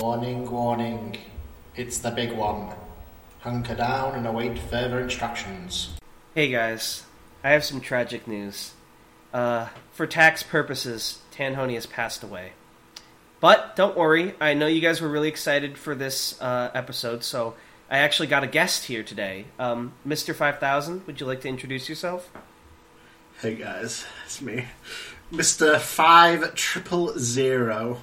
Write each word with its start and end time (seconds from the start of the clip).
Warning, 0.00 0.50
warning. 0.50 1.16
It's 1.74 1.98
the 1.98 2.10
big 2.10 2.32
one. 2.32 2.74
Hunker 3.40 3.74
down 3.74 4.14
and 4.14 4.26
await 4.26 4.58
further 4.58 5.00
instructions. 5.00 5.94
Hey 6.34 6.50
guys, 6.50 7.04
I 7.42 7.50
have 7.52 7.64
some 7.64 7.80
tragic 7.80 8.28
news. 8.28 8.74
Uh, 9.32 9.68
for 9.92 10.06
tax 10.06 10.42
purposes, 10.42 11.20
Tanhony 11.32 11.74
has 11.74 11.86
passed 11.86 12.22
away. 12.22 12.52
But 13.40 13.74
don't 13.74 13.96
worry, 13.96 14.34
I 14.38 14.52
know 14.52 14.66
you 14.66 14.82
guys 14.82 15.00
were 15.00 15.08
really 15.08 15.28
excited 15.28 15.78
for 15.78 15.94
this 15.94 16.40
uh, 16.42 16.70
episode, 16.74 17.24
so 17.24 17.54
I 17.90 17.98
actually 17.98 18.28
got 18.28 18.44
a 18.44 18.48
guest 18.48 18.84
here 18.84 19.02
today. 19.02 19.46
Um, 19.58 19.94
Mr. 20.06 20.34
5000, 20.34 21.06
would 21.06 21.20
you 21.20 21.26
like 21.26 21.40
to 21.40 21.48
introduce 21.48 21.88
yourself? 21.88 22.30
Hey 23.40 23.54
guys, 23.54 24.04
it's 24.26 24.42
me, 24.42 24.66
Mister 25.30 25.78
Five 25.78 26.54
Triple 26.54 27.18
Zero. 27.18 28.02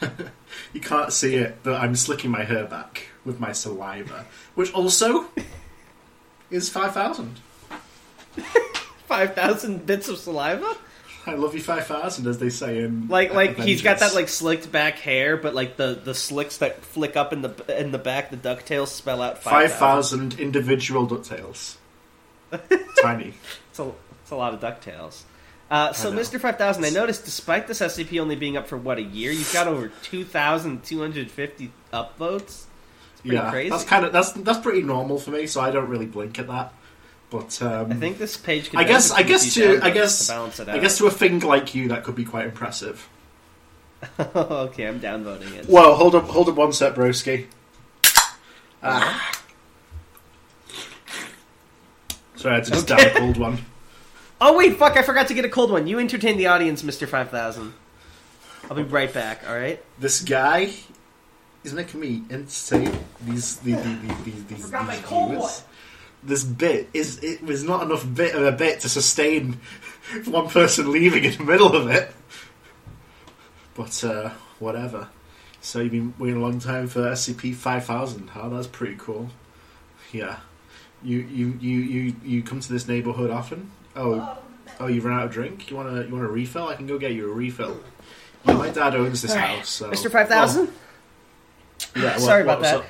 you 0.72 0.80
can't 0.80 1.12
see 1.12 1.36
it, 1.36 1.58
but 1.62 1.80
I'm 1.80 1.94
slicking 1.94 2.30
my 2.30 2.44
hair 2.44 2.64
back 2.64 3.08
with 3.24 3.40
my 3.40 3.52
saliva, 3.52 4.26
which 4.54 4.72
also 4.72 5.26
is 6.50 6.68
five 6.68 6.92
thousand. 6.92 7.40
5,000 9.10 9.86
bits 9.86 10.08
of 10.08 10.18
saliva? 10.18 10.76
I 11.26 11.34
love 11.34 11.52
you 11.54 11.60
five 11.60 11.86
thousand, 11.86 12.28
as 12.28 12.38
they 12.38 12.48
say 12.48 12.78
in 12.78 13.08
Like, 13.08 13.34
like 13.34 13.58
he's 13.58 13.82
got 13.82 13.98
that 13.98 14.14
like 14.14 14.28
slicked 14.28 14.70
back 14.70 14.94
hair, 14.94 15.36
but 15.36 15.52
like 15.52 15.76
the, 15.76 16.00
the 16.02 16.14
slicks 16.14 16.58
that 16.58 16.82
flick 16.82 17.16
up 17.16 17.32
in 17.32 17.42
the 17.42 17.52
in 17.78 17.90
the 17.90 17.98
back, 17.98 18.30
the 18.30 18.36
ducktails 18.36 18.86
spell 18.86 19.20
out 19.20 19.42
5,000. 19.42 19.78
thousand 19.78 20.40
individual 20.40 21.08
ducktails. 21.08 21.76
Tiny. 23.02 23.34
It's 23.70 23.78
a, 23.80 23.92
it's 24.22 24.30
a 24.30 24.36
lot 24.36 24.54
of 24.54 24.60
DuckTales. 24.60 25.22
Uh, 25.70 25.92
so, 25.92 26.12
Mr. 26.12 26.40
5000, 26.40 26.84
I 26.84 26.90
noticed 26.90 27.24
despite 27.24 27.68
this 27.68 27.80
SCP 27.80 28.20
only 28.20 28.34
being 28.34 28.56
up 28.56 28.66
for, 28.66 28.76
what, 28.76 28.98
a 28.98 29.02
year, 29.02 29.30
you've 29.30 29.52
got 29.52 29.68
over 29.68 29.92
2,250 30.02 31.72
upvotes? 31.92 32.64
pretty 33.20 33.36
yeah, 33.36 33.50
crazy. 33.50 33.70
that's 33.70 33.84
kind 33.84 34.04
of 34.04 34.12
that's 34.12 34.32
that's 34.32 34.58
pretty 34.58 34.82
normal 34.82 35.18
for 35.18 35.30
me, 35.30 35.46
so 35.46 35.60
I 35.60 35.70
don't 35.70 35.88
really 35.88 36.06
blink 36.06 36.38
at 36.38 36.48
that. 36.48 36.72
But 37.30 37.60
um, 37.62 37.92
I 37.92 37.94
think 37.94 38.18
this 38.18 38.36
page 38.36 38.70
could 38.70 38.80
I 38.80 38.84
guess 38.84 39.10
I 39.10 39.22
guess 39.22 39.54
from 39.54 39.62
a 39.62 39.66
few 39.66 39.80
to 39.80 39.86
I 39.86 39.90
guess 39.90 40.26
to 40.26 40.32
balance 40.32 40.60
it 40.60 40.68
out. 40.68 40.74
I 40.74 40.78
guess 40.78 40.98
to 40.98 41.06
a 41.06 41.10
thing 41.10 41.40
like 41.40 41.74
you 41.74 41.88
that 41.88 42.04
could 42.04 42.16
be 42.16 42.24
quite 42.24 42.46
impressive. 42.46 43.08
okay, 44.18 44.86
I'm 44.86 45.00
downvoting 45.00 45.54
it. 45.54 45.66
Whoa, 45.66 45.94
hold 45.94 46.14
up, 46.14 46.24
hold 46.24 46.48
up 46.48 46.56
one 46.56 46.72
sec, 46.72 46.94
broski. 46.94 47.46
Ah. 48.82 49.42
Sorry, 52.36 52.54
I 52.54 52.56
had 52.56 52.64
to 52.64 52.70
just 52.70 52.90
Okay. 52.90 53.04
down 53.04 53.16
a 53.16 53.18
cold 53.18 53.36
one. 53.36 53.66
Oh, 54.40 54.56
wait, 54.56 54.76
fuck, 54.76 54.96
I 54.96 55.02
forgot 55.02 55.28
to 55.28 55.34
get 55.34 55.44
a 55.44 55.48
cold 55.48 55.70
one. 55.70 55.86
You 55.86 55.98
entertain 55.98 56.38
the 56.38 56.46
audience, 56.46 56.82
Mr. 56.82 57.06
5000. 57.06 57.74
I'll 58.70 58.76
be 58.76 58.82
right 58.82 59.12
back, 59.12 59.42
alright? 59.46 59.82
This 59.98 60.22
guy 60.22 60.72
is 61.64 61.74
making 61.74 62.00
me 62.00 62.22
entertain 62.30 62.90
these 63.26 63.56
these 63.58 63.82
these 63.82 64.24
these, 64.24 64.44
these, 64.44 64.64
Forgot 64.64 64.86
my 64.86 64.96
these 64.96 65.04
cold 65.04 65.30
viewers. 65.30 65.42
one. 65.42 65.52
This 66.22 66.44
bit 66.44 66.88
is 66.94 67.22
it 67.22 67.42
was 67.42 67.64
not 67.64 67.82
enough 67.82 68.06
bit 68.14 68.34
of 68.34 68.44
a 68.44 68.52
bit 68.52 68.80
to 68.80 68.88
sustain 68.88 69.60
one 70.26 70.48
person 70.48 70.90
leaving 70.92 71.24
in 71.24 71.36
the 71.36 71.44
middle 71.44 71.74
of 71.74 71.90
it. 71.90 72.12
But 73.74 74.02
uh, 74.04 74.30
whatever. 74.58 75.08
So 75.60 75.80
you've 75.80 75.92
been 75.92 76.14
waiting 76.18 76.38
a 76.38 76.42
long 76.42 76.60
time 76.60 76.86
for 76.88 77.00
SCP 77.00 77.54
five 77.54 77.84
thousand. 77.84 78.30
Oh, 78.34 78.48
that's 78.50 78.66
pretty 78.66 78.96
cool. 78.98 79.30
Yeah. 80.12 80.38
You 81.02 81.18
you 81.18 81.58
you 81.60 81.78
you 81.80 82.16
you 82.24 82.42
come 82.42 82.60
to 82.60 82.72
this 82.72 82.86
neighborhood 82.86 83.30
often? 83.30 83.70
Oh, 83.96 84.38
oh, 84.78 84.86
you 84.86 85.00
run 85.00 85.18
out 85.18 85.26
of 85.26 85.32
drink. 85.32 85.70
You 85.70 85.76
want 85.76 85.88
to 85.90 86.06
you 86.06 86.12
want 86.14 86.24
a 86.24 86.28
refill? 86.28 86.68
I 86.68 86.76
can 86.76 86.86
go 86.86 86.98
get 86.98 87.12
you 87.12 87.30
a 87.30 87.34
refill. 87.34 87.80
Yeah, 88.46 88.54
my 88.54 88.70
dad 88.70 88.94
owns 88.94 89.22
this 89.22 89.34
house. 89.34 89.68
So 89.68 89.90
Mr. 89.90 90.10
5000? 90.10 90.66
Well, 90.66 90.74
yeah, 91.96 92.02
what- 92.12 92.20
Sorry 92.20 92.42
about 92.42 92.60
what's 92.60 92.70
that. 92.70 92.80
up? 92.80 92.86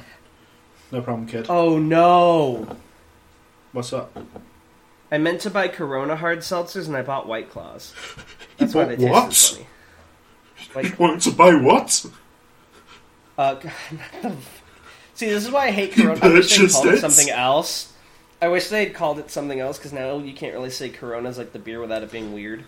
No 0.93 1.01
problem, 1.03 1.27
kid. 1.29 1.47
Oh, 1.49 1.79
no. 1.79 2.77
What's 3.73 3.93
up? 3.93 4.17
I 5.13 5.19
meant 5.19 5.41
to 5.43 5.51
buy 5.51 5.69
Corona 5.69 6.17
hard 6.17 6.41
seltzers 6.41 6.87
and 6.89 6.97
I 6.97 7.03
bought 7.03 7.29
White 7.29 7.51
Claws. 7.51 7.95
That's 8.59 8.75
why 8.75 8.85
bought 8.85 8.99
they 8.99 9.05
what? 9.09 9.25
tasted 9.31 9.67
funny. 10.71 10.89
You 10.89 10.95
wanted 10.99 11.21
to 11.23 11.31
buy 11.33 11.55
what? 11.55 12.07
Uh, 13.37 13.61
see, 15.15 15.29
this 15.29 15.45
is 15.45 15.51
why 15.51 15.67
I 15.67 15.71
hate 15.71 15.93
Corona. 15.93 16.21
I 16.23 16.29
wish 16.29 16.51
they 16.51 16.57
purchased 16.57 16.75
called 16.75 16.87
it 16.89 16.95
it? 16.95 17.01
something 17.01 17.31
else. 17.31 17.93
I 18.43 18.49
wish 18.49 18.69
they'd 18.69 18.95
called 18.95 19.19
it 19.19 19.31
something 19.31 19.61
else 19.61 19.77
because 19.79 19.93
now 19.93 20.19
you 20.19 20.33
can't 20.33 20.55
really 20.55 20.71
say 20.71 20.89
Corona's 20.89 21.37
like 21.39 21.53
the 21.53 21.59
beer 21.59 21.81
without 21.81 22.03
it 22.03 22.11
being 22.11 22.33
weird. 22.33 22.65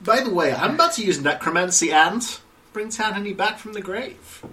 By 0.00 0.20
the 0.20 0.30
way, 0.32 0.54
I'm 0.54 0.74
about 0.74 0.92
to 0.94 1.04
use 1.04 1.20
necromancy 1.20 1.90
and 1.90 2.22
bring 2.72 2.88
Tanhony 2.88 3.36
back 3.36 3.58
from 3.58 3.72
the 3.72 3.80
grave. 3.80 4.44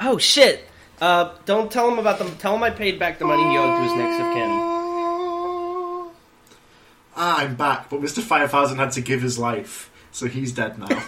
Oh 0.00 0.18
shit! 0.18 0.66
Uh, 1.00 1.32
don't 1.44 1.70
tell 1.70 1.90
him 1.90 1.98
about 1.98 2.18
them. 2.18 2.34
Tell 2.38 2.54
him 2.54 2.62
I 2.62 2.70
paid 2.70 2.98
back 2.98 3.18
the 3.18 3.24
money 3.24 3.42
he 3.50 3.56
owed 3.58 3.76
to 3.76 3.82
his 3.82 3.92
next 3.94 4.14
of 4.20 4.32
kin. 4.34 4.50
Ah, 7.14 7.38
I'm 7.40 7.54
back, 7.56 7.90
but 7.90 8.00
Mr. 8.00 8.22
5000 8.22 8.78
had 8.78 8.92
to 8.92 9.00
give 9.02 9.20
his 9.20 9.38
life, 9.38 9.90
so 10.10 10.26
he's 10.26 10.52
dead 10.52 10.78
now. 10.78 10.86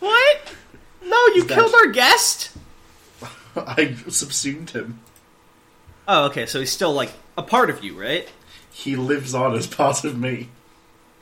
What? 0.00 0.54
No, 1.04 1.16
you 1.34 1.42
He's 1.42 1.44
killed 1.44 1.72
dead. 1.72 1.86
our 1.86 1.86
guest. 1.92 2.50
I 3.66 3.94
subsumed 4.08 4.70
him. 4.70 5.00
Oh, 6.06 6.26
okay. 6.26 6.46
So 6.46 6.60
he's 6.60 6.72
still 6.72 6.92
like 6.92 7.12
a 7.36 7.42
part 7.42 7.70
of 7.70 7.82
you, 7.84 7.98
right? 7.98 8.28
He 8.70 8.96
lives 8.96 9.34
on 9.34 9.54
as 9.54 9.66
part 9.66 10.04
of 10.04 10.18
me. 10.18 10.48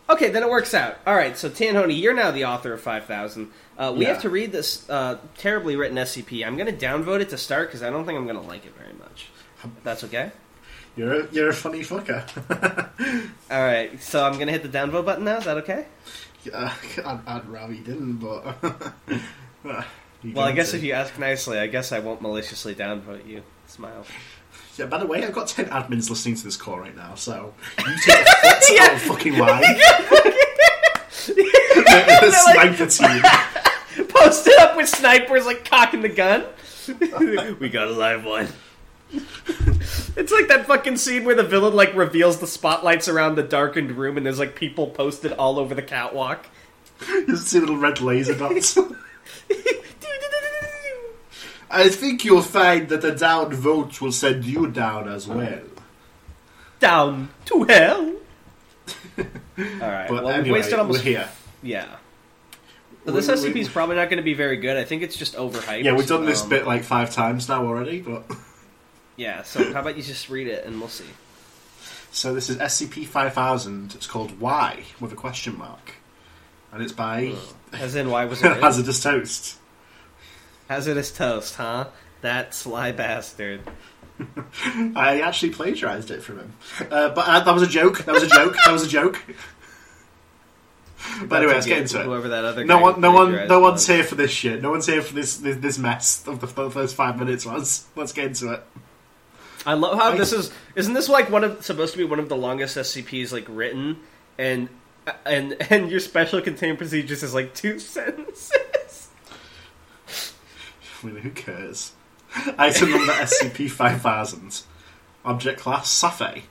Okay, 0.08 0.30
then 0.30 0.42
it 0.44 0.48
works 0.50 0.72
out. 0.74 0.98
All 1.04 1.16
right, 1.16 1.36
so 1.36 1.50
Tanhony, 1.50 2.00
you're 2.00 2.14
now 2.14 2.30
the 2.30 2.44
author 2.44 2.72
of 2.72 2.80
5000. 2.80 3.50
Uh, 3.76 3.92
we 3.96 4.04
Yeah. 4.04 4.12
have 4.12 4.22
to 4.22 4.30
read 4.30 4.52
this 4.52 4.88
uh, 4.88 5.18
terribly 5.36 5.74
written 5.74 5.96
SCP. 5.96 6.46
I'm 6.46 6.56
going 6.56 6.72
to 6.72 6.86
downvote 6.86 7.20
it 7.22 7.30
to 7.30 7.38
start 7.38 7.68
because 7.68 7.82
I 7.82 7.90
don't 7.90 8.06
think 8.06 8.16
I'm 8.16 8.24
going 8.24 8.40
to 8.40 8.46
like 8.46 8.64
it 8.66 8.72
very 8.76 8.92
much. 8.92 9.26
If 9.64 9.70
That's 9.82 10.04
okay? 10.04 10.30
You're 10.96 11.22
a, 11.22 11.28
you're 11.32 11.48
a 11.48 11.54
funny 11.54 11.80
fucker. 11.80 12.22
All 13.50 13.60
right, 13.62 14.00
so 14.00 14.24
I'm 14.24 14.34
going 14.34 14.46
to 14.46 14.52
hit 14.52 14.62
the 14.62 14.68
downvote 14.68 15.04
button 15.04 15.24
now. 15.24 15.38
Is 15.38 15.44
that 15.46 15.56
okay? 15.58 15.86
Yeah, 16.44 16.72
I'd, 17.04 17.20
I'd 17.26 17.48
rather 17.48 17.72
you 17.74 17.82
didn't, 17.82 18.16
but. 18.18 18.94
You 20.26 20.34
Well, 20.34 20.44
I 20.44 20.52
guess 20.52 20.72
to. 20.72 20.76
if 20.78 20.82
you 20.82 20.92
ask 20.92 21.16
nicely, 21.18 21.58
I 21.58 21.68
guess 21.68 21.92
I 21.92 22.00
won't 22.00 22.20
maliciously 22.20 22.74
downvote 22.74 23.26
you. 23.26 23.42
Smile. 23.66 24.04
Yeah, 24.76 24.86
by 24.86 24.98
the 24.98 25.06
way, 25.06 25.24
I've 25.24 25.32
got 25.32 25.46
10 25.48 25.66
admins 25.66 26.10
listening 26.10 26.34
to 26.34 26.44
this 26.44 26.56
call 26.56 26.78
right 26.78 26.94
now, 26.96 27.14
so. 27.14 27.54
You 27.78 27.84
take 28.04 28.18
a 28.18 28.24
foot 28.24 28.80
out 28.80 28.94
of 28.94 29.02
fucking 29.02 29.38
line. 29.38 29.62
the 31.26 32.30
sniper 32.52 32.86
team. 32.86 34.08
Posted 34.08 34.58
up 34.58 34.76
with 34.76 34.88
snipers, 34.88 35.46
like 35.46 35.68
cocking 35.68 36.02
the 36.02 36.08
gun. 36.08 36.44
we 37.60 37.68
got 37.68 37.86
a 37.88 37.92
live 37.92 38.24
one. 38.24 38.48
it's 40.16 40.32
like 40.32 40.48
that 40.48 40.64
fucking 40.66 40.96
scene 40.96 41.24
where 41.24 41.34
the 41.36 41.42
villain 41.44 41.74
like 41.74 41.94
reveals 41.94 42.40
the 42.40 42.46
spotlights 42.46 43.06
around 43.08 43.36
the 43.36 43.42
darkened 43.44 43.92
room, 43.92 44.16
and 44.16 44.26
there's 44.26 44.38
like 44.40 44.56
people 44.56 44.88
posted 44.88 45.32
all 45.32 45.58
over 45.60 45.74
the 45.74 45.82
catwalk. 45.82 46.46
You 47.08 47.36
see 47.36 47.60
little 47.60 47.76
red 47.76 48.00
laser 48.00 48.34
dots. 48.34 48.76
I 51.76 51.88
think 51.90 52.24
you'll 52.24 52.42
find 52.42 52.88
that 52.88 53.04
a 53.04 53.14
down 53.14 53.52
vote 53.52 54.00
will 54.00 54.12
send 54.12 54.44
you 54.44 54.66
down 54.68 55.08
as 55.08 55.28
well. 55.28 55.60
Down 56.80 57.28
to 57.46 57.64
hell. 57.64 58.14
all 59.18 59.24
right. 59.80 60.08
But 60.08 60.24
well, 60.24 60.28
anyway, 60.28 60.48
we 60.48 60.52
wasted 60.52 60.78
almost 60.78 61.04
we're 61.04 61.10
here. 61.10 61.28
yeah. 61.62 61.96
So 63.04 63.12
this 63.12 63.28
SCP 63.28 63.56
is 63.56 63.68
probably 63.68 63.94
not 63.96 64.10
going 64.10 64.16
to 64.16 64.24
be 64.24 64.34
very 64.34 64.56
good. 64.56 64.76
I 64.76 64.84
think 64.84 65.02
it's 65.02 65.16
just 65.16 65.36
overhyped. 65.36 65.84
Yeah, 65.84 65.92
we've 65.92 66.08
done 66.08 66.24
this 66.24 66.42
Um, 66.42 66.48
bit 66.48 66.66
like 66.66 66.82
five 66.82 67.12
times 67.12 67.48
now 67.48 67.64
already, 67.64 68.00
but 68.00 68.24
Yeah. 69.16 69.42
So 69.44 69.72
how 69.72 69.80
about 69.80 69.96
you 69.96 70.02
just 70.02 70.28
read 70.28 70.48
it 70.48 70.64
and 70.66 70.80
we'll 70.80 70.88
see. 70.88 71.04
so 72.10 72.34
this 72.34 72.50
is 72.50 72.56
SCP 72.56 73.06
five 73.06 73.32
thousand. 73.34 73.94
It's 73.94 74.06
called 74.06 74.40
Why, 74.40 74.82
with 74.98 75.12
a 75.12 75.16
question 75.16 75.56
mark, 75.56 75.92
and 76.72 76.82
it's 76.82 76.92
by 76.92 77.34
As 77.72 77.94
in, 77.94 78.10
why 78.10 78.24
was 78.24 78.42
it? 78.42 78.56
Hazardous 78.62 79.02
Toast. 79.02 79.58
Hazardous 80.68 81.10
toast, 81.12 81.54
huh? 81.56 81.88
That 82.22 82.54
sly 82.54 82.92
bastard. 82.92 83.60
I 84.96 85.20
actually 85.20 85.50
plagiarized 85.50 86.10
it 86.10 86.22
from 86.22 86.38
him, 86.38 86.52
uh, 86.90 87.10
but 87.10 87.28
uh, 87.28 87.40
that 87.40 87.52
was 87.52 87.62
a 87.62 87.66
joke. 87.66 87.98
That 88.04 88.12
was 88.14 88.22
a 88.22 88.28
joke. 88.28 88.56
that 88.64 88.72
was 88.72 88.84
a 88.84 88.88
joke. 88.88 89.22
But 91.26 91.36
anyway, 91.38 91.54
let's 91.54 91.66
get 91.66 91.78
into 91.82 92.00
it. 92.00 92.04
Whoever 92.06 92.28
that 92.30 92.44
other 92.44 92.64
No 92.64 92.78
one, 92.78 93.00
no 93.00 93.12
one, 93.12 93.46
no 93.46 93.60
one's 93.60 93.74
was. 93.74 93.86
here 93.86 94.02
for 94.02 94.14
this 94.14 94.30
shit. 94.30 94.62
No 94.62 94.70
one's 94.70 94.86
here 94.86 95.02
for 95.02 95.14
this 95.14 95.36
this, 95.36 95.56
this 95.58 95.78
mess 95.78 96.26
of 96.26 96.40
the 96.40 96.46
f- 96.46 96.72
first 96.72 96.94
five 96.96 97.18
minutes 97.18 97.44
was. 97.46 97.86
Let's 97.94 98.12
get 98.12 98.26
into 98.28 98.52
it. 98.54 98.62
I 99.66 99.74
love 99.74 99.98
how 99.98 100.12
I- 100.12 100.16
this 100.16 100.32
is. 100.32 100.50
Isn't 100.74 100.94
this 100.94 101.08
like 101.08 101.30
one 101.30 101.44
of 101.44 101.64
supposed 101.64 101.92
to 101.92 101.98
be 101.98 102.04
one 102.04 102.18
of 102.18 102.28
the 102.28 102.36
longest 102.36 102.76
SCPs 102.76 103.32
like 103.32 103.44
written, 103.48 103.98
and 104.38 104.68
and 105.26 105.52
and 105.70 105.90
your 105.90 106.00
special 106.00 106.40
containment 106.40 106.78
procedures 106.78 107.22
is 107.22 107.34
like 107.34 107.54
two 107.54 107.78
sentences. 107.78 108.50
I 111.02 111.06
mean, 111.06 111.16
who 111.16 111.30
cares? 111.30 111.92
Item 112.58 112.90
number 112.90 113.12
SCP 113.12 113.70
five 113.70 114.02
thousand. 114.02 114.62
Object 115.24 115.60
class 115.60 115.90
Safe. 115.90 116.48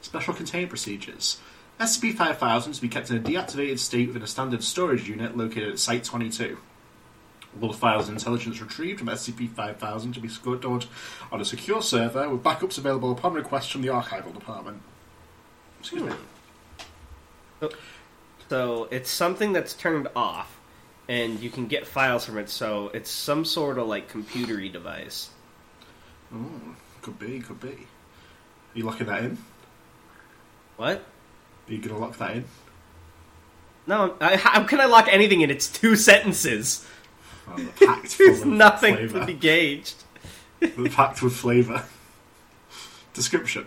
Special 0.00 0.34
containment 0.34 0.70
procedures. 0.70 1.38
SCP-5000 1.80 2.74
to 2.74 2.80
be 2.80 2.88
kept 2.88 3.10
in 3.10 3.16
a 3.18 3.20
deactivated 3.20 3.78
state 3.78 4.08
within 4.08 4.22
a 4.22 4.26
standard 4.26 4.64
storage 4.64 5.08
unit 5.08 5.36
located 5.36 5.70
at 5.70 5.78
Site-22. 5.78 6.56
All 7.60 7.68
the 7.68 7.76
files 7.76 8.08
and 8.08 8.18
intelligence 8.18 8.60
retrieved 8.60 8.98
from 8.98 9.08
SCP-5000 9.08 10.14
to 10.14 10.20
be 10.20 10.28
stored 10.28 10.64
on 10.64 11.40
a 11.40 11.44
secure 11.44 11.80
server 11.80 12.28
with 12.28 12.42
backups 12.42 12.78
available 12.78 13.12
upon 13.12 13.32
request 13.32 13.70
from 13.70 13.82
the 13.82 13.88
archival 13.88 14.34
department. 14.34 14.82
Excuse 15.80 16.02
me. 16.02 17.68
So 18.48 18.88
it's 18.90 19.10
something 19.10 19.52
that's 19.52 19.74
turned 19.74 20.08
off, 20.16 20.57
and 21.08 21.40
you 21.40 21.50
can 21.50 21.66
get 21.66 21.86
files 21.86 22.26
from 22.26 22.38
it. 22.38 22.48
So 22.50 22.90
it's 22.94 23.10
some 23.10 23.44
sort 23.44 23.78
of 23.78 23.86
like 23.86 24.10
computery 24.12 24.72
device. 24.72 25.30
Oh, 26.34 26.76
could 27.02 27.18
be, 27.18 27.40
could 27.40 27.60
be. 27.60 27.68
Are 27.68 27.76
you 28.74 28.84
locking 28.84 29.06
that 29.06 29.24
in? 29.24 29.38
What? 30.76 30.98
Are 31.68 31.72
you 31.72 31.78
going 31.78 31.94
to 31.94 32.00
lock 32.00 32.16
that 32.18 32.36
in? 32.36 32.44
No, 33.86 34.16
I, 34.20 34.36
how 34.36 34.64
can 34.64 34.80
I 34.80 34.84
lock 34.84 35.08
anything 35.10 35.40
in? 35.40 35.50
It's 35.50 35.68
two 35.68 35.96
sentences. 35.96 36.86
Oh, 37.48 38.04
There's 38.18 38.44
nothing 38.44 38.94
flavour. 38.94 39.20
to 39.20 39.26
be 39.26 39.32
gauged. 39.32 40.04
They're 40.60 40.88
packed 40.90 41.22
with 41.22 41.34
flavour. 41.34 41.84
Description 43.14 43.66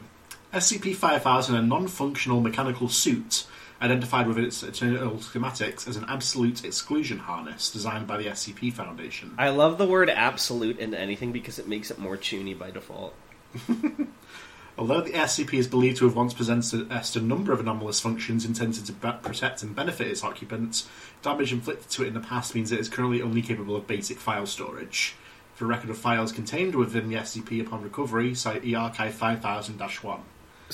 SCP-5000, 0.54 1.56
a 1.58 1.62
non-functional 1.62 2.42
mechanical 2.42 2.90
suit 2.90 3.46
identified 3.82 4.28
with 4.28 4.38
its 4.38 4.62
internal 4.62 5.16
schematics 5.18 5.88
as 5.88 5.96
an 5.96 6.06
absolute 6.08 6.64
exclusion 6.64 7.18
harness 7.20 7.72
designed 7.72 8.08
by 8.08 8.18
the 8.18 8.26
SCP 8.26 8.72
Foundation. 8.72 9.34
I 9.38 9.50
love 9.50 9.78
the 9.78 9.88
word 9.88 10.10
absolute 10.10 10.80
in 10.80 10.94
anything 10.94 11.32
because 11.32 11.58
it 11.58 11.68
makes 11.68 11.90
it 11.90 11.98
more 11.98 12.18
chuny 12.18 12.58
by 12.58 12.72
default. 12.72 13.16
Although 14.78 15.02
the 15.02 15.12
SCP 15.12 15.56
is 15.56 15.68
believed 15.68 15.98
to 15.98 16.06
have 16.06 16.16
once 16.16 16.34
possessed 16.34 17.16
a 17.16 17.22
number 17.22 17.52
of 17.52 17.60
anomalous 17.60 18.00
functions 18.00 18.46
intended 18.46 18.86
to 18.86 18.94
be- 18.94 19.12
protect 19.22 19.64
and 19.64 19.76
benefit 19.76 20.08
its 20.08 20.24
occupants, 20.24 20.88
damage 21.22 21.52
inflicted 21.52 21.90
to 21.90 22.04
it 22.04 22.08
in 22.08 22.14
the 22.14 22.20
past 22.20 22.56
means 22.56 22.72
it 22.72 22.80
is 22.80 22.88
currently 22.88 23.22
only 23.22 23.42
capable 23.42 23.76
of 23.76 23.86
basic 23.86 24.18
file 24.18 24.46
storage. 24.46 25.16
For 25.56 25.66
record 25.66 25.90
of 25.90 25.98
files 25.98 26.32
contained 26.32 26.74
within 26.74 27.10
the 27.10 27.18
SCP 27.18 27.62
upon 27.62 27.84
recovery, 27.84 28.34
cite 28.34 28.64
eArchive 28.64 29.12
5000-1. 29.12 30.22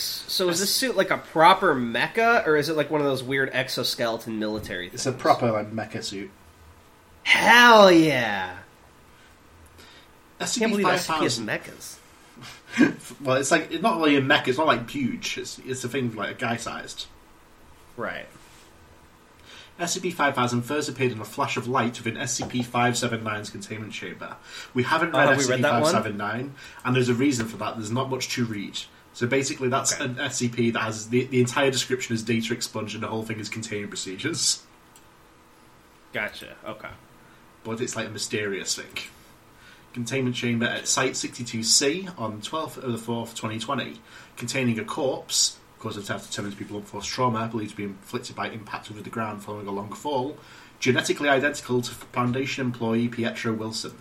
So 0.02 0.50
is 0.50 0.60
this 0.60 0.74
suit 0.74 0.96
like 0.96 1.12
a 1.12 1.18
proper 1.18 1.76
mecha, 1.76 2.46
or 2.46 2.56
is 2.56 2.70
it 2.70 2.78
like 2.78 2.90
one 2.90 3.02
of 3.02 3.08
those 3.08 3.24
weird 3.24 3.50
exoskeleton 3.54 4.40
military 4.40 4.90
things? 4.90 5.06
It's 5.06 5.06
a 5.06 5.12
proper 5.12 5.52
like, 5.52 5.72
mecha 5.72 6.04
suit. 6.04 6.32
Hell 7.24 7.92
yeah! 7.92 8.58
I 10.40 10.44
SCP 10.44 10.60
can't 10.60 10.72
believe 10.72 10.88
SCP 10.88 11.22
has 11.22 11.40
5000. 11.40 11.48
mechas. 11.48 11.98
Well, 13.22 13.38
it's 13.38 13.50
like 13.50 13.72
it's 13.72 13.82
not 13.82 13.98
really 13.98 14.18
a 14.18 14.22
mecha. 14.22 14.50
It's 14.50 14.58
not 14.58 14.68
like 14.68 14.88
huge. 14.90 15.38
It's 15.38 15.60
it's 15.60 15.84
a 15.84 15.90
thing 15.90 16.16
like 16.16 16.32
a 16.32 16.36
guy 16.36 16.58
sized. 16.58 17.08
Right. 17.96 18.28
SCP-5000 19.80 20.64
first 20.64 20.90
appeared 20.90 21.12
in 21.12 21.20
a 21.20 21.26
flash 21.26 21.56
of 21.56 21.68
light 21.68 21.98
within 21.98 22.16
SCP-579's 22.16 23.52
containment 23.52 23.94
chamber. 23.94 24.36
We 24.74 24.84
haven't 24.84 25.14
oh, 25.14 25.20
read 25.20 25.28
Oh, 25.28 25.32
have 25.32 25.38
we 25.38 25.46
read 25.46 25.64
that 25.64 25.82
one? 25.82 25.94
SCP-579, 25.94 26.52
and 26.84 26.96
there's 26.96 27.10
a 27.10 27.14
reason 27.14 27.48
for 27.48 27.58
that. 27.58 27.76
There's 27.76 27.92
not 27.92 28.10
much 28.10 28.30
to 28.30 28.46
read. 28.46 28.80
So 29.18 29.26
basically, 29.26 29.68
that's 29.68 29.96
Okay. 29.96 30.04
an 30.06 30.14
SCP 30.18 30.72
that 30.74 30.82
has 30.82 31.10
the, 31.10 31.24
the 31.24 31.40
entire 31.40 31.72
description 31.72 32.14
is 32.14 32.22
data 32.22 32.54
expunged, 32.54 32.94
and 32.94 33.02
the 33.02 33.08
whole 33.08 33.24
thing 33.24 33.40
is 33.40 33.50
containment 33.50 33.90
procedures. 33.90 34.62
Gotcha. 36.14 36.56
Okay. 36.64 36.92
But 37.64 37.82
it's 37.82 37.96
like 37.96 38.06
a 38.06 38.12
mysterious 38.12 38.76
thing. 38.76 39.10
Containment 39.96 40.36
chamber 40.36 40.68
at 40.68 40.88
Site 40.88 41.14
62C 41.14 42.14
on 42.16 42.42
12th 42.42 42.78
of 42.78 42.92
the 42.92 43.00
4th, 43.00 43.34
2020, 43.34 44.00
containing 44.36 44.78
a 44.78 44.84
corpse, 44.84 45.58
caused 45.80 45.98
of 45.98 46.06
death 46.06 46.30
determined 46.30 46.56
to 46.56 46.60
be 46.60 46.66
blunt 46.66 46.88
force 46.88 47.08
trauma, 47.08 47.48
believed 47.48 47.72
to 47.72 47.78
be 47.78 47.86
inflicted 47.86 48.36
by 48.36 48.50
impact 48.50 48.92
with 48.92 49.04
the 49.04 49.10
ground 49.10 49.44
following 49.44 49.66
a 49.66 49.72
long 49.72 49.92
fall, 49.94 50.38
genetically 50.80 51.28
identical 51.28 51.82
to 51.82 51.90
Foundation 51.90 52.68
employee 52.68 53.08
Pietro 53.08 53.54
Wilson. 53.54 53.94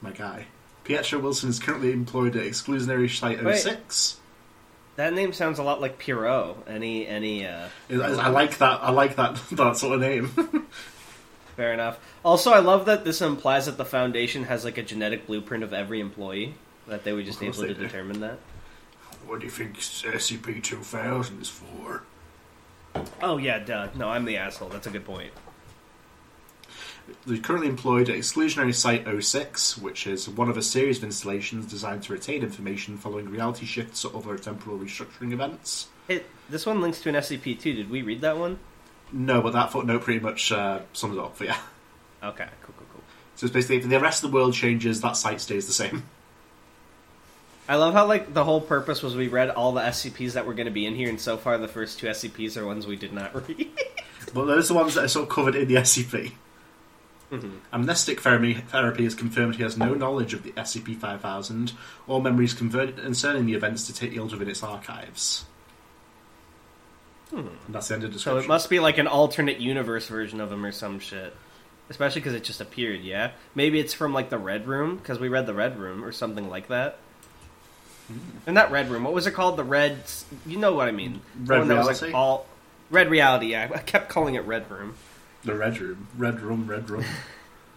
My 0.00 0.12
guy. 0.12 0.46
Pietro 0.84 1.18
Wilson 1.18 1.50
is 1.50 1.58
currently 1.58 1.92
employed 1.92 2.34
at 2.36 2.46
exclusionary 2.46 3.14
Site 3.14 3.44
Wait. 3.44 3.66
Oh 3.66 4.16
06. 4.96 4.98
That 4.98 5.14
name 5.14 5.32
sounds 5.32 5.58
a 5.58 5.62
lot 5.62 5.80
like 5.80 5.98
Pierrot. 5.98 6.56
Any 6.68 7.06
any 7.06 7.46
uh 7.46 7.68
I 7.90 8.28
like 8.28 8.58
that. 8.58 8.80
I 8.82 8.90
like 8.90 9.16
that 9.16 9.36
that 9.52 9.76
sort 9.76 9.94
of 9.94 10.00
name. 10.00 10.28
fair 11.56 11.72
enough. 11.72 11.98
Also 12.24 12.52
I 12.52 12.58
love 12.60 12.86
that 12.86 13.04
this 13.04 13.20
implies 13.22 13.66
that 13.66 13.76
the 13.76 13.84
foundation 13.84 14.44
has 14.44 14.64
like 14.64 14.78
a 14.78 14.82
genetic 14.82 15.26
blueprint 15.26 15.62
of 15.64 15.72
every 15.72 16.00
employee. 16.00 16.54
That 16.88 17.02
they 17.04 17.12
were 17.12 17.22
just 17.22 17.42
able 17.42 17.54
to 17.54 17.74
do. 17.74 17.74
determine 17.74 18.20
that. 18.20 18.38
what 19.26 19.40
do 19.40 19.44
you 19.46 19.50
think 19.50 19.76
SCP 19.78 20.62
2000 20.62 21.42
is 21.42 21.48
for? 21.48 22.02
Oh 23.20 23.38
yeah, 23.38 23.58
duh. 23.58 23.88
No, 23.96 24.08
I'm 24.08 24.24
the 24.24 24.36
asshole. 24.36 24.68
That's 24.68 24.86
a 24.86 24.90
good 24.90 25.04
point. 25.04 25.32
They're 27.24 27.38
currently 27.38 27.68
employed 27.68 28.08
at 28.08 28.16
Exclusionary 28.16 28.74
Site 28.74 29.06
06, 29.22 29.78
which 29.78 30.06
is 30.06 30.28
one 30.28 30.48
of 30.48 30.56
a 30.56 30.62
series 30.62 30.98
of 30.98 31.04
installations 31.04 31.66
designed 31.66 32.02
to 32.04 32.12
retain 32.12 32.42
information 32.42 32.96
following 32.96 33.28
reality 33.28 33.66
shifts 33.66 34.04
or 34.04 34.16
other 34.16 34.36
temporal 34.38 34.78
restructuring 34.78 35.32
events. 35.32 35.88
It 36.08 36.26
this 36.48 36.66
one 36.66 36.80
links 36.80 37.00
to 37.02 37.08
an 37.08 37.16
SCP 37.16 37.58
too. 37.58 37.74
Did 37.74 37.90
we 37.90 38.02
read 38.02 38.20
that 38.20 38.38
one? 38.38 38.58
No, 39.12 39.40
but 39.40 39.52
that 39.52 39.72
footnote 39.72 40.02
pretty 40.02 40.20
much 40.20 40.50
uh, 40.52 40.80
sums 40.92 41.16
it 41.16 41.20
up 41.20 41.36
for 41.36 41.44
you. 41.44 41.52
Okay, 42.22 42.46
cool, 42.62 42.74
cool, 42.76 42.86
cool. 42.92 43.02
So 43.36 43.46
it's 43.46 43.52
basically, 43.52 43.76
if 43.76 43.88
the 43.88 44.00
rest 44.00 44.24
of 44.24 44.30
the 44.30 44.34
world 44.34 44.54
changes, 44.54 45.00
that 45.02 45.16
site 45.16 45.40
stays 45.40 45.66
the 45.66 45.72
same. 45.72 46.04
I 47.68 47.76
love 47.76 47.94
how 47.94 48.06
like 48.06 48.32
the 48.32 48.44
whole 48.44 48.60
purpose 48.60 49.02
was 49.02 49.16
we 49.16 49.28
read 49.28 49.50
all 49.50 49.72
the 49.72 49.80
SCPs 49.80 50.32
that 50.32 50.46
were 50.46 50.54
going 50.54 50.66
to 50.66 50.72
be 50.72 50.86
in 50.86 50.94
here, 50.94 51.08
and 51.08 51.20
so 51.20 51.36
far 51.36 51.58
the 51.58 51.68
first 51.68 51.98
two 51.98 52.06
SCPs 52.06 52.56
are 52.56 52.64
ones 52.64 52.86
we 52.86 52.96
did 52.96 53.12
not 53.12 53.34
read. 53.48 53.68
But 54.32 54.46
those 54.46 54.70
are 54.70 54.74
the 54.74 54.80
ones 54.80 54.94
that 54.94 55.04
are 55.04 55.08
sort 55.08 55.24
of 55.24 55.34
covered 55.34 55.56
in 55.56 55.68
the 55.68 55.74
SCP. 55.76 56.32
Mhm. 57.32 57.58
Amnestic 57.72 58.20
therapy, 58.20 58.54
therapy 58.54 59.04
has 59.04 59.14
confirmed 59.14 59.56
he 59.56 59.62
has 59.62 59.76
no 59.76 59.94
knowledge 59.94 60.32
of 60.32 60.44
the 60.44 60.52
SCP 60.56 60.94
5000 60.94 61.72
or 62.06 62.22
memories 62.22 62.54
converted 62.54 62.98
concerning 62.98 63.46
the 63.46 63.54
events 63.54 63.86
detailed 63.86 64.32
within 64.32 64.48
its 64.48 64.62
archives. 64.62 65.44
And 67.32 67.50
that's 67.68 67.88
the 67.88 67.94
end 67.94 68.04
of 68.04 68.12
the 68.12 68.18
So 68.18 68.38
it 68.38 68.46
must 68.46 68.70
be 68.70 68.78
like 68.78 68.98
an 68.98 69.08
alternate 69.08 69.58
universe 69.58 70.06
version 70.06 70.40
of 70.40 70.52
him 70.52 70.64
or 70.64 70.72
some 70.72 71.00
shit. 71.00 71.34
Especially 71.88 72.20
because 72.20 72.34
it 72.34 72.44
just 72.44 72.60
appeared, 72.60 73.02
yeah? 73.02 73.32
Maybe 73.54 73.78
it's 73.78 73.94
from 73.94 74.12
like 74.12 74.28
the 74.28 74.38
Red 74.38 74.66
Room, 74.66 74.96
because 74.96 75.20
we 75.20 75.28
read 75.28 75.46
the 75.46 75.54
Red 75.54 75.78
Room 75.78 76.04
or 76.04 76.12
something 76.12 76.48
like 76.48 76.68
that. 76.68 76.98
Hmm. 78.08 78.18
And 78.46 78.56
that 78.56 78.70
Red 78.70 78.90
Room, 78.90 79.04
what 79.04 79.12
was 79.12 79.26
it 79.26 79.32
called? 79.32 79.56
The 79.56 79.64
Red. 79.64 79.98
You 80.46 80.58
know 80.58 80.72
what 80.72 80.88
I 80.88 80.92
mean? 80.92 81.20
Red 81.44 81.58
one 81.60 81.68
that 81.68 81.84
was, 81.84 82.02
like, 82.02 82.14
all 82.14 82.46
Red 82.90 83.10
Reality, 83.10 83.52
yeah. 83.52 83.70
I 83.72 83.78
kept 83.78 84.08
calling 84.08 84.34
it 84.34 84.44
Red 84.44 84.70
Room. 84.70 84.94
The 85.46 85.54
red 85.54 85.78
room, 85.78 86.08
red 86.18 86.40
room, 86.40 86.66
red 86.66 86.90
room. 86.90 87.04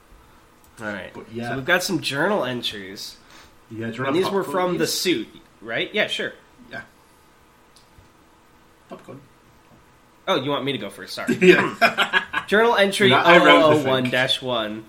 Alright. 0.82 1.14
But 1.14 1.32
yeah. 1.32 1.50
So 1.50 1.56
we've 1.58 1.66
got 1.66 1.84
some 1.84 2.00
journal 2.02 2.44
entries. 2.44 3.18
yeah, 3.70 3.88
you 3.90 4.06
And 4.06 4.16
these 4.16 4.30
were 4.30 4.44
from 4.44 4.80
the 4.80 4.88
suit, 4.88 5.28
right? 5.62 5.94
Yeah, 5.94 6.08
sure. 6.08 6.34
Yeah. 6.72 6.82
Popcorn. 8.90 9.22
Oh, 10.28 10.42
you 10.42 10.50
want 10.50 10.66
me 10.66 10.72
to 10.72 10.80
go 10.80 10.90
first? 10.90 11.14
Sorry. 11.14 11.36
yeah. 11.42 11.76
Hmm. 11.80 12.48
Journal 12.48 12.76
entry 12.76 13.10
Yeah, 13.10 13.22
I 13.24 13.38
wrote 13.38 13.84
the 13.84 13.84
0001 13.84 14.10
1. 14.42 14.86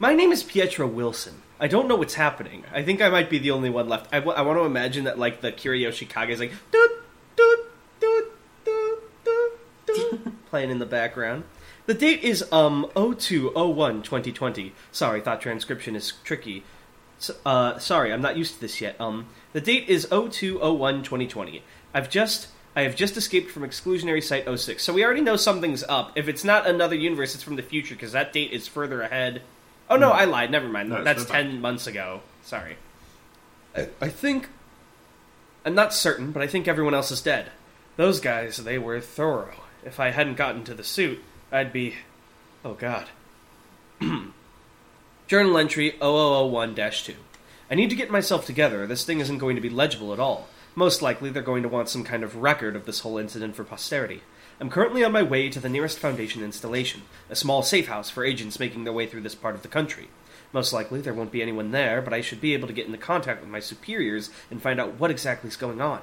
My 0.00 0.12
name 0.12 0.32
is 0.32 0.42
Pietro 0.42 0.88
Wilson. 0.88 1.42
I 1.60 1.68
don't 1.68 1.86
know 1.86 1.94
what's 1.94 2.14
happening. 2.14 2.64
I 2.72 2.82
think 2.82 3.00
I 3.00 3.10
might 3.10 3.30
be 3.30 3.38
the 3.38 3.52
only 3.52 3.70
one 3.70 3.88
left. 3.88 4.12
I, 4.12 4.18
w- 4.18 4.36
I 4.36 4.42
want 4.42 4.58
to 4.58 4.64
imagine 4.64 5.04
that, 5.04 5.20
like, 5.20 5.40
the 5.40 5.52
Kira 5.52 5.80
Yoshikage 5.80 6.30
is 6.30 6.40
like, 6.40 6.50
doot, 6.72 6.90
doot, 7.36 7.60
doot, 8.00 8.32
doot, 8.64 8.98
doot, 9.24 9.52
doot, 9.86 10.46
playing 10.50 10.70
in 10.70 10.80
the 10.80 10.86
background. 10.86 11.44
The 11.86 11.94
date 11.94 12.22
is, 12.22 12.44
um, 12.50 12.90
0201 12.96 14.02
2020. 14.02 14.72
Sorry, 14.90 15.20
thought 15.20 15.40
transcription 15.40 15.94
is 15.94 16.12
tricky. 16.24 16.64
S- 17.18 17.30
uh, 17.44 17.78
sorry, 17.78 18.12
I'm 18.12 18.22
not 18.22 18.36
used 18.36 18.54
to 18.54 18.60
this 18.60 18.80
yet. 18.80 18.96
Um, 19.00 19.26
the 19.52 19.60
date 19.60 19.88
is 19.88 20.06
0201 20.10 21.02
2020. 21.02 21.62
I've 21.92 22.08
just 22.10 22.48
I 22.76 22.82
have 22.82 22.96
just 22.96 23.16
escaped 23.16 23.50
from 23.50 23.62
exclusionary 23.62 24.22
site 24.22 24.48
06. 24.58 24.82
So 24.82 24.92
we 24.92 25.04
already 25.04 25.20
know 25.20 25.36
something's 25.36 25.84
up. 25.84 26.12
If 26.16 26.26
it's 26.26 26.42
not 26.42 26.66
another 26.66 26.96
universe, 26.96 27.34
it's 27.34 27.44
from 27.44 27.56
the 27.56 27.62
future 27.62 27.94
because 27.94 28.12
that 28.12 28.32
date 28.32 28.50
is 28.52 28.66
further 28.66 29.02
ahead. 29.02 29.42
Oh 29.88 29.96
no, 29.96 30.10
I 30.10 30.24
lied. 30.24 30.50
Never 30.50 30.68
mind. 30.68 30.88
No, 30.88 31.04
That's 31.04 31.22
further 31.22 31.34
back. 31.34 31.42
10 31.44 31.60
months 31.60 31.86
ago. 31.86 32.22
Sorry. 32.42 32.76
I, 33.76 33.88
I 34.00 34.08
think 34.08 34.48
I'm 35.64 35.74
not 35.74 35.94
certain, 35.94 36.32
but 36.32 36.42
I 36.42 36.46
think 36.46 36.66
everyone 36.66 36.94
else 36.94 37.10
is 37.10 37.20
dead. 37.22 37.50
Those 37.96 38.18
guys, 38.20 38.56
they 38.56 38.78
were 38.78 39.00
thorough. 39.00 39.54
If 39.84 40.00
I 40.00 40.10
hadn't 40.10 40.34
gotten 40.36 40.64
to 40.64 40.74
the 40.74 40.82
suit, 40.82 41.22
I'd 41.54 41.72
be 41.72 41.94
Oh 42.64 42.74
god. 42.74 43.10
Journal 45.28 45.56
entry 45.56 45.92
0001-2. 46.00 47.14
I 47.70 47.74
need 47.76 47.90
to 47.90 47.96
get 47.96 48.10
myself 48.10 48.44
together, 48.44 48.86
this 48.88 49.04
thing 49.04 49.20
isn't 49.20 49.38
going 49.38 49.54
to 49.54 49.62
be 49.62 49.70
legible 49.70 50.12
at 50.12 50.18
all. 50.18 50.48
Most 50.74 51.00
likely, 51.00 51.30
they're 51.30 51.42
going 51.42 51.62
to 51.62 51.68
want 51.68 51.88
some 51.88 52.02
kind 52.02 52.24
of 52.24 52.36
record 52.36 52.74
of 52.74 52.86
this 52.86 53.00
whole 53.00 53.18
incident 53.18 53.54
for 53.54 53.62
posterity. 53.62 54.22
I'm 54.58 54.68
currently 54.68 55.04
on 55.04 55.12
my 55.12 55.22
way 55.22 55.48
to 55.48 55.60
the 55.60 55.68
nearest 55.68 56.00
Foundation 56.00 56.42
installation, 56.42 57.02
a 57.30 57.36
small 57.36 57.62
safe 57.62 57.86
house 57.86 58.10
for 58.10 58.24
agents 58.24 58.58
making 58.58 58.82
their 58.82 58.92
way 58.92 59.06
through 59.06 59.22
this 59.22 59.36
part 59.36 59.54
of 59.54 59.62
the 59.62 59.68
country. 59.68 60.08
Most 60.52 60.72
likely, 60.72 61.00
there 61.00 61.14
won't 61.14 61.32
be 61.32 61.42
anyone 61.42 61.70
there, 61.70 62.02
but 62.02 62.12
I 62.12 62.20
should 62.20 62.40
be 62.40 62.54
able 62.54 62.66
to 62.66 62.74
get 62.74 62.86
into 62.86 62.98
contact 62.98 63.40
with 63.40 63.50
my 63.50 63.60
superiors 63.60 64.30
and 64.50 64.60
find 64.60 64.80
out 64.80 64.98
what 64.98 65.12
exactly 65.12 65.48
is 65.48 65.56
going 65.56 65.80
on. 65.80 66.00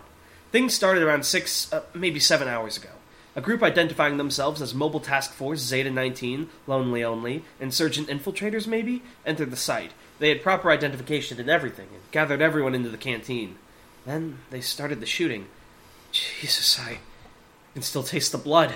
Things 0.54 0.74
started 0.74 1.04
around 1.04 1.26
six, 1.26 1.72
uh, 1.74 1.84
maybe 1.94 2.22
seven 2.22 2.48
hours 2.48 2.78
ago. 2.78 2.90
A 3.34 3.42
group 3.42 3.64
identifying 3.64 4.18
themselves 4.18 4.62
as 4.62 4.74
Mobile 4.74 5.00
Task 5.00 5.32
Force 5.32 5.60
Zeta 5.60 5.90
19, 5.90 6.50
Lonely 6.68 7.04
Only, 7.04 7.44
Insurgent 7.62 8.10
Infiltrators, 8.10 8.68
maybe, 8.68 9.04
entered 9.26 9.52
the 9.52 9.58
site. 9.58 9.92
They 10.20 10.30
had 10.30 10.44
proper 10.44 10.70
identification 10.70 11.40
and 11.40 11.50
everything, 11.50 11.88
and 11.94 12.02
gathered 12.12 12.42
everyone 12.42 12.76
into 12.76 12.90
the 12.90 12.98
canteen. 12.98 13.56
Then 14.06 14.40
they 14.50 14.60
started 14.60 15.00
the 15.00 15.06
shooting. 15.06 15.48
Jesus, 16.12 16.78
I 16.78 17.00
can 17.74 17.84
still 17.84 18.04
taste 18.04 18.34
the 18.34 18.38
blood. 18.38 18.74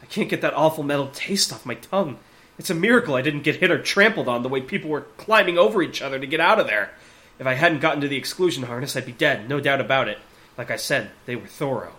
I 0.00 0.06
can't 0.06 0.28
get 0.28 0.40
that 0.40 0.54
awful 0.54 0.84
metal 0.84 1.10
taste 1.12 1.52
off 1.52 1.66
my 1.66 1.74
tongue. 1.74 2.18
It's 2.58 2.70
a 2.70 2.74
miracle 2.74 3.16
I 3.16 3.22
didn't 3.22 3.42
get 3.42 3.56
hit 3.56 3.72
or 3.72 3.82
trampled 3.82 4.28
on 4.28 4.44
the 4.44 4.48
way 4.48 4.60
people 4.60 4.88
were 4.88 5.02
climbing 5.16 5.58
over 5.58 5.82
each 5.82 6.00
other 6.00 6.20
to 6.20 6.26
get 6.26 6.40
out 6.40 6.60
of 6.60 6.68
there. 6.68 6.92
If 7.40 7.46
I 7.46 7.54
hadn't 7.54 7.80
gotten 7.80 8.00
to 8.02 8.08
the 8.08 8.16
exclusion 8.16 8.62
harness, 8.62 8.96
I'd 8.96 9.04
be 9.04 9.12
dead, 9.12 9.48
no 9.48 9.58
doubt 9.58 9.80
about 9.80 10.08
it. 10.08 10.18
Like 10.56 10.70
I 10.70 10.76
said, 10.76 11.10
they 11.26 11.34
were 11.34 11.46
thorough. 11.46 11.92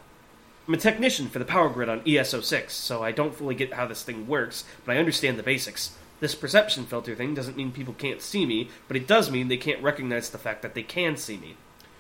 I'm 0.68 0.74
a 0.74 0.78
technician 0.78 1.30
for 1.30 1.40
the 1.40 1.46
power 1.46 1.70
grid 1.70 1.88
on 1.88 2.02
ESO6, 2.02 2.72
so 2.72 3.02
I 3.02 3.14
don't 3.14 3.34
fully 3.34 3.56
get 3.56 3.72
how 3.72 3.88
this 3.88 4.04
thing 4.04 4.28
works, 4.28 4.66
but 4.86 4.96
I 4.96 5.00
understand 5.00 5.40
the 5.40 5.44
basics. 5.44 5.96
This 6.20 6.36
perception 6.36 6.86
filter 6.86 7.16
thing 7.16 7.34
doesn't 7.34 7.56
mean 7.56 7.72
people 7.72 7.94
can't 7.94 8.22
see 8.22 8.46
me, 8.46 8.70
but 8.90 8.98
it 8.98 9.08
does 9.08 9.32
mean 9.32 9.48
they 9.48 9.56
can't 9.56 9.82
recognize 9.82 10.30
the 10.30 10.38
fact 10.38 10.62
that 10.64 10.74
they 10.74 10.84
can 10.84 11.16
see 11.16 11.38
me. 11.38 11.56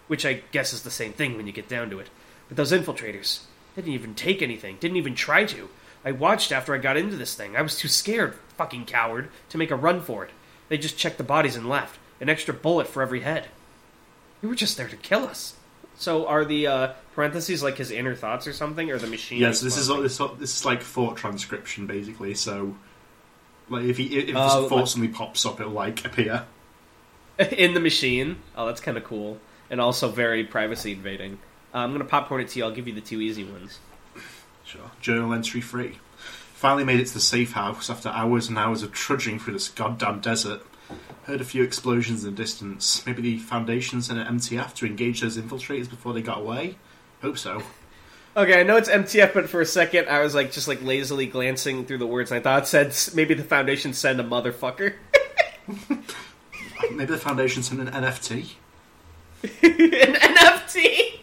Which 0.08 0.26
I 0.26 0.42
guess 0.52 0.74
is 0.74 0.82
the 0.82 0.92
same 0.92 1.14
thing 1.14 1.38
when 1.38 1.48
you 1.48 1.54
get 1.54 1.70
down 1.70 1.90
to 1.92 2.00
it. 2.00 2.10
But 2.50 2.58
those 2.58 2.74
infiltrators, 2.74 3.44
they 3.76 3.84
didn't 3.84 3.94
even 3.94 4.16
take 4.16 4.42
anything, 4.42 4.76
didn't 4.82 4.98
even 4.98 5.16
try 5.16 5.46
to. 5.46 5.70
I 6.04 6.12
watched 6.12 6.52
after 6.52 6.74
I 6.74 6.78
got 6.78 6.98
into 6.98 7.16
this 7.16 7.36
thing. 7.36 7.56
I 7.56 7.62
was 7.62 7.78
too 7.78 7.88
scared, 7.88 8.36
fucking 8.58 8.86
coward, 8.86 9.30
to 9.48 9.58
make 9.58 9.72
a 9.72 9.78
run 9.78 10.02
for 10.02 10.26
it. 10.26 10.32
They 10.68 10.78
just 10.78 10.98
checked 10.98 11.18
the 11.18 11.24
bodies 11.24 11.56
and 11.56 11.70
left. 11.70 12.00
An 12.20 12.28
extra 12.28 12.54
bullet 12.54 12.88
for 12.88 13.02
every 13.02 13.22
head. 13.22 13.48
They 14.42 14.50
were 14.50 14.56
just 14.56 14.76
there 14.76 14.90
to 14.90 14.98
kill 14.98 15.24
us. 15.24 15.56
So 15.96 16.28
are 16.28 16.44
the 16.44 16.68
uh, 16.68 16.94
parentheses 17.18 17.64
like 17.64 17.80
his 17.80 17.90
inner 17.90 18.14
thoughts 18.14 18.46
or 18.46 18.54
something, 18.54 18.92
or 18.92 19.00
the 19.00 19.08
machine? 19.08 19.42
Yes, 19.42 19.60
this 19.60 19.76
is 19.76 19.90
exploding? 19.90 20.04
this, 20.04 20.40
this 20.40 20.60
is 20.60 20.66
like 20.66 20.84
thought 20.84 21.18
transcription 21.18 21.88
basically. 21.88 22.36
So, 22.36 22.78
like 23.70 23.86
if 23.86 23.98
he 23.98 24.20
if 24.20 24.28
this 24.28 24.36
thought 24.36 24.88
suddenly 24.88 25.08
pops 25.08 25.44
up, 25.44 25.60
it'll 25.60 25.74
like 25.74 26.06
appear. 26.06 26.46
in 27.52 27.74
the 27.74 27.80
machine. 27.80 28.38
Oh, 28.56 28.68
that's 28.68 28.80
kind 28.80 29.00
of 29.00 29.04
cool, 29.04 29.40
and 29.72 29.82
also 29.82 30.10
very 30.10 30.44
privacy 30.44 30.92
invading. 30.92 31.40
Uh, 31.74 31.80
I'm 31.80 31.92
gonna 31.92 32.06
popcorn 32.06 32.40
it 32.42 32.50
to 32.50 32.60
you. 32.60 32.66
I'll 32.66 32.72
give 32.72 32.88
you 32.88 32.94
the 32.94 33.02
two 33.02 33.20
easy 33.20 33.44
ones. 33.44 33.80
Sure. 34.64 34.92
Journal 35.02 35.34
entry 35.34 35.62
free. 35.62 35.98
Finally 36.54 36.84
made 36.84 37.00
it 37.00 37.08
to 37.08 37.14
the 37.16 37.20
safe 37.20 37.54
house 37.54 37.90
after 37.90 38.10
hours 38.10 38.48
and 38.48 38.60
hours 38.60 38.84
of 38.84 38.92
trudging 38.92 39.40
through 39.40 39.54
this 39.54 39.70
goddamn 39.70 40.20
desert. 40.20 40.62
Heard 41.24 41.42
a 41.42 41.46
few 41.46 41.64
explosions 41.64 42.24
in 42.24 42.32
the 42.32 42.38
distance. 42.38 43.04
Maybe 43.08 43.24
the 43.24 43.38
Foundation 43.40 44.04
sent 44.04 44.20
an 44.20 44.38
MTF 44.38 44.74
to 44.76 44.86
engage 44.86 45.22
those 45.22 45.38
infiltrators 45.38 45.90
before 45.90 46.14
they 46.14 46.22
got 46.22 46.40
away? 46.40 46.76
Hope 47.22 47.38
so. 47.38 47.62
Okay, 48.36 48.60
I 48.60 48.64
know 48.64 48.78
it's 48.78 48.90
MTF, 48.90 49.34
but 49.34 49.50
for 49.50 49.62
a 49.62 49.66
second 49.66 50.08
I 50.10 50.22
was 50.22 50.36
like 50.36 50.52
just 50.52 50.68
like 50.68 50.84
lazily 50.84 51.26
glancing 51.26 51.86
through 51.86 51.98
the 51.98 52.08
words, 52.08 52.30
and 52.32 52.40
I 52.40 52.44
thought 52.44 52.64
it 52.64 52.68
said 52.68 52.88
s- 52.88 53.14
maybe 53.16 53.34
the 53.34 53.44
Foundation 53.44 53.94
send 53.94 54.20
a 54.20 54.24
motherfucker. 54.24 54.94
Maybe 56.92 57.06
the 57.06 57.18
Foundation 57.18 57.64
sent 57.64 57.82
an 57.82 57.88
NFT? 57.88 58.52
An 59.44 60.14
NFT. 60.14 61.14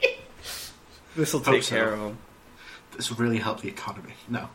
This 1.16 1.32
will 1.32 1.40
take 1.40 1.62
so. 1.62 1.74
care 1.74 1.92
of 1.94 2.00
him. 2.00 2.18
This 2.96 3.08
will 3.10 3.16
really 3.16 3.38
help 3.38 3.60
the 3.62 3.68
economy. 3.68 4.14
No. 4.28 4.50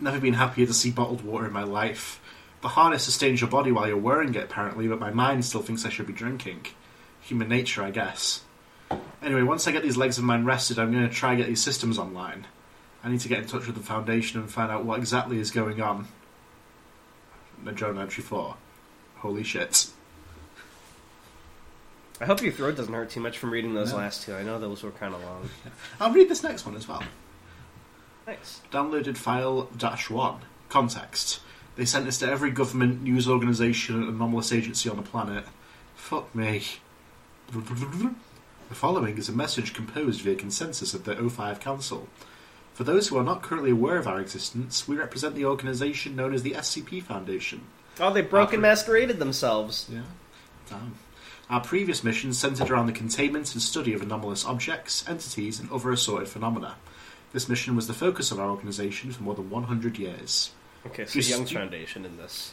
Never 0.00 0.18
been 0.20 0.34
happier 0.34 0.66
to 0.66 0.74
see 0.74 0.90
bottled 0.90 1.22
water 1.22 1.46
in 1.46 1.52
my 1.52 1.62
life. 1.62 2.20
The 2.60 2.68
harness 2.68 3.04
sustains 3.04 3.40
your 3.40 3.48
body 3.50 3.70
while 3.70 3.86
you're 3.86 3.96
wearing 3.96 4.34
it, 4.34 4.44
apparently, 4.44 4.88
but 4.88 4.98
my 4.98 5.10
mind 5.10 5.44
still 5.44 5.62
thinks 5.62 5.84
I 5.86 5.90
should 5.90 6.06
be 6.06 6.12
drinking. 6.12 6.66
Human 7.20 7.48
nature, 7.48 7.82
I 7.82 7.90
guess. 7.90 8.42
Anyway, 9.22 9.42
once 9.42 9.66
I 9.66 9.72
get 9.72 9.82
these 9.82 9.96
legs 9.96 10.16
of 10.18 10.24
mine 10.24 10.44
rested, 10.44 10.78
I'm 10.78 10.92
going 10.92 11.08
to 11.08 11.14
try 11.14 11.30
and 11.30 11.38
get 11.38 11.48
these 11.48 11.62
systems 11.62 11.98
online. 11.98 12.46
I 13.04 13.08
need 13.10 13.20
to 13.20 13.28
get 13.28 13.38
in 13.40 13.46
touch 13.46 13.66
with 13.66 13.76
the 13.76 13.82
Foundation 13.82 14.40
and 14.40 14.50
find 14.50 14.70
out 14.70 14.84
what 14.84 14.98
exactly 14.98 15.38
is 15.38 15.50
going 15.50 15.80
on. 15.80 16.08
The 17.64 17.72
journal 17.72 18.00
entry 18.02 18.22
4. 18.22 18.56
Holy 19.18 19.42
shit. 19.42 19.88
I 22.20 22.24
hope 22.24 22.42
your 22.42 22.52
throat 22.52 22.76
doesn't 22.76 22.92
hurt 22.92 23.10
too 23.10 23.20
much 23.20 23.38
from 23.38 23.50
reading 23.50 23.74
those 23.74 23.92
No. 23.92 23.98
last 23.98 24.22
two. 24.24 24.34
I 24.34 24.42
know 24.42 24.58
those 24.58 24.82
were 24.82 24.90
kind 24.90 25.14
of 25.14 25.22
long. 25.22 25.48
I'll 26.00 26.12
read 26.12 26.28
this 26.28 26.42
next 26.42 26.66
one 26.66 26.74
as 26.76 26.88
well. 26.88 27.02
Nice. 28.26 28.60
Downloaded 28.72 29.16
file 29.16 29.68
dash 29.76 30.10
one. 30.10 30.40
Context. 30.68 31.40
They 31.76 31.84
sent 31.84 32.04
this 32.06 32.18
to 32.18 32.30
every 32.30 32.50
government, 32.50 33.02
news 33.02 33.28
organisation, 33.28 33.96
and 33.96 34.08
anomalous 34.08 34.52
agency 34.52 34.88
on 34.88 34.96
the 34.96 35.02
planet. 35.02 35.44
Fuck 35.94 36.34
me. 36.34 36.62
The 38.68 38.74
following 38.74 39.16
is 39.16 39.28
a 39.28 39.32
message 39.32 39.72
composed 39.72 40.20
via 40.20 40.34
consensus 40.34 40.92
of 40.92 41.04
the 41.04 41.14
O5 41.14 41.60
Council. 41.60 42.08
For 42.74 42.84
those 42.84 43.08
who 43.08 43.16
are 43.16 43.24
not 43.24 43.42
currently 43.42 43.70
aware 43.70 43.96
of 43.96 44.06
our 44.06 44.20
existence, 44.20 44.86
we 44.86 44.96
represent 44.96 45.34
the 45.34 45.46
organisation 45.46 46.14
known 46.14 46.34
as 46.34 46.42
the 46.42 46.52
SCP 46.52 47.02
Foundation. 47.02 47.62
Oh, 47.98 48.12
they 48.12 48.20
broke 48.20 48.52
and 48.52 48.62
masqueraded 48.62 49.18
themselves. 49.18 49.88
Yeah. 49.90 50.02
Damn. 50.68 50.94
Our 51.50 51.60
previous 51.60 52.04
mission 52.04 52.34
centered 52.34 52.70
around 52.70 52.86
the 52.86 52.92
containment 52.92 53.52
and 53.54 53.62
study 53.62 53.94
of 53.94 54.02
anomalous 54.02 54.44
objects, 54.44 55.08
entities, 55.08 55.58
and 55.58 55.70
other 55.72 55.90
assorted 55.90 56.28
phenomena. 56.28 56.76
This 57.32 57.48
mission 57.48 57.74
was 57.74 57.86
the 57.86 57.94
focus 57.94 58.30
of 58.30 58.38
our 58.38 58.50
organization 58.50 59.10
for 59.12 59.22
more 59.22 59.34
than 59.34 59.48
100 59.50 59.98
years. 59.98 60.50
Okay, 60.86 61.06
so 61.06 61.14
Just- 61.14 61.30
Young's 61.30 61.50
Foundation 61.52 62.04
in 62.04 62.18
this. 62.18 62.52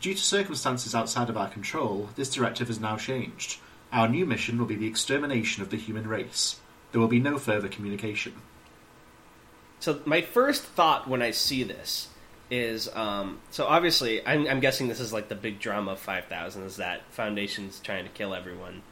Due 0.00 0.14
to 0.14 0.20
circumstances 0.20 0.94
outside 0.94 1.28
of 1.28 1.36
our 1.36 1.48
control, 1.48 2.08
this 2.16 2.30
directive 2.30 2.68
has 2.68 2.80
now 2.80 2.96
changed. 2.96 3.58
Our 3.92 4.08
new 4.08 4.26
mission 4.26 4.58
will 4.58 4.66
be 4.66 4.74
the 4.74 4.86
extermination 4.86 5.62
of 5.62 5.70
the 5.70 5.76
human 5.76 6.06
race. 6.06 6.60
There 6.92 7.00
will 7.00 7.08
be 7.08 7.20
no 7.20 7.38
further 7.38 7.68
communication. 7.68 8.34
So 9.80 10.00
my 10.04 10.22
first 10.22 10.62
thought 10.62 11.08
when 11.08 11.22
I 11.22 11.30
see 11.30 11.62
this 11.62 12.08
is, 12.50 12.88
um, 12.94 13.40
so 13.50 13.66
obviously 13.66 14.26
I'm, 14.26 14.46
I'm 14.46 14.60
guessing 14.60 14.88
this 14.88 15.00
is 15.00 15.12
like 15.12 15.28
the 15.28 15.34
big 15.34 15.58
drama 15.60 15.92
of 15.92 15.98
5000 15.98 16.62
is 16.62 16.76
that 16.76 17.02
Foundation's 17.10 17.80
trying 17.80 18.04
to 18.04 18.10
kill 18.10 18.34
everyone. 18.34 18.82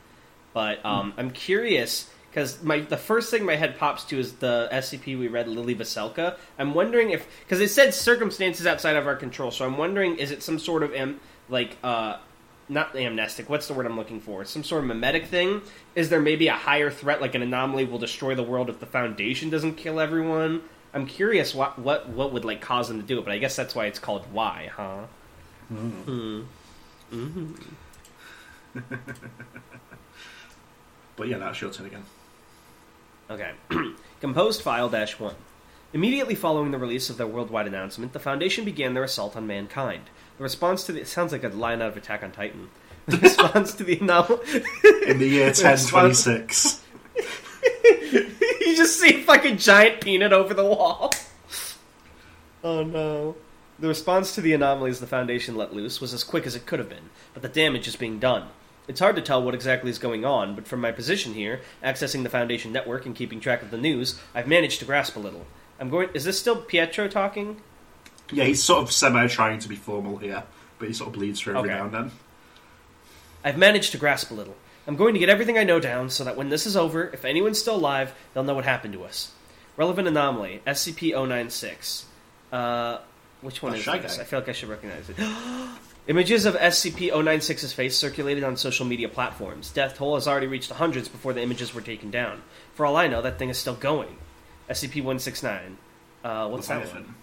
But 0.52 0.84
um, 0.84 1.14
I'm 1.16 1.30
curious 1.30 2.08
because 2.30 2.62
my 2.62 2.80
the 2.80 2.96
first 2.96 3.30
thing 3.30 3.44
my 3.44 3.56
head 3.56 3.78
pops 3.78 4.04
to 4.04 4.18
is 4.18 4.34
the 4.34 4.68
SCP 4.72 5.18
we 5.18 5.26
read, 5.26 5.48
Lily 5.48 5.74
Vaselka. 5.74 6.36
I'm 6.58 6.74
wondering 6.74 7.10
if 7.10 7.26
because 7.40 7.60
it 7.60 7.70
said 7.70 7.92
circumstances 7.92 8.66
outside 8.66 8.96
of 8.96 9.06
our 9.06 9.16
control, 9.16 9.50
so 9.50 9.64
I'm 9.64 9.76
wondering 9.76 10.16
is 10.16 10.30
it 10.30 10.42
some 10.44 10.60
sort 10.60 10.84
of 10.84 10.92
like 11.48 11.76
uh, 11.82 12.18
not 12.68 12.94
amnestic? 12.96 13.48
What's 13.48 13.68
the 13.68 13.74
word 13.74 13.86
I'm 13.86 13.96
looking 13.96 14.20
for? 14.20 14.44
Some 14.44 14.64
sort 14.64 14.82
of 14.82 14.88
mimetic 14.88 15.26
thing? 15.26 15.62
Is 15.94 16.08
there 16.08 16.20
maybe 16.20 16.48
a 16.48 16.54
higher 16.54 16.90
threat, 16.90 17.20
like 17.20 17.34
an 17.34 17.42
anomaly 17.42 17.84
will 17.84 17.98
destroy 17.98 18.34
the 18.34 18.42
world 18.42 18.68
if 18.68 18.80
the 18.80 18.86
Foundation 18.86 19.50
doesn't 19.50 19.74
kill 19.74 20.00
everyone? 20.00 20.62
I'm 20.92 21.06
curious 21.06 21.54
what 21.54 21.78
what 21.78 22.08
what 22.08 22.32
would 22.32 22.44
like 22.44 22.60
cause 22.60 22.88
them 22.88 23.00
to 23.00 23.06
do 23.06 23.18
it, 23.18 23.24
but 23.24 23.32
I 23.32 23.38
guess 23.38 23.56
that's 23.56 23.74
why 23.74 23.86
it's 23.86 23.98
called 23.98 24.24
why, 24.32 24.70
huh? 24.74 25.04
Hmm. 25.68 26.42
But 31.16 31.28
yeah, 31.28 31.38
that's 31.38 31.60
your 31.60 31.70
turn 31.70 31.86
again. 31.86 32.04
Okay. 33.30 33.52
Composed 34.20 34.62
file 34.62 34.88
dash 34.88 35.18
one. 35.18 35.36
Immediately 35.92 36.34
following 36.34 36.72
the 36.72 36.78
release 36.78 37.08
of 37.08 37.18
their 37.18 37.26
worldwide 37.26 37.68
announcement, 37.68 38.12
the 38.12 38.18
Foundation 38.18 38.64
began 38.64 38.94
their 38.94 39.04
assault 39.04 39.36
on 39.36 39.46
mankind. 39.46 40.10
The 40.36 40.42
response 40.42 40.84
to 40.84 40.92
the 40.92 41.00
it 41.00 41.08
sounds 41.08 41.32
like 41.32 41.44
a 41.44 41.48
line 41.48 41.80
out 41.80 41.88
of 41.88 41.96
Attack 41.96 42.22
on 42.22 42.32
Titan. 42.32 42.68
The 43.06 43.18
response 43.22 43.74
to 43.74 43.84
the 43.84 43.98
anomaly. 43.98 44.40
In 45.06 45.18
the 45.18 45.28
year 45.28 45.46
1026. 45.46 46.82
you 47.84 48.76
just 48.76 48.98
see 48.98 49.20
a 49.20 49.22
fucking 49.22 49.58
giant 49.58 50.00
peanut 50.00 50.32
over 50.32 50.54
the 50.54 50.64
wall. 50.64 51.12
Oh 52.62 52.82
no. 52.82 53.36
The 53.78 53.88
response 53.88 54.34
to 54.34 54.40
the 54.40 54.54
anomalies 54.54 55.00
the 55.00 55.06
Foundation 55.06 55.56
let 55.56 55.74
loose 55.74 56.00
was 56.00 56.14
as 56.14 56.24
quick 56.24 56.46
as 56.46 56.54
it 56.54 56.66
could 56.66 56.78
have 56.78 56.88
been, 56.88 57.10
but 57.32 57.42
the 57.42 57.48
damage 57.48 57.88
is 57.88 57.96
being 57.96 58.18
done. 58.18 58.48
It's 58.86 59.00
hard 59.00 59.16
to 59.16 59.22
tell 59.22 59.42
what 59.42 59.54
exactly 59.54 59.90
is 59.90 59.98
going 59.98 60.24
on, 60.24 60.54
but 60.54 60.68
from 60.68 60.80
my 60.80 60.92
position 60.92 61.34
here, 61.34 61.60
accessing 61.82 62.22
the 62.22 62.28
Foundation 62.28 62.70
network 62.72 63.06
and 63.06 63.16
keeping 63.16 63.40
track 63.40 63.62
of 63.62 63.70
the 63.70 63.78
news, 63.78 64.20
I've 64.34 64.46
managed 64.46 64.78
to 64.80 64.84
grasp 64.84 65.16
a 65.16 65.20
little. 65.20 65.46
I'm 65.80 65.90
going. 65.90 66.10
Is 66.14 66.24
this 66.24 66.38
still 66.38 66.56
Pietro 66.56 67.08
talking? 67.08 67.60
Yeah, 68.32 68.44
he's 68.44 68.62
sort 68.62 68.82
of 68.82 68.90
semi 68.90 69.26
trying 69.28 69.58
to 69.60 69.68
be 69.68 69.76
formal 69.76 70.16
here, 70.16 70.42
but 70.78 70.88
he 70.88 70.94
sort 70.94 71.08
of 71.08 71.14
bleeds 71.14 71.40
through 71.40 71.56
every 71.58 71.70
Okay. 71.70 71.78
now 71.78 71.84
and 71.86 71.94
then. 71.94 72.10
I've 73.44 73.58
managed 73.58 73.92
to 73.92 73.98
grasp 73.98 74.30
a 74.30 74.34
little. 74.34 74.56
I'm 74.86 74.96
going 74.96 75.14
to 75.14 75.20
get 75.20 75.28
everything 75.28 75.56
I 75.58 75.64
know 75.64 75.80
down 75.80 76.10
so 76.10 76.24
that 76.24 76.36
when 76.36 76.48
this 76.48 76.66
is 76.66 76.76
over, 76.76 77.08
if 77.12 77.24
anyone's 77.24 77.58
still 77.58 77.76
alive, 77.76 78.14
they'll 78.32 78.42
know 78.44 78.54
what 78.54 78.64
happened 78.64 78.94
to 78.94 79.04
us. 79.04 79.32
Relevant 79.76 80.06
anomaly 80.08 80.62
SCP-096. 80.66 82.04
Uh, 82.52 82.98
which 83.40 83.62
one 83.62 83.72
Oh, 83.72 83.76
is 83.76 83.84
this? 83.84 84.16
Guy. 84.16 84.22
I 84.22 84.24
feel 84.24 84.38
like 84.40 84.48
I 84.48 84.52
should 84.52 84.68
recognize 84.68 85.08
it. 85.10 85.16
Images 86.06 86.44
of 86.44 86.54
SCP-096's 86.54 87.72
face 87.72 87.96
circulated 87.96 88.44
on 88.44 88.56
social 88.58 88.84
media 88.84 89.08
platforms. 89.08 89.70
Death 89.70 89.96
toll 89.96 90.14
has 90.16 90.28
already 90.28 90.46
reached 90.46 90.68
the 90.68 90.74
hundreds 90.74 91.08
before 91.08 91.32
the 91.32 91.40
images 91.42 91.74
were 91.74 91.80
taken 91.80 92.10
down. 92.10 92.42
For 92.74 92.84
all 92.84 92.96
I 92.96 93.06
know, 93.06 93.22
that 93.22 93.38
thing 93.38 93.48
is 93.48 93.56
still 93.58 93.74
going. 93.74 94.16
SCP-169. 94.68 95.76
Uh, 96.22 96.48
what's 96.48 96.68
that 96.68 96.86
one? 96.92 97.14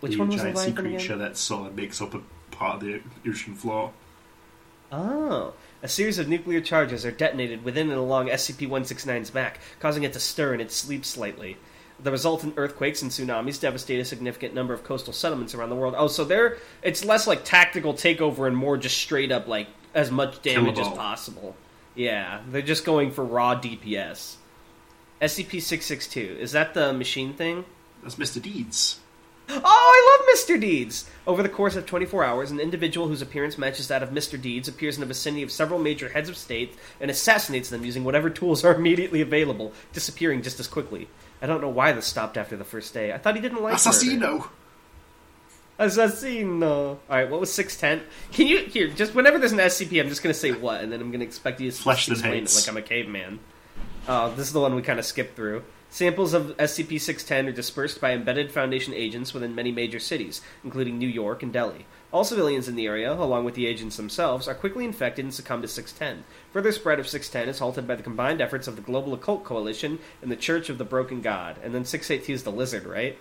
Which 0.00 0.12
the 0.12 0.18
one 0.18 0.28
was 0.28 0.36
giant 0.40 0.58
sea 0.58 0.66
Leviathan 0.66 0.86
again? 0.86 0.98
creature 0.98 1.16
that 1.16 1.36
sort 1.36 1.68
of 1.68 1.76
makes 1.76 2.00
up 2.00 2.14
a 2.14 2.20
part 2.50 2.76
of 2.76 2.80
the 2.82 3.00
ocean 3.28 3.54
floor. 3.54 3.92
Oh. 4.92 5.54
A 5.82 5.88
series 5.88 6.18
of 6.18 6.28
nuclear 6.28 6.60
charges 6.60 7.04
are 7.04 7.10
detonated 7.10 7.64
within 7.64 7.90
and 7.90 7.98
along 7.98 8.28
SCP 8.28 8.68
169's 8.68 9.30
back, 9.30 9.60
causing 9.80 10.02
it 10.02 10.12
to 10.14 10.20
stir 10.20 10.54
in 10.54 10.60
its 10.60 10.74
sleep 10.74 11.04
slightly. 11.04 11.56
The 11.98 12.10
resultant 12.10 12.54
earthquakes 12.56 13.02
and 13.02 13.10
tsunamis 13.10 13.60
devastate 13.60 14.00
a 14.00 14.04
significant 14.04 14.54
number 14.54 14.74
of 14.74 14.84
coastal 14.84 15.12
settlements 15.12 15.54
around 15.54 15.70
the 15.70 15.76
world. 15.76 15.94
Oh, 15.96 16.08
so 16.08 16.24
they're 16.24 16.58
it's 16.82 17.04
less 17.04 17.26
like 17.26 17.44
tactical 17.44 17.94
takeover 17.94 18.46
and 18.46 18.56
more 18.56 18.76
just 18.76 18.98
straight 18.98 19.32
up 19.32 19.46
like 19.46 19.68
as 19.94 20.10
much 20.10 20.42
damage 20.42 20.78
as 20.78 20.88
possible. 20.88 21.56
Yeah, 21.94 22.42
they're 22.50 22.60
just 22.60 22.84
going 22.84 23.12
for 23.12 23.24
raw 23.24 23.58
DPS. 23.58 24.36
SCP 25.22 25.62
six 25.62 25.86
six 25.86 26.06
two 26.06 26.36
is 26.38 26.52
that 26.52 26.74
the 26.74 26.92
machine 26.92 27.32
thing? 27.32 27.64
That's 28.02 28.16
Mr. 28.16 28.42
Deeds. 28.42 29.00
Oh, 29.48 29.60
I 29.64 30.18
love 30.18 30.36
Mr. 30.36 30.60
Deeds! 30.60 31.08
Over 31.26 31.42
the 31.42 31.48
course 31.48 31.76
of 31.76 31.86
24 31.86 32.24
hours, 32.24 32.50
an 32.50 32.58
individual 32.58 33.08
whose 33.08 33.22
appearance 33.22 33.56
matches 33.56 33.88
that 33.88 34.02
of 34.02 34.10
Mr. 34.10 34.40
Deeds 34.40 34.66
appears 34.66 34.96
in 34.96 35.00
the 35.00 35.06
vicinity 35.06 35.42
of 35.42 35.52
several 35.52 35.78
major 35.78 36.08
heads 36.08 36.28
of 36.28 36.36
state 36.36 36.74
and 37.00 37.10
assassinates 37.10 37.68
them 37.70 37.84
using 37.84 38.02
whatever 38.02 38.28
tools 38.28 38.64
are 38.64 38.74
immediately 38.74 39.20
available, 39.20 39.72
disappearing 39.92 40.42
just 40.42 40.58
as 40.58 40.66
quickly. 40.66 41.08
I 41.40 41.46
don't 41.46 41.60
know 41.60 41.68
why 41.68 41.92
this 41.92 42.06
stopped 42.06 42.36
after 42.36 42.56
the 42.56 42.64
first 42.64 42.92
day. 42.92 43.12
I 43.12 43.18
thought 43.18 43.36
he 43.36 43.40
didn't 43.40 43.62
like 43.62 43.74
murder. 43.74 43.90
Assassino! 43.90 44.48
Assassino. 45.78 46.98
Alright, 47.08 47.30
what 47.30 47.40
was 47.40 47.52
610? 47.52 48.06
Can 48.32 48.46
you, 48.46 48.64
here, 48.64 48.88
just 48.88 49.14
whenever 49.14 49.38
there's 49.38 49.52
an 49.52 49.58
SCP, 49.58 50.00
I'm 50.00 50.08
just 50.08 50.22
gonna 50.22 50.34
say 50.34 50.52
what, 50.52 50.80
and 50.80 50.90
then 50.90 51.00
I'm 51.00 51.12
gonna 51.12 51.24
expect 51.24 51.60
you 51.60 51.70
to 51.70 51.76
Flesh 51.76 52.08
explain 52.08 52.44
it 52.44 52.54
like 52.54 52.68
I'm 52.68 52.76
a 52.76 52.82
caveman. 52.82 53.38
Oh, 54.08 54.30
this 54.34 54.46
is 54.46 54.52
the 54.52 54.60
one 54.60 54.74
we 54.74 54.82
kind 54.82 54.98
of 54.98 55.04
skipped 55.04 55.36
through. 55.36 55.64
Samples 55.88 56.34
of 56.34 56.56
SCP-610 56.56 57.48
are 57.48 57.52
dispersed 57.52 58.00
by 58.00 58.12
embedded 58.12 58.50
Foundation 58.50 58.92
agents 58.92 59.32
within 59.32 59.54
many 59.54 59.72
major 59.72 59.98
cities, 59.98 60.42
including 60.64 60.98
New 60.98 61.08
York 61.08 61.42
and 61.42 61.52
Delhi. 61.52 61.86
All 62.12 62.24
civilians 62.24 62.68
in 62.68 62.76
the 62.76 62.86
area, 62.86 63.12
along 63.12 63.44
with 63.44 63.54
the 63.54 63.66
agents 63.66 63.96
themselves, 63.96 64.48
are 64.48 64.54
quickly 64.54 64.84
infected 64.84 65.24
and 65.24 65.32
succumb 65.32 65.62
to 65.62 65.68
610. 65.68 66.24
Further 66.52 66.72
spread 66.72 66.98
of 66.98 67.08
610 67.08 67.48
is 67.48 67.60
halted 67.60 67.86
by 67.86 67.94
the 67.94 68.02
combined 68.02 68.40
efforts 68.40 68.68
of 68.68 68.76
the 68.76 68.82
Global 68.82 69.14
Occult 69.14 69.44
Coalition 69.44 69.98
and 70.20 70.30
the 70.30 70.36
Church 70.36 70.68
of 70.68 70.78
the 70.78 70.84
Broken 70.84 71.22
God. 71.22 71.56
And 71.62 71.74
then 71.74 71.84
682 71.84 72.32
is 72.32 72.42
the 72.42 72.52
lizard, 72.52 72.84
right? 72.84 73.16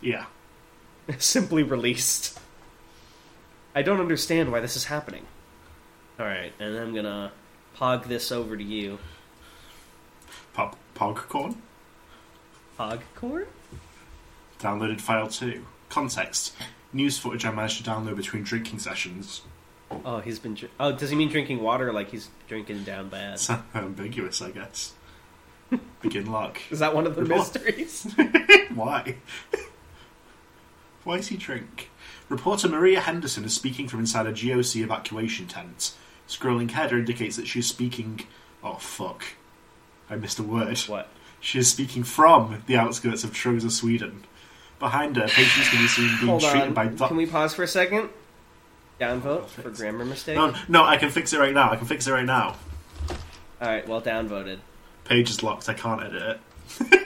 Yeah. 0.00 0.26
Simply 1.18 1.62
released. 1.62 2.38
I 3.74 3.82
don't 3.82 4.00
understand 4.00 4.52
why 4.52 4.60
this 4.60 4.76
is 4.76 4.84
happening. 4.84 5.26
Alright, 6.18 6.52
and 6.58 6.76
I'm 6.76 6.94
gonna 6.94 7.32
pog 7.76 8.06
this 8.06 8.30
over 8.30 8.56
to 8.56 8.62
you. 8.62 8.98
Pop, 10.52 10.76
Pogcorn. 10.94 11.56
Pogcorn? 12.80 13.46
Downloaded 14.58 15.02
file 15.02 15.28
2. 15.28 15.66
Context. 15.90 16.54
News 16.94 17.18
footage 17.18 17.44
I 17.44 17.50
managed 17.50 17.84
to 17.84 17.90
download 17.90 18.16
between 18.16 18.42
drinking 18.42 18.78
sessions. 18.78 19.42
Oh, 20.04 20.20
he's 20.20 20.38
been. 20.38 20.54
Dr- 20.54 20.72
oh, 20.80 20.92
does 20.92 21.10
he 21.10 21.16
mean 21.16 21.28
drinking 21.28 21.60
water 21.62 21.92
like 21.92 22.10
he's 22.10 22.30
drinking 22.48 22.84
down 22.84 23.10
bad? 23.10 23.34
It's 23.34 23.50
ambiguous, 23.74 24.40
I 24.40 24.50
guess. 24.50 24.94
Begin 26.00 26.32
log. 26.32 26.56
Is 26.70 26.78
that 26.78 26.94
one 26.94 27.06
of 27.06 27.16
the 27.16 27.22
Report. 27.22 27.40
mysteries? 27.54 28.06
Why? 28.74 29.16
Why 31.04 31.16
does 31.18 31.28
he 31.28 31.36
drink? 31.36 31.90
Reporter 32.30 32.68
Maria 32.68 33.00
Henderson 33.00 33.44
is 33.44 33.52
speaking 33.52 33.88
from 33.88 34.00
inside 34.00 34.26
a 34.26 34.32
GOC 34.32 34.82
evacuation 34.82 35.46
tent. 35.48 35.92
Scrolling 36.28 36.70
header 36.70 36.98
indicates 36.98 37.36
that 37.36 37.46
she 37.46 37.58
is 37.58 37.66
speaking. 37.66 38.20
Oh, 38.64 38.76
fuck. 38.76 39.24
I 40.08 40.16
missed 40.16 40.38
a 40.38 40.42
word. 40.42 40.78
what? 40.78 41.08
She 41.40 41.58
is 41.58 41.68
speaking 41.70 42.04
from 42.04 42.62
the 42.66 42.76
outskirts 42.76 43.24
of 43.24 43.30
Trosa, 43.32 43.70
Sweden. 43.70 44.24
Behind 44.78 45.16
her, 45.16 45.26
patients 45.28 45.68
can 45.68 45.80
be 45.80 45.88
seen 45.88 46.08
being 46.18 46.28
Hold 46.28 46.42
treated 46.42 46.68
on. 46.68 46.74
by 46.74 46.86
doc- 46.86 47.08
Can 47.08 47.16
we 47.16 47.26
pause 47.26 47.54
for 47.54 47.62
a 47.62 47.68
second? 47.68 48.08
Downvote 49.00 49.46
for 49.48 49.70
grammar 49.70 50.04
mistake. 50.04 50.36
No, 50.36 50.54
no, 50.68 50.84
I 50.84 50.96
can 50.98 51.10
fix 51.10 51.32
it 51.32 51.38
right 51.38 51.54
now. 51.54 51.70
I 51.70 51.76
can 51.76 51.86
fix 51.86 52.06
it 52.06 52.12
right 52.12 52.24
now. 52.24 52.56
All 53.60 53.68
right, 53.68 53.86
well, 53.88 54.00
downvoted. 54.02 54.58
Page 55.04 55.30
is 55.30 55.42
locked. 55.42 55.68
I 55.68 55.74
can't 55.74 56.02
edit 56.02 56.22
it. 56.22 56.40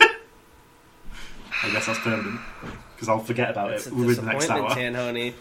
I 1.63 1.71
guess 1.71 1.87
that's 1.87 1.99
permanent 2.01 2.41
because 2.95 3.09
I'll 3.09 3.21
forget 3.21 3.51
about 3.51 3.73
it 3.73 3.87
a 3.87 3.95
within 3.95 4.25
the 4.27 4.33
next 4.33 4.47
disappointment, 4.47 4.97
hour. 4.97 5.13
Tanhony. 5.13 5.33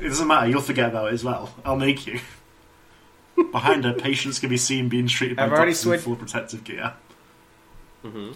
It 0.00 0.08
doesn't 0.08 0.26
matter. 0.26 0.48
You'll 0.48 0.60
forget 0.60 0.88
about 0.88 1.08
it 1.08 1.14
as 1.14 1.24
well. 1.24 1.54
I'll 1.64 1.76
make 1.76 2.06
you. 2.06 2.20
Behind 3.52 3.84
her, 3.84 3.94
patients 3.94 4.38
can 4.38 4.50
be 4.50 4.56
seen 4.56 4.88
being 4.88 5.06
treated 5.06 5.36
by 5.36 5.44
I've 5.44 5.52
already 5.52 5.72
doctors 5.72 5.78
in 5.84 5.88
switched- 5.90 6.04
full 6.04 6.16
protective 6.16 6.64
gear. 6.64 6.92
Mhm. 8.04 8.34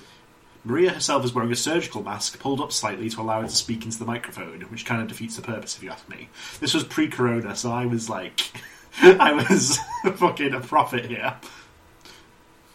Maria 0.65 0.91
herself 0.91 1.25
is 1.25 1.33
wearing 1.33 1.53
a 1.53 1.57
surgical 1.57 2.03
mask 2.03 2.41
pulled 2.41 2.61
up 2.61 2.73
slightly 2.73 3.09
to 3.11 3.21
allow 3.21 3.41
her 3.41 3.47
to 3.47 3.55
speak 3.55 3.85
into 3.85 3.99
the 3.99 4.05
microphone, 4.05 4.63
which 4.63 4.85
kind 4.85 5.01
of 5.01 5.07
defeats 5.09 5.37
the 5.37 5.43
purpose, 5.43 5.77
if 5.77 5.83
you 5.83 5.91
ask 5.91 6.09
me. 6.09 6.29
This 6.59 6.75
was 6.75 6.83
pre-corona, 6.83 7.55
so 7.55 7.71
I 7.71 7.87
was 7.87 8.11
like, 8.11 8.41
I 9.03 9.33
was 9.33 9.79
fucking 10.17 10.55
a 10.55 10.61
prophet 10.61 11.07
here. 11.07 11.37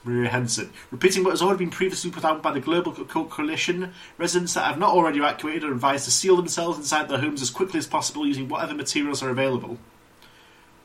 Maria 0.03 0.29
Henson. 0.29 0.71
Repeating 0.89 1.23
what 1.23 1.31
has 1.31 1.41
already 1.41 1.59
been 1.65 1.69
previously 1.69 2.09
put 2.09 2.25
out 2.25 2.41
by 2.41 2.51
the 2.51 2.59
Global 2.59 2.91
Coalition, 2.93 3.93
residents 4.17 4.53
that 4.55 4.65
have 4.65 4.79
not 4.79 4.93
already 4.93 5.19
evacuated 5.19 5.63
are 5.63 5.71
advised 5.71 6.05
to 6.05 6.11
seal 6.11 6.35
themselves 6.35 6.77
inside 6.77 7.07
their 7.07 7.19
homes 7.19 7.41
as 7.41 7.51
quickly 7.51 7.77
as 7.77 7.87
possible 7.87 8.25
using 8.25 8.47
whatever 8.47 8.73
materials 8.73 9.21
are 9.21 9.29
available. 9.29 9.77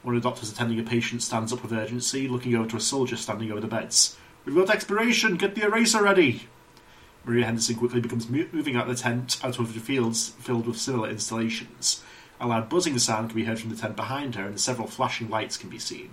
One 0.03 0.17
of 0.17 0.23
the 0.23 0.29
doctors 0.29 0.53
attending 0.53 0.79
a 0.79 0.83
patient 0.83 1.23
stands 1.23 1.53
up 1.53 1.63
with 1.63 1.73
urgency, 1.73 2.29
looking 2.29 2.55
over 2.55 2.69
to 2.69 2.77
a 2.77 2.81
soldier 2.81 3.17
standing 3.17 3.51
over 3.51 3.61
the 3.61 3.67
beds. 3.67 4.17
We've 4.47 4.55
got 4.55 4.71
expiration! 4.71 5.35
Get 5.35 5.57
the 5.57 5.65
eraser 5.65 6.05
ready! 6.05 6.47
Maria 7.25 7.47
Henderson 7.47 7.75
quickly 7.75 8.01
becomes 8.01 8.29
mo- 8.29 8.47
moving 8.53 8.77
out 8.77 8.89
of 8.89 8.97
the 8.97 9.03
tent 9.03 9.41
out 9.43 9.59
of 9.59 9.75
the 9.75 9.81
fields 9.81 10.35
filled 10.39 10.69
with 10.69 10.79
similar 10.79 11.11
installations. 11.11 12.05
A 12.41 12.47
loud 12.47 12.69
buzzing 12.69 12.97
sound 13.01 13.31
can 13.31 13.37
be 13.37 13.47
heard 13.47 13.59
from 13.59 13.71
the 13.71 13.77
tent 13.77 13.97
behind 13.97 14.37
her, 14.37 14.47
and 14.47 14.61
several 14.61 14.87
flashing 14.87 15.29
lights 15.29 15.57
can 15.57 15.69
be 15.69 15.81
seen. 15.81 16.11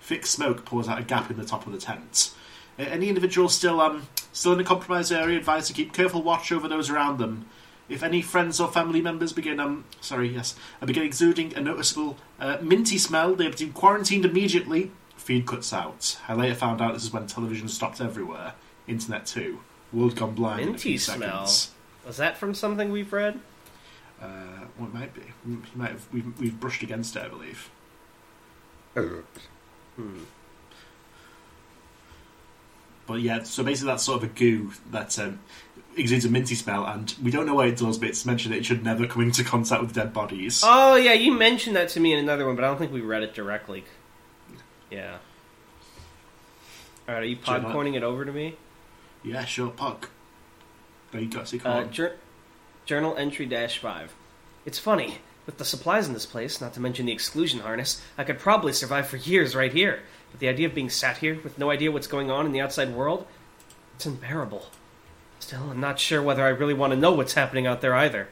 Thick 0.00 0.26
smoke 0.26 0.64
pours 0.64 0.86
out 0.86 1.00
a 1.00 1.02
gap 1.02 1.28
in 1.28 1.36
the 1.36 1.44
top 1.44 1.66
of 1.66 1.72
the 1.72 1.78
tent. 1.78 2.32
Uh, 2.78 2.82
any 2.82 3.08
individual 3.08 3.48
still 3.48 3.80
um 3.80 4.06
still 4.32 4.52
in 4.52 4.60
a 4.60 4.64
compromised 4.64 5.10
area 5.10 5.36
advised 5.36 5.66
to 5.66 5.72
keep 5.72 5.92
careful 5.92 6.22
watch 6.22 6.52
over 6.52 6.68
those 6.68 6.88
around 6.88 7.18
them. 7.18 7.46
If 7.88 8.04
any 8.04 8.22
friends 8.22 8.60
or 8.60 8.70
family 8.70 9.02
members 9.02 9.32
begin 9.32 9.58
um 9.58 9.86
sorry 10.00 10.28
yes 10.28 10.54
begin 10.84 11.02
exuding 11.02 11.52
a 11.56 11.60
noticeable 11.60 12.16
uh, 12.38 12.58
minty 12.62 12.96
smell, 12.96 13.34
they 13.34 13.42
have 13.42 13.56
to 13.56 13.66
be 13.66 13.72
quarantined 13.72 14.24
immediately. 14.24 14.92
Feed 15.16 15.46
cuts 15.46 15.72
out. 15.72 16.18
I 16.28 16.34
later 16.34 16.54
found 16.54 16.80
out 16.80 16.94
this 16.94 17.04
is 17.04 17.12
when 17.12 17.26
television 17.26 17.68
stopped 17.68 18.00
everywhere. 18.00 18.54
Internet 18.88 19.26
too. 19.26 19.60
World 19.92 20.16
gone 20.16 20.34
blind 20.34 20.60
in 20.62 20.66
Minty 20.68 20.82
few 20.82 20.98
smell. 20.98 21.46
seconds. 21.46 21.70
Was 22.06 22.16
that 22.16 22.36
from 22.36 22.54
something 22.54 22.90
we've 22.90 23.12
read? 23.12 23.38
Uh, 24.20 24.26
well, 24.78 24.88
it 24.88 24.94
might 24.94 25.14
be. 25.14 25.22
We 25.46 25.54
we 25.56 25.60
might 25.74 25.90
have, 25.90 26.06
we've, 26.12 26.40
we've 26.40 26.58
brushed 26.60 26.82
against 26.82 27.14
it, 27.16 27.22
I 27.22 27.28
believe. 27.28 27.70
Hmm. 28.94 30.18
But 33.06 33.20
yeah, 33.20 33.42
so 33.42 33.62
basically 33.64 33.92
that's 33.92 34.04
sort 34.04 34.22
of 34.22 34.30
a 34.30 34.32
goo 34.32 34.70
that 34.90 35.18
um, 35.18 35.40
exudes 35.96 36.24
a 36.24 36.30
minty 36.30 36.54
smell, 36.54 36.84
and 36.86 37.14
we 37.22 37.30
don't 37.30 37.46
know 37.46 37.54
why 37.54 37.66
it 37.66 37.76
does, 37.76 37.98
but 37.98 38.08
it's 38.08 38.24
mentioned 38.24 38.54
that 38.54 38.58
it 38.58 38.66
should 38.66 38.84
never 38.84 39.06
come 39.06 39.22
into 39.22 39.44
contact 39.44 39.82
with 39.82 39.92
dead 39.92 40.12
bodies. 40.12 40.62
Oh 40.64 40.96
yeah, 40.96 41.12
you 41.12 41.32
mentioned 41.32 41.76
that 41.76 41.88
to 41.90 42.00
me 42.00 42.12
in 42.12 42.18
another 42.18 42.46
one, 42.46 42.54
but 42.56 42.64
I 42.64 42.68
don't 42.68 42.78
think 42.78 42.92
we 42.92 43.00
read 43.00 43.22
it 43.22 43.34
directly. 43.34 43.84
Yeah. 44.92 45.16
All 47.08 47.14
right, 47.14 47.22
are 47.22 47.24
you 47.24 47.36
Do 47.36 47.50
you 47.50 47.58
not- 47.58 47.72
podcorning 47.72 47.96
it 47.96 48.02
over 48.02 48.24
to 48.24 48.32
me? 48.32 48.56
Yeah, 49.24 49.44
sure, 49.44 49.70
Pug. 49.70 50.08
There 51.10 51.20
you 51.20 51.28
go, 51.28 51.44
see, 51.44 51.58
come 51.58 51.72
Uh, 51.72 51.76
on. 51.80 51.92
jour- 51.92 52.16
journal 52.86 53.16
entry 53.16 53.46
dash 53.46 53.78
five. 53.78 54.12
It's 54.66 54.78
funny 54.78 55.18
with 55.46 55.58
the 55.58 55.64
supplies 55.64 56.06
in 56.06 56.14
this 56.14 56.26
place, 56.26 56.60
not 56.60 56.74
to 56.74 56.80
mention 56.80 57.06
the 57.06 57.12
exclusion 57.12 57.60
harness. 57.60 58.02
I 58.18 58.24
could 58.24 58.38
probably 58.38 58.72
survive 58.72 59.08
for 59.08 59.16
years 59.16 59.56
right 59.56 59.72
here, 59.72 60.02
but 60.30 60.40
the 60.40 60.48
idea 60.48 60.66
of 60.68 60.74
being 60.74 60.90
sat 60.90 61.18
here 61.18 61.38
with 61.42 61.58
no 61.58 61.70
idea 61.70 61.90
what's 61.90 62.06
going 62.06 62.30
on 62.30 62.46
in 62.46 62.52
the 62.52 62.60
outside 62.60 62.90
world, 62.94 63.26
it's 63.96 64.06
unbearable. 64.06 64.70
Still, 65.40 65.70
I'm 65.70 65.80
not 65.80 65.98
sure 65.98 66.22
whether 66.22 66.44
I 66.44 66.50
really 66.50 66.74
want 66.74 66.92
to 66.92 66.98
know 66.98 67.12
what's 67.12 67.34
happening 67.34 67.66
out 67.66 67.80
there 67.80 67.94
either. 67.94 68.28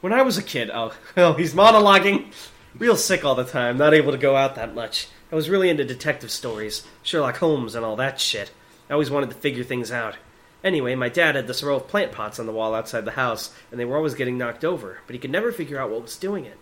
When 0.00 0.12
I 0.12 0.22
was 0.22 0.36
a 0.38 0.42
kid, 0.42 0.70
oh, 0.72 0.92
oh, 1.16 1.34
he's 1.34 1.54
monologuing. 1.54 2.32
Real 2.76 2.96
sick 2.96 3.24
all 3.24 3.34
the 3.34 3.44
time, 3.44 3.78
not 3.78 3.94
able 3.94 4.12
to 4.12 4.18
go 4.18 4.36
out 4.36 4.54
that 4.54 4.74
much. 4.74 5.08
I 5.32 5.34
was 5.34 5.48
really 5.48 5.70
into 5.70 5.84
detective 5.84 6.30
stories, 6.30 6.86
Sherlock 7.02 7.38
Holmes, 7.38 7.74
and 7.74 7.84
all 7.84 7.96
that 7.96 8.20
shit. 8.20 8.50
I 8.88 8.92
always 8.92 9.10
wanted 9.10 9.30
to 9.30 9.36
figure 9.36 9.64
things 9.64 9.90
out. 9.90 10.16
Anyway, 10.62 10.94
my 10.94 11.08
dad 11.08 11.34
had 11.34 11.46
this 11.46 11.62
row 11.62 11.76
of 11.76 11.88
plant 11.88 12.12
pots 12.12 12.38
on 12.38 12.46
the 12.46 12.52
wall 12.52 12.74
outside 12.74 13.04
the 13.04 13.12
house, 13.12 13.54
and 13.70 13.78
they 13.78 13.84
were 13.84 13.96
always 13.96 14.14
getting 14.14 14.36
knocked 14.36 14.64
over, 14.64 14.98
but 15.06 15.14
he 15.14 15.20
could 15.20 15.30
never 15.30 15.52
figure 15.52 15.78
out 15.78 15.90
what 15.90 16.02
was 16.02 16.16
doing 16.16 16.44
it. 16.44 16.58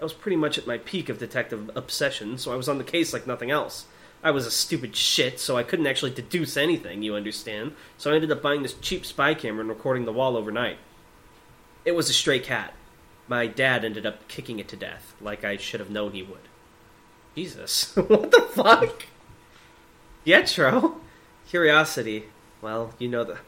I 0.00 0.04
was 0.04 0.12
pretty 0.12 0.36
much 0.36 0.56
at 0.56 0.66
my 0.66 0.78
peak 0.78 1.08
of 1.08 1.18
detective 1.18 1.70
obsession, 1.74 2.38
so 2.38 2.52
I 2.52 2.56
was 2.56 2.68
on 2.68 2.78
the 2.78 2.84
case 2.84 3.12
like 3.12 3.26
nothing 3.26 3.50
else. 3.50 3.86
I 4.22 4.30
was 4.30 4.46
a 4.46 4.50
stupid 4.50 4.94
shit, 4.96 5.40
so 5.40 5.56
I 5.56 5.62
couldn't 5.62 5.86
actually 5.86 6.12
deduce 6.12 6.56
anything, 6.56 7.02
you 7.02 7.14
understand, 7.14 7.72
so 7.98 8.10
I 8.10 8.14
ended 8.14 8.32
up 8.32 8.42
buying 8.42 8.62
this 8.62 8.74
cheap 8.74 9.04
spy 9.04 9.34
camera 9.34 9.60
and 9.60 9.68
recording 9.68 10.04
the 10.04 10.12
wall 10.12 10.36
overnight. 10.36 10.78
It 11.84 11.92
was 11.92 12.08
a 12.08 12.14
stray 12.14 12.38
cat. 12.38 12.74
My 13.30 13.46
dad 13.46 13.84
ended 13.84 14.04
up 14.06 14.26
kicking 14.26 14.58
it 14.58 14.66
to 14.70 14.76
death, 14.76 15.14
like 15.20 15.44
I 15.44 15.56
should 15.56 15.78
have 15.78 15.88
known 15.88 16.10
he 16.10 16.22
would. 16.24 16.48
Jesus. 17.36 17.94
what 18.08 18.32
the 18.32 18.40
fuck? 18.40 19.06
Pietro? 20.24 21.00
Curiosity. 21.48 22.24
Well, 22.60 22.92
you 22.98 23.06
know 23.08 23.22
the. 23.22 23.38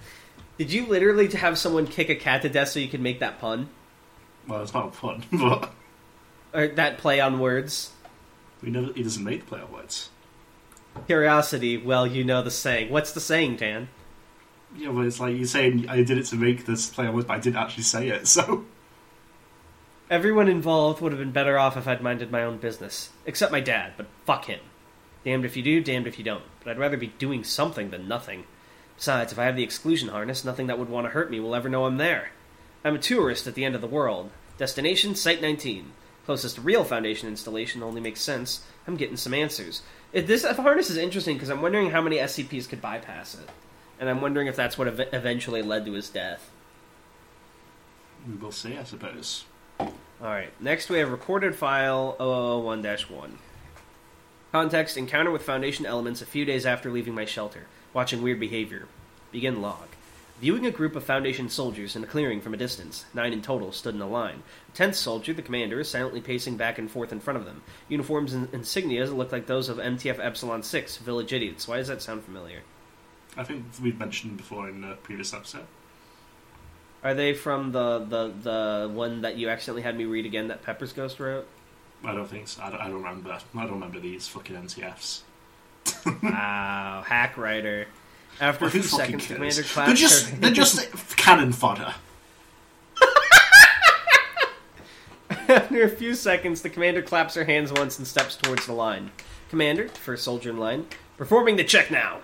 Did 0.56 0.72
you 0.72 0.86
literally 0.86 1.28
have 1.32 1.58
someone 1.58 1.88
kick 1.88 2.08
a 2.10 2.14
cat 2.14 2.42
to 2.42 2.48
death 2.48 2.68
so 2.68 2.78
you 2.78 2.86
could 2.86 3.00
make 3.00 3.18
that 3.18 3.40
pun? 3.40 3.70
Well, 4.46 4.62
it's 4.62 4.72
not 4.72 4.94
fun, 4.94 5.24
but 5.32 5.72
Or 6.54 6.68
that 6.68 6.98
play 6.98 7.18
on 7.20 7.40
words? 7.40 7.90
we 8.62 8.70
never, 8.70 8.92
he 8.92 9.02
doesn't 9.02 9.24
make 9.24 9.40
the 9.40 9.46
play 9.46 9.60
on 9.60 9.72
words. 9.72 10.10
Curiosity, 11.06 11.76
well, 11.76 12.06
you 12.06 12.22
know 12.22 12.40
the 12.40 12.52
saying. 12.52 12.88
What's 12.92 13.10
the 13.10 13.20
saying, 13.20 13.56
Dan? 13.56 13.88
Yeah, 14.76 14.92
but 14.92 15.06
it's 15.06 15.18
like 15.18 15.34
you're 15.36 15.46
saying 15.46 15.88
I 15.88 16.04
did 16.04 16.18
it 16.18 16.26
to 16.26 16.36
make 16.36 16.66
this 16.66 16.88
play 16.88 17.08
on 17.08 17.14
words, 17.14 17.26
but 17.26 17.34
I 17.34 17.40
didn't 17.40 17.56
actually 17.56 17.82
say 17.82 18.10
it. 18.10 18.28
So 18.28 18.64
Everyone 20.12 20.46
involved 20.46 21.00
would 21.00 21.10
have 21.12 21.18
been 21.18 21.32
better 21.32 21.58
off 21.58 21.74
if 21.74 21.88
I'd 21.88 22.02
minded 22.02 22.30
my 22.30 22.42
own 22.42 22.58
business. 22.58 23.08
Except 23.24 23.50
my 23.50 23.60
dad, 23.60 23.94
but 23.96 24.08
fuck 24.26 24.44
him. 24.44 24.60
Damned 25.24 25.46
if 25.46 25.56
you 25.56 25.62
do, 25.62 25.82
damned 25.82 26.06
if 26.06 26.18
you 26.18 26.24
don't. 26.24 26.44
But 26.62 26.70
I'd 26.70 26.78
rather 26.78 26.98
be 26.98 27.06
doing 27.06 27.44
something 27.44 27.88
than 27.88 28.08
nothing. 28.08 28.44
Besides, 28.94 29.32
if 29.32 29.38
I 29.38 29.46
have 29.46 29.56
the 29.56 29.62
exclusion 29.62 30.10
harness, 30.10 30.44
nothing 30.44 30.66
that 30.66 30.78
would 30.78 30.90
want 30.90 31.06
to 31.06 31.12
hurt 31.12 31.30
me 31.30 31.40
will 31.40 31.54
ever 31.54 31.70
know 31.70 31.86
I'm 31.86 31.96
there. 31.96 32.32
I'm 32.84 32.96
a 32.96 32.98
tourist 32.98 33.46
at 33.46 33.54
the 33.54 33.64
end 33.64 33.74
of 33.74 33.80
the 33.80 33.86
world. 33.86 34.30
Destination 34.58 35.14
Site 35.14 35.40
19. 35.40 35.92
Closest 36.26 36.58
real 36.58 36.84
Foundation 36.84 37.26
installation 37.26 37.82
only 37.82 38.02
makes 38.02 38.20
sense. 38.20 38.66
I'm 38.86 38.96
getting 38.96 39.16
some 39.16 39.32
answers. 39.32 39.80
If 40.12 40.26
this 40.26 40.44
if 40.44 40.58
harness 40.58 40.90
is 40.90 40.98
interesting 40.98 41.36
because 41.36 41.48
I'm 41.48 41.62
wondering 41.62 41.88
how 41.88 42.02
many 42.02 42.18
SCPs 42.18 42.68
could 42.68 42.82
bypass 42.82 43.34
it. 43.34 43.48
And 43.98 44.10
I'm 44.10 44.20
wondering 44.20 44.46
if 44.46 44.56
that's 44.56 44.76
what 44.76 44.88
ev- 44.88 45.08
eventually 45.14 45.62
led 45.62 45.86
to 45.86 45.92
his 45.92 46.10
death. 46.10 46.50
we 48.28 48.34
will 48.34 48.52
see, 48.52 48.76
I 48.76 48.84
suppose. 48.84 49.46
Alright, 50.22 50.52
next 50.60 50.88
we 50.88 50.98
have 51.00 51.10
recorded 51.10 51.56
file 51.56 52.14
001 52.20 52.84
1. 52.84 53.38
Context 54.52 54.96
Encounter 54.96 55.32
with 55.32 55.42
Foundation 55.42 55.84
elements 55.84 56.22
a 56.22 56.26
few 56.26 56.44
days 56.44 56.64
after 56.64 56.92
leaving 56.92 57.12
my 57.12 57.24
shelter. 57.24 57.66
Watching 57.92 58.22
weird 58.22 58.38
behavior. 58.38 58.86
Begin 59.32 59.60
log. 59.60 59.88
Viewing 60.40 60.64
a 60.64 60.70
group 60.70 60.94
of 60.94 61.02
Foundation 61.02 61.48
soldiers 61.48 61.96
in 61.96 62.04
a 62.04 62.06
clearing 62.06 62.40
from 62.40 62.54
a 62.54 62.56
distance, 62.56 63.04
nine 63.12 63.32
in 63.32 63.42
total 63.42 63.72
stood 63.72 63.96
in 63.96 64.00
a 64.00 64.06
line. 64.06 64.44
A 64.68 64.76
tenth 64.76 64.94
soldier, 64.94 65.32
the 65.32 65.42
commander, 65.42 65.80
is 65.80 65.90
silently 65.90 66.20
pacing 66.20 66.56
back 66.56 66.78
and 66.78 66.88
forth 66.88 67.10
in 67.10 67.18
front 67.18 67.40
of 67.40 67.44
them. 67.44 67.62
Uniforms 67.88 68.32
and 68.32 68.46
insignias 68.52 69.12
look 69.12 69.32
like 69.32 69.46
those 69.46 69.68
of 69.68 69.78
MTF 69.78 70.24
Epsilon 70.24 70.62
6, 70.62 70.98
Village 70.98 71.32
Idiots. 71.32 71.66
Why 71.66 71.78
does 71.78 71.88
that 71.88 72.00
sound 72.00 72.22
familiar? 72.22 72.60
I 73.36 73.42
think 73.42 73.64
we've 73.82 73.98
mentioned 73.98 74.36
before 74.36 74.68
in 74.68 74.84
a 74.84 74.94
previous 74.94 75.34
episode. 75.34 75.66
Are 77.04 77.14
they 77.14 77.34
from 77.34 77.72
the, 77.72 77.98
the, 77.98 78.32
the 78.42 78.90
one 78.92 79.22
that 79.22 79.36
you 79.36 79.48
accidentally 79.48 79.82
had 79.82 79.96
me 79.96 80.04
read 80.04 80.24
again 80.24 80.48
that 80.48 80.62
Pepper's 80.62 80.92
Ghost 80.92 81.18
wrote? 81.18 81.46
I 82.04 82.14
don't 82.14 82.28
think 82.28 82.48
so. 82.48 82.62
I 82.62 82.70
don't, 82.70 82.80
I 82.80 82.84
don't 82.84 82.94
remember. 82.94 83.30
I 83.30 83.62
don't 83.62 83.72
remember 83.72 84.00
these 84.00 84.28
fucking 84.28 84.56
NTFs. 84.56 85.22
wow, 86.22 87.02
hack 87.06 87.36
writer. 87.36 87.86
After 88.40 88.70
few 88.70 88.82
seconds, 88.82 89.28
the 89.28 89.34
cares? 89.34 89.58
commander 89.62 89.86
They're 89.86 89.94
just 89.94 90.40
they're 90.40 90.50
just 90.52 91.16
cannon 91.16 91.52
fodder. 91.52 91.94
After 95.48 95.82
a 95.82 95.88
few 95.88 96.14
seconds, 96.14 96.62
the 96.62 96.70
commander 96.70 97.02
claps 97.02 97.34
her 97.34 97.44
hands 97.44 97.72
once 97.72 97.98
and 97.98 98.06
steps 98.06 98.36
towards 98.36 98.66
the 98.66 98.72
line. 98.72 99.10
Commander, 99.50 99.88
first 99.88 100.24
soldier 100.24 100.50
in 100.50 100.56
line, 100.56 100.86
performing 101.18 101.56
the 101.56 101.64
check 101.64 101.90
now. 101.90 102.20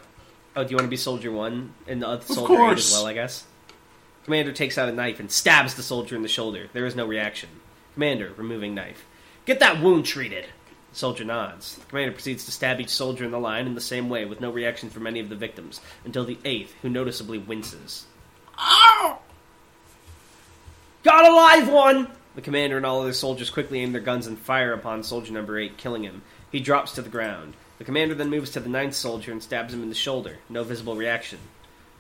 Oh, 0.57 0.65
do 0.65 0.71
you 0.71 0.77
want 0.77 0.87
to 0.87 0.91
be 0.91 0.97
soldier 0.97 1.31
one 1.31 1.75
and 1.87 2.01
the 2.01 2.09
other 2.09 2.25
soldier 2.25 2.55
eight 2.71 2.79
as 2.79 2.93
well? 2.93 3.07
I 3.07 3.13
guess. 3.13 3.45
Commander 4.29 4.53
takes 4.53 4.77
out 4.77 4.91
a 4.91 4.93
knife 4.93 5.21
and 5.21 5.31
stabs 5.31 5.73
the 5.73 5.83
soldier 5.83 6.15
in 6.15 6.21
the 6.21 6.29
shoulder. 6.29 6.69
There 6.75 6.85
is 6.85 6.95
no 6.95 7.07
reaction. 7.07 7.49
Commander, 7.95 8.35
removing 8.37 8.75
knife. 8.75 9.07
Get 9.47 9.59
that 9.61 9.83
wound 9.83 10.05
treated. 10.05 10.45
The 10.93 10.99
soldier 10.99 11.25
nods. 11.25 11.77
The 11.77 11.87
commander 11.87 12.13
proceeds 12.13 12.45
to 12.45 12.51
stab 12.51 12.79
each 12.79 12.91
soldier 12.91 13.25
in 13.25 13.31
the 13.31 13.39
line 13.39 13.67
in 13.67 13.75
the 13.75 13.81
same 13.81 14.11
way, 14.11 14.27
with 14.27 14.43
no 14.43 14.51
reaction 14.51 14.91
from 14.91 15.07
any 15.07 15.19
of 15.19 15.31
the 15.31 15.35
victims, 15.35 15.81
until 16.05 16.27
the 16.27 16.37
eighth, 16.45 16.75
who 16.83 16.91
noticeably 16.91 17.39
winces. 17.39 18.05
AH 18.59 19.19
GOT 21.05 21.25
a 21.25 21.35
live 21.35 21.69
one! 21.71 22.09
The 22.35 22.43
commander 22.43 22.77
and 22.77 22.85
all 22.85 23.01
other 23.01 23.15
soldiers 23.15 23.49
quickly 23.49 23.81
aim 23.81 23.93
their 23.93 24.03
guns 24.03 24.27
and 24.27 24.39
fire 24.39 24.75
upon 24.75 25.05
soldier 25.05 25.33
number 25.33 25.59
8, 25.59 25.79
killing 25.79 26.03
him. 26.03 26.21
He 26.53 26.61
drops 26.61 26.93
to 26.93 27.01
the 27.01 27.09
ground. 27.09 27.55
The 27.79 27.85
commander 27.85 28.15
then 28.15 28.29
moves 28.29 28.51
to 28.51 28.61
the 28.61 28.69
ninth 28.69 28.95
soldier 28.95 29.33
and 29.33 29.43
stabs 29.43 29.73
him 29.73 29.83
in 29.83 29.89
the 29.89 29.95
shoulder. 29.95 30.37
No 30.51 30.65
visible 30.65 30.97
reaction. 30.97 31.39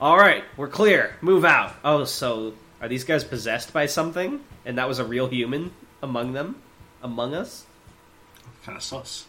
Alright, 0.01 0.45
we're 0.57 0.69
clear. 0.69 1.17
Move 1.21 1.45
out. 1.45 1.75
Oh, 1.85 2.05
so 2.05 2.55
are 2.81 2.87
these 2.87 3.03
guys 3.03 3.25
possessed 3.25 3.73
by 3.73 3.87
something? 3.87 4.41
And 4.65 4.79
that 4.79 4.87
was 4.87 5.01
a 5.01 5.05
real 5.05 5.27
human 5.27 5.73
among 6.03 6.35
them? 6.35 6.57
Among 7.03 7.35
us? 7.35 7.67
Kind 8.65 8.77
of 8.77 8.85
sus. 8.85 9.27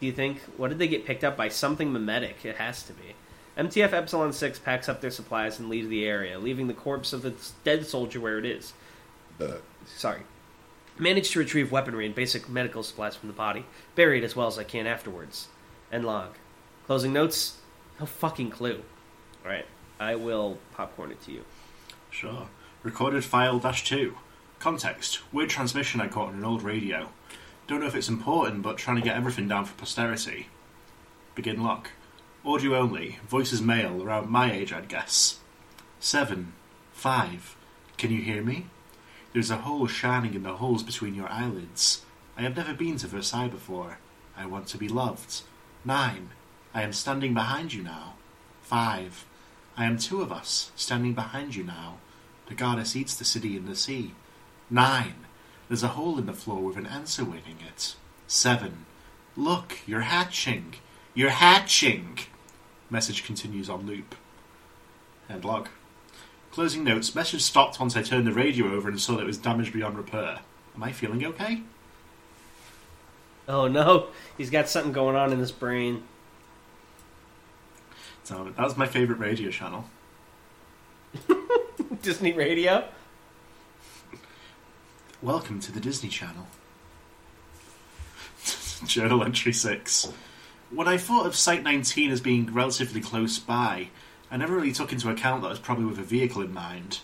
Do 0.00 0.06
you 0.06 0.12
think? 0.12 0.40
What 0.56 0.68
did 0.68 0.78
they 0.78 0.88
get 0.88 1.04
picked 1.04 1.24
up 1.24 1.36
by? 1.36 1.48
Something 1.48 1.92
mimetic. 1.92 2.44
It 2.44 2.56
has 2.56 2.82
to 2.84 2.94
be. 2.94 3.14
MTF 3.58 3.92
Epsilon 3.92 4.32
6 4.32 4.58
packs 4.60 4.88
up 4.88 5.02
their 5.02 5.10
supplies 5.10 5.58
and 5.58 5.68
leaves 5.68 5.88
the 5.88 6.06
area, 6.06 6.38
leaving 6.38 6.66
the 6.66 6.74
corpse 6.74 7.12
of 7.12 7.22
the 7.22 7.34
dead 7.64 7.86
soldier 7.86 8.20
where 8.20 8.38
it 8.38 8.46
is. 8.46 8.72
Sorry. 9.86 10.22
Managed 10.98 11.32
to 11.32 11.38
retrieve 11.38 11.70
weaponry 11.70 12.06
and 12.06 12.14
basic 12.14 12.48
medical 12.48 12.82
supplies 12.82 13.16
from 13.16 13.28
the 13.28 13.34
body, 13.34 13.66
buried 13.94 14.24
as 14.24 14.34
well 14.34 14.46
as 14.46 14.58
I 14.58 14.64
can 14.64 14.86
afterwards. 14.86 15.48
End 15.92 16.06
log. 16.06 16.34
Closing 16.86 17.12
notes? 17.12 17.58
No 17.98 18.06
fucking 18.06 18.50
clue. 18.50 18.82
Alright, 19.44 19.66
I 19.98 20.14
will 20.14 20.58
popcorn 20.74 21.10
it 21.10 21.22
to 21.22 21.32
you. 21.32 21.44
Sure. 22.10 22.48
Recorded 22.82 23.24
file 23.24 23.58
dash 23.58 23.84
two. 23.84 24.16
Context: 24.58 25.20
Weird 25.32 25.50
transmission 25.50 26.00
I 26.00 26.08
caught 26.08 26.28
on 26.28 26.34
an 26.34 26.44
old 26.44 26.62
radio. 26.62 27.10
Don't 27.66 27.80
know 27.80 27.86
if 27.86 27.94
it's 27.94 28.08
important, 28.08 28.62
but 28.62 28.76
trying 28.76 28.96
to 28.96 29.02
get 29.02 29.16
everything 29.16 29.48
down 29.48 29.64
for 29.64 29.74
posterity. 29.74 30.48
Begin 31.34 31.62
lock. 31.62 31.90
Audio 32.44 32.76
only. 32.76 33.18
Voices 33.28 33.60
male, 33.60 34.02
around 34.02 34.30
my 34.30 34.52
age, 34.52 34.72
I'd 34.72 34.88
guess. 34.88 35.40
Seven. 35.98 36.52
Five. 36.92 37.56
Can 37.98 38.12
you 38.12 38.22
hear 38.22 38.42
me? 38.42 38.66
There's 39.32 39.50
a 39.50 39.58
hole 39.58 39.86
shining 39.86 40.34
in 40.34 40.44
the 40.44 40.56
holes 40.56 40.82
between 40.82 41.14
your 41.14 41.28
eyelids. 41.28 42.04
I 42.36 42.42
have 42.42 42.56
never 42.56 42.72
been 42.72 42.96
to 42.98 43.06
Versailles 43.06 43.48
before. 43.48 43.98
I 44.36 44.46
want 44.46 44.68
to 44.68 44.78
be 44.78 44.88
loved. 44.88 45.42
Nine. 45.84 46.30
I 46.76 46.82
am 46.82 46.92
standing 46.92 47.32
behind 47.32 47.72
you 47.72 47.82
now. 47.82 48.16
Five. 48.60 49.24
I 49.78 49.86
am 49.86 49.96
two 49.96 50.20
of 50.20 50.30
us, 50.30 50.72
standing 50.76 51.14
behind 51.14 51.56
you 51.56 51.64
now. 51.64 51.94
The 52.48 52.54
goddess 52.54 52.94
eats 52.94 53.14
the 53.14 53.24
city 53.24 53.56
in 53.56 53.64
the 53.64 53.74
sea. 53.74 54.12
Nine. 54.68 55.14
There's 55.68 55.82
a 55.82 55.96
hole 55.96 56.18
in 56.18 56.26
the 56.26 56.34
floor 56.34 56.60
with 56.60 56.76
an 56.76 56.84
answer 56.84 57.24
waiting 57.24 57.56
it. 57.66 57.96
Seven. 58.26 58.84
Look, 59.38 59.78
you're 59.86 60.02
hatching. 60.02 60.74
You're 61.14 61.30
hatching. 61.30 62.18
Message 62.90 63.24
continues 63.24 63.70
on 63.70 63.86
loop. 63.86 64.14
End 65.30 65.46
log. 65.46 65.70
Closing 66.50 66.84
notes. 66.84 67.14
Message 67.14 67.40
stopped 67.40 67.80
once 67.80 67.96
I 67.96 68.02
turned 68.02 68.26
the 68.26 68.34
radio 68.34 68.70
over 68.70 68.90
and 68.90 69.00
saw 69.00 69.14
that 69.14 69.22
it 69.22 69.26
was 69.26 69.38
damaged 69.38 69.72
beyond 69.72 69.96
repair. 69.96 70.40
Am 70.74 70.82
I 70.82 70.92
feeling 70.92 71.24
okay? 71.24 71.62
Oh 73.48 73.66
no, 73.66 74.08
he's 74.36 74.50
got 74.50 74.68
something 74.68 74.92
going 74.92 75.16
on 75.16 75.32
in 75.32 75.38
his 75.38 75.52
brain. 75.52 76.02
So 78.26 78.52
that 78.56 78.64
was 78.64 78.76
my 78.76 78.88
favourite 78.88 79.20
radio 79.20 79.52
channel. 79.52 79.84
Disney 82.02 82.32
Radio? 82.32 82.88
Welcome 85.22 85.60
to 85.60 85.70
the 85.70 85.78
Disney 85.78 86.08
Channel. 86.08 86.48
Journal 88.84 89.22
entry 89.22 89.52
6. 89.52 90.12
When 90.72 90.88
I 90.88 90.96
thought 90.96 91.26
of 91.26 91.36
Site 91.36 91.62
19 91.62 92.10
as 92.10 92.20
being 92.20 92.52
relatively 92.52 93.00
close 93.00 93.38
by, 93.38 93.90
I 94.28 94.36
never 94.36 94.56
really 94.56 94.72
took 94.72 94.92
into 94.92 95.08
account 95.08 95.42
that 95.42 95.46
I 95.46 95.50
was 95.50 95.60
probably 95.60 95.84
with 95.84 96.00
a 96.00 96.02
vehicle 96.02 96.42
in 96.42 96.52
mind. 96.52 97.02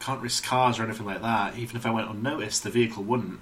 Can't 0.00 0.20
risk 0.20 0.42
cars 0.42 0.80
or 0.80 0.82
anything 0.82 1.06
like 1.06 1.22
that. 1.22 1.56
Even 1.56 1.76
if 1.76 1.86
I 1.86 1.92
went 1.92 2.10
unnoticed, 2.10 2.64
the 2.64 2.70
vehicle 2.70 3.04
wouldn't. 3.04 3.38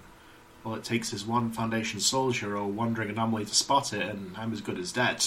All 0.62 0.74
it 0.74 0.84
takes 0.84 1.14
is 1.14 1.24
one 1.24 1.52
Foundation 1.52 2.00
soldier 2.00 2.54
or 2.54 2.66
wandering 2.66 3.08
anomaly 3.08 3.46
to 3.46 3.54
spot 3.54 3.94
it, 3.94 4.02
and 4.02 4.36
I'm 4.36 4.52
as 4.52 4.60
good 4.60 4.78
as 4.78 4.92
dead. 4.92 5.24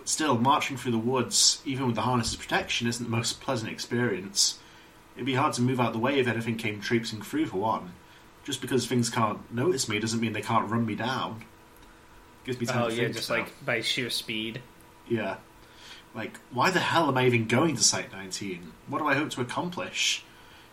But 0.00 0.08
still, 0.08 0.38
marching 0.38 0.78
through 0.78 0.92
the 0.92 0.98
woods, 0.98 1.60
even 1.66 1.84
with 1.84 1.94
the 1.94 2.00
harness's 2.00 2.36
protection, 2.36 2.86
isn't 2.86 3.04
the 3.04 3.14
most 3.14 3.42
pleasant 3.42 3.70
experience. 3.70 4.58
It'd 5.14 5.26
be 5.26 5.34
hard 5.34 5.52
to 5.54 5.62
move 5.62 5.78
out 5.78 5.92
the 5.92 5.98
way 5.98 6.18
if 6.18 6.26
anything 6.26 6.56
came 6.56 6.80
traipsing 6.80 7.20
through, 7.20 7.44
for 7.44 7.58
one. 7.58 7.92
Just 8.42 8.62
because 8.62 8.86
things 8.86 9.10
can't 9.10 9.52
notice 9.52 9.90
me 9.90 9.98
doesn't 9.98 10.18
mean 10.18 10.32
they 10.32 10.40
can't 10.40 10.70
run 10.70 10.86
me 10.86 10.94
down. 10.94 11.44
Gives 12.44 12.58
me 12.58 12.64
time 12.64 12.84
Oh 12.84 12.88
yeah, 12.88 13.08
just 13.08 13.28
like 13.28 13.52
by 13.62 13.82
sheer 13.82 14.08
speed. 14.08 14.62
Yeah. 15.06 15.36
Like, 16.14 16.38
why 16.50 16.70
the 16.70 16.80
hell 16.80 17.08
am 17.08 17.18
I 17.18 17.26
even 17.26 17.46
going 17.46 17.76
to 17.76 17.82
Site 17.82 18.10
19? 18.10 18.72
What 18.86 19.00
do 19.00 19.06
I 19.06 19.14
hope 19.16 19.28
to 19.32 19.42
accomplish? 19.42 20.24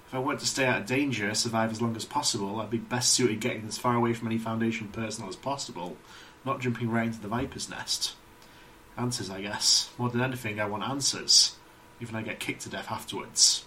If 0.08 0.16
I 0.16 0.20
want 0.20 0.40
to 0.40 0.46
stay 0.46 0.66
out 0.66 0.84
of 0.84 0.88
danger, 0.88 1.36
survive 1.36 1.74
as 1.74 1.82
long 1.82 1.98
as 1.98 2.06
possible, 2.06 2.62
I'd 2.62 2.70
be 2.70 2.78
best 2.78 3.10
suited 3.10 3.42
getting 3.42 3.68
as 3.68 3.78
far 3.78 3.94
away 3.94 4.14
from 4.14 4.30
any 4.30 4.38
Foundation 4.38 4.88
personnel 4.88 5.28
as 5.28 5.36
possible, 5.36 5.98
not 6.46 6.62
jumping 6.62 6.90
right 6.90 7.08
into 7.08 7.20
the 7.20 7.28
Viper's 7.28 7.70
nest. 7.70 8.14
Answers, 8.98 9.30
I 9.30 9.42
guess. 9.42 9.90
More 9.98 10.10
than 10.10 10.22
anything, 10.22 10.60
I 10.60 10.66
want 10.66 10.84
answers. 10.84 11.56
Even 12.02 12.16
I 12.16 12.22
get 12.22 12.40
kicked 12.40 12.62
to 12.62 12.70
death 12.70 12.88
afterwards. 12.92 13.64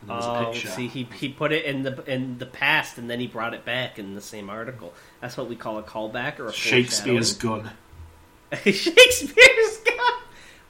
And 0.00 0.10
there 0.10 0.16
was 0.16 0.26
a 0.26 0.30
Oh, 0.30 0.52
picture. 0.52 0.68
see, 0.68 0.86
he 0.88 1.04
he 1.16 1.28
put 1.28 1.52
it 1.52 1.64
in 1.64 1.82
the 1.82 2.04
in 2.10 2.38
the 2.38 2.46
past, 2.46 2.98
and 2.98 3.10
then 3.10 3.18
he 3.18 3.26
brought 3.26 3.52
it 3.54 3.64
back 3.64 3.98
in 3.98 4.14
the 4.14 4.20
same 4.20 4.48
article. 4.50 4.94
That's 5.20 5.36
what 5.36 5.48
we 5.48 5.56
call 5.56 5.78
a 5.78 5.82
callback 5.82 6.38
or 6.38 6.46
a 6.48 6.52
Shakespeare's 6.52 7.32
gun. 7.34 7.70
Shakespeare's 8.52 9.32
gun. 9.32 9.57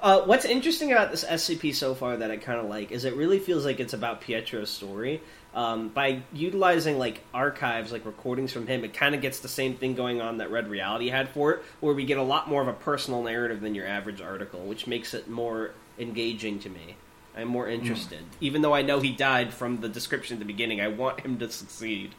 Uh, 0.00 0.20
what's 0.22 0.44
interesting 0.44 0.92
about 0.92 1.10
this 1.10 1.24
SCP 1.24 1.74
so 1.74 1.92
far 1.94 2.16
that 2.18 2.30
I 2.30 2.36
kind 2.36 2.60
of 2.60 2.66
like 2.66 2.92
is 2.92 3.04
it 3.04 3.16
really 3.16 3.40
feels 3.40 3.64
like 3.64 3.80
it's 3.80 3.94
about 3.94 4.20
Pietro's 4.20 4.70
story. 4.70 5.20
Um, 5.54 5.88
by 5.88 6.22
utilizing 6.32 6.98
like 6.98 7.22
archives, 7.34 7.90
like 7.90 8.04
recordings 8.06 8.52
from 8.52 8.66
him, 8.68 8.84
it 8.84 8.94
kind 8.94 9.14
of 9.14 9.20
gets 9.20 9.40
the 9.40 9.48
same 9.48 9.74
thing 9.74 9.94
going 9.94 10.20
on 10.20 10.38
that 10.38 10.52
Red 10.52 10.68
Reality 10.68 11.08
had 11.08 11.30
for 11.30 11.52
it, 11.52 11.62
where 11.80 11.94
we 11.94 12.04
get 12.04 12.16
a 12.18 12.22
lot 12.22 12.48
more 12.48 12.62
of 12.62 12.68
a 12.68 12.72
personal 12.72 13.22
narrative 13.24 13.60
than 13.60 13.74
your 13.74 13.86
average 13.86 14.20
article, 14.20 14.60
which 14.60 14.86
makes 14.86 15.14
it 15.14 15.28
more 15.28 15.72
engaging 15.98 16.60
to 16.60 16.68
me. 16.68 16.94
I'm 17.36 17.48
more 17.48 17.68
interested, 17.68 18.20
even 18.40 18.62
though 18.62 18.74
I 18.74 18.82
know 18.82 19.00
he 19.00 19.12
died 19.12 19.52
from 19.52 19.80
the 19.80 19.88
description 19.88 20.34
at 20.36 20.38
the 20.38 20.44
beginning. 20.44 20.80
I 20.80 20.88
want 20.88 21.20
him 21.20 21.38
to 21.38 21.50
succeed, 21.50 22.14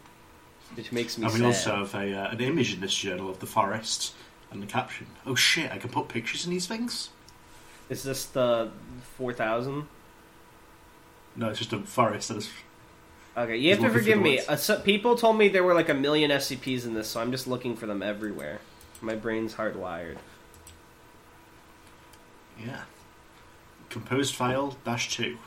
which 0.75 0.91
makes 0.91 1.17
me 1.17 1.25
And 1.25 1.33
we 1.33 1.39
sad. 1.39 1.45
also 1.45 1.75
have 1.75 1.95
a, 1.95 2.13
uh, 2.13 2.31
an 2.31 2.41
image 2.41 2.73
in 2.73 2.81
this 2.81 2.95
journal 2.95 3.29
of 3.29 3.39
the 3.39 3.45
forest 3.45 4.13
and 4.51 4.61
the 4.61 4.67
caption. 4.67 5.07
Oh 5.25 5.35
shit! 5.35 5.71
I 5.71 5.77
can 5.77 5.89
put 5.89 6.09
pictures 6.09 6.45
in 6.45 6.51
these 6.51 6.67
things. 6.67 7.09
Is 7.89 8.03
this 8.03 8.25
the 8.25 8.71
four 9.17 9.33
thousand? 9.33 9.87
No, 11.35 11.49
it's 11.49 11.59
just 11.59 11.73
a 11.73 11.79
forest. 11.79 12.29
That 12.29 12.37
is 12.37 12.49
Okay, 13.37 13.55
you 13.55 13.71
have 13.71 13.79
to 13.79 13.89
forgive 13.89 14.19
me. 14.19 14.39
Uh, 14.39 14.57
so, 14.57 14.79
people 14.79 15.15
told 15.15 15.37
me 15.37 15.47
there 15.47 15.63
were 15.63 15.73
like 15.73 15.87
a 15.87 15.93
million 15.93 16.29
SCPs 16.29 16.85
in 16.85 16.93
this, 16.93 17.07
so 17.07 17.21
I'm 17.21 17.31
just 17.31 17.47
looking 17.47 17.75
for 17.75 17.85
them 17.85 18.01
everywhere. 18.01 18.59
My 19.01 19.15
brain's 19.15 19.53
hardwired. 19.53 20.17
Yeah. 22.61 22.81
Composed 23.89 24.35
file 24.35 24.77
dash 24.83 25.15
two. 25.15 25.37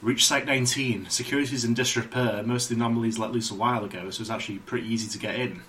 Reach 0.00 0.24
site 0.24 0.46
19. 0.46 1.08
Security's 1.10 1.64
in 1.64 1.74
disrepair. 1.74 2.42
Most 2.44 2.70
of 2.70 2.78
the 2.78 2.84
anomalies 2.84 3.18
let 3.18 3.32
loose 3.32 3.50
a 3.50 3.54
while 3.54 3.84
ago, 3.84 4.08
so 4.10 4.20
it's 4.20 4.30
actually 4.30 4.58
pretty 4.58 4.86
easy 4.86 5.08
to 5.08 5.18
get 5.18 5.34
in. 5.34 5.62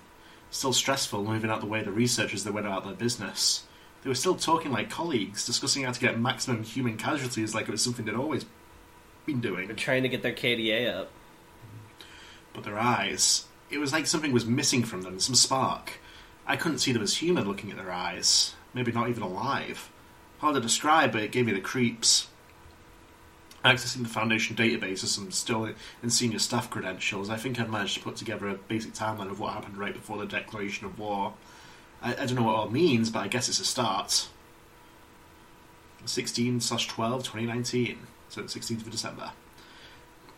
Still 0.50 0.72
stressful 0.72 1.24
moving 1.24 1.50
out 1.50 1.60
the 1.60 1.66
way 1.66 1.82
the 1.82 1.90
researchers 1.90 2.44
that 2.44 2.52
went 2.52 2.66
about 2.66 2.84
their 2.84 2.94
business. 2.94 3.64
They 4.02 4.08
were 4.08 4.14
still 4.14 4.34
talking 4.34 4.72
like 4.72 4.90
colleagues, 4.90 5.46
discussing 5.46 5.84
how 5.84 5.92
to 5.92 6.00
get 6.00 6.18
maximum 6.18 6.64
human 6.64 6.96
casualties 6.96 7.54
like 7.54 7.68
it 7.68 7.70
was 7.70 7.82
something 7.82 8.04
they'd 8.04 8.14
always 8.14 8.44
been 9.26 9.40
doing. 9.40 9.68
They're 9.68 9.76
trying 9.76 10.02
to 10.02 10.08
get 10.08 10.22
their 10.22 10.32
KDA 10.32 10.92
up. 10.92 11.10
But 12.52 12.64
their 12.64 12.78
eyes, 12.78 13.46
it 13.70 13.78
was 13.78 13.92
like 13.92 14.06
something 14.06 14.32
was 14.32 14.44
missing 14.44 14.82
from 14.82 15.02
them, 15.02 15.20
some 15.20 15.36
spark. 15.36 16.00
I 16.46 16.56
couldn't 16.56 16.78
see 16.78 16.92
them 16.92 17.02
as 17.02 17.18
human 17.18 17.46
looking 17.46 17.70
at 17.70 17.76
their 17.76 17.92
eyes. 17.92 18.54
Maybe 18.74 18.90
not 18.90 19.08
even 19.08 19.22
alive. 19.22 19.90
Hard 20.38 20.56
to 20.56 20.60
describe, 20.60 21.12
but 21.12 21.22
it 21.22 21.30
gave 21.30 21.46
me 21.46 21.52
the 21.52 21.60
creeps. 21.60 22.28
Accessing 23.64 24.02
the 24.02 24.08
Foundation 24.08 24.56
database 24.56 25.04
as 25.04 25.12
some 25.12 25.30
still 25.30 25.72
in 26.02 26.10
senior 26.10 26.40
staff 26.40 26.68
credentials, 26.68 27.30
I 27.30 27.36
think 27.36 27.60
I've 27.60 27.70
managed 27.70 27.94
to 27.94 28.00
put 28.00 28.16
together 28.16 28.48
a 28.48 28.54
basic 28.54 28.92
timeline 28.92 29.30
of 29.30 29.38
what 29.38 29.52
happened 29.52 29.76
right 29.76 29.94
before 29.94 30.18
the 30.18 30.26
declaration 30.26 30.84
of 30.84 30.98
war. 30.98 31.34
I, 32.02 32.12
I 32.12 32.26
don't 32.26 32.34
know 32.34 32.42
what 32.42 32.52
it 32.52 32.58
all 32.58 32.70
means, 32.70 33.10
but 33.10 33.20
I 33.20 33.28
guess 33.28 33.48
it's 33.48 33.60
a 33.60 33.64
start. 33.64 34.28
16 36.04 36.60
slash 36.60 36.88
12, 36.88 37.22
2019. 37.22 37.98
So 38.28 38.42
16th 38.42 38.82
of 38.82 38.90
December. 38.90 39.32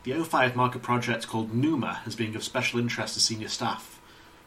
The 0.02 0.12
O5 0.12 0.54
marker 0.54 0.78
project 0.78 1.28
called 1.28 1.54
NUMA 1.54 2.02
is 2.06 2.16
being 2.16 2.36
of 2.36 2.44
special 2.44 2.78
interest 2.78 3.14
to 3.14 3.20
senior 3.20 3.48
staff. 3.48 4.00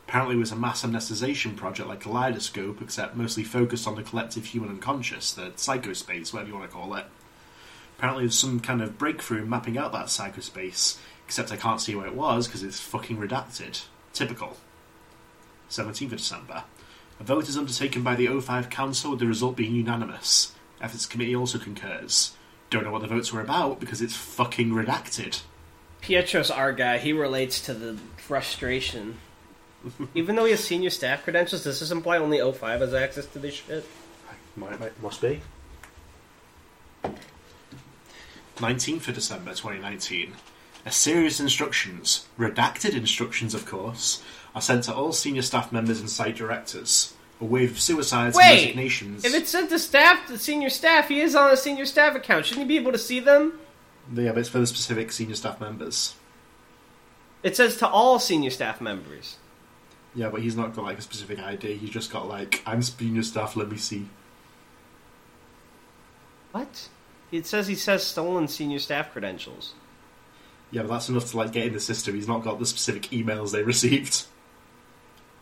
Apparently, 0.07 0.35
it 0.35 0.39
was 0.39 0.51
a 0.51 0.55
mass 0.55 0.83
amnestisation 0.83 1.55
project 1.55 1.89
like 1.89 2.01
Kaleidoscope, 2.01 2.81
except 2.81 3.15
mostly 3.15 3.43
focused 3.43 3.87
on 3.87 3.95
the 3.95 4.03
collective 4.03 4.45
human 4.45 4.69
unconscious, 4.69 5.33
the 5.33 5.49
psychospace, 5.51 6.31
whatever 6.31 6.49
you 6.49 6.55
want 6.55 6.69
to 6.69 6.75
call 6.75 6.93
it. 6.95 7.05
Apparently, 7.97 8.23
there's 8.23 8.37
some 8.37 8.59
kind 8.59 8.81
of 8.81 8.97
breakthrough 8.97 9.41
in 9.41 9.49
mapping 9.49 9.77
out 9.77 9.91
that 9.91 10.05
psychospace, 10.05 10.97
except 11.25 11.51
I 11.51 11.57
can't 11.57 11.81
see 11.81 11.95
where 11.95 12.05
it 12.05 12.15
was 12.15 12.47
because 12.47 12.63
it's 12.63 12.79
fucking 12.79 13.17
redacted. 13.17 13.83
Typical. 14.13 14.57
17th 15.69 16.11
of 16.11 16.17
December. 16.19 16.63
A 17.19 17.23
vote 17.23 17.49
is 17.49 17.57
undertaken 17.57 18.03
by 18.03 18.15
the 18.15 18.27
O5 18.27 18.69
Council 18.69 19.11
with 19.11 19.19
the 19.19 19.27
result 19.27 19.55
being 19.55 19.75
unanimous. 19.75 20.53
Ethics 20.79 21.05
Committee 21.05 21.35
also 21.35 21.57
concurs. 21.57 22.35
Don't 22.69 22.83
know 22.83 22.91
what 22.91 23.01
the 23.01 23.07
votes 23.07 23.33
were 23.33 23.41
about 23.41 23.79
because 23.79 24.01
it's 24.01 24.15
fucking 24.15 24.69
redacted. 24.69 25.41
Pietro's 26.01 26.51
our 26.51 26.71
guy. 26.73 26.99
He 26.99 27.13
relates 27.13 27.59
to 27.61 27.73
the 27.73 27.97
frustration. 28.17 29.17
Even 30.13 30.35
though 30.35 30.45
he 30.45 30.51
has 30.51 30.63
senior 30.63 30.89
staff 30.89 31.23
credentials, 31.23 31.63
does 31.63 31.79
this 31.79 31.91
imply 31.91 32.17
only 32.17 32.37
O5 32.37 32.79
has 32.79 32.93
access 32.93 33.25
to 33.27 33.39
this 33.39 33.55
shit? 33.55 33.85
Might, 34.55 34.79
might, 34.79 35.01
must 35.01 35.21
be. 35.21 35.41
19th 38.57 39.07
of 39.07 39.15
December 39.15 39.51
2019. 39.51 40.33
A 40.87 40.91
series 40.91 41.41
of 41.41 41.47
instructions, 41.47 42.25
redacted 42.39 42.93
instructions 42.93 43.53
of 43.53 43.65
course, 43.65 44.23
are 44.55 44.61
sent 44.61 44.85
to 44.85 44.95
all 44.95 45.11
senior 45.11 45.41
staff 45.41 45.69
members 45.69 45.99
and 45.99 46.09
site 46.09 46.37
directors. 46.37 47.13
A 47.41 47.43
wave 47.43 47.71
of 47.71 47.79
suicides 47.81 48.37
and 48.37 48.45
Wait! 48.49 48.61
resignations. 48.67 49.25
If 49.25 49.35
it's 49.35 49.49
sent 49.49 49.69
to 49.71 49.79
staff, 49.79 50.29
the 50.29 50.37
senior 50.37 50.69
staff, 50.69 51.09
he 51.09 51.19
is 51.19 51.35
on 51.35 51.51
a 51.51 51.57
senior 51.57 51.85
staff 51.85 52.15
account. 52.15 52.45
Shouldn't 52.45 52.67
he 52.67 52.77
be 52.77 52.81
able 52.81 52.93
to 52.93 52.97
see 52.97 53.19
them? 53.19 53.59
Yeah, 54.13 54.31
but 54.31 54.39
it's 54.39 54.47
for 54.47 54.59
the 54.59 54.65
specific 54.65 55.11
senior 55.11 55.35
staff 55.35 55.59
members. 55.59 56.15
It 57.43 57.57
says 57.57 57.75
to 57.79 57.87
all 57.89 58.17
senior 58.17 58.49
staff 58.49 58.79
members. 58.79 59.35
Yeah, 60.15 60.29
but 60.29 60.41
he's 60.41 60.55
not 60.55 60.73
got 60.73 60.85
like 60.85 60.99
a 60.99 61.01
specific 61.01 61.37
ID. 61.37 61.75
He's 61.75 61.89
just 61.89 62.13
got 62.13 62.29
like, 62.29 62.63
I'm 62.65 62.81
senior 62.81 63.23
staff, 63.23 63.57
let 63.57 63.69
me 63.69 63.75
see. 63.75 64.07
What? 66.53 66.87
It 67.29 67.45
says 67.45 67.67
he 67.67 67.75
says 67.75 68.07
stolen 68.07 68.47
senior 68.47 68.79
staff 68.79 69.11
credentials. 69.11 69.73
Yeah, 70.71 70.81
but 70.81 70.89
that's 70.89 71.09
enough 71.09 71.31
to 71.31 71.37
like 71.37 71.51
get 71.51 71.67
in 71.67 71.73
the 71.73 71.79
system. 71.79 72.15
He's 72.15 72.27
not 72.27 72.43
got 72.43 72.59
the 72.59 72.65
specific 72.65 73.03
emails 73.03 73.51
they 73.51 73.63
received. 73.73 74.25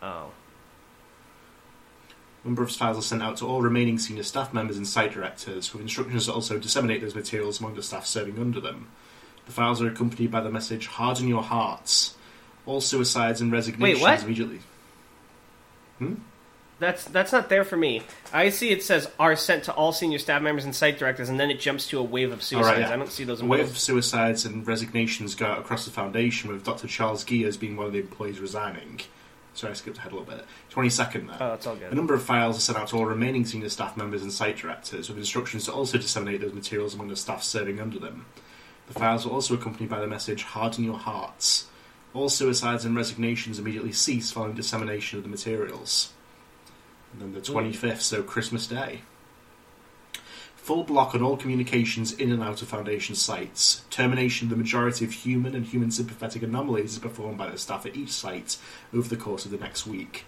Oh. 0.02 0.30
number 2.44 2.62
of 2.62 2.72
files 2.72 2.98
are 2.98 3.02
sent 3.02 3.24
out 3.24 3.38
to 3.38 3.48
all 3.48 3.62
remaining 3.62 3.98
senior 3.98 4.22
staff 4.22 4.54
members 4.54 4.78
and 4.78 4.88
site 4.88 5.14
directors, 5.14 5.74
with 5.74 5.82
instructions 5.82 6.26
to 6.28 6.34
also 6.34 6.60
disseminate 6.60 7.02
those 7.02 7.16
materials 7.16 7.60
among 7.60 7.74
the 7.74 7.82
staff 7.82 8.06
serving 8.06 8.38
under 8.38 8.60
them. 8.60 8.88
The 9.48 9.52
files 9.52 9.82
are 9.82 9.88
accompanied 9.88 10.30
by 10.32 10.42
the 10.42 10.52
message 10.52 10.88
"Harden 10.88 11.28
your 11.28 11.44
hearts." 11.44 12.16
All 12.68 12.82
suicides 12.82 13.42
and 13.42 13.52
resignations 13.52 14.02
what? 14.02 14.24
immediately. 14.24 14.60
Hmm? 16.00 16.16
That's 16.78 17.06
that's 17.06 17.32
not 17.32 17.48
there 17.48 17.64
for 17.64 17.78
me. 17.78 18.02
I 18.34 18.50
see 18.50 18.72
it 18.72 18.84
says 18.84 19.10
are 19.18 19.36
sent 19.36 19.64
to 19.66 19.74
all 19.74 19.94
senior 19.94 20.20
staff 20.20 20.42
members 20.42 20.66
and 20.66 20.76
site 20.76 21.00
directors, 21.00 21.30
and 21.30 21.40
then 21.40 21.50
it 21.50 21.60
jumps 21.60 21.88
to 21.90 22.00
a 22.00 22.04
wave 22.04 22.34
of 22.34 22.44
suicides. 22.44 22.80
Yeah. 22.82 22.94
I 22.94 22.98
don't 22.98 23.12
see 23.12 23.24
those. 23.24 23.42
A 23.42 23.46
wave 23.46 23.70
of 23.70 23.78
suicides 23.78 24.46
and 24.46 24.68
resignations 24.68 25.36
go 25.36 25.46
out 25.46 25.60
across 25.60 25.86
the 25.86 25.92
foundation, 25.92 26.52
with 26.52 26.66
Dr. 26.66 26.88
Charles 26.88 27.24
Gears 27.24 27.56
being 27.56 27.78
one 27.78 27.88
of 27.88 27.94
the 27.94 28.00
employees 28.00 28.40
resigning. 28.40 29.00
Sorry, 29.54 29.72
I 29.72 29.74
skipped 29.74 30.00
ahead 30.00 30.12
a 30.12 30.16
little 30.16 30.36
bit. 30.36 30.46
22nd 30.74 31.28
there. 31.28 31.38
Oh, 31.40 31.54
it's 31.54 31.66
all 31.66 31.78
A 31.90 31.96
number 31.96 32.14
of 32.14 32.22
files 32.22 32.58
are 32.58 32.62
sent 32.62 32.78
out 32.78 32.90
to 32.90 32.98
all 32.98 33.06
remaining 33.06 33.46
senior 33.46 33.70
staff 33.70 33.96
members 33.96 34.22
and 34.22 34.34
site 34.34 34.58
directors, 34.58 35.08
with 35.08 35.18
instructions 35.18 35.64
to 35.66 35.72
also 35.72 35.98
disseminate 35.98 36.42
those 36.42 36.52
materials 36.52 36.94
among 36.94 37.08
the 37.08 37.16
staff 37.16 37.42
serving 37.42 37.80
under 37.80 37.98
them. 37.98 38.26
The 38.88 39.00
files 39.00 39.26
were 39.26 39.32
also 39.32 39.54
accompanied 39.54 39.90
by 39.90 40.02
the 40.02 40.08
message 40.08 40.44
"Harden 40.44 40.84
your 40.84 40.98
hearts." 40.98 41.68
All 42.14 42.28
suicides 42.28 42.84
and 42.84 42.98
resignations 42.98 43.60
immediately 43.60 43.94
cease 43.94 44.30
following 44.32 44.56
dissemination 44.56 45.20
of 45.20 45.24
the 45.24 45.30
materials. 45.30 46.12
And 47.20 47.34
the 47.34 47.40
25th, 47.40 48.02
so 48.02 48.24
Christmas 48.24 48.68
Day. 48.68 49.02
Full 50.56 50.84
block 50.84 51.14
on 51.14 51.22
all 51.22 51.38
communications 51.38 52.12
in 52.12 52.32
and 52.32 52.42
out 52.42 52.62
of 52.62 52.68
Foundation 52.68 53.16
sites. 53.16 53.84
Termination 53.90 54.48
of 54.48 54.50
the 54.50 54.56
majority 54.56 55.06
of 55.06 55.12
human 55.12 55.56
and 55.56 55.66
human 55.66 55.92
sympathetic 55.92 56.42
anomalies 56.42 56.94
is 56.94 57.00
performed 57.00 57.38
by 57.38 57.50
the 57.50 57.58
staff 57.58 57.86
at 57.86 57.96
each 57.96 58.12
site 58.12 58.58
over 58.94 59.08
the 59.08 59.16
course 59.16 59.46
of 59.46 59.52
the 59.52 59.58
next 59.58 59.86
week. 59.86 60.26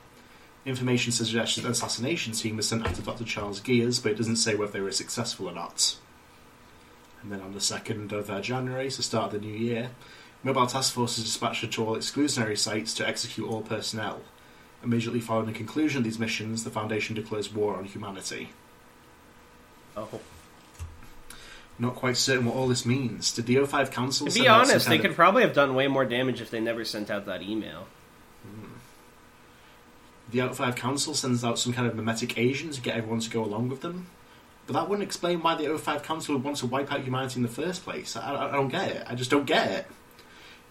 Information 0.66 1.12
suggests 1.12 1.58
an 1.58 1.66
assassination 1.66 2.34
team 2.34 2.58
was 2.58 2.68
sent 2.68 2.86
to 2.94 3.02
Dr. 3.02 3.24
Charles 3.24 3.60
Gears, 3.60 4.00
but 4.00 4.12
it 4.12 4.18
doesn't 4.18 4.36
say 4.36 4.54
whether 4.54 4.74
they 4.74 4.82
were 4.82 4.92
successful 4.92 5.50
or 5.50 5.54
not. 5.54 5.98
And 7.22 7.32
then 7.32 7.42
on 7.42 7.54
the 7.54 7.60
2nd 7.60 8.12
of 8.12 8.30
uh, 8.30 8.42
January, 8.42 8.90
so 8.90 9.02
start 9.02 9.34
of 9.34 9.42
the 9.42 9.48
new 9.48 9.58
year, 9.58 9.92
Mobile 10.44 10.68
Task 10.68 10.94
Force 10.94 11.18
is 11.18 11.24
dispatched 11.24 11.72
to 11.72 11.86
all 11.86 11.96
exclusionary 11.96 12.58
sites 12.58 12.94
to 12.94 13.08
execute 13.08 13.50
all 13.50 13.62
personnel. 13.62 14.22
Immediately 14.88 15.20
following 15.20 15.48
the 15.48 15.52
conclusion 15.52 15.98
of 15.98 16.06
these 16.06 16.18
missions, 16.18 16.64
the 16.64 16.70
Foundation 16.70 17.14
declares 17.14 17.54
war 17.54 17.76
on 17.76 17.84
humanity. 17.84 18.52
Oh. 19.98 20.08
Not 21.78 21.96
quite 21.96 22.16
certain 22.16 22.46
what 22.46 22.56
all 22.56 22.70
this 22.70 22.86
means. 22.86 23.34
Did 23.34 23.48
the 23.48 23.58
O5 23.58 23.92
Council 23.92 24.28
To 24.28 24.34
be 24.34 24.48
honest, 24.48 24.88
they 24.88 24.98
could 24.98 25.10
of- 25.10 25.18
probably 25.18 25.42
have 25.44 25.54
done 25.54 25.76
way 25.76 25.90
more 25.90 26.06
damage 26.06 26.40
if 26.40 26.50
they 26.50 26.62
never 26.62 26.86
sent 26.86 27.12
out 27.12 27.26
that 27.26 27.42
email. 27.42 27.88
Hmm. 28.44 28.76
the 30.32 30.40
O5 30.40 30.78
Council 30.78 31.14
sends 31.14 31.44
out 31.44 31.60
some 31.60 31.74
kind 31.74 31.86
of 31.86 31.94
mimetic 31.94 32.38
agent 32.38 32.72
to 32.76 32.82
get 32.82 32.96
everyone 32.96 33.20
to 33.20 33.30
go 33.30 33.44
along 33.44 33.68
with 33.68 33.82
them? 33.82 34.08
But 34.68 34.74
that 34.74 34.88
wouldn't 34.88 35.06
explain 35.06 35.42
why 35.42 35.56
the 35.56 35.66
O5 35.66 36.02
Council 36.04 36.34
would 36.36 36.46
want 36.46 36.56
to 36.58 36.66
wipe 36.66 36.94
out 36.94 37.02
humanity 37.02 37.38
in 37.40 37.44
the 37.44 37.50
first 37.50 37.84
place. 37.84 38.16
I, 38.16 38.22
I, 38.36 38.48
I 38.48 38.52
don't 38.54 38.70
get 38.70 38.90
it. 38.90 39.06
I 39.06 39.16
just 39.16 39.30
don't 39.32 39.46
get 39.46 39.70
it. 39.70 39.88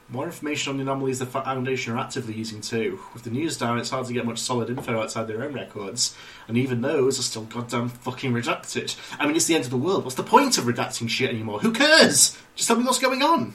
More 0.09 0.25
information 0.27 0.71
on 0.71 0.77
the 0.77 0.83
anomalies 0.83 1.19
the 1.19 1.27
Foundation 1.27 1.93
are 1.93 1.99
actively 1.99 2.35
using 2.35 2.61
too. 2.61 3.01
With 3.13 3.25
the 3.25 3.31
news 3.31 3.57
down, 3.59 3.79
it's 3.79 3.91
hard 3.91 4.07
to 4.07 4.13
get 4.13 4.25
much 4.25 4.39
solid 4.39 4.71
info 4.71 5.01
outside 5.03 5.27
their 5.27 5.43
own 5.43 5.53
records, 5.53 6.15
and 6.47 6.57
even 6.57 6.81
those 6.81 7.19
are 7.19 7.23
still 7.23 7.43
goddamn 7.43 7.89
fucking 7.89 8.33
redacted. 8.33 8.97
I 9.19 9.27
mean, 9.27 9.35
it's 9.35 9.47
the 9.47 9.57
end 9.57 9.65
of 9.65 9.71
the 9.71 9.77
world. 9.77 10.05
What's 10.05 10.15
the 10.15 10.23
point 10.23 10.59
of 10.59 10.65
redacting 10.65 11.09
shit 11.09 11.31
anymore? 11.31 11.59
Who 11.59 11.73
cares? 11.73 12.39
Just 12.55 12.69
tell 12.69 12.77
me 12.77 12.85
what's 12.85 13.01
going 13.01 13.23
on. 13.23 13.55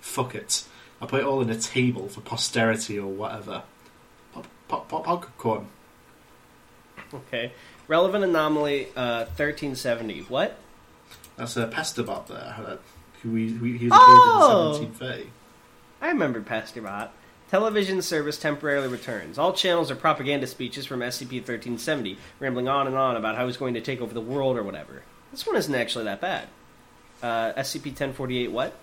Fuck 0.00 0.34
it. 0.34 0.64
I'll 1.00 1.06
put 1.06 1.20
it 1.20 1.26
all 1.26 1.40
in 1.42 1.50
a 1.50 1.56
table 1.56 2.08
for 2.08 2.22
posterity 2.22 2.98
or 2.98 3.06
whatever. 3.06 3.62
Pop, 4.32 4.46
pop, 4.66 4.88
pop, 4.88 5.04
popcorn. 5.04 5.68
Okay. 7.14 7.52
Relevant 7.86 8.24
anomaly 8.24 8.86
uh, 8.96 9.26
1370. 9.36 10.22
What? 10.22 10.58
That's 11.36 11.56
a 11.56 11.68
Pesterbot 11.68 12.26
there, 12.26 12.56
uh, 12.58 12.76
who 13.22 13.34
he, 13.36 13.48
who 13.52 13.64
he 13.66 13.88
was 13.88 13.92
Oh! 13.94 14.70
appeared 14.74 14.82
in 14.82 14.88
1730. 14.98 15.30
I 16.00 16.08
remember 16.08 16.40
Pesterbot. 16.40 17.10
Television 17.50 18.02
service 18.02 18.38
temporarily 18.38 18.88
returns. 18.88 19.38
All 19.38 19.54
channels 19.54 19.90
are 19.90 19.96
propaganda 19.96 20.46
speeches 20.46 20.84
from 20.84 21.00
SCP 21.00 21.36
1370, 21.36 22.18
rambling 22.40 22.68
on 22.68 22.86
and 22.86 22.96
on 22.96 23.16
about 23.16 23.36
how 23.36 23.46
he's 23.46 23.56
going 23.56 23.74
to 23.74 23.80
take 23.80 24.00
over 24.00 24.12
the 24.12 24.20
world 24.20 24.58
or 24.58 24.62
whatever. 24.62 25.02
This 25.30 25.46
one 25.46 25.56
isn't 25.56 25.74
actually 25.74 26.04
that 26.04 26.20
bad. 26.20 26.48
Uh, 27.22 27.52
SCP-1048 27.54 28.50
what? 28.50 28.74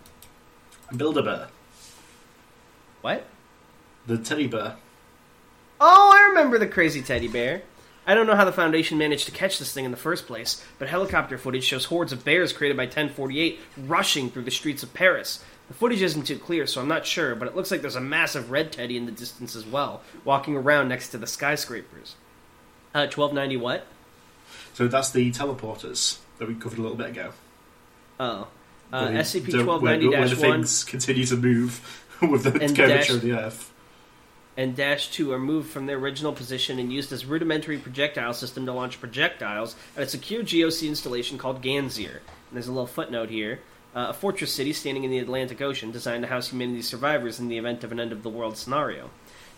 Build 0.96 1.18
a 1.18 1.24
bear. 1.24 1.48
What? 3.02 3.26
The 4.08 4.18
teddy 4.18 4.48
bear. 4.48 4.76
Oh, 5.80 6.12
I 6.14 6.30
remember 6.30 6.58
the 6.58 6.68
crazy 6.68 7.02
teddy 7.02 7.28
bear. 7.28 7.62
I 8.08 8.14
don't 8.14 8.28
know 8.28 8.36
how 8.36 8.46
the 8.46 8.52
Foundation 8.52 8.98
managed 9.00 9.26
to 9.26 9.32
catch 9.32 9.58
this 9.58 9.74
thing 9.74 9.86
in 9.86 9.92
the 9.92 9.98
first 9.98 10.28
place, 10.28 10.64
but 10.78 10.88
helicopter 10.88 11.40
footage 11.40 11.64
shows 11.64 11.86
hordes 11.86 12.14
of 12.14 12.24
bears 12.24 12.54
created 12.54 12.78
by 12.78 12.84
1048 12.84 13.60
rushing 13.78 14.30
through 14.30 14.44
the 14.44 14.52
streets 14.52 14.84
of 14.84 14.94
Paris. 14.94 15.44
The 15.68 15.74
footage 15.74 16.02
isn't 16.02 16.24
too 16.28 16.38
clear, 16.38 16.68
so 16.68 16.80
I'm 16.82 16.88
not 16.88 17.06
sure, 17.06 17.34
but 17.36 17.48
it 17.48 17.56
looks 17.56 17.72
like 17.72 17.82
there's 17.82 17.96
a 17.96 18.02
massive 18.02 18.52
red 18.52 18.72
teddy 18.72 18.98
in 18.98 19.06
the 19.06 19.12
distance 19.12 19.56
as 19.56 19.66
well, 19.66 20.02
walking 20.24 20.56
around 20.56 20.90
next 20.90 21.10
to 21.10 21.18
the 21.18 21.26
skyscrapers. 21.28 22.16
Uh, 22.94 23.10
1290 23.10 23.58
what? 23.58 23.88
So 24.74 24.88
that's 24.88 25.10
the 25.12 25.32
teleporters 25.32 26.20
that 26.38 26.48
we 26.48 26.54
covered 26.56 26.78
a 26.78 26.82
little 26.82 26.98
bit 26.98 27.08
ago. 27.10 27.32
Oh. 28.20 28.48
Uh, 28.94 29.06
The- 29.08 29.12
the- 29.14 29.18
SCP-1290-1 29.20 29.82
where, 29.82 30.10
where 30.20 30.28
the 30.30 30.36
things 30.36 30.84
continue 30.84 31.26
to 31.26 31.36
move 31.36 32.06
with 32.22 32.44
the 32.44 32.52
And 32.52 32.76
curvature 32.76 32.88
dash- 32.88 33.10
of 33.10 33.22
the 33.22 33.32
Earth. 33.34 33.72
and 34.56 34.76
Dash 34.76 35.10
2 35.12 35.34
are 35.34 35.40
moved 35.40 35.72
from 35.72 35.88
their 35.88 35.98
original 35.98 36.32
position 36.32 36.78
and 36.78 36.94
used 36.94 37.12
as 37.12 37.26
rudimentary 37.26 37.78
projectile 37.80 38.34
system 38.34 38.66
to 38.68 38.72
launch 38.72 39.00
projectiles 39.00 39.76
at 39.98 40.04
a 40.04 40.08
secure 40.08 40.44
GOC 40.44 40.88
installation 40.88 41.38
called 41.40 41.62
Ganzir. 41.64 42.18
And 42.20 42.54
there's 42.54 42.68
a 42.68 42.72
little 42.72 42.86
footnote 42.88 43.30
here. 43.32 43.60
Uh, 43.96 44.08
a 44.10 44.14
fortress 44.14 44.52
city 44.52 44.74
standing 44.74 45.06
in 45.06 45.12
the 45.12 45.20
Atlantic 45.20 45.62
Ocean 45.62 45.90
designed 45.90 46.24
to 46.24 46.28
house 46.28 46.50
humanity's 46.50 46.88
survivors 46.88 47.40
in 47.40 47.48
the 47.48 47.58
event 47.58 47.84
of 47.84 47.94
an 47.94 48.00
end 48.00 48.12
of 48.12 48.24
the 48.24 48.30
world 48.30 48.58
scenario. 48.58 49.10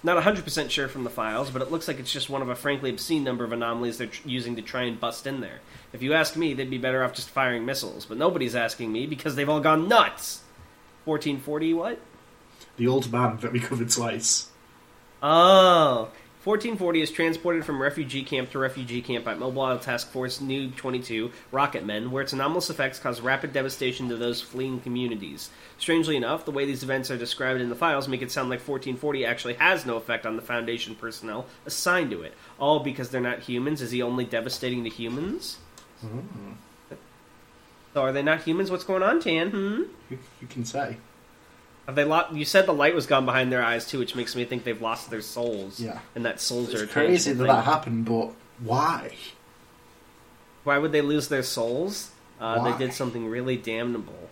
Not 0.04 0.23
100% 0.23 0.69
sure 0.69 0.88
from 0.88 1.04
the 1.04 1.10
files, 1.10 1.50
but 1.50 1.63
it 1.63 1.71
looks 1.71 1.88
like 1.88 2.00
it's 2.00 2.12
just 2.12 2.30
one 2.30 2.43
of 2.43 2.50
a 2.50 2.56
frankly 2.56 2.91
obscene 2.91 3.23
number 3.23 3.43
of 3.43 3.52
anomalies 3.52 3.97
they're 3.97 4.08
tr- 4.08 4.28
using 4.28 4.56
to 4.56 4.62
try 4.62 4.84
and 4.84 5.00
bust 5.00 5.26
in 5.26 5.41
there. 5.41 5.60
If 5.91 6.04
you 6.04 6.13
ask 6.13 6.36
me, 6.36 6.54
they'd 6.54 6.69
be 6.69 6.78
better 6.78 7.04
off 7.04 7.13
just 7.13 7.32
firing 7.32 7.65
missiles, 7.65 8.06
but 8.06 8.19
nobody's 8.19 8.56
asking 8.56 8.91
me 8.91 9.08
because 9.08 9.36
they've 9.36 9.50
all 9.50 9.60
gone 9.60 9.88
nuts! 9.88 10.43
1440 11.06 11.73
what? 11.73 12.00
The 12.78 12.88
old 12.88 13.12
man 13.12 13.38
that 13.38 13.52
we 13.52 13.60
covered 13.60 13.89
twice. 13.89 14.52
Oh. 15.23 16.10
1440 16.48 17.02
is 17.02 17.12
transported 17.12 17.66
from 17.66 17.82
refugee 17.82 18.24
camp 18.24 18.50
to 18.50 18.58
refugee 18.58 19.02
camp 19.02 19.26
by 19.26 19.34
Mobile 19.34 19.78
Task 19.80 20.10
Force 20.10 20.40
Nu 20.40 20.72
22 20.72 21.30
Rocketmen, 21.52 22.10
where 22.10 22.24
its 22.24 22.32
anomalous 22.32 22.70
effects 22.70 23.00
cause 23.00 23.20
rapid 23.20 23.52
devastation 23.52 24.08
to 24.08 24.16
those 24.16 24.40
fleeing 24.40 24.80
communities. 24.80 25.50
Strangely 25.78 26.16
enough, 26.16 26.46
the 26.46 26.52
way 26.52 26.64
these 26.64 26.84
events 26.84 27.12
are 27.12 27.18
described 27.18 27.60
in 27.60 27.68
the 27.68 27.76
files 27.76 28.08
make 28.08 28.22
it 28.22 28.32
sound 28.32 28.50
like 28.50 28.60
1440 28.60 29.26
actually 29.26 29.56
has 29.56 29.86
no 29.86 29.98
effect 29.98 30.26
on 30.26 30.38
the 30.38 30.42
Foundation 30.42 30.96
personnel 30.96 31.48
assigned 31.66 32.12
to 32.12 32.22
it. 32.22 32.34
All 32.60 32.80
because 32.80 33.10
they're 33.10 33.20
not 33.20 33.40
humans? 33.40 33.82
Is 33.82 33.92
he 33.92 34.02
only 34.02 34.24
devastating 34.24 34.86
to 34.86 34.90
humans? 34.90 35.58
So 37.94 38.04
are 38.04 38.14
they 38.14 38.24
not 38.24 38.44
humans? 38.44 38.72
What's 38.72 38.86
going 38.86 39.04
on, 39.04 39.20
Tan? 39.20 39.50
Hmm? 39.50 39.82
You, 40.10 40.20
you 40.40 40.48
can 40.48 40.64
say. 40.64 40.96
Have 41.88 41.95
they 41.95 42.04
lo- 42.04 42.28
you 42.32 42.45
said 42.45 42.65
the 42.67 42.73
light 42.73 42.93
was 42.93 43.08
gone 43.08 43.26
behind 43.26 43.52
their 43.52 43.63
eyes 43.63 43.88
too, 43.88 43.97
which 43.97 44.13
makes 44.15 44.36
me 44.36 44.45
think 44.45 44.63
they've 44.65 44.82
lost 44.82 45.10
their 45.10 45.21
souls. 45.21 45.80
Yeah. 45.80 46.00
And 46.15 46.26
that 46.26 46.39
souls 46.39 46.76
are 46.76 46.84
It's 46.84 46.91
crazy 46.93 47.32
that 47.32 47.38
tangible 47.39 47.56
that 47.56 47.63
happened, 47.63 48.06
but 48.06 48.32
why? 48.60 49.13
Why 50.65 50.78
would 50.78 50.91
they 50.91 51.02
lose 51.02 51.30
their 51.30 51.43
souls? 51.43 52.12
Uh, 52.39 52.60
Why? 52.60 52.71
they 52.71 52.78
did 52.86 52.93
something 52.93 53.28
really 53.28 53.56
damnable. 53.58 54.30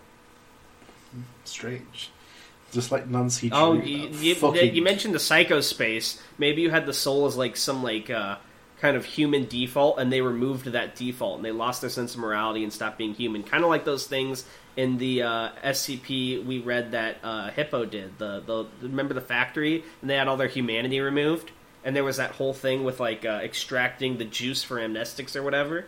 Strange. 1.45 2.11
Just 2.71 2.91
like 2.91 3.07
Nancy. 3.07 3.49
Oh, 3.53 3.73
you, 3.73 4.09
you, 4.09 4.35
fucking- 4.35 4.75
you 4.75 4.81
mentioned 4.81 5.13
the 5.13 5.19
psychospace. 5.19 6.19
Maybe 6.37 6.61
you 6.61 6.69
had 6.71 6.85
the 6.85 6.93
soul 6.93 7.25
as 7.25 7.37
like 7.37 7.55
some 7.55 7.81
like 7.83 8.09
uh, 8.09 8.35
kind 8.81 8.97
of 8.97 9.05
human 9.05 9.45
default, 9.47 9.97
and 9.97 10.11
they 10.11 10.21
removed 10.21 10.65
that 10.65 10.95
default, 10.95 11.37
and 11.37 11.45
they 11.45 11.51
lost 11.51 11.81
their 11.81 11.89
sense 11.89 12.15
of 12.15 12.19
morality 12.19 12.63
and 12.63 12.73
stopped 12.73 12.97
being 12.97 13.13
human. 13.13 13.43
Kind 13.43 13.63
of 13.63 13.69
like 13.69 13.85
those 13.85 14.05
things 14.07 14.45
in 14.77 14.97
the 14.97 15.23
uh, 15.23 15.49
SCP 15.63 16.45
we 16.45 16.59
read 16.59 16.91
that 16.91 17.17
uh, 17.23 17.51
Hippo 17.51 17.85
did. 17.85 18.17
The 18.17 18.41
the 18.45 18.67
remember 18.81 19.13
the 19.13 19.21
factory, 19.21 19.83
and 20.01 20.09
they 20.09 20.15
had 20.15 20.27
all 20.27 20.37
their 20.37 20.47
humanity 20.47 20.99
removed, 20.99 21.51
and 21.83 21.95
there 21.95 22.03
was 22.03 22.17
that 22.17 22.31
whole 22.31 22.53
thing 22.53 22.83
with 22.83 22.99
like 22.99 23.25
uh, 23.25 23.39
extracting 23.43 24.17
the 24.17 24.25
juice 24.25 24.63
for 24.63 24.77
amnestics 24.77 25.35
or 25.35 25.43
whatever. 25.43 25.85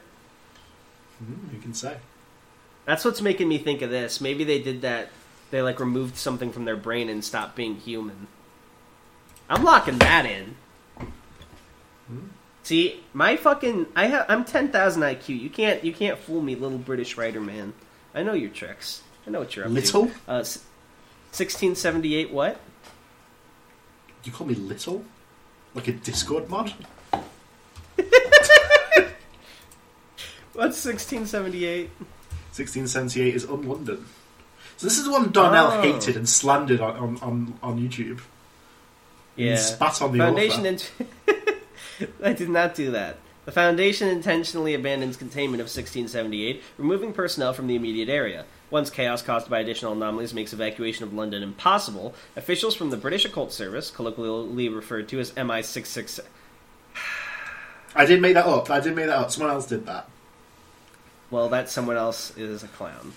Hmm, 1.19 1.53
you 1.53 1.59
can 1.59 1.73
say. 1.73 1.97
That's 2.85 3.03
what's 3.03 3.21
making 3.21 3.49
me 3.49 3.57
think 3.57 3.81
of 3.81 3.89
this. 3.89 4.21
Maybe 4.21 4.43
they 4.43 4.61
did 4.61 4.81
that. 4.81 5.09
They 5.51 5.61
like 5.61 5.79
removed 5.79 6.15
something 6.15 6.51
from 6.51 6.65
their 6.65 6.77
brain 6.77 7.09
and 7.09 7.23
stopped 7.23 7.55
being 7.55 7.75
human. 7.75 8.27
I'm 9.49 9.63
locking 9.63 9.97
that 9.99 10.25
in. 10.25 10.55
See, 12.63 13.01
my 13.13 13.37
fucking 13.37 13.87
I 13.95 14.07
have 14.07 14.25
I'm 14.27 14.43
ten 14.43 14.71
thousand 14.71 15.01
IQ. 15.01 15.39
You 15.39 15.49
can't 15.49 15.83
you 15.83 15.93
can't 15.93 16.17
fool 16.17 16.41
me, 16.41 16.55
little 16.55 16.77
British 16.77 17.17
writer 17.17 17.39
man. 17.39 17.73
I 18.17 18.23
know 18.23 18.33
your 18.33 18.49
tricks. 18.49 19.03
I 19.27 19.29
know 19.29 19.39
what 19.39 19.55
you're 19.55 19.65
up 19.65 19.71
Little? 19.71 20.07
to. 20.07 20.13
Uh, 20.27 20.43
sixteen 21.31 21.75
seventy 21.75 22.15
eight. 22.15 22.31
What? 22.31 22.59
You 24.23 24.31
call 24.31 24.47
me 24.47 24.55
little? 24.55 25.05
Like 25.75 25.87
a 25.87 25.91
Discord 25.91 26.49
mod? 26.49 26.73
What's 30.53 30.77
sixteen 30.77 31.25
seventy 31.27 31.65
eight? 31.65 31.89
1678 32.57 33.35
is 33.35 33.45
on 33.45 33.67
London. 33.67 34.03
So 34.77 34.87
this 34.87 34.97
is 34.97 35.05
the 35.05 35.11
one 35.11 35.31
Darnell 35.31 35.67
Oh. 35.73 35.81
hated 35.83 36.17
and 36.17 36.27
slandered 36.27 36.81
on, 36.81 36.97
on, 36.97 37.17
on, 37.21 37.53
on 37.61 37.79
YouTube. 37.79 38.19
Yeah. 39.35 39.57
spat 39.57 40.01
on 40.01 40.11
the 40.11 40.17
Foundation. 40.17 40.61
author. 40.61 40.67
int- 40.67 42.11
I 42.23 42.33
did 42.33 42.49
not 42.49 42.73
do 42.73 42.89
that. 42.91 43.17
The 43.47 43.53
Foundation 43.53 44.09
intentionally 44.09 44.73
abandons 44.73 45.15
containment 45.15 45.61
of 45.61 45.67
1678, 45.67 46.61
removing 46.77 47.13
personnel 47.13 47.53
from 47.53 47.67
the 47.67 47.77
immediate 47.77 48.09
area. 48.09 48.43
Once 48.69 48.89
chaos 48.89 49.21
caused 49.21 49.49
by 49.49 49.61
additional 49.61 49.93
anomalies 49.93 50.33
makes 50.33 50.51
evacuation 50.51 51.05
of 51.05 51.13
London 51.13 51.41
impossible, 51.41 52.13
officials 52.35 52.75
from 52.75 52.89
the 52.89 52.97
British 52.97 53.23
Occult 53.23 53.53
Service, 53.53 53.89
colloquially 53.89 54.67
referred 54.67 55.07
to 55.07 55.21
as 55.21 55.31
MI666, 55.31 56.19
I 57.95 58.05
did 58.05 58.21
make 58.21 58.33
that 58.33 58.45
up. 58.45 58.69
I 58.69 58.81
did 58.81 58.97
make 58.97 59.05
that 59.05 59.17
up. 59.17 59.31
Someone 59.31 59.53
else 59.53 59.65
did 59.65 59.85
that. 59.85 60.09
well, 61.31 61.47
that 61.47 61.69
someone 61.69 61.95
else 61.95 62.35
is 62.35 62.63
a 62.63 62.67
clown, 62.67 63.13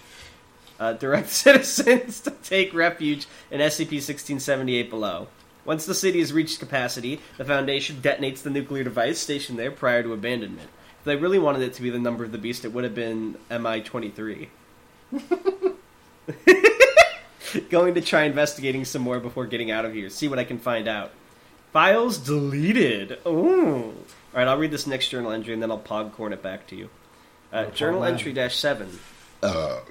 uh, 0.78 0.92
direct 0.92 1.28
citizens 1.30 2.20
to 2.20 2.30
take 2.30 2.72
refuge 2.72 3.26
in 3.50 3.60
SCP-1678 3.60 4.90
below. 4.90 5.26
Once 5.64 5.86
the 5.86 5.94
city 5.94 6.20
has 6.20 6.32
reached 6.32 6.58
capacity, 6.58 7.20
the 7.36 7.44
Foundation 7.44 7.96
detonates 8.02 8.42
the 8.42 8.50
nuclear 8.50 8.84
device 8.84 9.18
stationed 9.18 9.58
there 9.58 9.70
prior 9.70 10.02
to 10.02 10.12
abandonment. 10.12 10.68
If 11.00 11.04
they 11.04 11.16
really 11.16 11.38
wanted 11.38 11.62
it 11.62 11.74
to 11.74 11.82
be 11.82 11.90
the 11.90 11.98
number 11.98 12.24
of 12.24 12.32
the 12.32 12.38
beast, 12.38 12.64
it 12.64 12.72
would 12.72 12.84
have 12.84 12.94
been 12.94 13.36
MI-23. 13.50 14.48
Going 17.68 17.94
to 17.94 18.00
try 18.00 18.24
investigating 18.24 18.84
some 18.84 19.02
more 19.02 19.18
before 19.18 19.46
getting 19.46 19.70
out 19.70 19.84
of 19.84 19.92
here. 19.92 20.08
See 20.08 20.28
what 20.28 20.38
I 20.38 20.44
can 20.44 20.58
find 20.58 20.86
out. 20.86 21.10
Files 21.72 22.18
deleted. 22.18 23.18
Ooh. 23.26 23.86
All 23.86 23.94
right, 24.34 24.46
I'll 24.46 24.58
read 24.58 24.70
this 24.70 24.86
next 24.86 25.08
journal 25.08 25.32
entry 25.32 25.52
and 25.52 25.62
then 25.62 25.70
I'll 25.70 25.78
pogcorn 25.80 26.32
it 26.32 26.42
back 26.42 26.66
to 26.68 26.76
you. 26.76 26.90
Uh, 27.52 27.64
No 27.64 27.70
journal 27.70 28.04
entry 28.04 28.32
dash 28.32 28.56
seven. 28.56 29.00
Wow. 29.42 29.82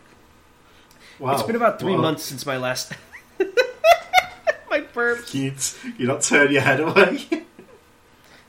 It's 1.33 1.43
been 1.43 1.57
about 1.57 1.79
three 1.79 1.97
months 1.97 2.23
since 2.23 2.45
my 2.45 2.57
last. 2.57 2.93
my 4.71 4.81
burp. 4.81 5.33
You, 5.33 5.53
you 5.97 6.07
not 6.07 6.21
turn 6.21 6.51
your 6.51 6.61
head 6.61 6.79
away? 6.79 7.25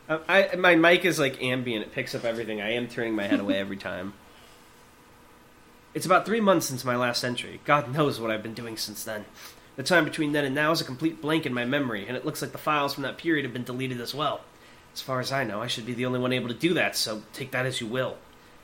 Uh, 0.09 0.19
I, 0.29 0.57
my 0.57 0.77
mic 0.77 1.05
is 1.05 1.19
like 1.19 1.43
ambient; 1.43 1.87
it 1.87 1.93
picks 1.93 2.15
up 2.15 2.25
everything. 2.25 2.61
I 2.61 2.73
am 2.73 2.89
turning 2.89 3.15
my 3.15 3.27
head 3.27 3.41
away 3.41 3.59
every 3.59 3.77
time. 3.77 4.15
It's 5.93 6.07
about 6.07 6.25
three 6.25 6.41
months 6.41 6.67
since 6.67 6.85
my 6.85 6.95
last 6.95 7.25
entry. 7.25 7.61
God 7.65 7.93
knows 7.93 8.21
what 8.21 8.31
I've 8.31 8.43
been 8.43 8.55
doing 8.55 8.77
since 8.77 9.03
then. 9.03 9.25
The 9.77 9.83
time 9.83 10.05
between 10.05 10.33
then 10.33 10.45
and 10.45 10.55
now 10.55 10.71
is 10.73 10.81
a 10.81 10.85
complete 10.85 11.21
blank 11.21 11.47
in 11.47 11.55
my 11.55 11.65
memory, 11.65 12.07
and 12.07 12.17
it 12.17 12.25
looks 12.25 12.43
like 12.43 12.53
the 12.53 12.59
files 12.59 12.95
from 12.95 13.03
that 13.03 13.19
period 13.19 13.45
have 13.45 13.53
been 13.53 13.65
deleted 13.65 14.01
as 14.01 14.15
well. 14.15 14.43
As 14.93 15.01
far 15.01 15.21
as 15.21 15.33
I 15.33 15.45
know, 15.45 15.63
I 15.63 15.69
should 15.69 15.87
be 15.87 15.95
the 15.95 16.07
only 16.07 16.19
one 16.19 16.33
able 16.33 16.49
to 16.49 16.55
do 16.55 16.75
that, 16.75 16.97
so 16.97 17.23
take 17.33 17.51
that 17.53 17.67
as 17.67 17.81
you 17.81 17.87
will. 17.87 18.17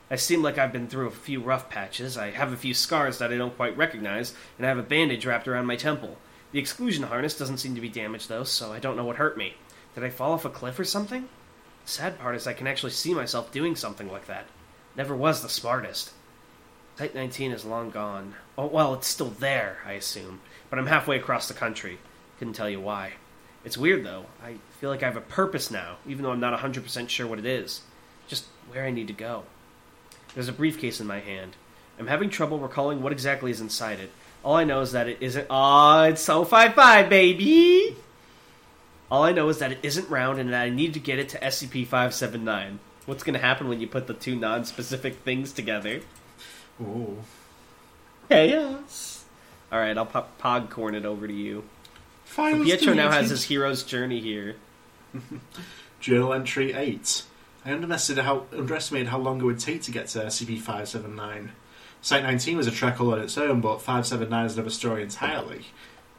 I 0.09 0.15
seem 0.15 0.41
like 0.41 0.57
I've 0.57 0.71
been 0.71 0.87
through 0.87 1.07
a 1.07 1.11
few 1.11 1.41
rough 1.41 1.69
patches. 1.69 2.17
I 2.17 2.31
have 2.31 2.53
a 2.53 2.57
few 2.57 2.73
scars 2.73 3.17
that 3.17 3.33
I 3.33 3.37
don't 3.37 3.55
quite 3.55 3.75
recognize, 3.75 4.33
and 4.57 4.65
I 4.65 4.69
have 4.69 4.77
a 4.77 4.83
bandage 4.83 5.25
wrapped 5.25 5.47
around 5.47 5.65
my 5.65 5.75
temple. 5.75 6.17
The 6.51 6.59
exclusion 6.59 7.03
harness 7.03 7.37
doesn't 7.37 7.57
seem 7.57 7.75
to 7.75 7.81
be 7.81 7.89
damaged, 7.89 8.29
though, 8.29 8.43
so 8.43 8.71
I 8.71 8.79
don't 8.79 8.95
know 8.95 9.05
what 9.05 9.17
hurt 9.17 9.37
me. 9.37 9.55
Did 9.95 10.03
I 10.03 10.09
fall 10.09 10.33
off 10.33 10.45
a 10.45 10.49
cliff 10.49 10.79
or 10.79 10.85
something? 10.85 11.27
The 11.85 11.91
sad 11.91 12.19
part 12.19 12.35
is 12.35 12.47
I 12.47 12.53
can 12.53 12.67
actually 12.67 12.91
see 12.91 13.13
myself 13.13 13.51
doing 13.51 13.75
something 13.75 14.11
like 14.11 14.27
that. 14.27 14.45
Never 14.95 15.15
was 15.15 15.41
the 15.41 15.49
smartest. 15.49 16.11
Site 16.97 17.13
19 17.13 17.51
is 17.51 17.65
long 17.65 17.91
gone. 17.91 18.35
Oh, 18.57 18.65
well, 18.65 18.93
it's 18.93 19.07
still 19.07 19.29
there, 19.29 19.77
I 19.85 19.93
assume, 19.93 20.39
but 20.69 20.79
I'm 20.79 20.87
halfway 20.87 21.17
across 21.17 21.47
the 21.47 21.53
country. 21.53 21.99
Couldn't 22.39 22.55
tell 22.55 22.69
you 22.69 22.79
why. 22.79 23.13
It's 23.63 23.77
weird, 23.77 24.03
though. 24.03 24.25
I 24.43 24.55
feel 24.79 24.89
like 24.89 25.03
I 25.03 25.07
have 25.07 25.17
a 25.17 25.21
purpose 25.21 25.69
now, 25.69 25.97
even 26.07 26.23
though 26.23 26.31
I'm 26.31 26.39
not 26.39 26.59
100% 26.59 27.09
sure 27.09 27.27
what 27.27 27.39
it 27.39 27.45
is. 27.45 27.81
Just 28.27 28.45
where 28.69 28.85
I 28.85 28.91
need 28.91 29.07
to 29.07 29.13
go. 29.13 29.43
There's 30.33 30.47
a 30.47 30.53
briefcase 30.53 30.99
in 30.99 31.07
my 31.07 31.19
hand. 31.19 31.55
I'm 31.99 32.07
having 32.07 32.29
trouble 32.29 32.59
recalling 32.59 33.01
what 33.01 33.11
exactly 33.11 33.51
is 33.51 33.61
inside 33.61 33.99
it. 33.99 34.11
All 34.43 34.55
I 34.55 34.63
know 34.63 34.81
is 34.81 34.91
that 34.93 35.07
it 35.07 35.17
isn't. 35.21 35.47
Aw, 35.49 36.03
it's 36.05 36.21
so 36.21 36.45
5 36.45 36.73
five 36.73 37.09
baby! 37.09 37.95
All 39.09 39.23
I 39.23 39.31
know 39.31 39.49
is 39.49 39.59
that 39.59 39.71
it 39.71 39.79
isn't 39.83 40.09
round 40.09 40.39
and 40.39 40.51
that 40.51 40.63
I 40.63 40.69
need 40.69 40.93
to 40.93 40.99
get 40.99 41.19
it 41.19 41.29
to 41.29 41.39
SCP 41.39 41.85
579. 41.85 42.79
What's 43.05 43.23
going 43.23 43.35
to 43.35 43.39
happen 43.39 43.69
when 43.69 43.79
you 43.79 43.87
put 43.87 44.07
the 44.07 44.13
two 44.13 44.35
non 44.35 44.65
specific 44.65 45.17
things 45.19 45.53
together? 45.53 46.01
Oh. 46.81 47.17
Chaos. 48.29 49.23
All 49.71 49.79
right, 49.79 49.97
I'll 49.97 50.05
pop 50.05 50.39
pogcorn 50.39 50.93
it 50.93 51.05
over 51.05 51.27
to 51.27 51.33
you. 51.33 51.63
Files 52.25 52.65
Pietro 52.65 52.93
now 52.93 53.09
has 53.09 53.29
his 53.29 53.43
hero's 53.45 53.83
journey 53.83 54.19
here. 54.19 54.55
Journal 55.99 56.33
entry 56.33 56.73
8. 56.73 57.23
I 57.65 57.71
underestimated 57.71 58.25
how, 58.25 58.45
underestimated 58.51 59.07
how 59.07 59.17
long 59.17 59.41
it 59.41 59.45
would 59.45 59.59
take 59.59 59.81
to 59.83 59.91
get 59.91 60.07
to 60.09 60.19
SCP-579. 60.19 61.49
Site 62.01 62.23
19 62.23 62.57
was 62.57 62.67
a 62.67 62.71
trek 62.71 63.01
all 63.01 63.13
on 63.13 63.19
its 63.19 63.37
own, 63.37 63.61
but 63.61 63.81
579 63.81 64.45
is 64.45 64.53
another 64.53 64.69
story 64.69 65.01
entirely. 65.03 65.65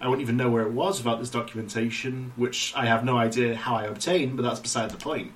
I 0.01 0.09
wouldn't 0.09 0.23
even 0.23 0.37
know 0.37 0.51
where 0.51 0.63
it 0.63 0.73
was 0.73 0.99
without 0.99 1.19
this 1.19 1.31
documentation, 1.31 2.33
which 2.37 2.73
I 2.77 2.87
have 2.87 3.05
no 3.05 3.17
idea 3.17 3.57
how 3.57 3.77
I 3.77 3.85
obtained, 3.85 4.37
but 4.37 4.43
that's 4.43 4.61
beside 4.61 4.91
the 4.91 4.97
point. 4.97 5.33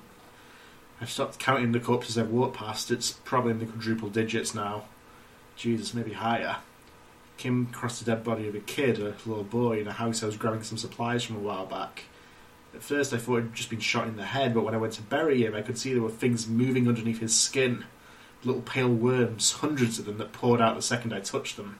I've 1.01 1.09
stopped 1.09 1.39
counting 1.39 1.71
the 1.71 1.79
corpses 1.79 2.17
I've 2.17 2.29
walked 2.29 2.55
past. 2.55 2.91
It's 2.91 3.11
probably 3.25 3.51
in 3.51 3.59
the 3.59 3.65
quadruple 3.65 4.09
digits 4.09 4.55
now. 4.55 4.85
Jesus, 5.55 5.93
maybe 5.93 6.13
higher. 6.13 6.57
Kim 7.37 7.65
crossed 7.67 7.99
the 7.99 8.09
dead 8.09 8.23
body 8.23 8.47
of 8.47 8.55
a 8.55 8.59
kid, 8.59 8.99
a 8.99 9.15
little 9.25 9.43
boy, 9.43 9.81
in 9.81 9.87
a 9.87 9.91
house 9.91 10.23
I 10.23 10.27
was 10.27 10.37
grabbing 10.37 10.63
some 10.63 10.77
supplies 10.77 11.23
from 11.23 11.35
a 11.37 11.39
while 11.39 11.65
back. 11.65 12.03
At 12.73 12.83
first, 12.83 13.13
I 13.13 13.17
thought 13.17 13.41
he'd 13.41 13.53
just 13.53 13.69
been 13.69 13.79
shot 13.79 14.07
in 14.07 14.15
the 14.15 14.23
head, 14.23 14.53
but 14.53 14.63
when 14.63 14.73
I 14.73 14.77
went 14.77 14.93
to 14.93 15.01
bury 15.01 15.45
him, 15.45 15.55
I 15.55 15.61
could 15.61 15.77
see 15.77 15.93
there 15.93 16.01
were 16.01 16.09
things 16.09 16.47
moving 16.47 16.87
underneath 16.87 17.19
his 17.19 17.35
skin. 17.35 17.85
Little 18.45 18.61
pale 18.61 18.89
worms, 18.89 19.53
hundreds 19.53 19.99
of 19.99 20.05
them, 20.05 20.17
that 20.17 20.33
poured 20.33 20.61
out 20.61 20.75
the 20.75 20.81
second 20.81 21.13
I 21.13 21.21
touched 21.21 21.57
them. 21.57 21.79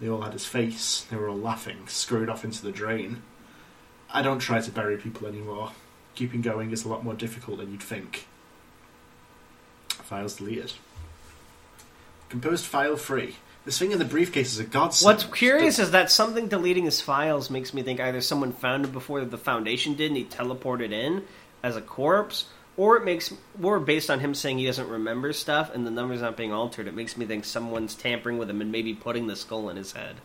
They 0.00 0.08
all 0.08 0.22
had 0.22 0.32
his 0.32 0.46
face. 0.46 1.06
They 1.10 1.16
were 1.16 1.28
all 1.28 1.36
laughing, 1.36 1.88
scurried 1.88 2.28
off 2.28 2.44
into 2.44 2.62
the 2.62 2.70
drain. 2.70 3.22
I 4.12 4.22
don't 4.22 4.38
try 4.38 4.60
to 4.60 4.70
bury 4.70 4.96
people 4.96 5.26
anymore. 5.26 5.72
Keeping 6.14 6.40
going 6.40 6.70
is 6.70 6.84
a 6.84 6.88
lot 6.88 7.04
more 7.04 7.14
difficult 7.14 7.58
than 7.58 7.70
you'd 7.70 7.82
think. 7.82 8.26
Files 9.88 10.36
deleted. 10.36 10.72
Composed 12.28 12.64
file 12.64 12.96
free. 12.96 13.36
This 13.64 13.78
thing 13.78 13.92
in 13.92 13.98
the 13.98 14.04
briefcase 14.04 14.52
is 14.52 14.58
a 14.58 14.64
godsend. 14.64 15.06
What's 15.06 15.24
curious 15.24 15.78
is 15.78 15.90
that 15.90 16.10
something 16.10 16.48
deleting 16.48 16.84
his 16.84 17.00
files 17.00 17.50
makes 17.50 17.74
me 17.74 17.82
think 17.82 18.00
either 18.00 18.20
someone 18.20 18.52
found 18.52 18.86
him 18.86 18.92
before 18.92 19.24
the 19.24 19.36
Foundation 19.36 19.94
did 19.94 20.10
and 20.10 20.16
he 20.16 20.24
teleported 20.24 20.92
in 20.92 21.24
as 21.62 21.76
a 21.76 21.82
corpse, 21.82 22.46
or 22.78 22.96
it 22.96 23.04
makes, 23.04 23.34
or 23.60 23.80
based 23.80 24.08
on 24.08 24.20
him 24.20 24.34
saying 24.34 24.56
he 24.56 24.64
doesn't 24.64 24.88
remember 24.88 25.32
stuff 25.32 25.74
and 25.74 25.84
the 25.84 25.90
numbers 25.90 26.22
not 26.22 26.36
being 26.36 26.52
altered, 26.52 26.86
it 26.86 26.94
makes 26.94 27.16
me 27.16 27.26
think 27.26 27.44
someone's 27.44 27.94
tampering 27.94 28.38
with 28.38 28.48
him 28.48 28.62
and 28.62 28.72
maybe 28.72 28.94
putting 28.94 29.26
the 29.26 29.36
skull 29.36 29.68
in 29.68 29.76
his 29.76 29.92
head, 29.92 30.16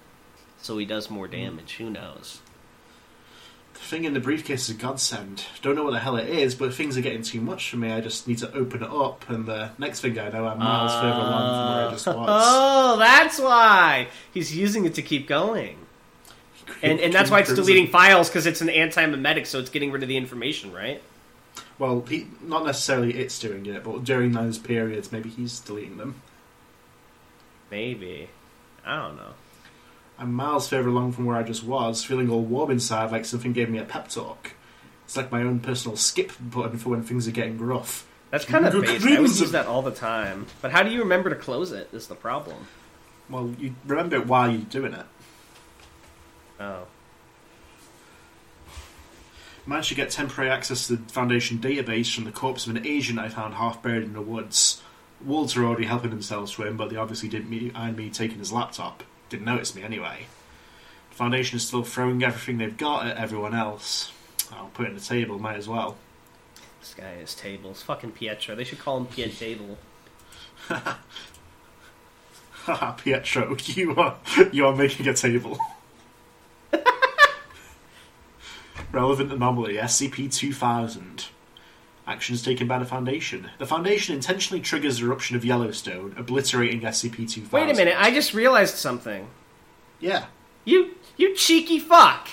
so 0.62 0.78
he 0.78 0.86
does 0.86 1.10
more 1.10 1.26
hmm. 1.26 1.34
damage. 1.34 1.74
Who 1.78 1.90
knows? 1.90 2.42
The 3.74 3.80
thing 3.80 4.04
in 4.04 4.14
the 4.14 4.20
briefcase 4.20 4.70
is 4.70 4.76
a 4.76 4.80
godsend. 4.80 5.46
Don't 5.64 5.76
know 5.76 5.84
what 5.84 5.94
the 5.94 6.00
hell 6.00 6.16
it 6.16 6.30
is, 6.30 6.54
but 6.54 6.76
things 6.76 6.96
are 6.96 7.02
getting 7.02 7.24
too 7.24 7.42
much 7.42 7.72
for 7.72 7.78
me. 7.78 7.92
I 7.92 8.02
just 8.02 8.28
need 8.28 8.38
to 8.38 8.54
open 8.54 8.84
it 8.84 8.90
up, 8.90 9.28
and 9.28 9.48
the 9.48 9.72
next 9.80 10.02
thing 10.02 10.18
I 10.20 10.30
know, 10.30 10.46
I'm 10.46 10.60
miles 10.60 10.94
further 10.94 11.08
along 11.08 11.50
from 11.50 11.76
where 11.76 11.88
I 11.88 11.92
just 11.92 12.08
uh, 12.08 12.14
was. 12.16 12.30
Oh, 12.30 12.98
that's 13.00 13.40
why 13.40 14.10
he's 14.32 14.56
using 14.56 14.86
it 14.86 14.94
to 14.94 15.02
keep 15.02 15.28
going, 15.28 15.76
and 16.84 17.00
and 17.00 17.12
that's 17.12 17.32
why 17.32 17.40
it's 17.40 17.52
deleting 17.52 17.88
files 17.88 18.30
because 18.30 18.46
it's 18.46 18.62
an 18.62 18.70
anti-memetic, 18.70 19.48
so 19.48 19.58
it's 19.58 19.72
getting 19.72 19.92
rid 19.92 20.04
of 20.04 20.08
the 20.08 20.18
information, 20.18 20.72
right? 20.72 21.02
Well, 21.80 22.02
he, 22.02 22.28
not 22.42 22.66
necessarily 22.66 23.16
it's 23.16 23.40
doing 23.40 23.66
it, 23.66 23.84
but 23.84 24.04
during 24.04 24.34
those 24.34 24.58
periods, 24.58 25.12
maybe 25.12 25.30
he's 25.30 25.60
deleting 25.60 25.98
them. 25.98 26.22
Maybe. 27.72 28.30
I 28.86 28.96
don't 28.98 29.16
know. 29.18 29.34
I'm 30.20 30.34
miles 30.34 30.70
further 30.70 30.90
along 30.90 31.14
from 31.14 31.26
where 31.26 31.36
I 31.36 31.44
just 31.44 31.64
was, 31.64 32.04
feeling 32.04 32.30
all 32.30 32.42
warm 32.42 32.70
inside, 32.72 33.12
like 33.12 33.26
something 33.26 33.54
gave 33.54 33.70
me 33.70 33.80
a 33.80 33.84
pep 33.84 34.10
talk. 34.10 34.52
It's 35.06 35.18
like 35.18 35.32
my 35.32 35.42
own 35.42 35.60
personal 35.60 35.98
skip 35.98 36.32
button 36.40 36.78
for 36.78 36.90
when 36.90 37.04
things 37.04 37.28
are 37.28 37.32
getting 37.32 37.58
rough. 37.58 38.08
That's 38.30 38.46
kind 38.46 38.66
of 38.66 38.74
based. 38.74 39.06
I 39.06 39.20
would 39.20 39.30
use 39.30 39.52
that 39.52 39.68
all 39.68 39.82
the 39.82 39.92
time. 39.92 40.48
But 40.62 40.72
how 40.72 40.84
do 40.84 40.92
you 40.92 41.00
remember 41.00 41.30
to 41.30 41.36
close 41.36 41.72
it? 41.72 41.90
Is 41.94 42.08
the 42.08 42.16
problem? 42.16 42.68
Well, 43.30 43.54
you 43.60 43.76
remember 43.86 44.16
it 44.18 44.28
while 44.28 44.50
you're 44.50 44.62
doing 44.62 44.94
it. 44.94 45.06
Oh, 46.60 46.86
Managed 49.66 49.90
to 49.90 49.96
get 49.96 50.10
temporary 50.10 50.52
access 50.52 50.88
to 50.88 50.98
the 50.98 51.12
Foundation 51.14 51.58
database 51.58 52.14
from 52.14 52.26
the 52.26 52.32
corpse 52.32 52.68
of 52.68 52.76
an 52.76 52.86
agent 52.86 53.18
I 53.18 53.30
found 53.30 53.54
half 53.54 53.82
buried 53.82 54.04
in 54.04 54.14
the 54.14 54.22
woods. 54.22 54.82
Wolves 55.24 55.56
were 55.56 55.64
already 55.64 55.86
helping 55.86 56.10
themselves 56.10 56.52
to 56.54 56.64
him, 56.64 56.76
but 56.76 56.90
they 56.90 56.98
obviously 56.98 57.30
didn't 57.30 57.74
mind 57.74 57.96
me 57.96 58.10
taking 58.10 58.40
his 58.40 58.52
laptop. 58.52 59.04
Didn't 59.30 59.46
notice 59.46 59.74
me 59.74 59.82
anyway. 59.84 60.28
The 61.12 61.16
Foundation 61.16 61.56
is 61.56 61.66
still 61.66 61.84
throwing 61.84 62.24
everything 62.24 62.58
they've 62.58 62.76
got 62.78 63.08
at 63.08 63.18
everyone 63.18 63.56
else. 63.56 64.12
I'll 64.52 64.68
put 64.74 64.86
it 64.86 64.90
in 64.90 64.96
the 64.96 65.02
table, 65.02 65.40
might 65.40 65.56
as 65.58 65.68
well. 65.70 65.96
this 66.82 66.94
guy 66.94 67.14
is 67.22 67.34
tables. 67.34 67.82
Fucking 67.82 68.12
Pietro. 68.12 68.56
They 68.56 68.66
should 68.66 68.80
call 68.80 68.98
him 68.98 69.06
Piet 69.06 69.38
Table. 69.38 69.78
Haha, 72.66 72.92
Pietro, 72.94 73.56
you 73.66 73.96
are 73.96 74.18
you 74.52 74.66
are 74.66 74.76
making 74.76 75.08
a 75.08 75.14
table. 75.14 75.58
Relevant 78.94 79.32
anomaly 79.32 79.74
SCP-2000. 79.74 81.30
Actions 82.06 82.44
taken 82.44 82.68
by 82.68 82.78
the 82.78 82.86
Foundation. 82.86 83.50
The 83.58 83.66
Foundation 83.66 84.14
intentionally 84.14 84.62
triggers 84.62 85.00
the 85.00 85.08
eruption 85.08 85.36
of 85.36 85.44
Yellowstone, 85.44 86.14
obliterating 86.16 86.82
SCP-2000. 86.82 87.52
Wait 87.52 87.72
a 87.72 87.74
minute. 87.74 87.96
I 87.98 88.12
just 88.12 88.36
realized 88.36 88.76
something. 88.76 89.28
Yeah. 90.00 90.28
You 90.64 90.94
you 91.18 91.36
cheeky 91.36 91.80
fuck. 91.80 92.30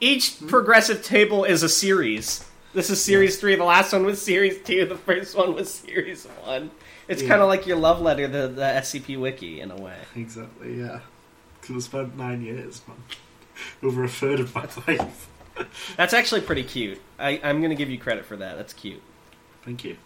Each 0.00 0.36
hmm? 0.36 0.46
progressive 0.46 1.02
table 1.04 1.42
is 1.42 1.64
a 1.64 1.68
series. 1.68 2.44
This 2.72 2.88
is 2.88 3.02
series 3.02 3.40
three. 3.40 3.56
The 3.56 3.64
last 3.64 3.92
one 3.92 4.04
was 4.06 4.22
series 4.22 4.62
two. 4.62 4.84
The 4.86 4.96
first 4.96 5.36
one 5.36 5.54
was 5.54 5.72
series 5.74 6.26
one. 6.44 6.70
It's 7.08 7.22
Yeah. 7.22 7.28
kind 7.30 7.42
of 7.42 7.48
like 7.48 7.66
your 7.66 7.78
love 7.78 8.00
letter, 8.00 8.28
the 8.28 8.46
the 8.46 8.62
SCP 8.62 9.18
wiki, 9.18 9.60
in 9.60 9.72
a 9.72 9.76
way. 9.76 9.96
Exactly, 10.14 10.78
yeah. 10.78 11.00
Because 11.60 11.76
I 11.76 11.80
spent 11.80 12.16
nine 12.16 12.42
years, 12.42 12.82
man. 12.86 12.96
Over 13.82 14.04
a 14.04 14.08
third 14.08 14.38
of 14.38 14.54
my 14.54 14.68
life. 14.86 15.28
That's 15.96 16.12
actually 16.14 16.42
pretty 16.42 16.62
cute. 16.64 17.00
I, 17.18 17.40
I'm 17.42 17.58
going 17.60 17.70
to 17.70 17.76
give 17.76 17.90
you 17.90 17.98
credit 17.98 18.24
for 18.26 18.36
that. 18.36 18.56
That's 18.56 18.72
cute. 18.72 19.02
Thank 19.64 19.84
you. 19.84 19.96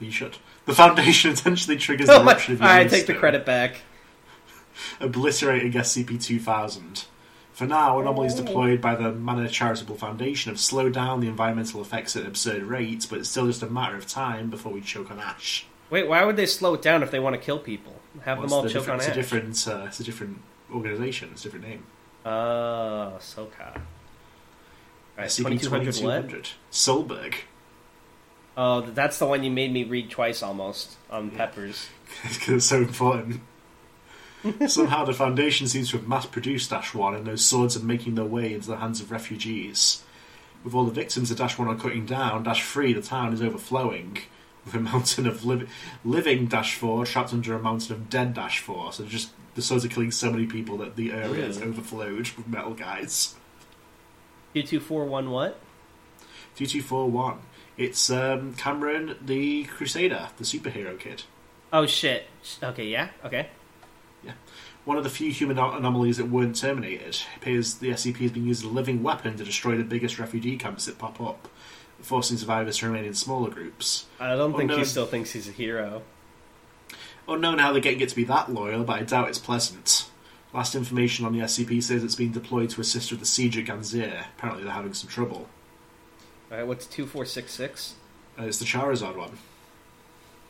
You 0.00 0.10
should. 0.10 0.38
The 0.66 0.74
Foundation 0.74 1.30
essentially 1.32 1.76
triggers 1.76 2.06
the 2.06 2.14
Oh 2.14 2.22
my, 2.22 2.32
eruption 2.32 2.54
of 2.54 2.62
I 2.62 2.84
take 2.86 3.06
the 3.06 3.14
credit 3.14 3.44
back. 3.44 3.82
obliterating 5.00 5.72
SCP-2000. 5.72 7.06
For 7.52 7.66
now, 7.66 7.98
anomalies 7.98 8.34
deployed 8.34 8.80
by 8.80 8.94
the 8.94 9.10
Manna 9.10 9.48
Charitable 9.48 9.96
Foundation 9.96 10.52
have 10.52 10.60
slowed 10.60 10.92
down 10.94 11.20
the 11.20 11.26
environmental 11.26 11.80
effects 11.82 12.14
at 12.14 12.24
absurd 12.24 12.62
rates, 12.62 13.04
but 13.04 13.18
it's 13.18 13.28
still 13.28 13.46
just 13.46 13.62
a 13.62 13.66
matter 13.66 13.96
of 13.96 14.06
time 14.06 14.48
before 14.48 14.70
we 14.72 14.80
choke 14.80 15.10
on 15.10 15.18
ash. 15.18 15.66
Wait, 15.90 16.06
why 16.06 16.24
would 16.24 16.36
they 16.36 16.46
slow 16.46 16.74
it 16.74 16.82
down 16.82 17.02
if 17.02 17.10
they 17.10 17.18
want 17.18 17.34
to 17.34 17.40
kill 17.40 17.58
people? 17.58 17.94
Have 18.24 18.38
Well, 18.38 18.46
them 18.46 18.52
all 18.52 18.62
the 18.62 18.68
choke 18.68 18.88
on 18.88 18.98
different- 18.98 19.02
ash. 19.02 19.08
It's 19.08 19.16
a 19.16 19.20
different, 19.20 19.68
uh, 19.82 19.86
it's 19.88 19.98
a 20.00 20.04
different 20.04 20.40
organisation. 20.72 21.30
It's 21.32 21.40
a 21.40 21.44
different 21.44 21.66
name. 21.66 21.82
Oh, 22.24 23.14
SoCa. 23.18 23.80
Right, 25.18 25.26
SCP 25.26 25.60
2200 25.60 25.86
what? 26.04 26.30
2200. 26.30 26.48
Solberg. 26.70 27.34
Oh, 28.56 28.80
that's 28.80 29.18
the 29.18 29.26
one 29.26 29.42
you 29.42 29.50
made 29.50 29.72
me 29.72 29.84
read 29.84 30.10
twice 30.10 30.42
almost 30.42 30.96
on. 31.10 31.30
Peppers. 31.30 31.88
because 32.22 32.48
it's 32.48 32.66
so 32.66 32.78
important. 32.78 33.40
Somehow 34.68 35.04
the 35.04 35.12
Foundation 35.12 35.66
seems 35.66 35.90
to 35.90 35.96
have 35.96 36.06
mass 36.06 36.26
produced 36.26 36.70
Dash 36.70 36.94
1 36.94 37.16
and 37.16 37.26
those 37.26 37.44
swords 37.44 37.76
are 37.76 37.84
making 37.84 38.14
their 38.14 38.24
way 38.24 38.54
into 38.54 38.68
the 38.68 38.76
hands 38.76 39.00
of 39.00 39.10
refugees. 39.10 40.04
With 40.64 40.74
all 40.74 40.84
the 40.84 40.92
victims 40.92 41.28
that 41.28 41.38
Dash 41.38 41.58
1 41.58 41.68
are 41.68 41.76
cutting 41.76 42.06
down, 42.06 42.44
Dash 42.44 42.64
3, 42.64 42.92
the 42.92 43.02
town, 43.02 43.32
is 43.32 43.42
overflowing. 43.42 44.18
With 44.64 44.74
a 44.74 44.80
mountain 44.80 45.26
of 45.26 45.44
li- 45.44 45.66
living 46.04 46.46
Dash 46.46 46.74
4 46.74 47.06
trapped 47.06 47.32
under 47.32 47.54
a 47.54 47.58
mountain 47.58 47.94
of 47.94 48.10
dead 48.10 48.34
Dash 48.34 48.60
4. 48.60 48.92
So 48.92 49.04
just 49.04 49.30
the 49.54 49.62
swords 49.62 49.84
are 49.84 49.88
killing 49.88 50.10
so 50.12 50.30
many 50.30 50.46
people 50.46 50.76
that 50.78 50.94
the 50.94 51.12
area 51.12 51.46
is 51.46 51.60
overflowed 51.60 52.30
with 52.36 52.46
metal 52.46 52.74
guys. 52.74 53.34
2241 54.62 55.30
what? 55.30 55.60
2241. 56.56 57.38
It's 57.76 58.10
um, 58.10 58.54
Cameron 58.54 59.16
the 59.20 59.64
Crusader, 59.64 60.28
the 60.36 60.44
superhero 60.44 60.98
kid. 60.98 61.22
Oh 61.72 61.86
shit. 61.86 62.26
Okay, 62.62 62.86
yeah, 62.86 63.10
okay. 63.24 63.48
Yeah. 64.24 64.32
One 64.84 64.96
of 64.96 65.04
the 65.04 65.10
few 65.10 65.30
human 65.30 65.58
anomalies 65.58 66.16
that 66.16 66.28
weren't 66.28 66.56
terminated. 66.56 67.08
It 67.08 67.26
appears 67.36 67.74
the 67.74 67.90
SCP 67.90 68.16
has 68.18 68.32
been 68.32 68.46
used 68.46 68.64
as 68.64 68.70
a 68.70 68.72
living 68.72 69.02
weapon 69.02 69.36
to 69.36 69.44
destroy 69.44 69.76
the 69.76 69.84
biggest 69.84 70.18
refugee 70.18 70.56
camps 70.56 70.86
that 70.86 70.98
pop 70.98 71.20
up, 71.20 71.48
forcing 72.00 72.36
survivors 72.36 72.78
to 72.78 72.86
remain 72.86 73.04
in 73.04 73.14
smaller 73.14 73.50
groups. 73.50 74.06
I 74.18 74.34
don't 74.34 74.56
think 74.56 74.70
no. 74.70 74.78
he 74.78 74.84
still 74.84 75.06
thinks 75.06 75.30
he's 75.32 75.48
a 75.48 75.52
hero. 75.52 76.02
Unknown 77.28 77.58
how 77.58 77.72
they 77.72 77.80
get 77.80 77.98
get 77.98 78.08
to 78.08 78.16
be 78.16 78.24
that 78.24 78.52
loyal, 78.52 78.82
but 78.82 79.00
I 79.00 79.02
doubt 79.02 79.28
it's 79.28 79.38
pleasant. 79.38 80.07
Last 80.52 80.74
information 80.74 81.26
on 81.26 81.32
the 81.32 81.40
SCP 81.40 81.82
says 81.82 82.02
it's 82.02 82.14
been 82.14 82.32
deployed 82.32 82.70
to 82.70 82.80
assist 82.80 83.10
with 83.10 83.20
the 83.20 83.26
siege 83.26 83.58
at 83.58 83.66
Ganzir. 83.66 84.24
Apparently 84.36 84.64
they're 84.64 84.72
having 84.72 84.94
some 84.94 85.10
trouble. 85.10 85.48
Alright, 86.50 86.66
what's 86.66 86.86
2466? 86.86 87.94
Uh, 88.38 88.44
it's 88.44 88.58
the 88.58 88.64
Charizard 88.64 89.16
one. 89.16 89.36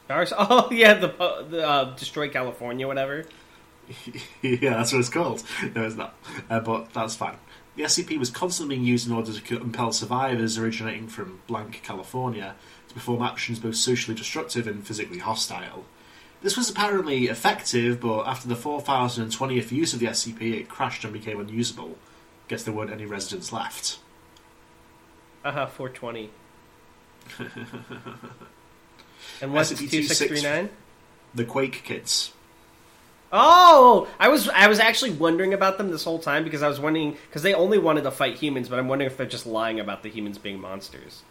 Ours? 0.09 0.33
Oh, 0.39 0.69
yeah, 0.71 0.95
the, 0.95 1.13
uh, 1.21 1.43
the 1.43 1.69
uh, 1.69 1.97
Destroy 1.97 2.29
California, 2.29 2.87
whatever. 2.87 3.25
yeah, 4.43 4.71
that's 4.71 4.93
what 4.93 5.01
it's 5.01 5.09
called. 5.09 5.43
No, 5.75 5.85
it's 5.85 5.97
not. 5.97 6.15
Uh, 6.49 6.61
but 6.61 6.93
that's 6.93 7.17
fine. 7.17 7.37
The 7.77 7.83
SCP 7.85 8.19
was 8.19 8.31
constantly 8.31 8.77
being 8.77 8.87
used 8.87 9.07
in 9.09 9.15
order 9.15 9.33
to 9.33 9.41
compel 9.41 9.93
survivors 9.93 10.59
originating 10.59 11.09
from 11.09 11.41
blank 11.47 11.81
California 11.85 12.55
to 12.89 12.95
perform 12.95 13.23
actions 13.23 13.59
both 13.59 13.77
socially 13.77 14.17
destructive 14.17 14.67
and 14.67 14.87
physically 14.87 15.19
hostile. 15.19 15.85
This 16.41 16.57
was 16.57 16.71
apparently 16.71 17.27
effective, 17.27 18.01
but 18.01 18.25
after 18.25 18.49
the 18.49 18.55
4020th 18.55 19.73
use 19.73 19.93
of 19.93 20.01
the 20.01 20.07
SCP, 20.07 20.61
it 20.61 20.69
crashed 20.69 21.05
and 21.05 21.13
became 21.13 21.41
unusable. 21.41 21.99
Guess 22.47 22.63
there 22.63 22.73
weren't 22.73 22.93
any 22.93 23.07
residents 23.07 23.53
left. 23.53 23.99
Aha, 25.45 25.67
420. 25.67 26.31
and 29.43 29.53
what's 29.53 29.73
SCP-2639? 29.73 29.91
2639? 29.91 30.71
The 31.35 31.45
Quake 31.45 31.83
kids. 31.85 32.33
Oh, 33.31 34.09
I 34.19 34.29
was 34.29 34.49
I 34.49 34.69
was 34.69 34.81
actually 34.81 35.11
wondering 35.11 35.53
about 35.53 35.77
them 35.77 35.91
this 35.91 36.05
whole 36.05 36.19
time 36.19 36.45
because 36.45 36.63
I 36.63 36.69
was 36.69 36.81
wondering 36.81 37.17
because 37.29 37.43
they 37.43 37.53
only 37.53 37.77
wanted 37.77 38.05
to 38.05 38.11
fight 38.11 38.37
humans, 38.37 38.71
but 38.71 38.79
I'm 38.79 38.89
wondering 38.89 39.11
if 39.11 39.19
they're 39.19 39.27
just 39.27 39.47
lying 39.47 39.81
about 39.81 40.03
the 40.03 40.09
humans 40.09 40.39
being 40.39 40.59
monsters. 40.59 41.23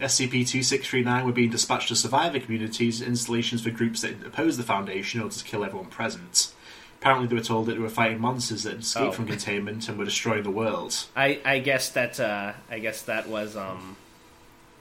SCP-2639 0.00 1.24
were 1.24 1.32
being 1.32 1.50
dispatched 1.50 1.88
to 1.88 1.96
survivor 1.96 2.38
communities, 2.38 3.00
installations 3.00 3.62
for 3.62 3.70
groups 3.70 4.02
that 4.02 4.24
opposed 4.26 4.58
the 4.58 4.62
Foundation, 4.62 5.20
in 5.20 5.24
order 5.24 5.36
to 5.36 5.44
kill 5.44 5.64
everyone 5.64 5.86
present. 5.88 6.52
Apparently, 7.00 7.26
they 7.26 7.34
were 7.34 7.40
told 7.42 7.66
that 7.66 7.72
they 7.74 7.78
were 7.78 7.88
fighting 7.88 8.20
monsters 8.20 8.62
that 8.64 8.72
had 8.72 8.80
escaped 8.80 9.06
Oh. 9.08 9.12
from 9.12 9.26
containment 9.26 9.88
and 9.88 9.98
were 9.98 10.04
destroying 10.04 10.42
the 10.42 10.50
world. 10.50 11.06
I 11.14 11.40
I 11.44 11.58
guess 11.60 11.90
that 11.90 12.18
uh, 12.18 12.52
I 12.70 12.78
guess 12.78 13.02
that 13.02 13.28
was 13.28 13.56
um 13.56 13.96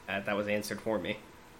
uh, 0.09 0.21
that 0.21 0.35
was 0.35 0.47
answered 0.47 0.79
for 0.81 0.97
me. 0.97 1.17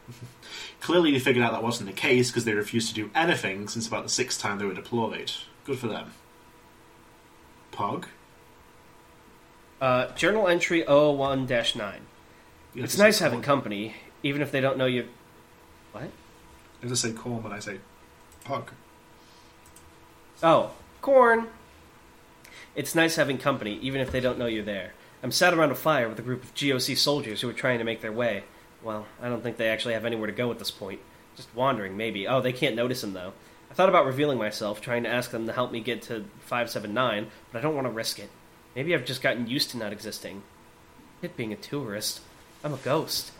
Clearly, 0.81 1.11
they 1.11 1.19
figured 1.19 1.43
out 1.43 1.51
that 1.51 1.63
wasn't 1.63 1.89
the 1.89 1.95
case 1.95 2.29
because 2.31 2.45
they 2.45 2.53
refused 2.53 2.87
to 2.89 2.93
do 2.95 3.09
anything 3.15 3.67
since 3.67 3.87
about 3.87 4.03
the 4.03 4.09
sixth 4.09 4.39
time 4.41 4.57
they 4.59 4.65
were 4.65 4.73
deployed. 4.73 5.31
Good 5.65 5.77
for 5.79 5.87
them. 5.87 6.13
Pog? 7.73 8.05
Uh, 9.81 10.11
journal 10.13 10.47
entry 10.47 10.83
001-9. 10.83 11.47
You 11.47 11.55
have 11.55 12.01
It's 12.75 12.97
nice 12.97 13.19
having 13.19 13.39
corn. 13.39 13.43
company, 13.43 13.95
even 14.23 14.41
if 14.41 14.51
they 14.51 14.61
don't 14.61 14.77
know 14.77 14.85
you. 14.85 15.07
What? 15.91 16.09
You 16.81 16.89
just 16.89 17.01
say 17.01 17.13
corn 17.13 17.41
when 17.41 17.53
I 17.53 17.59
say 17.59 17.79
pog. 18.45 18.67
Oh, 20.43 20.71
corn. 21.01 21.47
It's 22.75 22.93
nice 22.93 23.15
having 23.15 23.37
company, 23.37 23.79
even 23.81 24.01
if 24.01 24.11
they 24.11 24.19
don't 24.19 24.37
know 24.37 24.47
you're 24.47 24.63
there. 24.63 24.93
I'm 25.23 25.31
sat 25.31 25.53
around 25.53 25.71
a 25.71 25.75
fire 25.75 26.09
with 26.09 26.19
a 26.19 26.21
group 26.21 26.43
of 26.43 26.53
GOC 26.53 26.97
soldiers 26.97 27.41
who 27.41 27.49
are 27.49 27.53
trying 27.53 27.79
to 27.79 27.85
make 27.85 28.01
their 28.01 28.11
way. 28.11 28.43
Well, 28.83 29.07
I 29.21 29.29
don't 29.29 29.41
think 29.41 29.57
they 29.57 29.69
actually 29.69 29.93
have 29.93 30.05
anywhere 30.05 30.27
to 30.27 30.33
go 30.33 30.51
at 30.51 30.59
this 30.59 30.71
point. 30.71 30.99
Just 31.35 31.47
wandering, 31.55 31.97
maybe. 31.97 32.27
Oh, 32.27 32.41
they 32.41 32.53
can't 32.53 32.75
notice 32.75 33.03
him, 33.03 33.13
though. 33.13 33.33
I 33.71 33.73
thought 33.73 33.89
about 33.89 34.05
revealing 34.05 34.37
myself, 34.37 34.81
trying 34.81 35.03
to 35.03 35.09
ask 35.09 35.31
them 35.31 35.47
to 35.47 35.53
help 35.53 35.71
me 35.71 35.79
get 35.79 36.01
to 36.03 36.25
579, 36.41 37.27
but 37.51 37.57
I 37.57 37.61
don't 37.61 37.75
want 37.75 37.87
to 37.87 37.91
risk 37.91 38.19
it. 38.19 38.29
Maybe 38.75 38.93
I've 38.93 39.05
just 39.05 39.21
gotten 39.21 39.47
used 39.47 39.71
to 39.71 39.77
not 39.77 39.93
existing. 39.93 40.43
It 41.21 41.35
being 41.35 41.53
a 41.53 41.57
tourist. 41.57 42.19
I'm 42.65 42.73
a 42.73 42.77
ghost. 42.77 43.31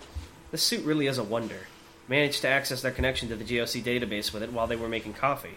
This 0.52 0.62
suit 0.62 0.86
really 0.86 1.08
is 1.08 1.18
a 1.18 1.24
wonder. 1.24 1.62
Managed 2.08 2.42
to 2.42 2.48
access 2.48 2.84
their 2.84 2.92
connection 2.92 3.28
to 3.30 3.36
the 3.36 3.44
GOC 3.44 3.82
database 3.84 4.32
with 4.32 4.44
it 4.44 4.54
while 4.54 4.68
they 4.68 4.76
were 4.76 4.88
making 4.88 5.14
coffee. 5.14 5.56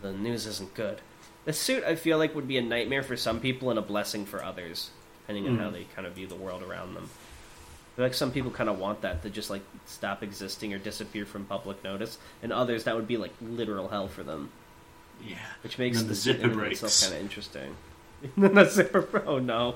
The 0.00 0.12
news 0.12 0.46
isn't 0.46 0.74
good. 0.74 1.00
The 1.44 1.52
suit, 1.52 1.82
I 1.82 1.96
feel 1.96 2.18
like, 2.18 2.36
would 2.36 2.46
be 2.46 2.56
a 2.56 2.62
nightmare 2.62 3.02
for 3.02 3.16
some 3.16 3.40
people 3.40 3.68
and 3.68 3.80
a 3.80 3.82
blessing 3.82 4.26
for 4.26 4.44
others, 4.44 4.90
depending 5.22 5.48
on 5.48 5.58
how 5.58 5.68
hmm. 5.68 5.74
they 5.74 5.86
kind 5.96 6.06
of 6.06 6.14
view 6.14 6.28
the 6.28 6.36
world 6.36 6.62
around 6.62 6.94
them. 6.94 7.10
I 7.10 7.96
feel 7.96 8.04
like 8.04 8.14
some 8.14 8.30
people 8.30 8.52
kind 8.52 8.70
of 8.70 8.78
want 8.78 9.00
that 9.00 9.22
to 9.22 9.30
just 9.30 9.50
like 9.50 9.62
stop 9.86 10.22
existing 10.22 10.72
or 10.72 10.78
disappear 10.78 11.26
from 11.26 11.46
public 11.46 11.82
notice, 11.82 12.16
and 12.44 12.52
others 12.52 12.84
that 12.84 12.94
would 12.94 13.08
be 13.08 13.16
like 13.16 13.32
literal 13.42 13.88
hell 13.88 14.06
for 14.06 14.22
them, 14.22 14.50
Yeah. 15.26 15.38
which 15.64 15.78
makes 15.78 16.00
the, 16.00 16.10
the 16.10 16.14
suit 16.14 16.36
zipper 16.36 16.52
in 16.52 16.56
breaks. 16.56 16.80
itself 16.80 17.10
kind 17.10 17.20
of 17.20 17.28
interesting. 17.28 17.76
the 18.36 18.64
zipper, 18.66 19.24
oh 19.26 19.40
no, 19.40 19.74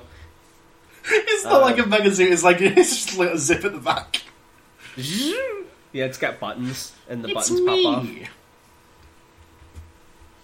It's 1.07 1.43
not 1.43 1.61
like 1.61 1.77
a 1.77 1.85
mega 1.85 2.13
suit, 2.13 2.31
it's 2.31 2.43
like 2.43 2.57
it's 2.61 3.05
just 3.05 3.17
like 3.17 3.29
a 3.29 3.37
zip 3.37 3.63
at 3.63 3.73
the 3.73 3.79
back. 3.79 4.23
yeah, 4.95 6.05
it's 6.05 6.17
got 6.17 6.39
buttons, 6.39 6.93
and 7.09 7.23
the 7.23 7.29
it's 7.29 7.49
buttons 7.49 7.61
me. 7.61 7.83
pop 7.83 8.03
off. 8.03 8.29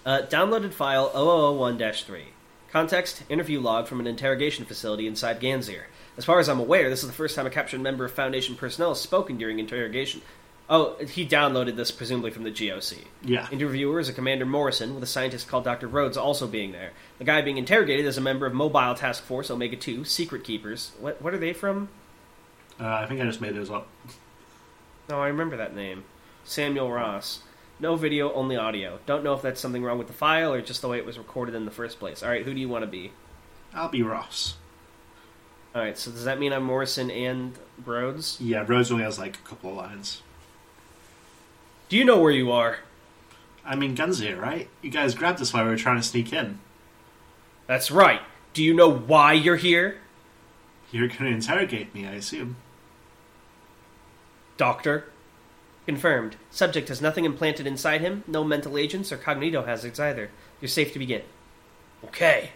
Uh, 0.04 0.26
downloaded 0.28 0.74
file 0.74 1.10
0001-3. 1.12 2.24
Context, 2.72 3.24
interview 3.30 3.60
log 3.60 3.88
from 3.88 4.00
an 4.00 4.08
interrogation 4.08 4.66
facility 4.66 5.06
inside 5.06 5.40
Ganzir. 5.40 5.84
As 6.18 6.26
far 6.26 6.40
as 6.40 6.50
I'm 6.50 6.60
aware, 6.60 6.90
this 6.90 7.04
is 7.04 7.08
the 7.08 7.14
first 7.14 7.36
time 7.36 7.46
a 7.46 7.50
captured 7.50 7.82
member 7.82 8.06
of 8.06 8.12
Foundation 8.12 8.56
personnel 8.56 8.90
has 8.90 9.02
spoken 9.02 9.38
during 9.38 9.60
interrogation. 9.60 10.22
Oh, 10.74 10.96
he 11.06 11.28
downloaded 11.28 11.76
this 11.76 11.92
presumably 11.92 12.32
from 12.32 12.44
the 12.44 12.50
GOC. 12.50 13.00
Yeah. 13.26 13.46
Interviewer 13.52 14.00
is 14.00 14.08
a 14.08 14.14
Commander 14.14 14.46
Morrison, 14.46 14.96
with 14.96 15.04
a 15.04 15.08
scientist 15.08 15.50
called 15.50 15.66
Dr. 15.66 15.86
Rhodes 15.86 16.16
also 16.16 16.48
being 16.48 16.72
there. 16.72 16.92
The 17.18 17.26
guy 17.26 17.42
being 17.42 17.58
interrogated 17.58 18.06
is 18.06 18.18
a 18.18 18.22
member 18.22 18.46
of 18.46 18.54
Mobile 18.54 18.96
Task 18.96 19.22
Force 19.22 19.52
Omega 19.52 19.76
2, 19.76 20.06
Secret 20.06 20.46
Keepers. 20.46 20.94
What, 21.02 21.22
what 21.22 21.34
are 21.34 21.38
they 21.38 21.52
from? 21.52 21.90
Uh, 22.80 22.88
I 22.88 23.06
think 23.06 23.20
I 23.20 23.26
just 23.26 23.42
made 23.42 23.54
those 23.54 23.70
up. 23.70 23.90
No, 25.10 25.20
I 25.20 25.28
remember 25.28 25.58
that 25.58 25.76
name. 25.76 26.06
Samuel 26.46 26.90
Ross. 26.90 27.42
No 27.82 27.98
video, 27.98 28.32
only 28.32 28.56
audio. 28.56 29.00
Don't 29.06 29.26
know 29.26 29.34
if 29.34 29.42
that's 29.42 29.60
something 29.60 29.84
wrong 29.84 29.98
with 29.98 30.08
the 30.08 30.14
file 30.14 30.54
or 30.54 30.62
just 30.62 30.82
the 30.82 30.88
way 30.88 30.98
it 30.98 31.06
was 31.06 31.18
recorded 31.18 31.54
in 31.54 31.66
the 31.66 31.72
first 31.72 32.00
place. 32.00 32.24
Alright, 32.24 32.46
who 32.46 32.54
do 32.54 32.62
you 32.62 32.70
want 32.70 32.84
to 32.84 32.88
be? 32.88 33.12
I'll 33.74 33.90
be 33.90 34.04
Ross. 34.04 34.56
Alright, 35.76 35.98
so 35.98 36.12
does 36.12 36.24
that 36.24 36.40
mean 36.40 36.54
I'm 36.54 36.64
Morrison 36.64 37.12
and 37.12 37.60
Rhodes? 37.86 38.40
Yeah, 38.40 38.64
Rhodes 38.66 38.90
only 38.90 39.04
has 39.04 39.20
like 39.20 39.36
a 39.36 39.42
couple 39.42 39.72
of 39.72 39.76
lines. 39.76 40.22
Do 41.92 41.98
you 41.98 42.06
know 42.06 42.22
where 42.22 42.32
you 42.32 42.54
are? 42.54 42.78
I 43.66 43.76
mean, 43.76 43.98
Ganzir, 43.98 44.40
right? 44.40 44.70
You 44.82 44.90
guys 44.90 45.14
grabbed 45.14 45.42
us 45.42 45.52
while 45.52 45.66
we 45.66 45.72
were 45.72 45.76
trying 45.76 45.98
to 45.98 46.08
sneak 46.08 46.32
in. 46.32 46.60
That's 47.68 47.92
right. 47.92 48.22
Do 48.54 48.64
you 48.64 48.74
know 48.74 48.90
why 48.90 49.34
you're 49.34 49.58
here? 49.58 49.98
You're 50.94 51.10
going 51.10 51.26
to 51.26 51.28
interrogate 51.28 51.94
me, 51.94 52.08
I 52.08 52.14
assume. 52.14 52.56
Doctor? 54.56 55.10
Confirmed. 55.86 56.38
Subject 56.50 56.88
has 56.88 57.02
nothing 57.02 57.26
implanted 57.26 57.68
inside 57.68 58.00
him, 58.00 58.24
no 58.26 58.46
mental 58.46 58.78
agents 58.78 59.12
or 59.12 59.18
cognito 59.18 59.66
hazards 59.66 60.00
either. 60.00 60.30
You're 60.62 60.70
safe 60.70 60.94
to 60.94 61.00
begin. 61.00 61.24
Okay. 62.06 62.52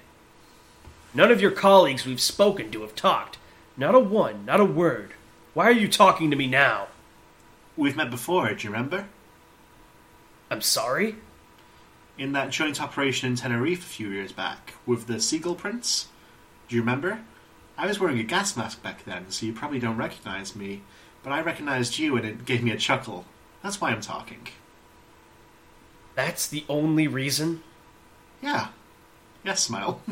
None 1.14 1.30
of 1.30 1.42
your 1.42 1.52
colleagues 1.52 2.06
we've 2.06 2.22
spoken 2.22 2.72
to 2.72 2.84
have 2.84 2.96
talked. 2.96 3.38
Not 3.76 3.96
a 3.96 4.00
one, 4.00 4.46
not 4.46 4.62
a 4.62 4.66
word. 4.66 5.12
Why 5.54 5.66
are 5.66 5.72
you 5.72 5.90
talking 5.90 6.32
to 6.32 6.38
me 6.38 6.48
now? 6.48 6.88
We've 7.76 7.98
met 7.98 8.10
before, 8.10 8.54
do 8.54 8.64
you 8.64 8.72
remember? 8.72 9.08
I'm 10.50 10.62
sorry? 10.62 11.16
In 12.18 12.32
that 12.34 12.52
joint 12.52 12.82
operation 12.82 13.30
in 13.30 13.36
Tenerife 13.36 13.80
a 13.80 13.90
few 13.90 14.10
years 14.10 14.32
back, 14.32 14.76
with 14.86 15.08
the 15.08 15.20
Seagull 15.20 15.56
Prince? 15.56 16.08
Do 16.68 16.76
you 16.76 16.82
remember? 16.82 17.22
I 17.78 17.88
was 17.88 18.00
wearing 18.00 18.20
a 18.20 18.24
gas 18.24 18.56
mask 18.56 18.82
back 18.82 19.04
then, 19.04 19.32
so 19.32 19.46
you 19.46 19.54
probably 19.54 19.80
don't 19.80 19.98
recognize 19.98 20.56
me, 20.56 20.82
but 21.24 21.34
I 21.34 21.42
recognized 21.42 22.00
you 22.00 22.16
and 22.16 22.26
it 22.26 22.46
gave 22.46 22.64
me 22.64 22.72
a 22.72 22.78
chuckle. 22.78 23.26
That's 23.62 23.82
why 23.82 23.92
I'm 23.92 24.02
talking. 24.02 24.48
That's 26.16 26.48
the 26.48 26.64
only 26.70 27.08
reason? 27.08 27.64
Yeah. 28.42 28.70
Yes, 29.44 29.62
smile. 29.62 30.02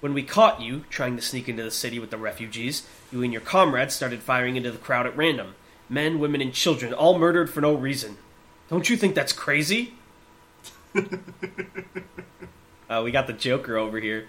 When 0.00 0.14
we 0.14 0.24
caught 0.24 0.60
you 0.60 0.84
trying 0.90 1.14
to 1.14 1.22
sneak 1.22 1.48
into 1.48 1.62
the 1.62 1.70
city 1.70 2.00
with 2.00 2.10
the 2.10 2.16
refugees, 2.16 2.84
you 3.12 3.22
and 3.22 3.32
your 3.32 3.40
comrades 3.40 3.94
started 3.94 4.20
firing 4.20 4.56
into 4.56 4.72
the 4.72 4.78
crowd 4.78 5.06
at 5.06 5.16
random. 5.16 5.54
Men, 5.88 6.18
women, 6.18 6.40
and 6.40 6.52
children, 6.52 6.92
all 6.92 7.20
murdered 7.20 7.48
for 7.48 7.60
no 7.60 7.72
reason. 7.72 8.18
Don't 8.72 8.88
you 8.88 8.96
think 8.96 9.14
that's 9.14 9.34
crazy? 9.34 9.92
uh, 10.96 11.02
we 13.04 13.10
got 13.10 13.26
the 13.26 13.34
Joker 13.34 13.76
over 13.76 14.00
here. 14.00 14.28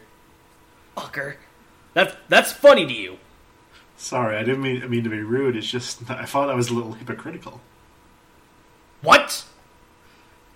Fucker. 0.97 1.35
That, 1.93 2.17
that's 2.27 2.51
funny 2.51 2.85
to 2.85 2.91
you. 2.91 3.19
Sorry, 3.95 4.35
I 4.35 4.43
didn't 4.43 4.61
mean, 4.61 4.83
I 4.83 4.87
mean 4.87 5.05
to 5.05 5.09
be 5.09 5.21
rude, 5.21 5.55
it's 5.55 5.71
just 5.71 6.11
I 6.11 6.25
thought 6.25 6.49
I 6.49 6.55
was 6.55 6.69
a 6.69 6.73
little 6.73 6.91
hypocritical. 6.91 7.61
What? 9.01 9.45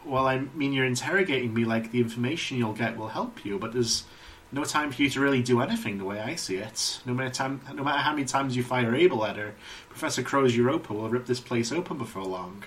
Well, 0.04 0.28
I 0.28 0.40
mean, 0.40 0.74
you're 0.74 0.86
interrogating 0.86 1.54
me 1.54 1.64
like 1.64 1.94
the 1.94 2.02
information 2.02 2.58
you'll 2.58 2.74
get 2.74 2.98
will 2.98 3.08
help 3.08 3.46
you, 3.46 3.58
but 3.58 3.72
there's 3.72 4.04
no 4.52 4.66
time 4.66 4.92
for 4.92 5.02
you 5.02 5.10
to 5.12 5.22
really 5.22 5.42
do 5.42 5.62
anything 5.62 5.98
the 5.98 6.04
way 6.04 6.20
I 6.20 6.36
see 6.36 6.58
it. 6.58 7.00
No 7.06 7.14
matter, 7.14 7.34
time, 7.34 7.62
no 7.74 7.86
matter 7.86 8.00
how 8.00 8.12
many 8.12 8.26
times 8.26 8.58
you 8.58 8.64
fire 8.64 8.94
Abel 8.94 9.26
at 9.26 9.38
her, 9.38 9.56
Professor 9.88 10.24
Crow's 10.24 10.58
Europa 10.58 10.94
will 10.94 11.08
rip 11.08 11.26
this 11.26 11.40
place 11.40 11.72
open 11.72 11.98
before 11.98 12.26
long. 12.26 12.66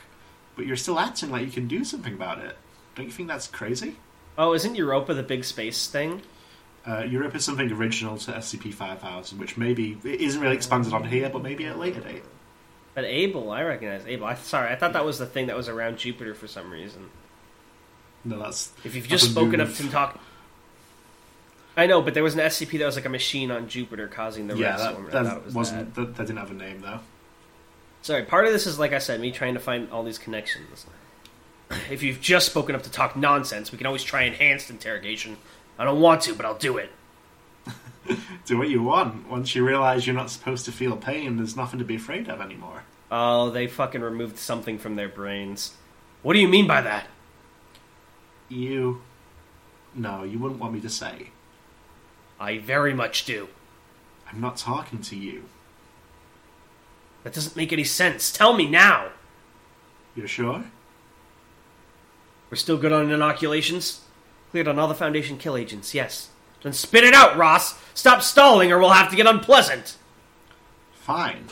But 0.56 0.66
you're 0.66 0.76
still 0.76 0.98
acting 0.98 1.30
like 1.30 1.44
you 1.44 1.52
can 1.52 1.68
do 1.68 1.84
something 1.84 2.14
about 2.14 2.38
it. 2.38 2.56
Don't 2.94 3.06
you 3.06 3.12
think 3.12 3.28
that's 3.28 3.46
crazy? 3.46 3.96
Oh, 4.36 4.52
isn't 4.54 4.74
Europa 4.74 5.14
the 5.14 5.22
big 5.22 5.44
space 5.44 5.86
thing? 5.86 6.22
Uh, 6.86 7.04
Europa 7.04 7.36
is 7.36 7.44
something 7.44 7.70
original 7.70 8.16
to 8.16 8.32
SCP-5000, 8.32 9.38
which 9.38 9.56
maybe 9.56 9.98
it 10.02 10.20
isn't 10.20 10.40
really 10.40 10.56
expanded 10.56 10.92
on 10.92 11.04
here, 11.04 11.28
but 11.28 11.42
maybe 11.42 11.66
at 11.66 11.76
a 11.76 11.78
later 11.78 12.00
date. 12.00 12.22
But 12.94 13.04
Abel, 13.04 13.50
I 13.50 13.62
recognize 13.62 14.06
Abel. 14.06 14.26
I, 14.26 14.34
sorry, 14.34 14.72
I 14.72 14.76
thought 14.76 14.94
that 14.94 15.04
was 15.04 15.18
the 15.18 15.26
thing 15.26 15.46
that 15.46 15.56
was 15.56 15.68
around 15.68 15.98
Jupiter 15.98 16.34
for 16.34 16.46
some 16.46 16.70
reason. 16.70 17.10
No, 18.24 18.38
that's 18.38 18.72
If 18.84 18.94
you've 18.94 19.08
that's 19.08 19.22
just 19.22 19.32
spoken 19.32 19.60
up 19.60 19.72
to 19.74 19.90
talk. 19.90 20.20
I 21.76 21.86
know, 21.86 22.02
but 22.02 22.14
there 22.14 22.22
was 22.22 22.34
an 22.34 22.40
SCP 22.40 22.78
that 22.78 22.86
was 22.86 22.96
like 22.96 23.06
a 23.06 23.10
machine 23.10 23.50
on 23.50 23.68
Jupiter 23.68 24.08
causing 24.08 24.48
the 24.48 24.56
yeah, 24.56 24.76
that, 24.76 25.12
that 25.12 25.44
was 25.44 25.54
wasn't 25.54 25.94
that, 25.94 26.16
that 26.16 26.26
didn't 26.26 26.38
have 26.38 26.50
a 26.50 26.54
name 26.54 26.80
though. 26.80 27.00
Sorry, 28.02 28.24
part 28.24 28.46
of 28.46 28.52
this 28.52 28.66
is 28.66 28.78
like 28.78 28.92
I 28.92 28.98
said, 28.98 29.20
me 29.20 29.30
trying 29.30 29.54
to 29.54 29.60
find 29.60 29.90
all 29.90 30.02
these 30.02 30.18
connections. 30.18 30.86
If 31.90 32.02
you've 32.02 32.20
just 32.20 32.46
spoken 32.46 32.74
up 32.74 32.82
to 32.82 32.90
talk 32.90 33.16
nonsense, 33.16 33.70
we 33.70 33.78
can 33.78 33.86
always 33.86 34.02
try 34.02 34.22
enhanced 34.22 34.70
interrogation. 34.70 35.36
I 35.78 35.84
don't 35.84 36.00
want 36.00 36.22
to, 36.22 36.34
but 36.34 36.44
I'll 36.44 36.58
do 36.58 36.78
it. 36.78 36.90
Do 38.46 38.58
what 38.58 38.68
you 38.68 38.82
want. 38.82 39.28
Once 39.28 39.54
you 39.54 39.64
realize 39.64 40.06
you're 40.06 40.16
not 40.16 40.30
supposed 40.30 40.64
to 40.64 40.72
feel 40.72 40.96
pain, 40.96 41.36
there's 41.36 41.56
nothing 41.56 41.78
to 41.78 41.84
be 41.84 41.96
afraid 41.96 42.28
of 42.28 42.40
anymore. 42.40 42.82
Oh, 43.10 43.50
they 43.50 43.66
fucking 43.66 44.00
removed 44.00 44.38
something 44.38 44.78
from 44.78 44.96
their 44.96 45.08
brains. 45.08 45.74
What 46.22 46.32
do 46.32 46.40
you 46.40 46.48
mean 46.48 46.66
by 46.66 46.80
that? 46.80 47.06
You. 48.48 49.02
No, 49.94 50.22
you 50.24 50.38
wouldn't 50.38 50.60
want 50.60 50.74
me 50.74 50.80
to 50.80 50.88
say. 50.88 51.28
I 52.38 52.58
very 52.58 52.94
much 52.94 53.24
do. 53.24 53.48
I'm 54.32 54.40
not 54.40 54.56
talking 54.56 55.00
to 55.02 55.16
you. 55.16 55.44
That 57.24 57.34
doesn't 57.34 57.56
make 57.56 57.72
any 57.72 57.84
sense. 57.84 58.32
Tell 58.32 58.54
me 58.54 58.68
now. 58.68 59.10
You're 60.16 60.28
sure? 60.28 60.64
We're 62.50 62.56
still 62.56 62.78
good 62.78 62.92
on 62.92 63.10
inoculations? 63.10 64.00
Cleared 64.50 64.68
on 64.68 64.78
all 64.78 64.88
the 64.88 64.94
Foundation 64.94 65.38
kill 65.38 65.56
agents, 65.56 65.94
yes. 65.94 66.30
Then 66.62 66.72
spit 66.72 67.04
it 67.04 67.14
out, 67.14 67.36
Ross! 67.36 67.78
Stop 67.94 68.22
stalling 68.22 68.72
or 68.72 68.78
we'll 68.78 68.90
have 68.90 69.10
to 69.10 69.16
get 69.16 69.26
unpleasant! 69.26 69.96
Fine. 70.94 71.46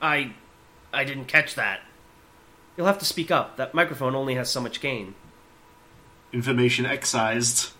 I. 0.00 0.32
I 0.92 1.04
didn't 1.04 1.26
catch 1.26 1.54
that. 1.54 1.80
You'll 2.76 2.86
have 2.86 2.98
to 2.98 3.04
speak 3.04 3.30
up. 3.30 3.56
That 3.56 3.74
microphone 3.74 4.14
only 4.14 4.34
has 4.34 4.50
so 4.50 4.60
much 4.60 4.80
gain. 4.80 5.14
Information 6.32 6.84
excised. 6.86 7.70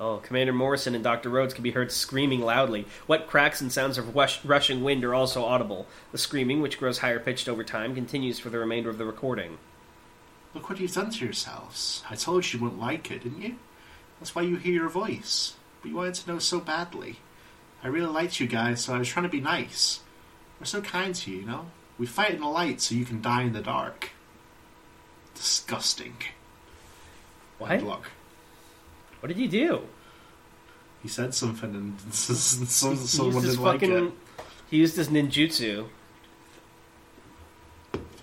Oh, 0.00 0.16
Commander 0.18 0.52
Morrison 0.52 0.94
and 0.94 1.04
Dr. 1.04 1.28
Rhodes 1.28 1.54
can 1.54 1.62
be 1.62 1.70
heard 1.70 1.92
screaming 1.92 2.40
loudly. 2.40 2.86
Wet 3.06 3.28
cracks 3.28 3.60
and 3.60 3.70
sounds 3.70 3.96
of 3.96 4.12
wush- 4.14 4.44
rushing 4.44 4.82
wind 4.82 5.04
are 5.04 5.14
also 5.14 5.44
audible. 5.44 5.86
The 6.10 6.18
screaming, 6.18 6.60
which 6.60 6.78
grows 6.78 6.98
higher 6.98 7.20
pitched 7.20 7.48
over 7.48 7.62
time, 7.62 7.94
continues 7.94 8.40
for 8.40 8.50
the 8.50 8.58
remainder 8.58 8.90
of 8.90 8.98
the 8.98 9.04
recording. 9.04 9.58
Look 10.52 10.68
what 10.68 10.80
you've 10.80 10.92
done 10.92 11.10
to 11.10 11.24
yourselves. 11.24 12.02
I 12.10 12.16
told 12.16 12.52
you 12.52 12.58
you 12.58 12.64
wouldn't 12.64 12.80
like 12.80 13.10
it, 13.10 13.22
didn't 13.22 13.42
you? 13.42 13.56
That's 14.18 14.34
why 14.34 14.42
you 14.42 14.56
hear 14.56 14.74
your 14.74 14.88
voice. 14.88 15.54
But 15.80 15.90
you 15.90 15.96
wanted 15.96 16.14
to 16.14 16.30
know 16.30 16.38
so 16.40 16.58
badly. 16.58 17.16
I 17.82 17.88
really 17.88 18.06
liked 18.06 18.40
you 18.40 18.46
guys, 18.46 18.82
so 18.84 18.94
I 18.94 18.98
was 18.98 19.08
trying 19.08 19.24
to 19.24 19.28
be 19.28 19.40
nice. 19.40 20.00
We're 20.58 20.66
so 20.66 20.80
kind 20.80 21.14
to 21.14 21.30
you, 21.30 21.38
you 21.40 21.46
know? 21.46 21.66
We 21.98 22.06
fight 22.06 22.34
in 22.34 22.40
the 22.40 22.48
light 22.48 22.80
so 22.80 22.94
you 22.94 23.04
can 23.04 23.22
die 23.22 23.42
in 23.42 23.52
the 23.52 23.60
dark. 23.60 24.10
Disgusting. 25.34 26.16
What? 27.58 27.72
And 27.72 27.86
look, 27.86 28.10
What 29.24 29.28
did 29.28 29.38
you 29.38 29.48
do? 29.48 29.80
he 31.02 31.08
said 31.08 31.32
something 31.34 31.74
and 31.74 31.98
some, 32.12 32.66
He 32.66 33.06
someone 33.06 33.42
didn't 33.42 33.58
like 33.62 33.82
it. 33.82 34.12
He 34.68 34.76
used 34.76 34.96
his 34.98 35.08
ninjutsu. 35.08 35.86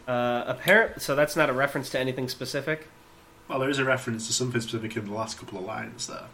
Uh, 0.07 0.43
apparent. 0.45 1.01
So 1.01 1.15
that's 1.15 1.35
not 1.35 1.49
a 1.49 1.53
reference 1.53 1.89
to 1.89 1.99
anything 1.99 2.29
specific. 2.29 2.87
Well, 3.47 3.57
there 3.57 3.69
is 3.71 3.79
a 3.79 3.83
reference 3.83 4.27
to 4.27 4.33
something 4.33 4.61
specific 4.61 4.95
in 4.95 5.05
the 5.05 5.13
last 5.15 5.39
couple 5.39 5.57
of 5.57 5.65
lines 5.65 6.05
there. 6.05 6.25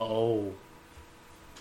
Oh. 0.00 0.52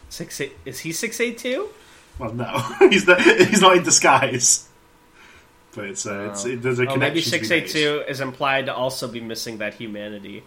Six 0.09 0.41
eight. 0.41 0.53
Is 0.65 0.79
he 0.79 0.91
six 0.91 1.19
eight 1.19 1.37
two? 1.37 1.69
Well, 2.17 2.33
no, 2.33 2.57
he's 2.89 3.05
not, 3.05 3.21
he's 3.21 3.61
not 3.61 3.77
in 3.77 3.83
disguise. 3.83 4.67
But 5.75 5.85
it's, 5.85 6.07
uh, 6.07 6.29
it's 6.31 6.43
it, 6.45 6.63
there's 6.63 6.79
a 6.79 6.83
Oh, 6.83 6.93
connection. 6.93 6.99
maybe 7.01 7.21
six 7.21 7.51
made. 7.51 7.67
two 7.67 8.03
is 8.07 8.19
implied 8.19 8.65
to 8.65 8.73
also 8.73 9.07
be 9.07 9.21
missing 9.21 9.59
that 9.59 9.75
humanity. 9.75 10.41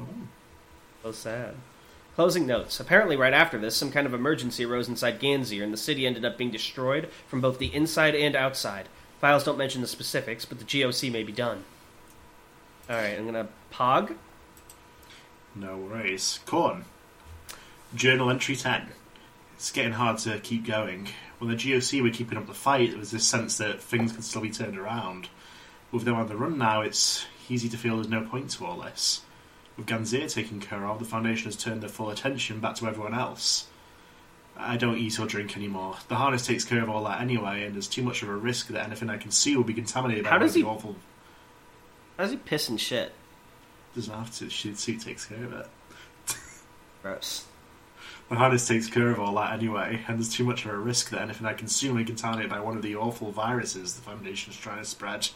Oh. 0.00 0.06
So 1.02 1.12
sad. 1.12 1.54
Closing 2.14 2.46
notes. 2.46 2.80
Apparently, 2.80 3.16
right 3.16 3.32
after 3.32 3.58
this, 3.58 3.76
some 3.76 3.92
kind 3.92 4.06
of 4.06 4.12
emergency 4.12 4.64
arose 4.64 4.88
inside 4.88 5.20
Ganzir, 5.20 5.62
and 5.62 5.72
the 5.72 5.78
city 5.78 6.06
ended 6.06 6.24
up 6.24 6.36
being 6.36 6.50
destroyed 6.50 7.08
from 7.28 7.40
both 7.40 7.58
the 7.58 7.72
inside 7.72 8.14
and 8.14 8.34
outside. 8.34 8.88
Files 9.20 9.44
don't 9.44 9.58
mention 9.58 9.82
the 9.82 9.86
specifics, 9.86 10.44
but 10.44 10.58
the 10.58 10.64
GOC 10.64 11.12
may 11.12 11.22
be 11.22 11.32
done. 11.32 11.64
Alright, 12.90 13.18
I'm 13.18 13.26
gonna 13.26 13.48
pog. 13.72 14.16
No 15.54 15.76
worries. 15.76 16.40
Corn. 16.46 16.86
Journal 17.94 18.30
entry 18.30 18.56
10. 18.56 18.88
It's 19.54 19.70
getting 19.70 19.92
hard 19.92 20.18
to 20.18 20.38
keep 20.40 20.66
going. 20.66 21.08
When 21.38 21.50
the 21.50 21.56
GOC 21.56 22.02
were 22.02 22.10
keeping 22.10 22.38
up 22.38 22.46
the 22.46 22.54
fight, 22.54 22.90
there 22.90 22.98
was 22.98 23.10
this 23.10 23.26
sense 23.26 23.58
that 23.58 23.80
things 23.80 24.12
could 24.12 24.24
still 24.24 24.42
be 24.42 24.50
turned 24.50 24.78
around. 24.78 25.28
With 25.90 26.04
them 26.04 26.16
on 26.16 26.28
the 26.28 26.36
run 26.36 26.58
now, 26.58 26.80
it's 26.80 27.26
easy 27.48 27.68
to 27.68 27.76
feel 27.76 27.96
there's 27.96 28.08
no 28.08 28.22
point 28.22 28.50
to 28.50 28.66
all 28.66 28.80
this. 28.80 29.22
With 29.78 29.86
Ganzir 29.86 30.30
taken 30.30 30.58
care 30.60 30.84
of, 30.86 30.98
the 30.98 31.04
Foundation 31.04 31.44
has 31.46 31.56
turned 31.56 31.80
their 31.82 31.88
full 31.88 32.10
attention 32.10 32.58
back 32.58 32.74
to 32.76 32.86
everyone 32.88 33.14
else. 33.14 33.68
I 34.56 34.76
don't 34.76 34.98
eat 34.98 35.20
or 35.20 35.26
drink 35.26 35.56
anymore. 35.56 35.96
The 36.08 36.16
harness 36.16 36.44
takes 36.44 36.64
care 36.64 36.82
of 36.82 36.90
all 36.90 37.04
that 37.04 37.20
anyway, 37.20 37.62
and 37.64 37.76
there's 37.76 37.86
too 37.86 38.02
much 38.02 38.24
of 38.24 38.28
a 38.28 38.34
risk 38.36 38.66
that 38.68 38.84
anything 38.84 39.08
I 39.08 39.16
can 39.18 39.30
see 39.30 39.56
will 39.56 39.62
be 39.62 39.72
contaminated 39.72 40.24
by 40.24 40.30
How 40.30 40.36
one 40.36 40.42
does 40.46 40.50
of 40.50 40.54
the 40.54 40.60
he- 40.62 40.66
awful. 40.66 40.96
How 42.16 42.24
does 42.24 42.32
he 42.32 42.38
piss 42.38 42.68
and 42.68 42.80
shit? 42.80 43.12
Doesn't 43.94 44.12
have 44.12 44.34
to. 44.38 44.46
The 44.46 44.50
suit 44.74 45.00
takes 45.00 45.24
care 45.26 45.44
of 45.44 45.52
it. 45.52 45.66
Gross. 47.04 47.44
The 48.28 48.34
harness 48.34 48.66
takes 48.66 48.88
care 48.88 49.10
of 49.10 49.20
all 49.20 49.36
that 49.36 49.52
anyway, 49.52 50.02
and 50.08 50.18
there's 50.18 50.34
too 50.34 50.42
much 50.44 50.64
of 50.64 50.72
a 50.72 50.76
risk 50.76 51.10
that 51.10 51.22
anything 51.22 51.46
I 51.46 51.54
consume 51.54 51.92
will 51.92 51.98
be 51.98 52.04
contaminated 52.06 52.50
by 52.50 52.58
one 52.58 52.76
of 52.76 52.82
the 52.82 52.96
awful 52.96 53.30
viruses 53.30 53.94
the 53.94 54.02
Foundation 54.02 54.52
is 54.52 54.58
trying 54.58 54.78
to 54.78 54.84
spread. 54.84 55.28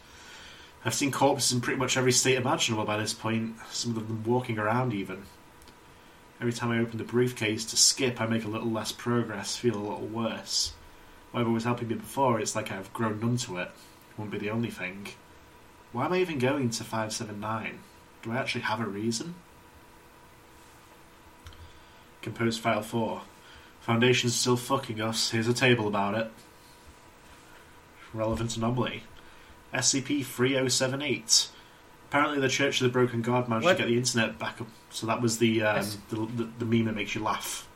I've 0.84 0.94
seen 0.94 1.12
corpses 1.12 1.52
in 1.52 1.60
pretty 1.60 1.78
much 1.78 1.96
every 1.96 2.10
state 2.12 2.36
imaginable 2.36 2.84
by 2.84 2.96
this 2.96 3.14
point, 3.14 3.54
some 3.70 3.96
of 3.96 4.08
them 4.08 4.24
walking 4.24 4.58
around 4.58 4.92
even. 4.92 5.22
Every 6.40 6.52
time 6.52 6.72
I 6.72 6.80
open 6.80 6.98
the 6.98 7.04
briefcase 7.04 7.64
to 7.66 7.76
skip, 7.76 8.20
I 8.20 8.26
make 8.26 8.44
a 8.44 8.48
little 8.48 8.70
less 8.70 8.90
progress, 8.90 9.56
feel 9.56 9.76
a 9.76 9.78
little 9.78 10.08
worse. 10.08 10.72
Whatever 11.30 11.50
was 11.50 11.64
helping 11.64 11.86
me 11.86 11.94
before, 11.94 12.40
it's 12.40 12.56
like 12.56 12.72
I've 12.72 12.92
grown 12.92 13.20
numb 13.20 13.36
to 13.38 13.58
it. 13.58 13.68
It 14.10 14.18
won't 14.18 14.32
be 14.32 14.38
the 14.38 14.50
only 14.50 14.70
thing. 14.70 15.06
Why 15.92 16.06
am 16.06 16.12
I 16.14 16.18
even 16.18 16.40
going 16.40 16.70
to 16.70 16.82
579? 16.82 17.78
Do 18.22 18.32
I 18.32 18.36
actually 18.36 18.62
have 18.62 18.80
a 18.80 18.86
reason? 18.86 19.36
Compose 22.22 22.58
file 22.58 22.82
4. 22.82 23.22
Foundation's 23.80 24.34
still 24.34 24.56
fucking 24.56 25.00
us. 25.00 25.30
Here's 25.30 25.48
a 25.48 25.54
table 25.54 25.86
about 25.86 26.14
it. 26.14 26.30
Relevant 28.12 28.56
anomaly. 28.56 29.04
SCP 29.74 30.24
3078. 30.24 31.48
Apparently, 32.08 32.40
the 32.40 32.48
Church 32.48 32.80
of 32.80 32.84
the 32.86 32.92
Broken 32.92 33.22
God 33.22 33.48
managed 33.48 33.64
What? 33.64 33.72
to 33.76 33.78
get 33.84 33.88
the 33.88 33.96
internet 33.96 34.38
back 34.38 34.60
up. 34.60 34.66
So 34.90 35.06
that 35.06 35.22
was 35.22 35.38
the 35.38 35.62
um, 35.62 35.78
S- 35.78 35.96
the, 36.10 36.16
the, 36.36 36.48
the 36.58 36.64
meme 36.64 36.84
that 36.86 36.94
makes 36.94 37.14
you 37.14 37.22
laugh. 37.22 37.66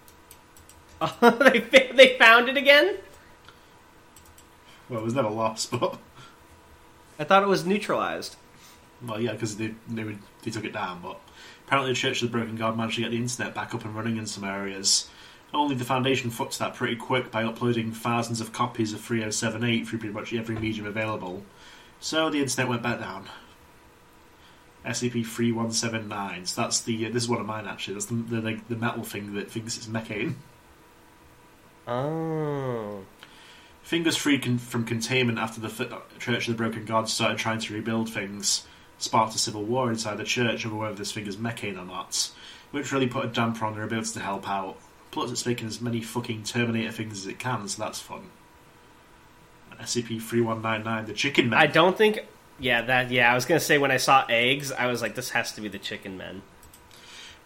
they 1.21 1.91
they 1.95 2.17
found 2.19 2.49
it 2.49 2.57
again. 2.57 2.97
Well, 4.89 5.01
it 5.01 5.05
was 5.05 5.15
never 5.15 5.31
lost, 5.31 5.71
but 5.79 5.99
I 7.19 7.25
thought 7.25 7.43
it 7.43 7.49
was 7.49 7.65
neutralized. 7.67 8.37
well, 9.07 9.21
yeah, 9.21 9.33
because 9.33 9.57
they 9.57 9.75
they, 9.89 10.05
would, 10.05 10.19
they 10.43 10.51
took 10.51 10.65
it 10.65 10.73
down. 10.73 11.01
But 11.03 11.19
apparently, 11.67 11.93
the 11.93 11.97
Church 11.99 12.23
of 12.23 12.31
the 12.31 12.33
Broken 12.33 12.57
God 12.57 12.77
managed 12.77 12.97
to 12.97 13.03
get 13.03 13.11
the 13.11 13.17
internet 13.17 13.55
back 13.55 13.75
up 13.75 13.85
and 13.85 13.95
running 13.97 14.17
in 14.19 14.27
some 14.27 14.45
areas. 14.45 15.09
Only 15.55 15.77
the 15.77 15.85
Foundation 15.85 16.31
fucked 16.31 16.59
that 16.59 16.75
pretty 16.75 16.97
quick 16.97 17.31
by 17.31 17.45
uploading 17.45 17.93
thousands 17.93 18.41
of 18.41 18.53
copies 18.53 18.93
of 18.93 19.01
3078 19.01 19.87
through 19.89 20.01
pretty 20.01 20.13
much 20.13 20.35
every 20.35 20.57
medium 20.57 20.87
available. 20.87 21.45
So 22.01 22.31
the 22.31 22.41
internet 22.41 22.69
went 22.69 22.83
back 22.83 23.01
down. 23.01 23.29
SCP 24.85 25.27
3179. 25.27 26.47
So 26.47 26.63
that's 26.63 26.81
the. 26.81 27.07
Uh, 27.07 27.11
this 27.11 27.25
is 27.25 27.29
one 27.29 27.41
of 27.41 27.47
mine 27.47 27.67
actually. 27.67 27.95
That's 27.95 28.07
the, 28.07 28.15
the, 28.15 28.41
the, 28.41 28.61
the 28.69 28.77
metal 28.77 29.03
thing 29.03 29.35
that 29.35 29.51
thinks 29.51 29.77
it's 29.77 29.87
Mekhane. 29.87 30.35
Oh. 31.89 33.05
Fingers 33.83 34.17
freed 34.17 34.43
con- 34.43 34.59
from 34.59 34.85
containment 34.85 35.39
after 35.39 35.61
the 35.61 35.69
F- 35.69 36.19
Church 36.19 36.49
of 36.49 36.55
the 36.55 36.59
Broken 36.59 36.85
Gods 36.85 37.13
started 37.13 37.39
trying 37.39 37.61
to 37.61 37.75
rebuild 37.75 38.11
things, 38.11 38.67
sparked 38.99 39.35
a 39.35 39.39
civil 39.39 39.63
war 39.63 39.91
inside 39.91 40.19
the 40.19 40.25
church 40.25 40.67
over 40.67 40.75
whether 40.75 40.97
this 40.97 41.13
thing 41.13 41.27
is 41.27 41.37
Mekhane 41.37 41.81
or 41.81 41.85
not, 41.85 42.31
which 42.73 42.91
really 42.93 43.07
put 43.07 43.25
a 43.25 43.29
damper 43.29 43.65
on 43.65 43.75
their 43.75 43.85
ability 43.85 44.13
to 44.15 44.21
help 44.21 44.49
out. 44.49 44.77
Plus, 45.13 45.31
it's 45.31 45.47
making 45.47 45.69
as 45.69 45.81
many 45.81 46.01
fucking 46.01 46.43
Terminator 46.43 46.91
things 46.91 47.19
as 47.19 47.27
it 47.29 47.39
can, 47.39 47.69
so 47.69 47.83
that's 47.83 48.01
fun. 48.01 48.31
SCP 49.81 50.21
3199, 50.21 51.07
the 51.07 51.13
Chicken 51.13 51.51
Man. 51.51 51.59
I 51.59 51.67
don't 51.67 51.97
think. 51.97 52.21
Yeah, 52.59 52.83
that. 52.83 53.11
Yeah, 53.11 53.31
I 53.31 53.35
was 53.35 53.45
gonna 53.45 53.61
say 53.61 53.79
when 53.79 53.91
I 53.91 53.99
saw 53.99 54.25
eggs, 54.29 54.73
I 54.73 54.87
was 54.87 55.03
like, 55.03 55.15
this 55.15 55.31
has 55.31 55.53
to 55.53 55.61
be 55.61 55.69
the 55.69 55.79
chicken 55.79 56.17
men. 56.17 56.43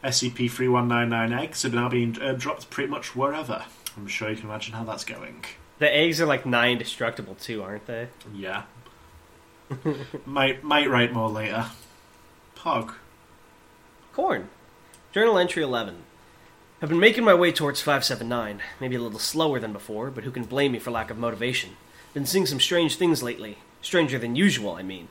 SCP 0.05 0.51
3199 0.51 1.39
eggs 1.39 1.63
have 1.63 1.75
now 1.75 1.89
been 1.89 2.17
uh, 2.23 2.33
dropped 2.33 2.71
pretty 2.71 2.89
much 2.89 3.15
wherever. 3.15 3.65
I'm 3.97 4.07
sure 4.07 4.31
you 4.31 4.37
can 4.37 4.47
imagine 4.47 4.75
how 4.75 4.85
that's 4.85 5.05
going. 5.05 5.45
The 5.79 5.95
eggs 5.95 6.21
are 6.21 6.27
like 6.27 6.47
nine 6.47 6.79
destructible 6.79 7.35
too, 7.35 7.63
aren't 7.63 7.87
they? 7.87 8.09
Yeah. 8.35 8.63
might 10.27 10.63
might 10.63 10.89
write 10.89 11.13
more 11.13 11.29
later. 11.29 11.67
Pog. 12.57 12.95
Corn. 14.13 14.49
Journal 15.13 15.39
entry 15.39 15.63
11. 15.63 15.97
I've 16.83 16.89
been 16.89 17.01
making 17.01 17.25
my 17.25 17.35
way 17.35 17.53
towards 17.53 17.81
579, 17.81 18.63
maybe 18.81 18.97
a 18.97 19.01
little 19.01 19.19
slower 19.19 19.61
than 19.61 19.73
before, 19.73 20.11
but 20.11 20.25
who 20.25 20.31
can 20.31 20.45
blame 20.45 20.73
me 20.73 20.79
for 20.79 20.91
lack 20.91 21.11
of 21.11 21.19
motivation? 21.19 21.77
Been 22.13 22.27
seeing 22.27 22.47
some 22.47 22.59
strange 22.59 22.97
things 22.97 23.23
lately. 23.23 23.59
Stranger 23.83 24.19
than 24.19 24.35
usual, 24.35 24.73
I 24.73 24.83
mean. 24.83 25.09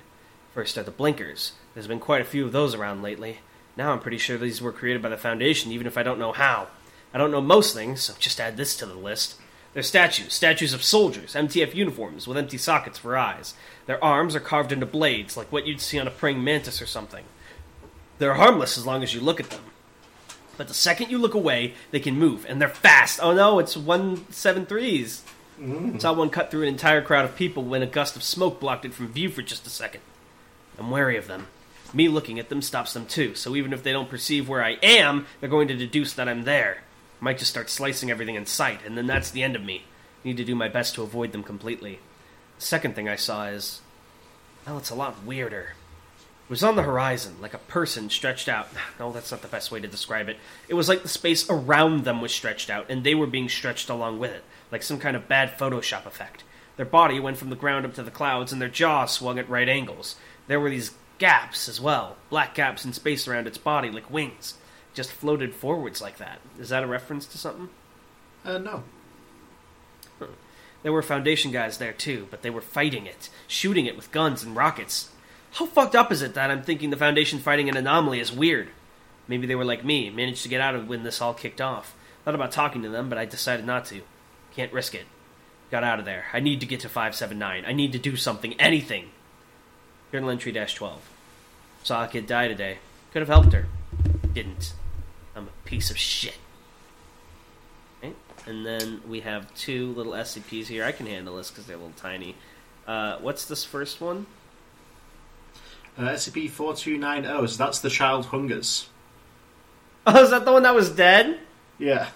First 0.54 0.78
are 0.78 0.84
the 0.84 0.92
blinkers. 0.92 1.54
There's 1.74 1.88
been 1.88 2.00
quite 2.00 2.22
a 2.22 2.26
few 2.26 2.46
of 2.46 2.52
those 2.52 2.76
around 2.76 3.02
lately. 3.02 3.40
Now 3.78 3.94
I'm 3.94 4.02
pretty 4.02 4.18
sure 4.18 4.38
these 4.38 4.62
were 4.62 4.74
created 4.74 5.02
by 5.02 5.08
the 5.08 5.18
Foundation, 5.18 5.72
even 5.72 5.88
if 5.88 5.98
I 5.98 6.04
don't 6.04 6.20
know 6.20 6.34
how. 6.34 6.68
I 7.14 7.18
don't 7.18 7.32
know 7.32 7.40
most 7.40 7.74
things, 7.74 8.02
so 8.02 8.14
just 8.20 8.42
add 8.42 8.58
this 8.58 8.76
to 8.78 8.86
the 8.86 8.96
list. 8.96 9.36
They're 9.74 9.82
statues, 9.82 10.34
statues 10.34 10.74
of 10.74 10.84
soldiers, 10.84 11.36
MTF 11.36 11.74
uniforms 11.74 12.28
with 12.28 12.38
empty 12.38 12.58
sockets 12.58 12.98
for 12.98 13.16
eyes. 13.16 13.54
Their 13.86 14.04
arms 14.04 14.36
are 14.36 14.42
carved 14.42 14.74
into 14.74 14.86
blades, 14.86 15.38
like 15.38 15.52
what 15.54 15.66
you'd 15.66 15.80
see 15.80 16.00
on 16.00 16.08
a 16.08 16.12
praying 16.12 16.44
mantis 16.44 16.82
or 16.82 16.86
something. 16.86 17.24
They're 18.18 18.34
harmless 18.34 18.78
as 18.78 18.86
long 18.86 19.04
as 19.04 19.14
you 19.14 19.22
look 19.22 19.40
at 19.40 19.52
them. 19.52 19.64
But 20.58 20.68
the 20.68 20.74
second 20.74 21.12
you 21.12 21.18
look 21.18 21.36
away, 21.36 21.76
they 21.92 22.02
can 22.02 22.20
move, 22.20 22.46
and 22.50 22.62
they're 22.62 22.68
fast. 22.68 23.22
Oh 23.24 23.34
no, 23.34 23.60
it's 23.60 23.78
173s. 23.78 25.22
Mm. 25.60 26.00
Saw 26.00 26.14
one 26.14 26.30
cut 26.30 26.50
through 26.52 26.64
an 26.64 26.70
entire 26.70 27.02
crowd 27.02 27.26
of 27.26 27.36
people 27.36 27.64
when 27.64 27.84
a 27.84 27.88
gust 27.88 28.16
of 28.16 28.24
smoke 28.24 28.60
blocked 28.60 28.86
it 28.86 28.94
from 28.94 29.12
view 29.12 29.30
for 29.30 29.42
just 29.42 29.68
a 29.68 29.70
second. 29.70 30.02
I'm 30.78 30.90
wary 30.90 31.18
of 31.18 31.28
them. 31.28 31.48
Me 31.94 32.08
looking 32.08 32.40
at 32.40 32.50
them 32.50 32.62
stops 32.62 32.94
them 32.94 33.06
too, 33.06 33.36
so 33.36 33.56
even 33.56 33.74
if 33.74 33.84
they 33.84 33.92
don't 33.92 34.10
perceive 34.10 34.48
where 34.48 34.64
I 34.64 34.78
am, 34.84 35.26
they're 35.40 35.50
going 35.50 35.68
to 35.68 35.76
deduce 35.76 36.14
that 36.14 36.30
I'm 36.30 36.44
there. 36.44 36.84
I 37.20 37.24
might 37.24 37.40
just 37.40 37.52
start 37.52 37.70
slicing 37.70 38.12
everything 38.12 38.36
in 38.36 38.46
sight, 38.46 38.82
and 38.86 38.98
then 38.98 39.08
that's 39.08 39.32
the 39.32 39.44
end 39.44 39.56
of 39.56 39.64
me. 39.64 39.84
I 40.24 40.28
Need 40.28 40.38
to 40.38 40.46
do 40.46 40.56
my 40.56 40.70
best 40.70 40.96
to 40.96 41.04
avoid 41.04 41.32
them 41.32 41.44
completely. 41.44 42.00
The 42.60 42.66
second 42.66 42.96
thing 42.96 43.10
I 43.10 43.16
saw 43.16 43.48
is. 43.48 43.82
Well, 44.66 44.78
it's 44.78 44.90
a 44.90 44.96
lot 44.96 45.24
weirder. 45.26 45.74
It 46.46 46.50
was 46.50 46.64
on 46.64 46.76
the 46.76 46.84
horizon, 46.84 47.36
like 47.42 47.54
a 47.54 47.60
person 47.60 48.10
stretched 48.10 48.48
out. 48.48 48.68
No, 49.00 49.12
that's 49.12 49.32
not 49.32 49.42
the 49.42 49.48
best 49.48 49.72
way 49.72 49.80
to 49.80 49.88
describe 49.88 50.30
it. 50.30 50.38
It 50.68 50.74
was 50.74 50.90
like 50.90 51.04
the 51.04 51.08
space 51.08 51.50
around 51.50 52.04
them 52.04 52.22
was 52.22 52.34
stretched 52.34 52.70
out, 52.70 52.90
and 52.90 53.04
they 53.04 53.16
were 53.16 53.28
being 53.28 53.50
stretched 53.50 53.90
along 53.90 54.20
with 54.20 54.32
it, 54.32 54.44
like 54.72 54.84
some 54.84 55.00
kind 55.00 55.16
of 55.16 55.28
bad 55.28 55.58
Photoshop 55.58 56.06
effect. 56.06 56.44
Their 56.78 56.86
body 56.86 57.20
went 57.20 57.38
from 57.38 57.50
the 57.50 57.56
ground 57.56 57.86
up 57.86 57.94
to 57.96 58.04
the 58.04 58.12
clouds, 58.12 58.52
and 58.52 58.62
their 58.62 58.70
jaw 58.70 59.06
swung 59.06 59.38
at 59.38 59.50
right 59.50 59.68
angles. 59.68 60.16
There 60.48 60.60
were 60.60 60.70
these 60.70 60.92
gaps 61.18 61.68
as 61.68 61.82
well, 61.82 62.16
black 62.30 62.56
gaps 62.56 62.86
in 62.86 62.94
space 62.94 63.28
around 63.28 63.48
its 63.48 63.58
body, 63.58 63.90
like 63.90 64.10
wings. 64.10 64.56
It 64.94 64.96
Just 64.96 65.12
floated 65.12 65.54
forwards 65.54 66.02
like 66.02 66.18
that. 66.18 66.40
Is 66.58 66.70
that 66.70 66.84
a 66.84 66.88
reference 66.88 67.26
to 67.28 67.38
something? 67.38 67.70
Uh, 68.46 68.58
no. 68.58 68.84
There 70.82 70.94
were 70.94 71.02
Foundation 71.02 71.52
guys 71.52 71.78
there 71.78 71.92
too, 71.92 72.28
but 72.32 72.42
they 72.42 72.50
were 72.50 72.62
fighting 72.62 73.06
it, 73.06 73.30
shooting 73.48 73.86
it 73.86 73.98
with 73.98 74.12
guns 74.12 74.44
and 74.44 74.56
rockets. 74.56 75.10
How 75.54 75.66
fucked 75.66 75.96
up 75.96 76.12
is 76.12 76.22
it 76.22 76.36
that 76.36 76.52
I'm 76.52 76.64
thinking 76.64 76.90
the 76.90 76.96
Foundation 76.98 77.40
fighting 77.40 77.68
an 77.68 77.76
anomaly 77.76 78.20
is 78.22 78.32
weird? 78.32 78.70
Maybe 79.28 79.46
they 79.46 79.56
were 79.56 79.66
like 79.66 79.84
me, 79.84 80.10
managed 80.10 80.44
to 80.44 80.50
get 80.50 80.62
out 80.62 80.76
of 80.76 80.88
when 80.88 81.04
this 81.04 81.22
all 81.22 81.34
kicked 81.34 81.60
off. 81.60 81.94
Thought 82.24 82.36
about 82.36 82.52
talking 82.52 82.82
to 82.84 82.90
them, 82.90 83.10
but 83.10 83.18
I 83.18 83.26
decided 83.26 83.66
not 83.66 83.86
to. 83.88 84.02
Can't 84.60 84.74
risk 84.74 84.94
it. 84.94 85.06
Got 85.72 85.86
out 85.86 86.00
of 86.00 86.06
there. 86.06 86.26
I 86.34 86.42
need 86.42 86.60
to 86.60 86.66
get 86.66 86.82
to 86.82 86.90
579. 86.90 87.64
I 87.66 87.72
need 87.72 87.94
to 87.94 87.98
do 87.98 88.18
something, 88.18 88.60
anything. 88.60 89.06
Journal 90.12 90.32
entry 90.32 90.52
dash 90.52 90.76
12. 90.76 91.00
Saw 91.84 92.04
a 92.04 92.08
kid 92.10 92.28
die 92.28 92.50
today. 92.50 92.80
Could 93.14 93.22
have 93.22 93.30
helped 93.30 93.54
her. 93.54 93.68
Didn't. 94.34 94.74
I'm 95.34 95.48
a 95.48 95.66
piece 95.66 95.90
of 95.90 95.98
shit. 95.98 96.36
Okay. 98.04 98.14
And 98.48 98.66
then 98.66 99.02
we 99.08 99.22
have 99.22 99.56
two 99.56 99.94
little 99.94 100.12
SCPs 100.12 100.66
here. 100.66 100.84
I 100.84 100.92
can 100.92 101.06
handle 101.06 101.38
this 101.38 101.50
because 101.50 101.66
they're 101.66 101.78
a 101.78 101.80
little 101.80 101.94
tiny. 101.96 102.36
Uh, 102.86 103.20
what's 103.22 103.46
this 103.46 103.64
first 103.64 104.02
one? 104.02 104.26
Uh, 105.98 106.02
SCP 106.02 106.50
4290, 106.50 107.48
so 107.48 107.64
that's 107.64 107.80
the 107.80 107.90
child 107.90 108.26
hungers. 108.26 108.90
Oh, 110.06 110.22
is 110.22 110.32
that 110.32 110.44
the 110.44 110.52
one 110.52 110.64
that 110.64 110.76
was 110.76 110.90
dead? 110.90 111.40
Yeah. 111.78 112.10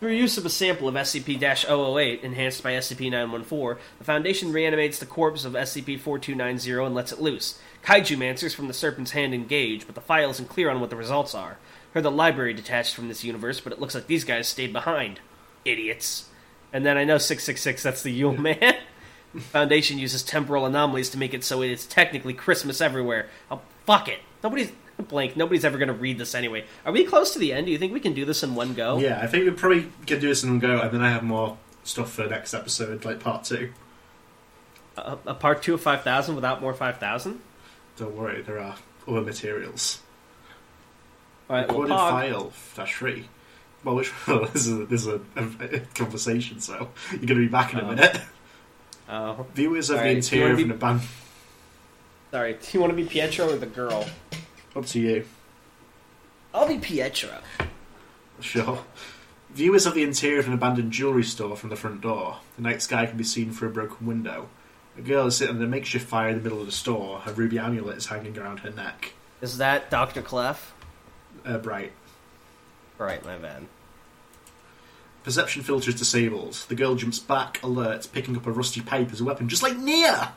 Through 0.00 0.12
use 0.12 0.38
of 0.38 0.46
a 0.46 0.50
sample 0.50 0.86
of 0.86 0.94
SCP 0.94 1.42
008, 1.42 2.22
enhanced 2.22 2.62
by 2.62 2.72
SCP 2.72 3.10
914, 3.10 3.82
the 3.98 4.04
Foundation 4.04 4.52
reanimates 4.52 5.00
the 5.00 5.06
corpse 5.06 5.44
of 5.44 5.54
SCP 5.54 5.98
4290 5.98 6.86
and 6.86 6.94
lets 6.94 7.10
it 7.10 7.20
loose. 7.20 7.58
Kaiju 7.82 8.16
Mancers 8.16 8.54
from 8.54 8.68
the 8.68 8.74
Serpent's 8.74 9.10
Hand 9.10 9.34
engage, 9.34 9.86
but 9.86 9.96
the 9.96 10.00
file 10.00 10.30
isn't 10.30 10.48
clear 10.48 10.70
on 10.70 10.80
what 10.80 10.90
the 10.90 10.96
results 10.96 11.34
are. 11.34 11.58
Heard 11.94 12.04
the 12.04 12.12
library 12.12 12.54
detached 12.54 12.94
from 12.94 13.08
this 13.08 13.24
universe, 13.24 13.58
but 13.58 13.72
it 13.72 13.80
looks 13.80 13.96
like 13.96 14.06
these 14.06 14.22
guys 14.22 14.46
stayed 14.46 14.72
behind. 14.72 15.18
Idiots. 15.64 16.28
And 16.72 16.86
then 16.86 16.96
I 16.96 17.02
know 17.02 17.18
666, 17.18 17.82
that's 17.82 18.02
the 18.02 18.12
Yule 18.12 18.36
Man. 18.40 18.76
Foundation 19.36 19.98
uses 19.98 20.22
temporal 20.22 20.64
anomalies 20.64 21.10
to 21.10 21.18
make 21.18 21.34
it 21.34 21.42
so 21.42 21.60
it's 21.60 21.86
technically 21.86 22.34
Christmas 22.34 22.80
everywhere. 22.80 23.28
Oh, 23.50 23.62
fuck 23.84 24.06
it. 24.08 24.20
Nobody's. 24.44 24.70
Blank. 25.08 25.36
Nobody's 25.36 25.64
ever 25.64 25.78
going 25.78 25.88
to 25.88 25.94
read 25.94 26.18
this 26.18 26.34
anyway. 26.34 26.64
Are 26.84 26.92
we 26.92 27.04
close 27.04 27.32
to 27.32 27.38
the 27.38 27.52
end? 27.52 27.66
Do 27.66 27.72
you 27.72 27.78
think 27.78 27.92
we 27.92 28.00
can 28.00 28.14
do 28.14 28.24
this 28.24 28.42
in 28.42 28.54
one 28.54 28.74
go? 28.74 28.98
Yeah, 28.98 29.20
I 29.22 29.26
think 29.26 29.44
we 29.44 29.50
probably 29.52 29.90
could 30.06 30.20
do 30.20 30.28
this 30.28 30.42
in 30.44 30.50
one 30.50 30.58
go, 30.58 30.80
and 30.80 30.90
then 30.92 31.00
I 31.02 31.10
have 31.10 31.22
more 31.22 31.56
stuff 31.84 32.12
for 32.12 32.26
next 32.26 32.54
episode, 32.54 33.04
like 33.04 33.20
part 33.20 33.44
two. 33.44 33.72
A, 34.96 35.16
a 35.26 35.34
part 35.34 35.62
two 35.62 35.74
of 35.74 35.80
5,000 35.80 36.34
without 36.34 36.60
more 36.60 36.74
5,000? 36.74 37.40
Don't 37.96 38.16
worry, 38.16 38.42
there 38.42 38.58
are 38.58 38.76
other 39.06 39.20
materials. 39.22 40.00
Alright, 41.48 41.68
well, 41.68 41.78
Recorded 41.82 41.92
Pog, 41.94 42.10
file 42.10 42.52
dash 42.76 42.94
three. 42.96 43.28
Well, 43.84 43.94
which 43.94 44.12
well, 44.28 44.46
this 44.46 44.66
is 44.66 44.72
a, 44.72 44.86
this 44.86 45.02
is 45.02 45.06
a, 45.08 45.20
a 45.36 45.80
conversation, 45.94 46.60
so 46.60 46.90
you're 47.10 47.18
going 47.20 47.26
to 47.28 47.34
be 47.36 47.48
back 47.48 47.72
in 47.72 47.80
a 47.80 47.84
Oh. 47.84 47.88
minute. 47.88 48.20
Oh, 49.08 49.46
Viewers 49.54 49.88
of 49.88 49.96
Alright, 49.98 50.12
the 50.12 50.16
interior 50.18 50.44
wanna 50.44 50.52
of 50.52 50.58
be- 50.58 50.64
an 50.64 50.70
abandoned. 50.72 51.08
sorry. 52.30 52.52
Do 52.54 52.58
you 52.72 52.80
want 52.80 52.90
to 52.90 52.96
be 52.96 53.04
Pietro 53.04 53.48
or 53.50 53.56
the 53.56 53.66
girl? 53.66 54.04
Up 54.76 54.86
to 54.86 55.00
you. 55.00 55.24
I'll 56.54 56.68
be 56.68 56.78
Pietro. 56.78 57.38
Sure. 58.40 58.84
Viewers 59.50 59.86
of 59.86 59.94
the 59.94 60.02
interior 60.02 60.40
of 60.40 60.46
an 60.46 60.52
abandoned 60.52 60.92
jewellery 60.92 61.24
store 61.24 61.56
from 61.56 61.70
the 61.70 61.76
front 61.76 62.00
door. 62.00 62.38
The 62.56 62.62
night 62.62 62.82
sky 62.82 63.06
can 63.06 63.16
be 63.16 63.24
seen 63.24 63.52
through 63.52 63.68
a 63.68 63.72
broken 63.72 64.06
window. 64.06 64.48
A 64.96 65.00
girl 65.00 65.26
is 65.26 65.36
sitting 65.36 65.56
in 65.56 65.62
a 65.62 65.66
makeshift 65.66 66.06
fire 66.08 66.28
in 66.28 66.36
the 66.36 66.42
middle 66.42 66.60
of 66.60 66.66
the 66.66 66.72
store. 66.72 67.20
Her 67.20 67.32
ruby 67.32 67.58
amulet 67.58 67.96
is 67.96 68.06
hanging 68.06 68.36
around 68.36 68.60
her 68.60 68.70
neck. 68.70 69.12
Is 69.40 69.58
that 69.58 69.90
Dr. 69.90 70.22
Clef? 70.22 70.74
Uh, 71.44 71.58
bright. 71.58 71.92
Right, 72.98 73.24
my 73.24 73.38
bad. 73.38 73.66
Perception 75.22 75.62
filter 75.62 75.90
is 75.90 75.96
disabled. 75.96 76.54
The 76.68 76.74
girl 76.74 76.94
jumps 76.94 77.18
back, 77.18 77.62
alert, 77.62 78.08
picking 78.12 78.36
up 78.36 78.46
a 78.46 78.50
rusty 78.50 78.80
pipe 78.80 79.12
as 79.12 79.20
a 79.20 79.24
weapon, 79.24 79.48
just 79.48 79.62
like 79.62 79.76
Nia! 79.76 80.32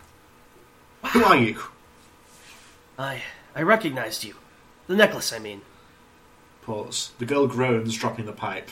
Who 1.14 1.24
are 1.24 1.38
you? 1.38 1.58
I 3.00 3.24
I 3.56 3.62
recognized 3.62 4.24
you. 4.24 4.36
The 4.88 4.95
necklace, 4.95 5.34
I 5.34 5.39
mean. 5.39 5.62
Pause. 6.62 7.12
The 7.18 7.26
girl 7.26 7.47
groans, 7.47 7.97
dropping 7.97 8.26
the 8.26 8.32
pipe. 8.32 8.70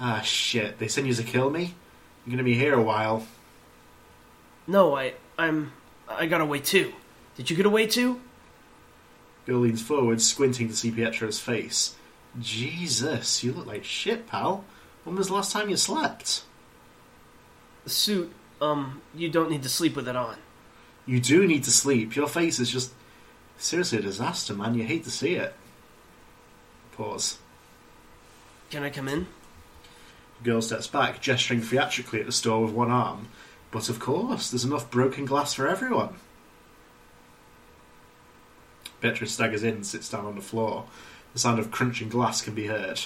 Ah, 0.00 0.20
shit. 0.20 0.78
They 0.78 0.88
sent 0.88 1.06
you 1.06 1.14
to 1.14 1.22
kill 1.22 1.50
me? 1.50 1.74
You're 2.24 2.32
gonna 2.32 2.44
be 2.44 2.54
here 2.54 2.74
a 2.74 2.82
while. 2.82 3.26
No, 4.66 4.96
I 4.96 5.14
I'm 5.38 5.72
I 6.08 6.26
got 6.26 6.40
away 6.40 6.60
too. 6.60 6.92
Did 7.36 7.50
you 7.50 7.56
get 7.56 7.66
away 7.66 7.86
too? 7.86 8.20
Girl 9.46 9.60
leans 9.60 9.82
forward, 9.82 10.20
squinting 10.20 10.68
to 10.68 10.76
see 10.76 10.92
Pietro's 10.92 11.40
face. 11.40 11.96
Jesus, 12.40 13.42
you 13.42 13.52
look 13.52 13.66
like 13.66 13.84
shit, 13.84 14.26
pal. 14.28 14.64
When 15.04 15.16
was 15.16 15.28
the 15.28 15.34
last 15.34 15.52
time 15.52 15.68
you 15.68 15.76
slept? 15.76 16.44
The 17.84 17.90
suit, 17.90 18.32
um, 18.60 19.02
you 19.14 19.28
don't 19.28 19.50
need 19.50 19.64
to 19.64 19.68
sleep 19.68 19.96
with 19.96 20.06
it 20.06 20.14
on. 20.14 20.36
You 21.06 21.18
do 21.18 21.46
need 21.46 21.64
to 21.64 21.72
sleep. 21.72 22.14
Your 22.14 22.28
face 22.28 22.60
is 22.60 22.70
just 22.70 22.92
seriously 23.66 23.98
a 23.98 24.02
disaster, 24.02 24.54
man. 24.54 24.74
You 24.74 24.84
hate 24.84 25.04
to 25.04 25.10
see 25.10 25.34
it. 25.34 25.54
Pause. 26.92 27.38
Can 28.70 28.82
I 28.82 28.90
come 28.90 29.08
in? 29.08 29.26
The 30.38 30.50
girl 30.50 30.62
steps 30.62 30.86
back, 30.86 31.20
gesturing 31.20 31.60
theatrically 31.60 32.20
at 32.20 32.26
the 32.26 32.32
store 32.32 32.62
with 32.62 32.72
one 32.72 32.90
arm. 32.90 33.28
But 33.70 33.88
of 33.88 34.00
course, 34.00 34.50
there's 34.50 34.64
enough 34.64 34.90
broken 34.90 35.24
glass 35.24 35.54
for 35.54 35.66
everyone. 35.66 36.14
Beatrice 39.00 39.32
staggers 39.32 39.62
in 39.62 39.74
and 39.74 39.86
sits 39.86 40.08
down 40.08 40.26
on 40.26 40.36
the 40.36 40.42
floor. 40.42 40.84
The 41.32 41.38
sound 41.38 41.58
of 41.58 41.70
crunching 41.70 42.08
glass 42.08 42.42
can 42.42 42.54
be 42.54 42.66
heard. 42.66 43.00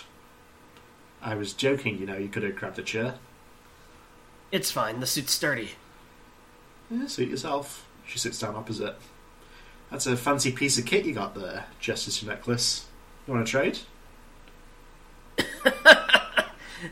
I 1.23 1.35
was 1.35 1.53
joking, 1.53 1.99
you 1.99 2.07
know, 2.07 2.17
you 2.17 2.29
could 2.29 2.43
have 2.43 2.57
grabbed 2.57 2.79
a 2.79 2.83
chair. 2.83 3.15
It's 4.53 4.71
fine. 4.71 5.01
The 5.01 5.07
suit's 5.07 5.33
sturdy. 5.33 5.71
Yeah, 6.91 7.07
suit 7.07 7.29
yourself. 7.29 7.87
She 8.07 8.19
sits 8.19 8.39
down 8.39 8.55
opposite. 8.55 8.97
That's 9.91 10.07
a 10.07 10.17
fancy 10.17 10.51
piece 10.53 10.79
of 10.79 10.85
kit 10.87 11.05
you 11.05 11.15
got 11.15 11.35
there, 11.35 11.67
gestures 11.81 12.19
to 12.21 12.27
necklace. 12.27 12.87
You 13.27 13.35
want 13.35 13.47
to 13.47 13.51
trade? 13.51 13.79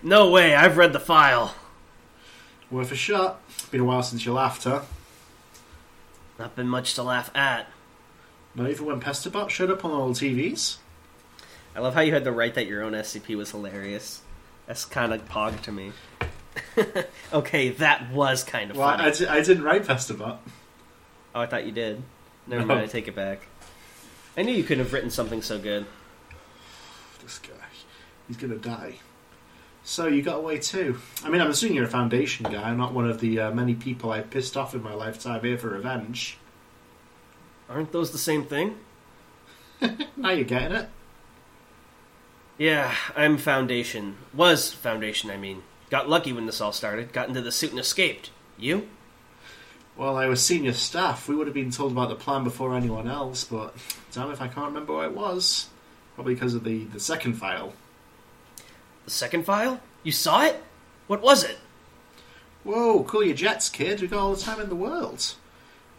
No 0.03 0.31
way. 0.31 0.55
I've 0.55 0.77
read 0.77 0.93
the 0.93 0.99
file. 1.01 1.55
Worth 2.71 2.91
a 2.91 2.97
shot. 2.97 3.41
Been 3.71 3.83
a 3.83 3.85
while 3.85 4.03
since 4.03 4.25
you 4.25 4.33
laughed, 4.33 4.65
huh? 4.65 4.83
Not 6.39 6.57
been 6.57 6.69
much 6.69 6.95
to 6.95 7.03
laugh 7.03 7.31
at. 7.37 7.69
Not 8.55 8.71
even 8.71 8.87
when 8.87 9.01
Pesterbot 9.01 9.51
showed 9.51 9.71
up 9.71 9.85
on 9.85 9.91
all 9.93 10.09
the 10.09 10.15
TVs? 10.15 10.79
I 11.77 11.81
love 11.81 11.95
how 11.95 12.01
you 12.01 12.13
had 12.15 12.25
to 12.25 12.33
write 12.33 12.55
that 12.55 12.67
your 12.67 12.83
own 12.83 12.93
SCP 12.93 13.37
was 13.37 13.51
hilarious. 13.51 14.23
That's 14.67 14.85
kind 14.85 15.13
of 15.13 15.29
pog 15.29 15.61
to 15.63 15.73
me. 15.73 15.93
okay, 17.33 17.69
that 17.71 18.11
was 18.11 18.43
kind 18.43 18.71
of 18.71 18.77
Well, 18.79 18.89
funny. 18.97 19.05
I, 19.05 19.11
di- 19.11 19.27
I 19.27 19.43
didn't 19.43 19.65
write 19.65 19.85
Pesterbot. 19.85 20.39
Oh, 21.35 21.41
I 21.41 21.47
thought 21.47 21.67
you 21.67 21.73
did. 21.73 22.03
Never 22.47 22.67
mind, 22.67 22.81
I 22.81 22.87
take 22.89 23.09
it 23.09 23.15
back. 23.15 23.47
I 24.37 24.43
knew 24.43 24.53
you 24.53 24.65
couldn't 24.65 24.85
have 24.85 24.93
written 24.93 25.11
something 25.11 25.43
so 25.43 25.59
good. 25.59 25.87
This 27.23 27.39
guy. 27.39 27.55
He's 28.29 28.37
gonna 28.37 28.57
die. 28.57 28.97
So 29.83 30.07
you 30.07 30.23
got 30.23 30.39
away 30.39 30.59
too. 30.59 30.99
I 31.23 31.29
mean, 31.29 31.41
I'm 31.41 31.51
assuming 31.51 31.77
you're 31.77 31.85
a 31.85 31.89
Foundation 31.89 32.51
guy. 32.51 32.63
I'm 32.63 32.79
not 32.79 32.95
one 32.95 33.09
of 33.09 33.21
the 33.21 33.39
uh, 33.39 33.51
many 33.51 33.75
people 33.75 34.11
I 34.11 34.23
pissed 34.23 34.57
off 34.57 34.75
in 34.75 34.83
my 34.83 34.95
lifetime 34.95 35.43
here 35.43 35.59
for 35.59 35.69
revenge. 35.69 36.39
Aren't 37.69 37.93
those 37.93 38.11
the 38.11 38.19
same 38.19 38.45
thing? 38.45 38.79
Now 40.17 40.31
you're 40.31 40.45
getting 40.45 40.77
it. 40.77 40.89
Yeah, 42.57 42.95
I'm 43.17 43.37
Foundation. 43.37 44.17
Was 44.33 44.73
Foundation, 44.73 45.31
I 45.31 45.37
mean. 45.37 45.63
Got 45.91 46.09
lucky 46.09 46.33
when 46.33 46.47
this 46.47 46.61
all 46.61 46.73
started. 46.73 47.13
Got 47.13 47.29
into 47.29 47.43
the 47.43 47.53
suit 47.53 47.71
and 47.71 47.81
escaped. 47.81 48.31
You? 48.57 48.89
Well, 49.97 50.17
I 50.17 50.27
was 50.27 50.43
senior 50.43 50.73
staff. 50.73 51.29
We 51.29 51.37
would 51.37 51.47
have 51.47 51.55
been 51.55 51.71
told 51.71 51.93
about 51.93 52.09
the 52.09 52.17
plan 52.17 52.43
before 52.43 52.75
anyone 52.75 53.07
else, 53.07 53.45
but 53.45 53.75
damn 54.13 54.31
if 54.31 54.41
I 54.41 54.49
can't 54.49 54.67
remember 54.67 54.95
what 54.95 55.07
it 55.07 55.15
was. 55.15 55.69
Probably 56.17 56.35
because 56.35 56.55
of 56.55 56.65
the, 56.65 56.85
the 56.85 57.01
second 57.01 57.35
file. 57.35 57.75
The 59.05 59.11
second 59.11 59.45
file? 59.45 59.81
You 60.03 60.13
saw 60.13 60.45
it? 60.45 60.63
What 61.07 61.23
was 61.23 61.45
it? 61.45 61.59
Whoa, 62.65 63.05
cool 63.05 63.25
your 63.25 63.37
jets, 63.37 63.69
kid. 63.69 64.01
We've 64.01 64.11
got 64.11 64.21
all 64.21 64.35
the 64.35 64.41
time 64.41 64.61
in 64.61 64.69
the 64.69 64.75
world. 64.75 65.35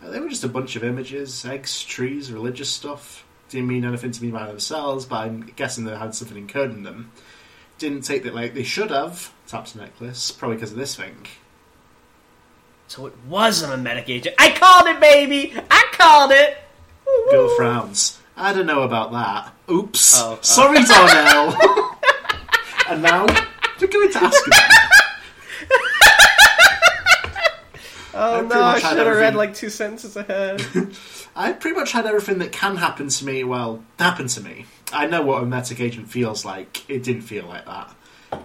Uh, 0.03 0.09
they 0.09 0.19
were 0.19 0.29
just 0.29 0.43
a 0.43 0.49
bunch 0.49 0.75
of 0.75 0.83
images, 0.83 1.45
eggs, 1.45 1.83
trees, 1.83 2.31
religious 2.31 2.69
stuff. 2.69 3.25
Didn't 3.49 3.67
mean 3.67 3.85
anything 3.85 4.11
to 4.11 4.23
me 4.23 4.31
by 4.31 4.47
themselves, 4.47 5.05
but 5.05 5.17
I'm 5.17 5.41
guessing 5.55 5.85
they 5.85 5.95
had 5.95 6.15
something 6.15 6.47
encoded 6.47 6.73
in 6.73 6.83
them. 6.83 7.11
Didn't 7.77 8.01
take 8.01 8.23
that 8.23 8.35
like 8.35 8.53
they 8.53 8.63
should 8.63 8.91
have. 8.91 9.31
Tapped 9.47 9.75
a 9.75 9.77
necklace, 9.77 10.31
probably 10.31 10.57
because 10.57 10.71
of 10.71 10.77
this 10.77 10.95
thing. 10.95 11.27
So 12.87 13.07
it 13.07 13.13
was 13.27 13.61
a 13.61 13.67
memetic 13.67 14.09
agent. 14.09 14.35
I 14.37 14.51
called 14.51 14.87
it, 14.87 14.99
baby! 14.99 15.53
I 15.71 15.85
called 15.93 16.31
it! 16.31 16.57
Woo-woo. 17.05 17.31
Girl 17.31 17.55
frowns. 17.55 18.19
I 18.37 18.53
don't 18.53 18.65
know 18.65 18.83
about 18.83 19.11
that. 19.11 19.53
Oops. 19.71 20.21
Oh, 20.21 20.33
oh. 20.33 20.39
Sorry, 20.41 20.83
Darnell. 20.83 21.57
and 22.89 23.01
now, 23.01 23.25
we're 23.81 23.87
going 23.87 24.11
to 24.11 24.23
ask. 24.23 24.45
Oh 28.17 28.39
I 28.39 28.41
no, 28.43 28.63
I 28.63 28.79
should 28.79 28.97
have 28.97 29.17
read 29.17 29.35
like 29.35 29.53
two 29.53 29.69
sentences 29.69 30.15
ahead. 30.15 30.65
I 31.35 31.51
pretty 31.51 31.77
much 31.77 31.91
had 31.91 32.05
everything 32.05 32.37
that 32.37 32.53
can 32.53 32.77
happen 32.77 33.09
to 33.09 33.25
me, 33.25 33.43
well, 33.43 33.83
happen 33.99 34.27
to 34.27 34.41
me. 34.41 34.67
I 34.93 35.05
know 35.07 35.21
what 35.21 35.43
a 35.43 35.45
metic 35.45 35.81
agent 35.81 36.09
feels 36.09 36.45
like. 36.45 36.89
It 36.89 37.03
didn't 37.03 37.23
feel 37.23 37.45
like 37.45 37.65
that. 37.65 37.93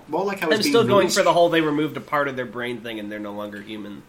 More 0.09 0.24
like 0.24 0.43
I 0.43 0.49
was 0.49 0.59
I'm 0.59 0.62
still 0.64 0.82
going 0.82 0.99
released, 0.99 1.16
for 1.16 1.22
the 1.22 1.32
whole 1.32 1.51
they 1.51 1.61
removed 1.61 1.97
a 1.97 2.01
part 2.01 2.26
of 2.26 2.34
their 2.34 2.47
brain 2.47 2.80
thing 2.80 2.99
and 2.99 3.12
they're 3.12 3.20
no 3.20 3.32
longer 3.32 3.62
human. 3.62 4.03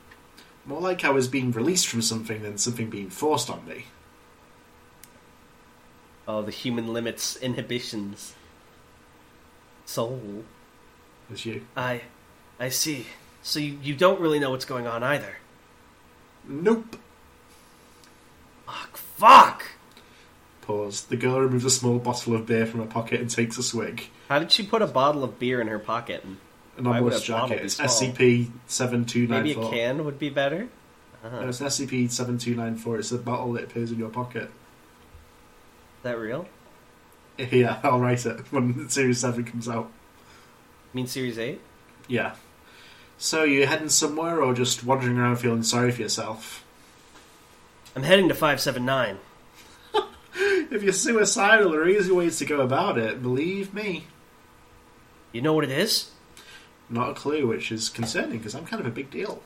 More 0.66 0.82
like 0.82 1.04
I 1.04 1.10
was 1.10 1.28
being 1.28 1.52
released 1.52 1.88
from 1.88 2.02
something 2.02 2.44
than 2.44 2.58
something 2.58 2.90
being 2.90 3.10
forced 3.10 3.50
on 3.50 3.66
me. 3.68 3.86
Oh, 6.28 6.42
the 6.42 6.52
human 6.52 6.94
limits 6.94 7.36
inhibitions. 7.36 8.36
Soul. 9.86 10.44
As 11.32 11.46
you. 11.46 11.66
I 11.76 12.02
I 12.60 12.70
see. 12.70 13.08
So 13.42 13.60
you, 13.60 13.80
you 13.82 13.96
don't 13.96 14.22
really 14.22 14.40
know 14.40 14.52
what's 14.52 14.66
going 14.66 14.86
on 14.86 15.04
either. 15.04 15.38
Nope. 16.48 16.96
Fuck 18.66 18.98
fuck! 18.98 19.66
Pause. 20.62 21.04
The 21.06 21.18
girl 21.18 21.42
removes 21.42 21.66
a 21.66 21.70
small 21.70 22.00
bottle 22.00 22.36
of 22.36 22.46
beer 22.46 22.66
from 22.66 22.82
her 22.82 22.86
pocket 22.86 23.20
and 23.20 23.30
takes 23.30 23.58
a 23.58 23.64
swig. 23.64 24.10
How 24.30 24.40
did 24.40 24.52
she 24.52 24.66
put 24.66 24.82
a 24.82 24.88
bottle 24.88 25.24
of 25.24 25.40
beer 25.40 25.60
in 25.60 25.68
her 25.68 25.80
pocket? 25.80 26.24
And 26.24 26.38
An 26.82 26.90
Why 26.90 27.00
would 27.00 27.14
obelisk 27.14 27.30
a 27.30 27.32
bottle 27.34 27.50
jacket. 27.50 27.66
It's 27.66 27.76
small? 27.76 27.88
SCP 27.88 28.52
seven 28.68 29.06
two 29.06 29.28
nine 29.28 29.44
maybe 29.44 29.52
a 29.52 29.62
four. 29.62 29.72
can 29.72 30.04
would 30.04 30.18
be 30.18 30.30
better? 30.30 30.68
Uh-huh. 31.24 31.42
No, 31.42 31.48
it's 31.50 31.62
SCP 31.62 32.10
seven 32.10 32.38
two 32.40 32.56
nine 32.56 32.76
four. 32.76 32.98
It's 32.98 33.12
a 33.12 33.18
bottle 33.20 33.54
that 33.54 33.66
appears 33.66 33.92
in 33.92 34.00
your 34.00 34.10
pocket. 34.10 34.44
Is 34.44 36.04
that 36.04 36.18
real? 36.18 36.48
Yeah, 37.38 37.80
I'll 37.84 38.00
write 38.00 38.26
it 38.26 38.40
when 38.52 38.88
Series 38.90 39.20
seven 39.20 39.44
comes 39.46 39.68
out. 39.68 39.90
You 40.94 40.98
mean 40.98 41.08
Series 41.08 41.40
8? 41.40 41.60
Yeah. 42.08 42.36
So 43.18 43.44
you 43.44 43.66
heading 43.66 43.90
somewhere 43.90 44.44
or 44.44 44.54
just 44.54 44.84
wandering 44.84 45.18
around 45.18 45.38
feeling 45.38 45.64
sorry 45.64 45.92
for 45.92 46.02
yourself? 46.02 46.64
I'm 47.96 48.04
heading 48.04 48.28
to 48.28 48.36
579. 48.36 49.18
If 50.72 50.84
you're 50.84 50.94
suicidal, 50.94 51.72
there 51.72 51.82
are 51.82 51.90
easy 51.90 52.12
ways 52.12 52.38
to 52.40 52.46
go 52.46 52.62
about 52.62 52.98
it. 52.98 53.22
Believe 53.22 53.74
me. 53.74 54.06
You 55.34 55.42
know 55.42 55.54
what 55.54 55.64
it 55.66 55.72
is? 55.72 56.12
Not 56.92 57.10
a 57.10 57.14
clue, 57.14 57.48
which 57.48 57.72
is 57.72 57.88
concerning 57.88 58.38
because 58.38 58.54
I'm 58.54 58.66
kind 58.66 58.82
of 58.82 58.86
a 58.86 58.92
big 58.92 59.10
deal. 59.10 59.42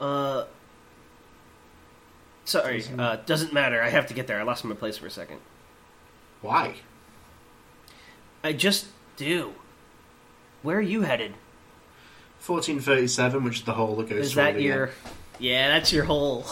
Uh. 0.00 0.44
Sorry, 2.44 2.82
uh, 2.98 3.16
doesn't 3.26 3.52
matter. 3.52 3.80
I 3.80 3.90
have 3.90 4.06
to 4.08 4.14
get 4.14 4.26
there. 4.26 4.40
I 4.40 4.42
lost 4.42 4.64
my 4.64 4.74
place 4.74 4.96
for 4.96 5.06
a 5.06 5.10
second. 5.10 5.38
Why? 6.40 6.76
I 8.42 8.54
just 8.54 8.86
do. 9.16 9.52
Where 10.62 10.78
are 10.78 10.82
you 10.82 11.02
headed? 11.02 11.32
1437, 12.44 13.44
which 13.44 13.58
is 13.58 13.64
the 13.64 13.74
hole 13.74 13.96
that 13.96 14.08
goes 14.08 14.26
Is 14.26 14.32
through 14.32 14.42
that 14.42 14.60
your. 14.60 14.90
Yeah, 15.38 15.68
that's 15.68 15.92
your 15.92 16.04
hole. 16.04 16.46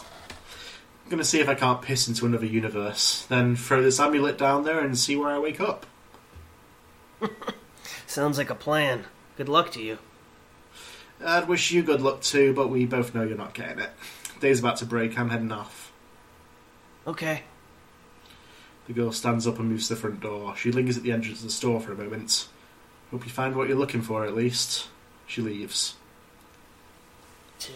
I'm 1.05 1.11
gonna 1.11 1.25
see 1.25 1.41
if 1.41 1.49
I 1.49 1.55
can't 1.55 1.81
piss 1.83 2.09
into 2.09 2.27
another 2.27 2.47
universe. 2.47 3.25
Then 3.29 3.57
throw 3.57 3.83
this 3.83 3.99
amulet 3.99 4.39
down 4.39 4.65
there 4.65 4.81
and 4.81 4.99
see 4.99 5.17
where 5.17 5.31
I 5.31 5.39
wake 5.39 5.61
up. 5.61 5.87
Sounds 8.07 8.39
like 8.39 8.51
a 8.51 8.55
plan. 8.55 9.05
Good 9.37 9.49
luck 9.49 9.73
to 9.73 9.83
you. 9.83 9.99
I'd 11.25 11.49
wish 11.49 11.71
you 11.71 11.83
good 11.83 12.03
luck 12.03 12.21
too, 12.21 12.53
but 12.55 12.69
we 12.69 12.87
both 12.87 13.15
know 13.15 13.23
you're 13.23 13.37
not 13.37 13.55
getting 13.55 13.79
it. 13.79 13.91
Day's 14.41 14.61
about 14.61 14.77
to 14.79 14.87
break. 14.87 15.19
I'm 15.19 15.31
heading 15.31 15.53
off. 15.53 15.93
Okay. 17.07 17.43
The 18.87 18.93
girl 18.93 19.13
stands 19.13 19.47
up 19.47 19.59
and 19.59 19.69
moves 19.69 19.89
to 19.89 19.95
the 19.95 20.01
front 20.01 20.21
door. 20.21 20.57
She 20.57 20.71
lingers 20.71 20.97
at 20.97 21.03
the 21.03 21.13
entrance 21.13 21.39
of 21.39 21.47
the 21.47 21.51
store 21.51 21.81
for 21.81 21.93
a 21.93 21.97
moment. 21.97 22.49
Hope 23.11 23.25
you 23.25 23.33
find 23.33 23.57
what 23.57 23.69
you're 23.69 23.79
looking 23.79 24.03
for, 24.03 24.25
at 24.25 24.35
least. 24.35 24.89
She 25.27 25.41
leaves. 25.41 25.95
Two. 27.59 27.73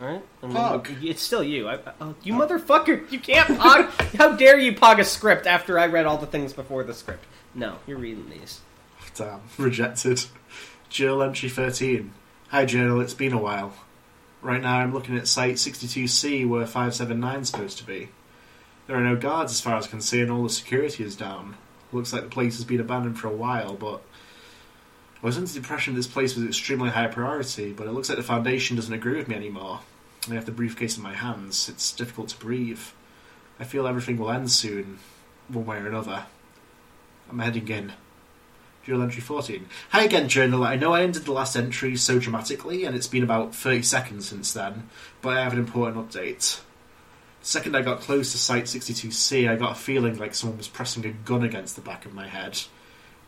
Alright. 0.00 0.24
and 0.42 0.52
Pog. 0.52 1.02
It's 1.02 1.22
still 1.22 1.44
you. 1.44 1.68
I, 1.68 1.74
I- 1.74 1.92
oh, 2.00 2.14
you 2.22 2.32
motherfucker! 2.32 3.10
You 3.12 3.18
can't 3.18 3.48
pog! 3.48 3.86
How 4.16 4.34
dare 4.34 4.58
you 4.58 4.72
pog 4.72 4.98
a 4.98 5.04
script 5.04 5.46
after 5.46 5.78
I 5.78 5.86
read 5.86 6.06
all 6.06 6.16
the 6.16 6.26
things 6.26 6.52
before 6.52 6.84
the 6.84 6.94
script? 6.94 7.24
No, 7.54 7.76
you're 7.86 7.98
reading 7.98 8.30
these. 8.30 8.60
Oh, 9.02 9.06
damn, 9.14 9.40
rejected. 9.58 10.24
Journal 10.88 11.22
entry 11.22 11.48
13. 11.50 12.12
Hi, 12.48 12.64
Journal, 12.64 13.00
it's 13.00 13.14
been 13.14 13.32
a 13.32 13.38
while. 13.38 13.74
Right 14.42 14.62
now 14.62 14.78
I'm 14.78 14.94
looking 14.94 15.18
at 15.18 15.28
site 15.28 15.56
62C 15.56 16.48
where 16.48 16.64
579 16.64 17.40
is 17.40 17.48
supposed 17.50 17.78
to 17.78 17.84
be. 17.84 18.08
There 18.86 18.96
are 18.96 19.02
no 19.02 19.16
guards 19.16 19.52
as 19.52 19.60
far 19.60 19.76
as 19.76 19.86
I 19.86 19.90
can 19.90 20.00
see, 20.00 20.20
and 20.22 20.30
all 20.30 20.42
the 20.42 20.48
security 20.50 21.04
is 21.04 21.14
down. 21.14 21.56
Looks 21.92 22.12
like 22.12 22.22
the 22.22 22.28
place 22.30 22.56
has 22.56 22.64
been 22.64 22.80
abandoned 22.80 23.18
for 23.18 23.28
a 23.28 23.36
while, 23.36 23.74
but. 23.74 24.00
I 25.22 25.26
was 25.26 25.36
under 25.36 25.50
the 25.50 25.58
impression 25.58 25.94
this 25.94 26.06
place 26.06 26.34
was 26.34 26.46
extremely 26.46 26.88
high 26.88 27.06
priority, 27.08 27.72
but 27.74 27.86
it 27.86 27.92
looks 27.92 28.08
like 28.08 28.16
the 28.16 28.24
Foundation 28.24 28.76
doesn't 28.76 28.92
agree 28.94 29.16
with 29.18 29.28
me 29.28 29.34
anymore. 29.36 29.80
I 30.28 30.34
have 30.34 30.46
the 30.46 30.52
briefcase 30.52 30.96
in 30.96 31.02
my 31.02 31.14
hands. 31.14 31.68
It's 31.68 31.92
difficult 31.92 32.28
to 32.30 32.36
breathe. 32.36 32.80
I 33.58 33.64
feel 33.64 33.86
everything 33.86 34.18
will 34.18 34.30
end 34.30 34.50
soon, 34.50 34.98
one 35.48 35.66
way 35.66 35.78
or 35.78 35.86
another. 35.86 36.24
I'm 37.30 37.38
heading 37.38 37.68
in. 37.68 37.92
Journal 38.84 39.02
entry 39.02 39.20
14. 39.20 39.66
Hi 39.90 40.04
again, 40.04 40.28
Journal. 40.28 40.64
I 40.64 40.76
know 40.76 40.92
I 40.92 41.02
ended 41.02 41.24
the 41.24 41.32
last 41.32 41.56
entry 41.56 41.96
so 41.96 42.18
dramatically, 42.18 42.84
and 42.84 42.96
it's 42.96 43.06
been 43.06 43.22
about 43.22 43.54
30 43.54 43.82
seconds 43.82 44.28
since 44.28 44.52
then, 44.52 44.88
but 45.22 45.36
I 45.36 45.42
have 45.42 45.52
an 45.52 45.58
important 45.58 46.10
update. 46.10 46.60
The 47.40 47.46
second 47.46 47.76
I 47.76 47.82
got 47.82 48.00
close 48.00 48.32
to 48.32 48.38
Site 48.38 48.64
62C, 48.64 49.48
I 49.48 49.56
got 49.56 49.72
a 49.72 49.80
feeling 49.80 50.18
like 50.18 50.34
someone 50.34 50.58
was 50.58 50.68
pressing 50.68 51.04
a 51.06 51.10
gun 51.10 51.42
against 51.42 51.76
the 51.76 51.82
back 51.82 52.04
of 52.04 52.14
my 52.14 52.26
head. 52.26 52.60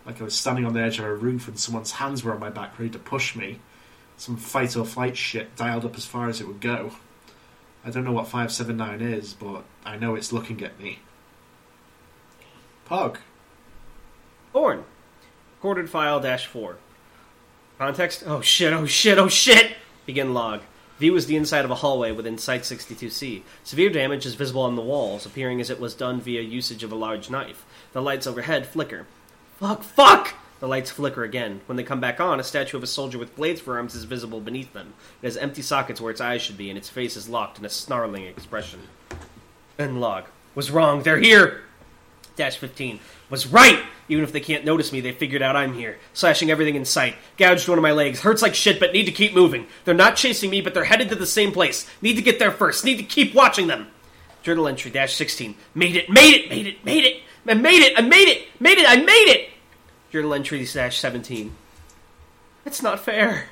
Like 0.05 0.21
I 0.21 0.25
was 0.25 0.35
standing 0.35 0.67
on 0.67 0.75
the 0.75 0.83
edge 0.83 0.99
of 0.99 1.05
a 1.05 1.15
roof 1.15 1.49
and 1.49 1.59
someone's 1.59 1.93
hands 1.93 2.25
were 2.25 2.35
on 2.35 2.41
my 2.41 2.51
back 2.51 2.79
ready 2.79 2.91
to 2.91 2.99
push 2.99 3.37
me. 3.37 3.61
Some 4.23 4.37
fight 4.37 4.77
or 4.77 4.85
flight 4.85 5.17
shit 5.17 5.57
dialed 5.57 5.85
up 5.85 5.97
as 5.97 6.07
far 6.07 6.29
as 6.29 6.41
it 6.41 6.47
would 6.47 6.61
go. 6.61 6.93
I 7.85 7.91
don't 7.91 8.05
know 8.05 8.13
what 8.13 8.27
579 8.27 9.01
is, 9.01 9.35
but 9.35 9.65
I 9.85 9.97
know 9.97 10.15
it's 10.15 10.33
looking 10.33 10.63
at 10.63 10.79
me. 10.79 11.01
Pog. 12.89 13.17
Born. 14.53 14.85
Recorded 15.57 15.91
file 15.91 16.21
dash 16.21 16.47
4. 16.47 16.77
Context? 17.79 18.23
Oh 18.25 18.41
shit, 18.41 18.73
oh 18.73 18.87
shit, 18.87 19.19
oh 19.19 19.27
shit! 19.27 19.75
Begin 20.07 20.33
log. 20.33 20.61
View 21.01 21.17
is 21.17 21.27
the 21.27 21.35
inside 21.35 21.65
of 21.65 21.73
a 21.73 21.83
hallway 21.83 22.13
within 22.13 22.39
Site 22.39 22.63
62C. 22.63 23.43
Severe 23.65 23.91
damage 23.91 24.25
is 24.25 24.37
visible 24.37 24.63
on 24.63 24.77
the 24.77 24.83
walls, 24.83 25.27
appearing 25.27 25.61
as 25.61 25.69
it 25.69 25.81
was 25.81 25.95
done 25.95 26.21
via 26.21 26.43
usage 26.43 26.85
of 26.85 26.93
a 26.93 26.95
large 26.95 27.29
knife. 27.29 27.67
The 27.93 28.01
lights 28.01 28.29
overhead 28.29 28.69
flicker. 28.69 29.09
Fuck, 29.59 29.83
fuck! 29.83 30.35
The 30.63 30.69
lights 30.69 30.93
flicker 30.93 31.25
again. 31.25 31.61
When 31.67 31.75
they 31.75 31.83
come 31.83 31.99
back 31.99 32.21
on, 32.21 32.39
a 32.39 32.45
statue 32.45 32.77
of 32.77 32.85
a 32.85 32.87
soldier 32.87 33.19
with 33.19 33.35
blades 33.35 33.61
for 33.61 33.79
arms 33.79 33.97
is 33.97 34.05
visible 34.05 34.41
beneath 34.41 34.73
them. 34.73 34.95
It 35.21 35.27
has 35.27 35.37
empty 35.37 35.61
sockets 35.61 36.01
where 36.01 36.13
its 36.13 36.21
eyes 36.21 36.41
should 36.41 36.57
be, 36.57 36.69
and 36.69 36.79
its 36.79 36.89
face 36.89 37.17
is 37.17 37.29
locked 37.29 37.59
in 37.59 37.65
a 37.65 37.69
snarling 37.69 38.27
expression. 38.27 38.79
End 39.77 40.01
log. 40.01 40.27
Was 40.55 40.71
wrong, 40.71 41.03
they're 41.03 41.19
here! 41.19 41.63
Dash 42.37 42.59
15. 42.59 43.01
Was 43.29 43.49
right! 43.49 43.83
Even 44.09 44.23
if 44.23 44.31
they 44.31 44.39
can't 44.39 44.65
notice 44.65 44.93
me, 44.93 45.01
they 45.01 45.11
figured 45.11 45.43
out 45.43 45.57
I'm 45.57 45.75
here. 45.75 45.99
Slashing 46.13 46.49
everything 46.49 46.77
in 46.77 46.85
sight. 46.85 47.17
Gouged 47.39 47.69
one 47.69 47.79
of 47.79 47.83
my 47.83 47.91
legs. 47.91 48.21
Hurts 48.21 48.41
like 48.41 48.55
shit, 48.55 48.79
but 48.79 48.93
need 48.93 49.07
to 49.07 49.11
keep 49.11 49.35
moving. 49.35 49.67
They're 49.85 49.95
not 49.95 50.15
chasing 50.15 50.49
me, 50.49 50.61
but 50.61 50.75
they're 50.75 50.85
headed 50.85 51.09
to 51.09 51.17
the 51.17 51.27
same 51.27 51.51
place. 51.51 51.91
Need 52.01 52.15
to 52.15 52.23
get 52.23 52.39
there 52.39 52.53
first. 52.53 52.85
Need 52.85 52.99
to 52.99 53.03
keep 53.03 53.35
watching 53.35 53.67
them. 53.67 53.89
Journal 54.45 54.69
entry 54.69 54.93
dash 54.93 55.17
16. 55.17 55.57
Made 55.75 55.97
it, 55.97 56.09
made 56.09 56.35
it, 56.35 56.49
made 56.49 56.69
it, 56.69 56.85
made 56.85 57.05
it! 57.05 57.23
I 57.49 57.55
made 57.55 57.83
it, 57.83 57.99
I 57.99 58.03
made 58.03 58.29
it, 58.29 58.47
made 58.61 58.79
it, 58.79 58.89
I 58.89 58.95
made 58.99 59.29
it! 59.29 59.52
Journal 60.13 60.35
entry 60.35 60.67
slash 60.67 60.99
17. 60.99 61.57
That's 62.65 62.83
not 62.83 63.01
fair. 63.01 63.47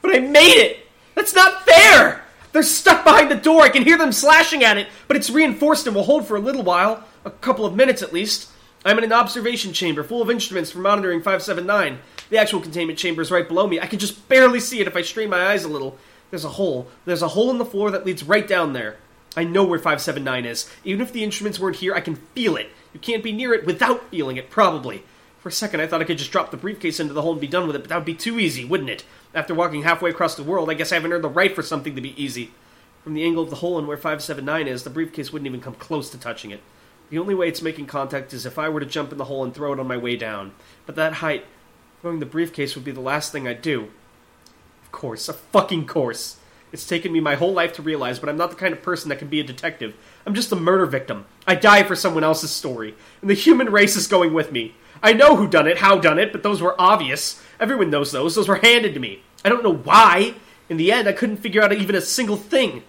But 0.00 0.14
I 0.14 0.20
made 0.20 0.54
it! 0.54 0.86
That's 1.16 1.34
not 1.34 1.66
fair! 1.66 2.22
They're 2.52 2.62
stuck 2.62 3.02
behind 3.02 3.28
the 3.28 3.34
door. 3.34 3.62
I 3.62 3.70
can 3.70 3.82
hear 3.82 3.98
them 3.98 4.12
slashing 4.12 4.62
at 4.62 4.78
it, 4.78 4.86
but 5.08 5.16
it's 5.16 5.30
reinforced 5.30 5.84
and 5.88 5.96
will 5.96 6.04
hold 6.04 6.24
for 6.24 6.36
a 6.36 6.40
little 6.40 6.62
while. 6.62 7.02
A 7.24 7.30
couple 7.30 7.66
of 7.66 7.74
minutes 7.74 8.02
at 8.02 8.12
least. 8.12 8.48
I'm 8.84 8.98
in 8.98 9.02
an 9.02 9.12
observation 9.12 9.72
chamber 9.72 10.04
full 10.04 10.22
of 10.22 10.30
instruments 10.30 10.70
for 10.70 10.78
monitoring 10.78 11.22
579. 11.22 11.98
The 12.30 12.38
actual 12.38 12.60
containment 12.60 13.00
chamber 13.00 13.20
is 13.20 13.32
right 13.32 13.48
below 13.48 13.66
me. 13.66 13.80
I 13.80 13.88
can 13.88 13.98
just 13.98 14.28
barely 14.28 14.60
see 14.60 14.78
it 14.78 14.86
if 14.86 14.94
I 14.94 15.02
strain 15.02 15.28
my 15.28 15.48
eyes 15.48 15.64
a 15.64 15.68
little. 15.68 15.98
There's 16.30 16.44
a 16.44 16.50
hole. 16.50 16.86
There's 17.04 17.22
a 17.22 17.28
hole 17.28 17.50
in 17.50 17.58
the 17.58 17.64
floor 17.64 17.90
that 17.90 18.06
leads 18.06 18.22
right 18.22 18.46
down 18.46 18.74
there. 18.74 18.98
I 19.36 19.42
know 19.42 19.64
where 19.64 19.80
579 19.80 20.44
is. 20.44 20.70
Even 20.84 21.00
if 21.00 21.12
the 21.12 21.24
instruments 21.24 21.58
weren't 21.58 21.76
here, 21.76 21.96
I 21.96 22.00
can 22.00 22.14
feel 22.14 22.54
it. 22.54 22.70
You 22.94 23.00
can't 23.00 23.24
be 23.24 23.32
near 23.32 23.54
it 23.54 23.66
without 23.66 24.08
feeling 24.10 24.36
it, 24.36 24.50
probably. 24.50 25.02
For 25.46 25.50
a 25.50 25.52
second, 25.52 25.80
I 25.80 25.86
thought 25.86 26.00
I 26.00 26.04
could 26.04 26.18
just 26.18 26.32
drop 26.32 26.50
the 26.50 26.56
briefcase 26.56 26.98
into 26.98 27.12
the 27.12 27.22
hole 27.22 27.30
and 27.30 27.40
be 27.40 27.46
done 27.46 27.68
with 27.68 27.76
it, 27.76 27.78
but 27.78 27.88
that 27.90 27.94
would 27.94 28.04
be 28.04 28.14
too 28.14 28.40
easy, 28.40 28.64
wouldn't 28.64 28.90
it? 28.90 29.04
After 29.32 29.54
walking 29.54 29.84
halfway 29.84 30.10
across 30.10 30.34
the 30.34 30.42
world, 30.42 30.68
I 30.68 30.74
guess 30.74 30.90
I 30.90 30.96
haven't 30.96 31.12
earned 31.12 31.22
the 31.22 31.28
right 31.28 31.54
for 31.54 31.62
something 31.62 31.94
to 31.94 32.00
be 32.00 32.20
easy. 32.20 32.50
From 33.04 33.14
the 33.14 33.22
angle 33.22 33.44
of 33.44 33.50
the 33.50 33.54
hole 33.62 33.78
and 33.78 33.86
where 33.86 33.96
579 33.96 34.66
is, 34.66 34.82
the 34.82 34.90
briefcase 34.90 35.32
wouldn't 35.32 35.46
even 35.46 35.60
come 35.60 35.74
close 35.74 36.10
to 36.10 36.18
touching 36.18 36.50
it. 36.50 36.62
The 37.10 37.18
only 37.18 37.32
way 37.32 37.46
it's 37.46 37.62
making 37.62 37.86
contact 37.86 38.32
is 38.32 38.44
if 38.44 38.58
I 38.58 38.68
were 38.68 38.80
to 38.80 38.86
jump 38.86 39.12
in 39.12 39.18
the 39.18 39.26
hole 39.26 39.44
and 39.44 39.54
throw 39.54 39.72
it 39.72 39.78
on 39.78 39.86
my 39.86 39.96
way 39.96 40.16
down. 40.16 40.50
But 40.84 40.96
that 40.96 41.12
height, 41.12 41.44
throwing 42.00 42.18
the 42.18 42.26
briefcase 42.26 42.74
would 42.74 42.84
be 42.84 42.90
the 42.90 42.98
last 42.98 43.30
thing 43.30 43.46
I'd 43.46 43.62
do. 43.62 43.90
Of 44.82 44.90
course, 44.90 45.28
a 45.28 45.32
fucking 45.32 45.86
course. 45.86 46.38
It's 46.72 46.88
taken 46.88 47.12
me 47.12 47.20
my 47.20 47.36
whole 47.36 47.52
life 47.52 47.72
to 47.74 47.82
realize, 47.82 48.18
but 48.18 48.28
I'm 48.28 48.36
not 48.36 48.50
the 48.50 48.56
kind 48.56 48.72
of 48.72 48.82
person 48.82 49.10
that 49.10 49.20
can 49.20 49.28
be 49.28 49.38
a 49.38 49.44
detective. 49.44 49.94
I'm 50.26 50.34
just 50.34 50.50
a 50.50 50.56
murder 50.56 50.86
victim. 50.86 51.26
I 51.46 51.54
die 51.54 51.84
for 51.84 51.94
someone 51.94 52.24
else's 52.24 52.50
story, 52.50 52.96
and 53.20 53.30
the 53.30 53.34
human 53.34 53.70
race 53.70 53.94
is 53.94 54.08
going 54.08 54.34
with 54.34 54.50
me. 54.50 54.74
I 55.02 55.12
know 55.12 55.36
who 55.36 55.48
done 55.48 55.66
it, 55.66 55.78
how 55.78 55.98
done 55.98 56.18
it, 56.18 56.32
but 56.32 56.42
those 56.42 56.62
were 56.62 56.80
obvious. 56.80 57.42
Everyone 57.60 57.90
knows 57.90 58.12
those. 58.12 58.34
Those 58.34 58.48
were 58.48 58.56
handed 58.56 58.94
to 58.94 59.00
me. 59.00 59.22
I 59.44 59.48
don't 59.48 59.62
know 59.62 59.74
why. 59.74 60.34
In 60.68 60.76
the 60.76 60.90
end, 60.92 61.08
I 61.08 61.12
couldn't 61.12 61.38
figure 61.38 61.62
out 61.62 61.72
even 61.72 61.94
a 61.94 62.00
single 62.00 62.36
thing. 62.36 62.82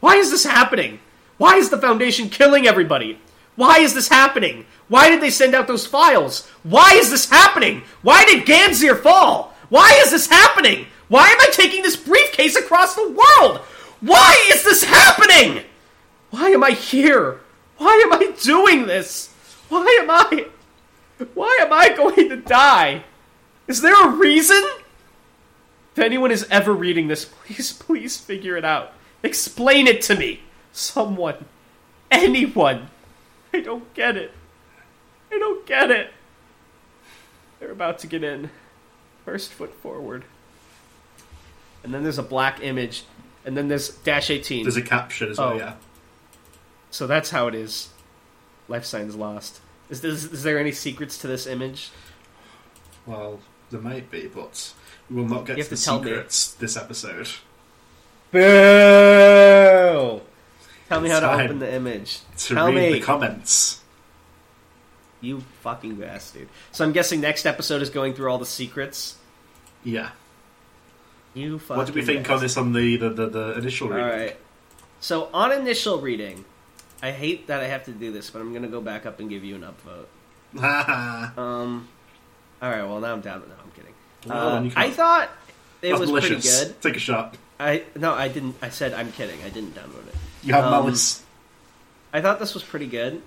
Why 0.00 0.16
is 0.16 0.30
this 0.30 0.44
happening? 0.44 1.00
Why 1.38 1.56
is 1.56 1.70
the 1.70 1.78
Foundation 1.78 2.28
killing 2.28 2.66
everybody? 2.66 3.18
Why 3.56 3.78
is 3.78 3.94
this 3.94 4.08
happening? 4.08 4.66
Why 4.88 5.08
did 5.08 5.20
they 5.20 5.30
send 5.30 5.54
out 5.54 5.66
those 5.66 5.86
files? 5.86 6.48
Why 6.62 6.92
is 6.94 7.10
this 7.10 7.28
happening? 7.28 7.82
Why 8.02 8.24
did 8.24 8.46
Ganzir 8.46 9.00
fall? 9.00 9.54
Why 9.68 10.00
is 10.04 10.10
this 10.10 10.26
happening? 10.26 10.86
Why 11.08 11.28
am 11.28 11.40
I 11.40 11.48
taking 11.52 11.82
this 11.82 11.96
briefcase 11.96 12.56
across 12.56 12.94
the 12.94 13.08
world? 13.08 13.58
Why 14.00 14.50
is 14.52 14.64
this 14.64 14.84
happening? 14.84 15.64
Why 16.30 16.48
am 16.50 16.64
I 16.64 16.70
here? 16.70 17.40
Why 17.76 18.02
am 18.04 18.12
I 18.12 18.32
doing 18.42 18.86
this? 18.86 19.28
Why 19.68 19.98
am 20.00 20.10
I. 20.10 20.46
Why 21.34 21.58
am 21.60 21.72
I 21.72 21.90
going 21.90 22.28
to 22.30 22.36
die? 22.36 23.04
Is 23.68 23.80
there 23.80 23.94
a 24.06 24.10
reason? 24.10 24.62
If 25.92 25.98
anyone 25.98 26.30
is 26.30 26.46
ever 26.50 26.72
reading 26.72 27.08
this, 27.08 27.24
please, 27.26 27.72
please 27.72 28.16
figure 28.16 28.56
it 28.56 28.64
out. 28.64 28.92
Explain 29.22 29.86
it 29.86 30.02
to 30.02 30.16
me. 30.16 30.40
Someone. 30.72 31.44
Anyone. 32.10 32.88
I 33.52 33.60
don't 33.60 33.92
get 33.94 34.16
it. 34.16 34.32
I 35.30 35.38
don't 35.38 35.64
get 35.66 35.90
it. 35.90 36.10
They're 37.60 37.70
about 37.70 37.98
to 38.00 38.06
get 38.06 38.24
in. 38.24 38.50
First 39.24 39.52
foot 39.52 39.72
forward. 39.74 40.24
And 41.84 41.92
then 41.94 42.02
there's 42.02 42.18
a 42.18 42.22
black 42.22 42.60
image. 42.62 43.04
And 43.44 43.56
then 43.56 43.68
there's 43.68 43.88
dash 43.90 44.30
18. 44.30 44.64
There's 44.64 44.76
a 44.76 44.82
caption 44.82 45.30
as 45.30 45.38
well, 45.38 45.50
Oh. 45.50 45.56
yeah. 45.56 45.74
So 46.90 47.06
that's 47.06 47.30
how 47.30 47.46
it 47.48 47.54
is. 47.54 47.90
Life 48.68 48.84
signs 48.84 49.14
lost. 49.14 49.60
Is, 49.92 50.00
this, 50.00 50.24
is 50.24 50.42
there 50.42 50.58
any 50.58 50.72
secrets 50.72 51.18
to 51.18 51.26
this 51.26 51.46
image? 51.46 51.90
Well, 53.04 53.40
there 53.70 53.80
might 53.80 54.10
be, 54.10 54.26
but 54.26 54.72
we 55.10 55.16
will 55.16 55.28
not 55.28 55.44
get 55.46 55.58
You 55.58 55.64
to 55.64 55.68
have 55.68 55.70
the 55.70 55.76
to 55.76 55.84
tell 55.84 55.98
me. 56.00 56.04
secrets 56.08 56.52
this 56.54 56.76
episode. 56.78 57.28
Boo! 58.30 60.20
Tell 60.88 61.00
me 61.00 61.10
It's 61.10 61.18
how 61.18 61.36
to 61.36 61.44
open 61.44 61.58
the 61.58 61.72
image. 61.74 62.20
To 62.38 62.54
Tell 62.54 62.66
read 62.68 62.74
me. 62.74 62.92
the 62.98 63.00
comments. 63.00 63.80
You 65.20 65.40
fucking 65.62 65.96
bastard. 65.96 66.48
So 66.72 66.84
I'm 66.84 66.92
guessing 66.92 67.20
next 67.20 67.44
episode 67.46 67.82
is 67.82 67.90
going 67.90 68.14
through 68.14 68.30
all 68.30 68.38
the 68.38 68.46
secrets. 68.46 69.16
Yeah. 69.84 70.10
You 71.34 71.58
fucking 71.58 71.76
What 71.76 71.86
did 71.86 71.94
we 71.94 72.02
think 72.02 72.28
on 72.30 72.40
this 72.40 72.56
on 72.56 72.72
the, 72.72 72.96
the, 72.96 73.10
the, 73.10 73.26
the 73.28 73.58
initial 73.58 73.88
reading? 73.88 74.04
Alright. 74.04 74.36
So 75.00 75.28
on 75.34 75.52
initial 75.52 76.00
reading, 76.00 76.44
I 77.02 77.10
hate 77.10 77.48
that 77.48 77.60
I 77.60 77.66
have 77.66 77.84
to 77.86 77.90
do 77.92 78.12
this, 78.12 78.30
but 78.30 78.40
I'm 78.40 78.52
gonna 78.54 78.68
go 78.68 78.80
back 78.80 79.04
up 79.06 79.18
and 79.20 79.28
give 79.28 79.42
you 79.44 79.56
an 79.56 79.62
upvote. 79.62 80.06
Um 81.38 81.88
Alright, 82.62 82.84
well 82.84 83.00
now 83.00 83.12
I'm 83.12 83.20
down 83.20 83.40
no, 83.40 83.54
I'm 83.62 83.70
kidding. 83.72 83.94
Well, 84.26 84.56
Uh, 84.66 84.70
I 84.76 84.90
thought 84.90 85.30
it 85.80 85.88
That's 85.88 86.00
was 86.00 86.10
malicious. 86.10 86.46
pretty 86.58 86.72
good. 86.72 86.82
Take 86.82 86.96
a 86.96 87.00
shot. 87.00 87.36
I 87.58 87.82
no, 87.96 88.12
I 88.14 88.28
didn't 88.28 88.56
I 88.62 88.68
said 88.68 88.92
I'm 88.94 89.10
kidding. 89.12 89.42
I 89.44 89.48
didn't 89.48 89.74
download 89.74 90.06
it. 90.06 90.14
You 90.44 90.54
have 90.54 90.64
Um, 90.64 90.70
malice. 90.70 91.22
I 92.12 92.20
thought 92.20 92.38
this 92.38 92.54
was 92.54 92.62
pretty 92.62 92.86
good. 92.86 93.20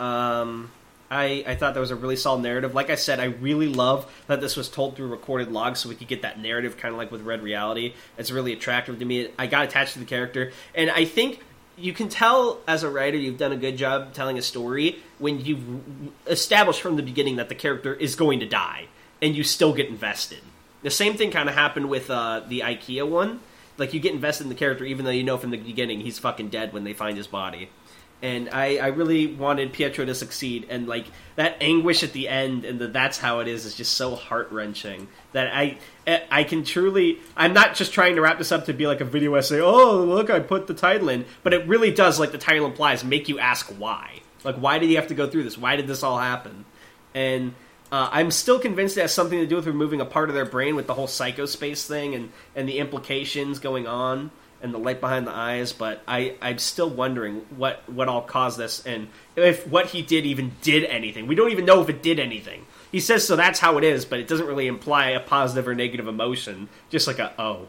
Um, 0.00 0.70
I 1.10 1.44
I 1.46 1.54
thought 1.56 1.74
there 1.74 1.80
was 1.80 1.90
a 1.90 1.96
really 1.96 2.16
solid 2.16 2.42
narrative. 2.42 2.74
Like 2.74 2.88
I 2.90 2.94
said, 2.94 3.20
I 3.20 3.24
really 3.24 3.68
love 3.68 4.10
that 4.28 4.40
this 4.40 4.56
was 4.56 4.68
told 4.68 4.96
through 4.96 5.08
recorded 5.08 5.52
logs, 5.52 5.80
so 5.80 5.88
we 5.88 5.94
could 5.94 6.08
get 6.08 6.22
that 6.22 6.40
narrative, 6.40 6.76
kind 6.76 6.92
of 6.92 6.98
like 6.98 7.10
with 7.12 7.22
Red 7.22 7.42
Reality. 7.42 7.94
It's 8.18 8.30
really 8.30 8.52
attractive 8.52 8.98
to 8.98 9.04
me. 9.04 9.28
I 9.38 9.46
got 9.46 9.64
attached 9.64 9.92
to 9.94 9.98
the 9.98 10.04
character, 10.04 10.52
and 10.74 10.90
I 10.90 11.04
think 11.04 11.40
you 11.76 11.92
can 11.92 12.08
tell 12.08 12.60
as 12.66 12.82
a 12.82 12.90
writer 12.90 13.16
you've 13.16 13.38
done 13.38 13.52
a 13.52 13.56
good 13.56 13.76
job 13.76 14.12
telling 14.12 14.38
a 14.38 14.42
story 14.42 14.98
when 15.18 15.44
you've 15.44 15.64
established 16.26 16.80
from 16.80 16.96
the 16.96 17.02
beginning 17.02 17.36
that 17.36 17.48
the 17.48 17.54
character 17.54 17.94
is 17.94 18.14
going 18.14 18.40
to 18.40 18.46
die, 18.46 18.86
and 19.20 19.36
you 19.36 19.44
still 19.44 19.72
get 19.72 19.88
invested. 19.88 20.40
The 20.82 20.90
same 20.90 21.14
thing 21.14 21.30
kind 21.30 21.48
of 21.48 21.54
happened 21.54 21.88
with 21.88 22.10
uh, 22.10 22.42
the 22.46 22.60
IKEA 22.60 23.08
one. 23.08 23.40
Like 23.76 23.92
you 23.92 24.00
get 24.00 24.12
invested 24.12 24.44
in 24.44 24.50
the 24.50 24.54
character 24.54 24.84
even 24.84 25.04
though 25.04 25.10
you 25.10 25.24
know 25.24 25.36
from 25.36 25.50
the 25.50 25.56
beginning 25.56 26.00
he's 26.00 26.18
fucking 26.18 26.50
dead 26.50 26.72
when 26.72 26.84
they 26.84 26.92
find 26.92 27.16
his 27.16 27.26
body. 27.26 27.70
And 28.24 28.48
I, 28.48 28.78
I 28.78 28.86
really 28.86 29.26
wanted 29.26 29.74
Pietro 29.74 30.06
to 30.06 30.14
succeed, 30.14 30.68
and 30.70 30.88
like 30.88 31.04
that 31.36 31.58
anguish 31.60 32.02
at 32.02 32.14
the 32.14 32.26
end, 32.26 32.64
and 32.64 32.78
the 32.78 32.88
that's 32.88 33.18
how 33.18 33.40
it 33.40 33.48
is, 33.48 33.66
is 33.66 33.74
just 33.74 33.92
so 33.92 34.14
heart 34.14 34.50
wrenching 34.50 35.08
that 35.32 35.54
I 35.54 35.78
I 36.30 36.44
can 36.44 36.64
truly. 36.64 37.18
I'm 37.36 37.52
not 37.52 37.74
just 37.74 37.92
trying 37.92 38.14
to 38.14 38.22
wrap 38.22 38.38
this 38.38 38.50
up 38.50 38.64
to 38.64 38.72
be 38.72 38.86
like 38.86 39.02
a 39.02 39.04
video 39.04 39.34
essay. 39.34 39.60
Oh, 39.60 40.02
look, 40.02 40.30
I 40.30 40.40
put 40.40 40.66
the 40.68 40.72
title 40.72 41.10
in, 41.10 41.26
but 41.42 41.52
it 41.52 41.68
really 41.68 41.90
does, 41.90 42.18
like 42.18 42.32
the 42.32 42.38
title 42.38 42.64
implies, 42.64 43.04
make 43.04 43.28
you 43.28 43.38
ask 43.38 43.66
why. 43.76 44.20
Like, 44.42 44.56
why 44.56 44.78
did 44.78 44.88
he 44.88 44.94
have 44.94 45.08
to 45.08 45.14
go 45.14 45.28
through 45.28 45.42
this? 45.42 45.58
Why 45.58 45.76
did 45.76 45.86
this 45.86 46.02
all 46.02 46.18
happen? 46.18 46.64
And 47.14 47.52
uh, 47.92 48.08
I'm 48.10 48.30
still 48.30 48.58
convinced 48.58 48.96
it 48.96 49.02
has 49.02 49.12
something 49.12 49.38
to 49.38 49.46
do 49.46 49.56
with 49.56 49.66
removing 49.66 50.00
a 50.00 50.06
part 50.06 50.30
of 50.30 50.34
their 50.34 50.46
brain 50.46 50.76
with 50.76 50.86
the 50.86 50.94
whole 50.94 51.08
psychospace 51.08 51.86
thing 51.86 52.14
and, 52.14 52.32
and 52.56 52.66
the 52.66 52.78
implications 52.78 53.58
going 53.58 53.86
on 53.86 54.30
and 54.64 54.72
the 54.72 54.78
light 54.78 55.00
behind 55.00 55.26
the 55.26 55.32
eyes. 55.32 55.72
But 55.72 56.02
I, 56.08 56.34
I'm 56.42 56.58
still 56.58 56.88
wondering 56.88 57.46
what, 57.56 57.88
what 57.88 58.08
all 58.08 58.22
caused 58.22 58.58
this 58.58 58.84
and 58.84 59.08
if 59.36 59.66
what 59.68 59.86
he 59.86 60.02
did 60.02 60.24
even 60.26 60.52
did 60.62 60.84
anything. 60.84 61.26
We 61.26 61.34
don't 61.34 61.52
even 61.52 61.66
know 61.66 61.82
if 61.82 61.88
it 61.88 62.02
did 62.02 62.18
anything. 62.18 62.66
He 62.90 63.00
says 63.00 63.26
so 63.26 63.36
that's 63.36 63.60
how 63.60 63.76
it 63.78 63.84
is, 63.84 64.04
but 64.04 64.18
it 64.18 64.26
doesn't 64.26 64.46
really 64.46 64.66
imply 64.66 65.10
a 65.10 65.20
positive 65.20 65.68
or 65.68 65.74
negative 65.74 66.08
emotion. 66.08 66.68
Just 66.90 67.06
like 67.06 67.18
a 67.18 67.32
oh. 67.40 67.68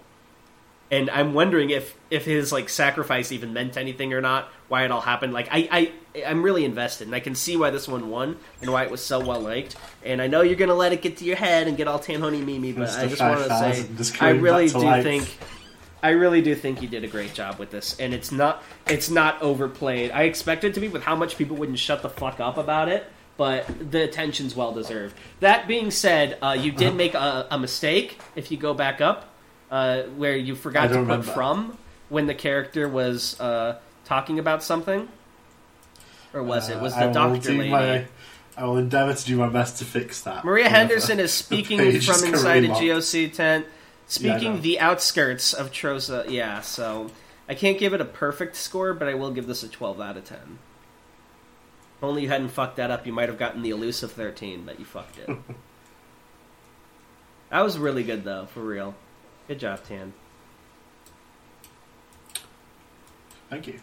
And 0.91 1.10
I'm 1.10 1.34
wondering 1.34 1.72
if 1.72 1.96
if 2.12 2.26
his 2.26 2.52
like 2.52 2.70
sacrifice 2.70 3.32
even 3.32 3.52
meant 3.52 3.76
anything 3.76 4.14
or 4.14 4.22
not. 4.22 4.50
Why 4.68 4.86
it 4.86 4.91
all 4.91 5.02
happened. 5.02 5.34
Like 5.34 5.48
I 5.52 5.68
I 6.16 6.24
I'm 6.24 6.43
really 6.43 6.64
invested, 6.64 7.08
and 7.08 7.16
I 7.16 7.20
can 7.20 7.34
see 7.34 7.58
why 7.58 7.72
this 7.72 7.88
one 7.88 8.10
won 8.10 8.38
and 8.62 8.72
why 8.72 8.84
it 8.84 8.91
was 8.91 9.04
so 9.04 9.20
well 9.20 9.39
liked. 9.39 9.76
And 10.04 10.22
I 10.22 10.28
know 10.28 10.41
you're 10.41 10.56
gonna 10.56 10.76
let 10.76 10.93
it 10.93 11.02
get 11.02 11.18
to 11.18 11.26
your 11.26 11.38
head 11.38 11.68
and 11.68 11.76
get 11.76 11.88
all 11.88 12.00
Tanhony 12.00 12.46
Mimi, 12.46 12.72
but 12.72 12.88
Mr. 12.88 13.00
I 13.00 13.08
just 13.08 13.22
want 13.22 13.39
to 13.39 14.04
say 14.04 14.16
I 14.24 14.30
really 14.30 14.70
do 14.70 14.78
life. 14.78 15.04
think 15.04 15.38
I 16.06 16.10
really 16.12 16.41
do 16.43 16.53
think 16.53 16.82
you 16.84 16.88
did 16.88 17.03
a 17.03 17.08
great 17.08 17.34
job 17.34 17.58
with 17.58 17.72
this, 17.72 17.99
and 17.99 18.14
it's 18.14 18.32
not 18.32 18.62
it's 18.88 19.10
not 19.10 19.41
overplayed. 19.41 20.12
I 20.12 20.24
expected 20.24 20.72
it 20.72 20.74
to 20.76 20.80
be 20.80 20.88
with 20.88 21.01
how 21.03 21.16
much 21.16 21.36
people 21.36 21.58
wouldn't 21.58 21.80
shut 21.80 22.03
the 22.03 22.10
fuck 22.10 22.39
up 22.39 22.58
about 22.58 22.89
it, 22.89 23.06
but 23.38 23.66
the 23.91 24.03
attention's 24.03 24.56
well 24.56 24.72
deserved. 24.72 25.16
That 25.39 25.68
being 25.68 25.89
said, 25.89 26.38
uh, 26.43 26.51
you 26.60 26.72
Uh-huh. 26.72 26.80
did 26.80 26.95
make 26.95 27.16
a, 27.16 27.47
a 27.49 27.58
mistake 27.58 28.20
if 28.36 28.51
you 28.51 28.58
go 28.58 28.74
back 28.76 29.01
up, 29.01 29.30
uh, 29.72 30.03
where 30.16 30.38
you 30.38 30.53
forgot 30.53 30.84
to 30.84 30.89
put 30.89 30.99
remember. 30.99 31.32
from 31.32 31.78
when 32.10 32.28
the 32.28 32.36
character 32.36 32.88
was 32.88 33.39
uh, 33.39 33.78
talking 34.06 34.38
about 34.38 34.62
something, 34.64 35.08
or 36.36 36.43
was 36.43 36.70
it 36.70 36.80
was 36.80 36.93
Uh, 36.93 36.99
the 36.99 37.10
I 37.10 37.14
doctor 37.14 37.51
lady? 37.53 37.70
my- 37.72 38.06
I 38.58 38.64
will 38.66 38.78
endeavour 38.78 39.14
to 39.14 39.26
do 39.26 39.36
my 39.38 39.49
best 39.49 39.80
to 39.80 39.86
fix 39.86 40.22
that. 40.22 40.45
Maria 40.45 40.70
Henderson 40.70 41.20
is 41.20 41.34
speaking 41.45 41.78
from 41.80 42.24
inside 42.24 42.64
a 42.64 42.70
GOC 42.70 43.34
tent, 43.34 43.66
speaking 44.08 44.56
know. 44.56 44.62
the 44.62 44.80
outskirts 44.80 45.53
of 45.53 45.72
Troza. 45.72 46.30
Yeah, 46.30 46.62
so 46.62 47.12
I 47.47 47.56
can't 47.56 47.78
give 47.78 47.93
it 47.93 48.01
a 48.01 48.06
perfect 48.06 48.56
score, 48.56 48.93
but 48.93 49.08
I 49.08 49.14
will 49.14 49.32
give 49.32 49.47
this 49.47 49.64
a 49.64 49.68
12 49.68 49.99
out 50.01 50.18
of 50.18 50.26
10. 50.26 50.60
If 51.97 52.03
only 52.03 52.24
you 52.24 52.30
hadn't 52.30 52.49
fucked 52.49 52.78
that 52.78 52.91
up, 52.91 53.06
you 53.06 53.14
might 53.14 53.30
have 53.30 53.38
gotten 53.38 53.62
the 53.62 53.70
elusive 53.70 54.12
13, 54.12 54.64
but 54.66 54.80
you 54.80 54.86
fucked 54.86 55.18
it. 55.20 55.30
that 57.49 57.62
was 57.62 57.78
really 57.78 58.03
good, 58.03 58.24
though, 58.24 58.47
for 58.47 58.62
real. 58.62 58.95
Good 59.47 59.60
job, 59.60 59.84
Tan. 59.84 60.14
Thank 63.49 63.68
you. 63.68 63.80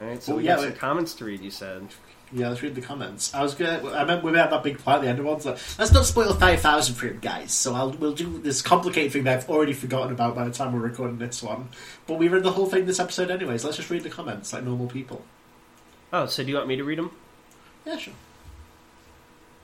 All 0.00 0.06
right, 0.08 0.22
so 0.22 0.34
Oh, 0.34 0.36
we 0.36 0.44
yeah, 0.44 0.56
got 0.56 0.62
some 0.64 0.72
comments 0.74 1.14
to 1.14 1.24
read. 1.24 1.40
You 1.40 1.50
said. 1.50 1.88
Yeah, 2.30 2.50
let's 2.50 2.62
read 2.62 2.74
the 2.74 2.82
comments. 2.82 3.32
I 3.34 3.42
was 3.42 3.54
gonna. 3.54 3.90
I 3.90 4.04
meant 4.04 4.22
we 4.22 4.30
had 4.36 4.50
that 4.50 4.62
big 4.62 4.78
part 4.84 4.98
at 4.98 5.02
the 5.02 5.08
end 5.08 5.18
of 5.18 5.24
one. 5.24 5.40
So 5.40 5.56
let's 5.78 5.92
not 5.92 6.04
spoil 6.04 6.34
five 6.34 6.60
thousand 6.60 6.94
for 6.96 7.06
him, 7.06 7.18
guys. 7.20 7.52
So 7.52 7.74
I'll 7.74 7.90
we'll 7.92 8.12
do 8.12 8.38
this 8.38 8.60
complicated 8.60 9.12
thing 9.12 9.24
that 9.24 9.38
I've 9.38 9.48
already 9.50 9.72
forgotten 9.72 10.12
about 10.12 10.34
by 10.34 10.44
the 10.44 10.50
time 10.52 10.74
we're 10.74 10.80
recording 10.80 11.18
this 11.18 11.42
one. 11.42 11.70
But 12.06 12.18
we 12.18 12.28
read 12.28 12.42
the 12.42 12.52
whole 12.52 12.66
thing 12.66 12.84
this 12.84 13.00
episode 13.00 13.30
anyways. 13.30 13.64
Let's 13.64 13.78
just 13.78 13.88
read 13.88 14.02
the 14.02 14.10
comments 14.10 14.52
like 14.52 14.62
normal 14.62 14.88
people. 14.88 15.24
Oh, 16.12 16.26
so 16.26 16.42
do 16.42 16.50
you 16.50 16.56
want 16.56 16.68
me 16.68 16.76
to 16.76 16.84
read 16.84 16.98
them? 16.98 17.10
Yeah, 17.86 17.96
sure. 17.96 18.14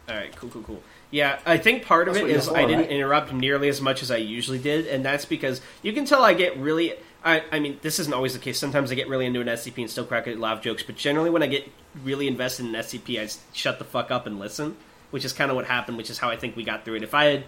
All 0.08 0.14
right, 0.14 0.34
cool, 0.36 0.50
cool, 0.50 0.62
cool. 0.62 0.82
Yeah, 1.10 1.38
I 1.46 1.56
think 1.58 1.84
part 1.84 2.08
of 2.08 2.14
That's 2.14 2.26
it 2.26 2.36
what 2.36 2.44
for, 2.44 2.56
I 2.56 2.64
didn't 2.66 2.80
right? 2.82 2.90
interrupt 2.90 3.32
nearly 3.32 3.68
as 3.68 3.80
much 3.80 4.02
as 4.02 4.10
I 4.10 4.16
usually 4.16 4.58
did, 4.58 4.86
and 4.86 5.04
that's 5.04 5.24
because 5.26 5.60
you 5.82 5.92
can 5.92 6.04
tell 6.06 6.22
I 6.24 6.32
get 6.34 6.56
really. 6.58 6.94
I, 7.24 7.42
I 7.50 7.58
mean, 7.58 7.78
this 7.80 7.98
isn't 7.98 8.12
always 8.12 8.34
the 8.34 8.38
case. 8.38 8.58
Sometimes 8.58 8.92
I 8.92 8.94
get 8.94 9.08
really 9.08 9.24
into 9.24 9.40
an 9.40 9.46
SCP 9.46 9.78
and 9.78 9.90
still 9.90 10.04
crack 10.04 10.26
a 10.26 10.34
laugh 10.34 10.62
jokes, 10.62 10.82
but 10.82 10.96
generally 10.96 11.30
when 11.30 11.42
I 11.42 11.46
get 11.46 11.70
really 12.02 12.28
invested 12.28 12.66
in 12.66 12.72
SCP, 12.72 13.18
I 13.18 13.28
shut 13.52 13.78
the 13.78 13.84
fuck 13.84 14.10
up 14.10 14.26
and 14.26 14.38
listen 14.38 14.76
which 15.14 15.24
is 15.24 15.32
kind 15.32 15.48
of 15.48 15.54
what 15.54 15.64
happened, 15.64 15.96
which 15.96 16.10
is 16.10 16.18
how 16.18 16.28
I 16.28 16.36
think 16.36 16.56
we 16.56 16.64
got 16.64 16.84
through 16.84 16.96
it. 16.96 17.04
If 17.04 17.14
I 17.14 17.26
had 17.26 17.44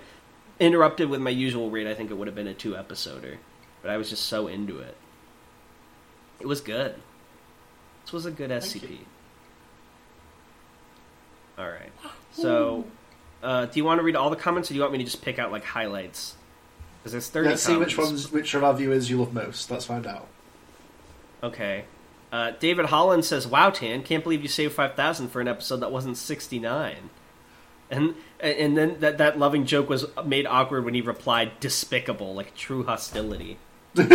interrupted 0.61 1.11
with 1.11 1.21
my 1.21 1.31
usual 1.31 1.69
rate, 1.69 1.89
I 1.89 1.95
think 1.95 2.13
it 2.13 2.15
would 2.15 2.29
have 2.29 2.35
been 2.37 2.47
a 2.47 2.55
two 2.55 2.75
episoder. 2.75 3.39
But 3.83 3.91
I 3.91 3.97
was 3.97 4.09
just 4.09 4.27
so 4.27 4.47
into 4.47 4.79
it. 4.79 4.97
It 6.39 6.47
was 6.47 6.61
good. 6.61 6.95
This 8.05 8.13
was 8.13 8.25
a 8.25 8.31
good 8.31 8.51
SCP. 8.51 8.91
you. 8.91 8.99
All 11.59 11.69
right. 11.69 11.91
So, 12.31 12.85
uh, 13.43 13.67
do 13.67 13.81
you 13.81 13.85
want 13.85 13.99
to 13.99 14.05
read 14.05 14.15
all 14.15 14.31
the 14.31 14.37
comments, 14.37 14.71
or 14.71 14.75
do 14.75 14.77
you 14.77 14.83
want 14.83 14.93
me 14.93 14.99
to 14.99 15.05
just 15.05 15.23
pick 15.23 15.41
out 15.41 15.51
like 15.51 15.65
highlights? 15.65 16.37
Because 17.07 17.13
there's 17.13 17.29
thirty. 17.29 17.51
Let's 17.51 17.63
see 17.63 17.77
which 17.77 17.97
ones, 17.97 18.33
which 18.33 18.53
of 18.55 18.65
our 18.65 18.75
viewers 18.75 19.09
you 19.09 19.19
love 19.19 19.33
most. 19.33 19.71
Let's 19.71 19.85
find 19.85 20.09
out. 20.09 20.27
Okay. 21.41 21.85
Uh, 22.33 22.51
David 22.59 22.87
Holland 22.87 23.25
says, 23.25 23.47
"Wow, 23.47 23.71
Tan, 23.71 24.03
can't 24.03 24.25
believe 24.25 24.43
you 24.43 24.49
saved 24.49 24.75
five 24.75 24.97
thousand 24.97 25.29
for 25.29 25.41
an 25.41 25.47
episode 25.47 25.77
that 25.77 25.93
wasn't 25.93 26.17
sixty 26.17 26.59
nine. 26.59 27.11
And 27.93 28.17
and 28.41 28.77
then 28.77 28.99
that 28.99 29.19
that 29.19 29.39
loving 29.39 29.67
joke 29.67 29.89
was 29.89 30.07
made 30.25 30.49
awkward 30.49 30.85
when 30.85 30.95
he 30.95 31.01
replied, 31.01 31.61
"Despicable," 31.61 32.35
like 32.35 32.57
true 32.57 32.83
hostility. 32.83 33.59
Came 33.95 34.11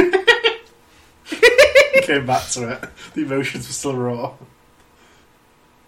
back 2.25 2.49
to 2.49 2.73
it. 2.73 2.89
The 3.13 3.21
emotions 3.21 3.67
were 3.67 3.73
still 3.73 3.95
raw. 3.95 4.33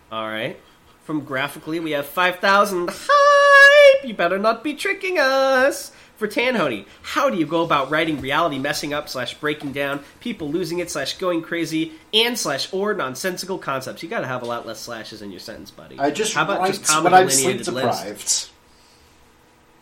All 0.09 0.29
right. 0.29 0.57
From 1.03 1.25
graphically, 1.25 1.81
we 1.81 1.91
have 1.91 2.05
5,000 2.05 2.89
hype! 2.93 4.05
You 4.05 4.13
better 4.13 4.39
not 4.39 4.63
be 4.63 4.73
tricking 4.73 5.19
us! 5.19 5.91
For 6.23 6.29
Tanhony, 6.29 6.85
how 7.01 7.29
do 7.29 7.35
you 7.35 7.45
go 7.45 7.63
about 7.65 7.91
writing 7.91 8.21
reality 8.21 8.57
messing 8.57 8.93
up 8.93 9.09
slash 9.09 9.33
breaking 9.33 9.73
down, 9.73 9.99
people 10.21 10.49
losing 10.49 10.79
it 10.79 10.89
slash 10.89 11.17
going 11.17 11.41
crazy, 11.41 11.91
and 12.13 12.39
slash 12.39 12.71
or 12.71 12.93
nonsensical 12.93 13.57
concepts? 13.57 14.01
You 14.03 14.07
gotta 14.07 14.27
have 14.27 14.41
a 14.41 14.45
lot 14.45 14.65
less 14.65 14.79
slashes 14.79 15.21
in 15.21 15.31
your 15.31 15.41
sentence, 15.41 15.69
buddy. 15.69 15.99
I 15.99 16.11
just 16.11 16.33
how 16.33 16.45
about 16.45 16.65
just 16.67 16.85
common 16.85 17.11
when 17.11 17.23
I'm 17.23 17.29
sleep 17.29 17.61
delineated 17.61 17.73
list? 17.73 18.03
deprived. 18.05 18.49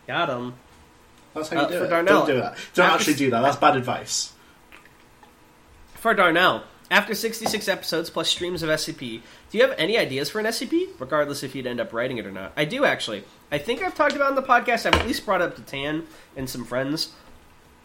Got 0.08 0.28
him. 0.30 0.54
That's 1.32 1.48
how 1.48 1.60
you 1.60 1.66
Uh, 1.66 1.68
do 1.70 1.84
it. 1.84 1.88
Darnell, 1.90 2.18
Don't 2.18 2.26
do 2.26 2.40
that. 2.40 2.56
Don't 2.74 2.86
after- 2.86 2.98
actually 2.98 3.14
do 3.14 3.30
that. 3.30 3.42
That's 3.42 3.56
bad 3.58 3.76
advice. 3.76 4.32
For 5.94 6.12
Darnell, 6.12 6.64
after 6.90 7.14
66 7.14 7.68
episodes 7.68 8.10
plus 8.10 8.28
streams 8.28 8.64
of 8.64 8.68
SCP, 8.68 9.22
do 9.52 9.58
you 9.58 9.62
have 9.62 9.76
any 9.78 9.96
ideas 9.96 10.28
for 10.28 10.40
an 10.40 10.46
SCP? 10.46 10.88
Regardless 10.98 11.44
if 11.44 11.54
you'd 11.54 11.68
end 11.68 11.78
up 11.78 11.92
writing 11.92 12.18
it 12.18 12.26
or 12.26 12.32
not. 12.32 12.50
I 12.56 12.64
do, 12.64 12.84
actually. 12.84 13.22
I 13.52 13.58
think 13.58 13.82
I've 13.82 13.94
talked 13.94 14.16
about 14.16 14.30
in 14.30 14.34
the 14.34 14.42
podcast. 14.42 14.86
I've 14.86 14.98
at 14.98 15.06
least 15.06 15.26
brought 15.26 15.42
up 15.42 15.56
to 15.56 15.62
Tan 15.62 16.06
and 16.34 16.48
some 16.48 16.64
friends. 16.64 17.12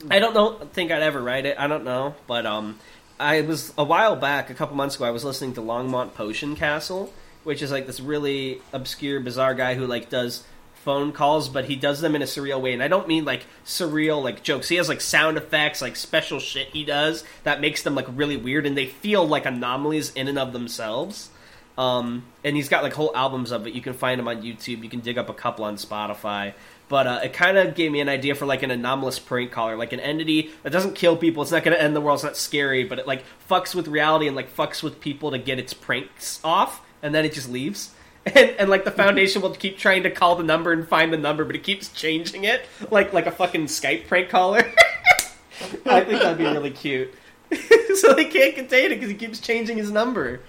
I 0.10 0.20
don't 0.20 0.34
know. 0.34 0.60
Think 0.72 0.92
I'd 0.92 1.04
ever 1.04 1.22
write 1.22 1.46
it. 1.46 1.60
I 1.60 1.68
don't 1.68 1.84
know, 1.84 2.16
but 2.26 2.46
um, 2.46 2.80
I 3.20 3.42
was 3.42 3.74
a 3.78 3.84
while 3.84 4.16
back, 4.16 4.50
a 4.50 4.54
couple 4.54 4.78
months 4.78 4.96
ago. 4.96 5.04
I 5.04 5.12
was 5.12 5.26
listening 5.26 5.54
to 5.56 5.62
Longmont 5.62 6.14
Potion 6.14 6.56
Castle, 6.56 7.12
which 7.44 7.62
is 7.62 7.70
like 7.70 7.86
this 7.86 8.00
really 8.00 8.62
obscure, 8.72 9.20
bizarre 9.20 9.54
guy 9.54 9.76
who 9.76 9.86
like 9.86 10.10
does 10.10 10.46
phone 10.76 11.12
calls, 11.12 11.50
but 11.50 11.66
he 11.66 11.76
does 11.76 12.00
them 12.00 12.16
in 12.16 12.22
a 12.22 12.26
surreal 12.26 12.62
way. 12.62 12.72
And 12.72 12.82
I 12.82 12.88
don't 12.88 13.10
mean 13.10 13.26
like 13.26 13.46
surreal 13.66 14.24
like 14.24 14.44
jokes. 14.44 14.70
He 14.70 14.78
has 14.78 14.88
like 14.88 15.02
sound 15.02 15.36
effects, 15.38 15.82
like 15.82 15.98
special 15.98 16.40
shit 16.40 16.70
he 16.70 16.86
does 16.86 17.26
that 17.44 17.60
makes 17.60 17.84
them 17.84 17.94
like 17.94 18.08
really 18.10 18.38
weird, 18.38 18.66
and 18.66 18.78
they 18.78 18.86
feel 18.86 19.28
like 19.28 19.46
anomalies 19.46 20.14
in 20.14 20.30
and 20.30 20.40
of 20.40 20.54
themselves. 20.54 21.30
Um, 21.78 22.26
and 22.44 22.56
he's 22.56 22.70
got 22.70 22.84
like 22.84 22.94
whole 22.94 23.12
albums 23.16 23.52
of 23.52 23.68
it. 23.68 23.74
You 23.74 23.82
can 23.82 23.94
find 23.94 24.20
them 24.20 24.28
on 24.28 24.42
YouTube. 24.42 24.84
You 24.84 24.90
can 24.90 25.00
dig 25.00 25.18
up 25.18 25.30
a 25.30 25.34
couple 25.34 25.64
on 25.66 25.76
Spotify. 25.76 26.54
But 26.90 27.08
uh, 27.08 27.20
it 27.24 27.34
kind 27.34 27.58
of 27.58 27.76
gave 27.76 27.92
me 27.92 28.00
an 28.00 28.10
idea 28.10 28.34
for 28.34 28.46
like 28.46 28.64
an 28.64 28.72
anomalous 28.72 29.20
prank 29.20 29.52
caller, 29.52 29.76
like 29.76 29.92
an 29.94 30.00
entity 30.00 30.52
that 30.64 30.72
doesn't 30.72 30.96
kill 30.96 31.18
people. 31.18 31.44
It's 31.44 31.52
not 31.52 31.64
going 31.64 31.76
to 31.76 31.84
end 31.84 31.96
the 31.96 32.02
world. 32.02 32.18
It's 32.18 32.24
not 32.24 32.38
scary, 32.38 32.86
but 32.86 33.00
it 33.00 33.08
like 33.08 33.24
fucks 33.50 33.76
with 33.76 33.88
reality 33.88 34.28
and 34.28 34.36
like 34.36 34.56
fucks 34.56 34.82
with 34.82 35.02
people 35.02 35.32
to 35.32 35.38
get 35.38 35.60
its 35.60 35.74
pranks 35.74 36.40
off, 36.44 36.82
and 37.02 37.14
then 37.14 37.26
it 37.26 37.34
just 37.34 37.50
leaves. 37.50 37.94
And, 38.28 38.50
and 38.60 38.70
like 38.70 38.84
the 38.84 38.92
foundation 38.92 39.42
will 39.42 39.56
keep 39.56 39.78
trying 39.78 40.04
to 40.04 40.12
call 40.12 40.36
the 40.36 40.44
number 40.44 40.74
and 40.74 40.86
find 40.86 41.14
the 41.14 41.18
number, 41.18 41.46
but 41.46 41.56
it 41.56 41.64
keeps 41.64 41.88
changing 41.94 42.44
it, 42.44 42.66
like 42.92 43.14
like 43.14 43.26
a 43.26 43.32
fucking 43.32 43.68
Skype 43.68 44.06
prank 44.10 44.28
caller. 44.28 44.60
I 45.86 46.02
think 46.02 46.22
that'd 46.22 46.38
be 46.38 46.44
really 46.44 46.72
cute. 46.72 47.14
so 47.96 48.14
they 48.14 48.26
can't 48.26 48.54
contain 48.54 48.92
it 48.92 48.96
because 48.96 49.10
he 49.10 49.16
keeps 49.16 49.40
changing 49.40 49.78
his 49.78 49.92
number. 49.92 50.42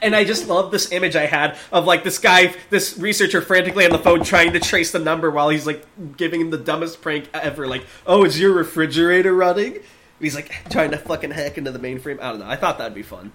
And 0.00 0.16
I 0.16 0.24
just 0.24 0.48
love 0.48 0.70
this 0.70 0.92
image 0.92 1.16
I 1.16 1.26
had 1.26 1.58
of 1.72 1.84
like 1.84 2.04
this 2.04 2.18
guy, 2.18 2.54
this 2.70 2.96
researcher 2.98 3.42
frantically 3.42 3.84
on 3.84 3.90
the 3.90 3.98
phone 3.98 4.24
trying 4.24 4.52
to 4.52 4.60
trace 4.60 4.92
the 4.92 4.98
number 4.98 5.30
while 5.30 5.50
he's 5.50 5.66
like 5.66 5.84
giving 6.16 6.40
him 6.40 6.50
the 6.50 6.58
dumbest 6.58 7.02
prank 7.02 7.28
ever. 7.34 7.66
Like, 7.66 7.84
oh, 8.06 8.24
is 8.24 8.38
your 8.40 8.52
refrigerator 8.52 9.34
running? 9.34 9.74
And 9.74 9.82
he's 10.20 10.34
like 10.34 10.50
trying 10.70 10.92
to 10.92 10.98
fucking 10.98 11.32
hack 11.32 11.58
into 11.58 11.70
the 11.70 11.78
mainframe. 11.78 12.20
I 12.20 12.30
don't 12.30 12.40
know. 12.40 12.48
I 12.48 12.56
thought 12.56 12.78
that'd 12.78 12.94
be 12.94 13.02
fun. 13.02 13.32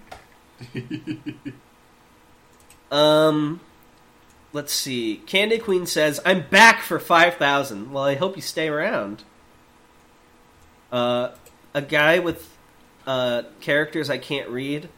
um, 2.90 3.60
let's 4.52 4.72
see. 4.72 5.22
Candy 5.26 5.58
Queen 5.58 5.86
says, 5.86 6.20
"I'm 6.26 6.48
back 6.48 6.82
for 6.82 6.98
five 6.98 7.34
thousand. 7.34 7.92
Well, 7.92 8.04
I 8.04 8.16
hope 8.16 8.36
you 8.36 8.42
stay 8.42 8.68
around. 8.68 9.24
Uh, 10.90 11.30
a 11.74 11.82
guy 11.82 12.18
with 12.18 12.56
uh, 13.06 13.42
characters 13.60 14.10
I 14.10 14.18
can't 14.18 14.48
read 14.48 14.88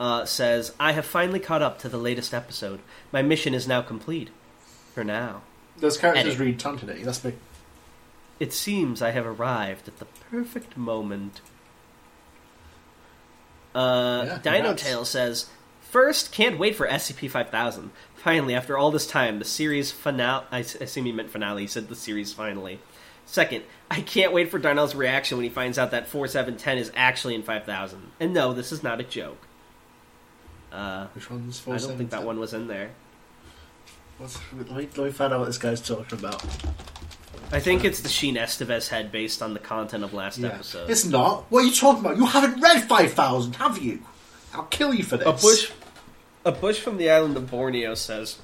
uh, 0.00 0.24
says, 0.24 0.74
I 0.80 0.92
have 0.92 1.06
finally 1.06 1.40
caught 1.40 1.62
up 1.62 1.78
to 1.80 1.88
the 1.88 1.98
latest 1.98 2.34
episode. 2.34 2.80
My 3.12 3.22
mission 3.22 3.54
is 3.54 3.68
now 3.68 3.82
complete. 3.82 4.30
For 4.94 5.04
now. 5.04 5.42
Those 5.78 5.96
characters 5.96 6.34
Edit. 6.34 6.38
read 6.38 6.58
Tontity. 6.58 7.02
That's 7.02 7.24
me. 7.24 7.32
It 8.38 8.52
seems 8.52 9.00
I 9.00 9.10
have 9.12 9.26
arrived 9.26 9.88
at 9.88 9.98
the 9.98 10.06
perfect 10.30 10.76
moment. 10.76 11.40
Uh, 13.74 14.24
Yeah, 14.26 14.38
Dino 14.38 14.56
congrats. 14.56 14.82
Tail 14.82 15.04
says, 15.04 15.46
First, 15.80 16.32
can't 16.32 16.58
wait 16.58 16.74
for 16.74 16.86
SCP 16.86 17.30
5000. 17.30 17.90
Finally, 18.16 18.54
after 18.54 18.78
all 18.78 18.90
this 18.90 19.06
time, 19.06 19.38
the 19.38 19.44
series 19.44 19.90
finale. 19.90 20.44
I 20.50 20.58
assume 20.60 21.04
he 21.04 21.12
meant 21.12 21.30
finale. 21.30 21.62
He 21.62 21.68
said 21.68 21.88
the 21.88 21.94
series 21.96 22.32
finally. 22.32 22.80
Second, 23.26 23.64
I 23.90 24.00
can't 24.00 24.32
wait 24.32 24.50
for 24.50 24.58
Darnell's 24.58 24.94
reaction 24.94 25.36
when 25.38 25.44
he 25.44 25.50
finds 25.50 25.78
out 25.78 25.90
that 25.90 26.06
4710 26.08 26.78
is 26.78 26.92
actually 26.94 27.34
in 27.34 27.42
5000. 27.42 28.10
And 28.20 28.32
no, 28.34 28.52
this 28.52 28.72
is 28.72 28.82
not 28.82 29.00
a 29.00 29.04
joke. 29.04 29.46
Uh, 30.72 31.06
Which 31.14 31.30
one's 31.30 31.62
I 31.68 31.76
don't 31.76 31.98
think 31.98 32.10
that 32.10 32.24
one 32.24 32.38
was 32.40 32.54
in 32.54 32.66
there. 32.66 32.90
What's, 34.18 34.38
let, 34.56 34.70
me, 34.70 34.88
let 34.96 35.04
me 35.06 35.10
find 35.10 35.32
out 35.32 35.40
what 35.40 35.46
this 35.46 35.58
guy's 35.58 35.80
talking 35.80 36.18
about. 36.18 36.42
I 37.50 37.60
think 37.60 37.84
it's 37.84 38.00
the 38.00 38.08
Sheen 38.08 38.36
Estevez 38.36 38.88
head 38.88 39.12
based 39.12 39.42
on 39.42 39.52
the 39.52 39.58
content 39.60 40.02
of 40.04 40.14
last 40.14 40.38
Yeah. 40.38 40.48
episode. 40.48 40.88
It's 40.88 41.04
not. 41.04 41.44
What 41.50 41.64
are 41.64 41.66
you 41.66 41.74
talking 41.74 42.00
about? 42.00 42.16
You 42.16 42.24
haven't 42.26 42.60
read 42.60 42.82
5,000, 42.84 43.56
have 43.56 43.78
you? 43.82 44.00
I'll 44.54 44.62
kill 44.64 44.94
you 44.94 45.04
for 45.04 45.16
this. 45.18 45.26
A 45.26 45.32
bush, 45.32 45.70
a 46.44 46.52
bush 46.52 46.80
from 46.80 46.96
the 46.96 47.10
island 47.10 47.36
of 47.36 47.50
Borneo 47.50 47.94
says, 47.94 48.38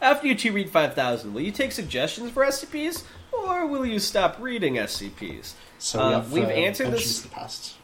"After 0.00 0.26
you 0.28 0.36
two 0.36 0.52
read 0.52 0.70
five 0.70 0.94
thousand, 0.94 1.34
will 1.34 1.40
you 1.40 1.50
take 1.50 1.72
suggestions 1.72 2.30
for 2.30 2.44
SCPs, 2.44 3.02
or 3.32 3.66
will 3.66 3.84
you 3.84 3.98
stop 3.98 4.36
reading 4.38 4.74
SCPs?" 4.78 5.54
So 5.80 5.98
Uh, 6.00 6.06
we 6.08 6.14
have, 6.14 6.32
we've 6.32 6.44
uh, 6.44 6.48
answered 6.50 6.90
this- 6.92 7.22
the 7.22 7.28
past. 7.28 7.74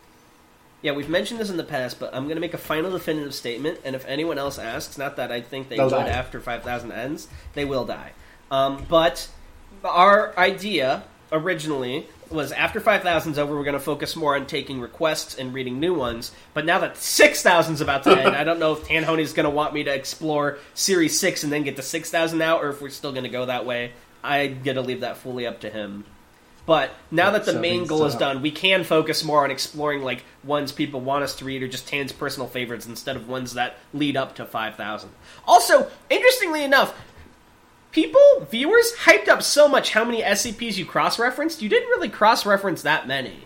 Yeah, 0.87 0.93
we've 0.93 1.09
mentioned 1.09 1.41
this 1.41 1.51
in 1.51 1.57
the 1.57 1.65
past, 1.65 1.99
but 1.99 2.15
I'm 2.15 2.27
going 2.27 2.37
to 2.37 2.41
make 2.41 2.55
a 2.55 2.59
final 2.59 2.93
definitive 2.93 3.35
statement. 3.35 3.81
And 3.85 3.97
if 3.97 4.07
anyone 4.07 4.39
else 4.39 4.57
asks, 4.57 4.97
not 4.97 5.17
that 5.17 5.33
I 5.33 5.41
think 5.41 5.69
they 5.69 5.75
They'll 5.75 5.87
would 5.87 5.97
die. 5.97 6.09
after 6.11 6.41
5,000 6.41 6.93
ends, 6.93 7.27
they 7.55 7.65
will 7.65 7.85
die. 7.85 8.13
Um, 8.53 8.87
but 8.89 9.29
our 9.83 10.33
idea 10.39 11.03
originally 11.33 12.07
was 12.31 12.53
after 12.53 12.81
5,000's 12.81 13.37
over, 13.37 13.57
we're 13.57 13.65
going 13.65 13.75
to 13.75 13.81
focus 13.81 14.15
more 14.15 14.37
on 14.37 14.47
taking 14.47 14.81
requests 14.81 15.35
and 15.35 15.53
reading 15.53 15.81
new 15.81 15.93
ones. 15.93 16.31
But 16.55 16.65
now 16.65 16.79
that 16.79 16.95
6,000's 16.95 17.81
about 17.81 18.05
to 18.05 18.17
end, 18.17 18.37
I 18.37 18.45
don't 18.45 18.61
know 18.61 18.75
if 18.75 18.87
Tanhony's 18.87 19.33
going 19.33 19.43
to 19.43 19.51
want 19.51 19.75
me 19.75 19.83
to 19.83 19.93
explore 19.93 20.59
Series 20.75 21.19
6 21.19 21.43
and 21.43 21.53
then 21.53 21.65
get 21.65 21.75
to 21.75 21.83
6,000 21.83 22.39
now, 22.39 22.61
or 22.61 22.69
if 22.69 22.81
we're 22.81 22.91
still 22.91 23.11
going 23.11 23.25
to 23.25 23.29
go 23.29 23.47
that 23.47 23.67
way. 23.67 23.91
I'm 24.23 24.63
going 24.63 24.77
to 24.77 24.83
leave 24.83 25.01
that 25.01 25.17
fully 25.17 25.49
up 25.49 25.63
to 25.63 25.69
him. 25.69 26.05
But 26.67 26.91
now 27.13 27.27
Yeah, 27.27 27.31
that 27.39 27.45
the 27.47 27.61
main 27.61 27.87
goal 27.87 28.05
is 28.07 28.17
done, 28.17 28.43
we 28.43 28.51
can 28.51 28.83
focus 28.83 29.23
more 29.23 29.45
on 29.45 29.53
exploring 29.53 30.03
like 30.03 30.25
ones 30.43 30.73
people 30.73 31.01
want 31.01 31.23
us 31.23 31.37
to 31.37 31.45
read 31.45 31.63
or 31.63 31.69
just 31.69 31.87
Tan's 31.89 32.11
personal 32.13 32.49
favorites 32.49 32.87
instead 32.87 33.15
of 33.15 33.29
ones 33.29 33.55
that 33.55 33.77
lead 33.95 34.17
up 34.17 34.35
to 34.37 34.45
5,000. 34.45 35.09
Also, 35.47 35.89
interestingly 36.11 36.65
enough, 36.65 36.93
people, 37.93 38.47
viewers, 38.51 38.93
hyped 39.05 39.29
up 39.29 39.43
so 39.43 39.69
much 39.69 39.93
how 39.93 40.05
many 40.05 40.23
SCPs 40.23 40.77
you 40.77 40.85
cross 40.85 41.19
referenced. 41.19 41.63
You 41.63 41.69
didn't 41.69 41.89
really 41.89 42.09
cross 42.09 42.45
reference 42.45 42.83
that 42.83 43.07
many. 43.07 43.45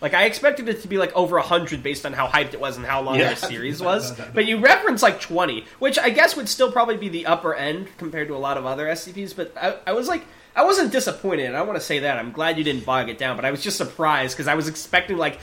Like, 0.00 0.14
I 0.14 0.24
expected 0.24 0.68
it 0.68 0.82
to 0.82 0.88
be 0.88 0.98
like 0.98 1.14
over 1.14 1.36
100 1.36 1.80
based 1.80 2.04
on 2.04 2.12
how 2.12 2.26
hyped 2.26 2.54
it 2.54 2.60
was 2.60 2.76
and 2.76 2.84
how 2.84 3.02
long 3.02 3.20
Yeah. 3.20 3.30
the 3.34 3.36
series 3.36 3.80
was. 3.84 4.18
But 4.34 4.46
you 4.46 4.58
referenced 4.58 5.00
like 5.02 5.20
20, 5.20 5.64
which 5.78 5.96
I 5.96 6.10
guess 6.10 6.34
would 6.36 6.48
still 6.48 6.72
probably 6.72 6.96
be 6.96 7.08
the 7.08 7.26
upper 7.26 7.54
end 7.54 7.86
compared 7.98 8.26
to 8.28 8.34
a 8.34 8.38
lot 8.38 8.56
of 8.58 8.66
other 8.66 8.86
SCPs. 8.86 9.36
But 9.36 9.54
I, 9.56 9.76
I 9.86 9.92
was 9.92 10.08
like, 10.08 10.24
I 10.54 10.64
wasn't 10.64 10.92
disappointed. 10.92 11.54
I 11.54 11.62
want 11.62 11.78
to 11.78 11.84
say 11.84 12.00
that. 12.00 12.18
I'm 12.18 12.32
glad 12.32 12.58
you 12.58 12.64
didn't 12.64 12.84
bog 12.84 13.08
it 13.08 13.16
down, 13.18 13.36
but 13.36 13.44
I 13.44 13.50
was 13.50 13.62
just 13.62 13.76
surprised 13.76 14.34
because 14.36 14.48
I 14.48 14.54
was 14.54 14.68
expecting 14.68 15.16
like. 15.16 15.38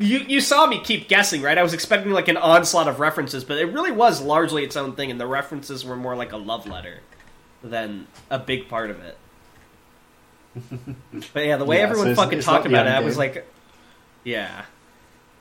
You, 0.00 0.20
you 0.20 0.40
saw 0.40 0.64
me 0.66 0.80
keep 0.80 1.08
guessing, 1.08 1.42
right? 1.42 1.58
I 1.58 1.62
was 1.64 1.74
expecting 1.74 2.12
like 2.12 2.28
an 2.28 2.36
onslaught 2.36 2.86
of 2.86 3.00
references, 3.00 3.42
but 3.42 3.58
it 3.58 3.64
really 3.72 3.90
was 3.90 4.22
largely 4.22 4.62
its 4.62 4.76
own 4.76 4.94
thing, 4.94 5.10
and 5.10 5.20
the 5.20 5.26
references 5.26 5.84
were 5.84 5.96
more 5.96 6.14
like 6.14 6.30
a 6.30 6.36
love 6.36 6.68
letter 6.68 7.00
than 7.64 8.06
a 8.30 8.38
big 8.38 8.68
part 8.68 8.90
of 8.90 9.00
it. 9.00 9.18
but 11.34 11.44
yeah, 11.44 11.56
the 11.56 11.64
way 11.64 11.78
Yeah, 11.78 11.82
everyone 11.82 12.08
it's- 12.10 12.24
fucking 12.24 12.40
talked 12.42 12.66
about 12.66 12.86
it, 12.86 12.90
I 12.90 13.00
was 13.00 13.18
like, 13.18 13.44
yeah. 14.22 14.66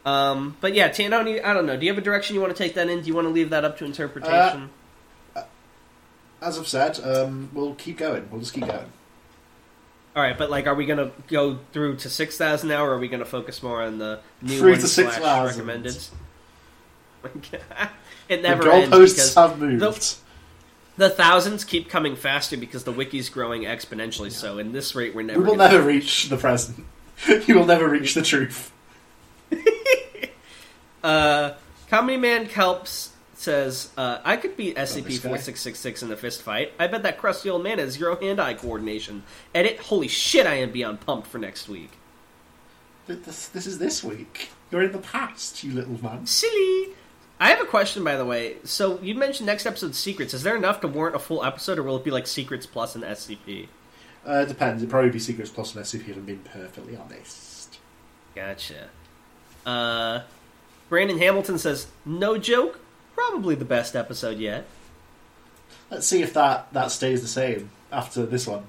Um, 0.08 0.58
but 0.62 0.74
yeah, 0.74 0.90
Tanhony, 0.90 1.44
I 1.44 1.54
don't 1.54 1.66
know. 1.66 1.78
Do 1.78 1.86
you 1.86 1.92
have 1.92 2.00
a 2.00 2.04
direction 2.04 2.34
you 2.34 2.42
want 2.42 2.56
to 2.56 2.64
take 2.64 2.74
that 2.76 2.90
in? 2.90 3.02
Do 3.02 3.08
you 3.08 3.14
want 3.14 3.28
to 3.28 3.34
leave 3.34 3.50
that 3.52 3.64
up 3.66 3.78
to 3.80 3.86
interpretation? 3.86 4.70
as 6.42 6.58
I've 6.58 6.68
said, 6.68 7.00
um, 7.04 7.50
we'll 7.54 7.76
keep 7.76 7.98
going. 7.98 8.28
We'll 8.32 8.40
just 8.40 8.54
keep 8.54 8.66
going. 8.66 8.92
All 10.18 10.24
right, 10.24 10.36
but 10.36 10.50
like, 10.50 10.66
are 10.66 10.74
we 10.74 10.88
gonna 10.88 11.12
go 11.28 11.60
through 11.74 11.98
to 11.98 12.10
six 12.10 12.40
thousand 12.40 12.70
now, 12.70 12.84
or 12.84 12.96
are 12.96 12.98
we 12.98 13.08
gonna 13.08 13.24
focus 13.24 13.62
more 13.62 13.84
on 13.84 14.00
the 14.00 14.20
new 14.42 14.58
Through 14.58 14.72
ones 14.72 14.82
to 14.82 14.90
slash 14.90 15.14
6,000. 15.14 15.68
recommended? 15.68 16.08
it 18.28 18.42
never 18.42 18.64
the 18.64 18.74
ends 18.74 19.14
because 19.14 19.36
have 19.36 19.60
moved. 19.60 19.80
the- 19.80 20.16
the 20.98 21.12
thousands 21.12 21.64
keep 21.64 21.88
coming 21.88 22.16
faster 22.16 22.58
because 22.58 22.84
the 22.84 22.92
wiki's 22.92 23.30
growing 23.30 23.62
exponentially. 23.62 24.32
So, 24.32 24.58
in 24.58 24.72
this 24.72 24.96
rate, 24.96 25.14
we're 25.14 25.22
never. 25.22 25.40
we 25.40 25.50
will 25.50 25.56
never 25.56 25.84
reach 25.84 26.30
the 26.30 26.38
present. 26.38 26.84
you 27.46 27.54
will 27.54 27.68
never 27.68 27.88
reach 27.88 28.16
the 28.16 28.24
truth. 28.24 28.72
Uh, 31.04 31.54
Comedy 31.90 32.18
Man 32.18 32.48
Kelps 32.48 33.12
says, 33.40 33.92
uh, 33.98 34.20
I 34.24 34.36
could 34.38 34.58
beat. 34.58 34.76
SCP-4666 34.76 36.04
in 36.04 36.12
a 36.12 36.18
fist 36.18 36.42
fight. 36.42 36.74
I 36.80 36.88
bet 36.88 37.04
that 37.04 37.18
crusty 37.18 37.50
old 37.50 37.64
man 37.64 37.80
has 37.80 37.94
zero 37.94 38.16
hand-eye 38.20 38.56
coordination. 38.56 39.24
Edit, 39.54 39.80
holy 39.80 40.08
shit, 40.08 40.48
I 40.48 40.56
am 40.56 40.72
beyond 40.72 41.02
pumped 41.02 41.28
for 41.28 41.38
next 41.38 41.70
week. 41.70 41.92
This, 43.08 43.48
this 43.48 43.68
is 43.68 43.80
this 43.80 44.04
week. 44.04 44.50
You're 44.72 44.84
in 44.84 44.92
the 44.92 44.98
past, 44.98 45.64
you 45.64 45.72
little 45.72 46.02
man. 46.04 46.26
Silly! 46.26 46.94
I 47.40 47.50
have 47.50 47.62
a 47.62 47.66
question, 47.66 48.04
by 48.04 48.18
the 48.18 48.26
way. 48.26 48.56
So, 48.64 49.00
you 49.00 49.14
mentioned 49.16 49.46
next 49.46 49.66
episode's 49.66 49.98
secrets. 49.98 50.34
Is 50.34 50.44
there 50.44 50.58
enough 50.58 50.82
to 50.82 50.88
warrant 50.88 51.16
a 51.16 51.20
full 51.20 51.44
episode, 51.44 51.78
or 51.78 51.84
will 51.84 51.98
it 51.98 52.04
be 52.04 52.12
like 52.12 52.26
Secrets 52.28 52.66
Plus 52.66 52.96
an 52.96 53.04
SCP? 53.04 53.68
Uh, 54.26 54.44
depends. 54.44 54.82
It'd 54.82 54.90
probably 54.90 55.12
be 55.12 55.20
Secrets 55.20 55.52
Plus 55.52 55.72
plus 55.72 55.94
an 55.94 56.00
SCP, 56.00 56.10
if 56.10 56.18
I'm 56.18 56.26
being 56.26 56.40
perfectly 56.40 56.98
honest. 56.98 57.78
Gotcha. 58.36 58.90
Uh, 59.66 60.22
Brandon 60.90 61.20
Hamilton 61.20 61.58
says, 61.58 61.88
no 62.06 62.38
joke, 62.38 62.80
probably 63.18 63.56
the 63.56 63.66
best 63.66 63.96
episode 63.96 64.38
yet. 64.38 64.66
Let's 65.90 66.06
see 66.08 66.22
if 66.22 66.34
that, 66.34 66.72
that 66.74 66.92
stays 66.92 67.22
the 67.22 67.28
same 67.28 67.70
after 67.92 68.26
this 68.26 68.46
one. 68.48 68.64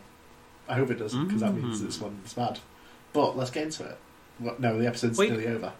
I 0.69 0.75
hope 0.75 0.91
it 0.91 0.99
doesn't, 0.99 1.27
because 1.27 1.41
that 1.43 1.55
means 1.55 1.81
Mm. 1.81 1.85
this 1.87 2.01
one's 2.01 2.33
bad. 2.33 2.59
But 3.13 3.37
let's 3.37 3.51
get 3.51 3.65
into 3.65 3.85
it. 3.85 3.99
What, 4.39 4.61
no, 4.61 4.79
the 4.79 4.87
episode's 4.87 5.19
Wait. 5.19 5.31
nearly 5.31 5.47
over. 5.49 5.73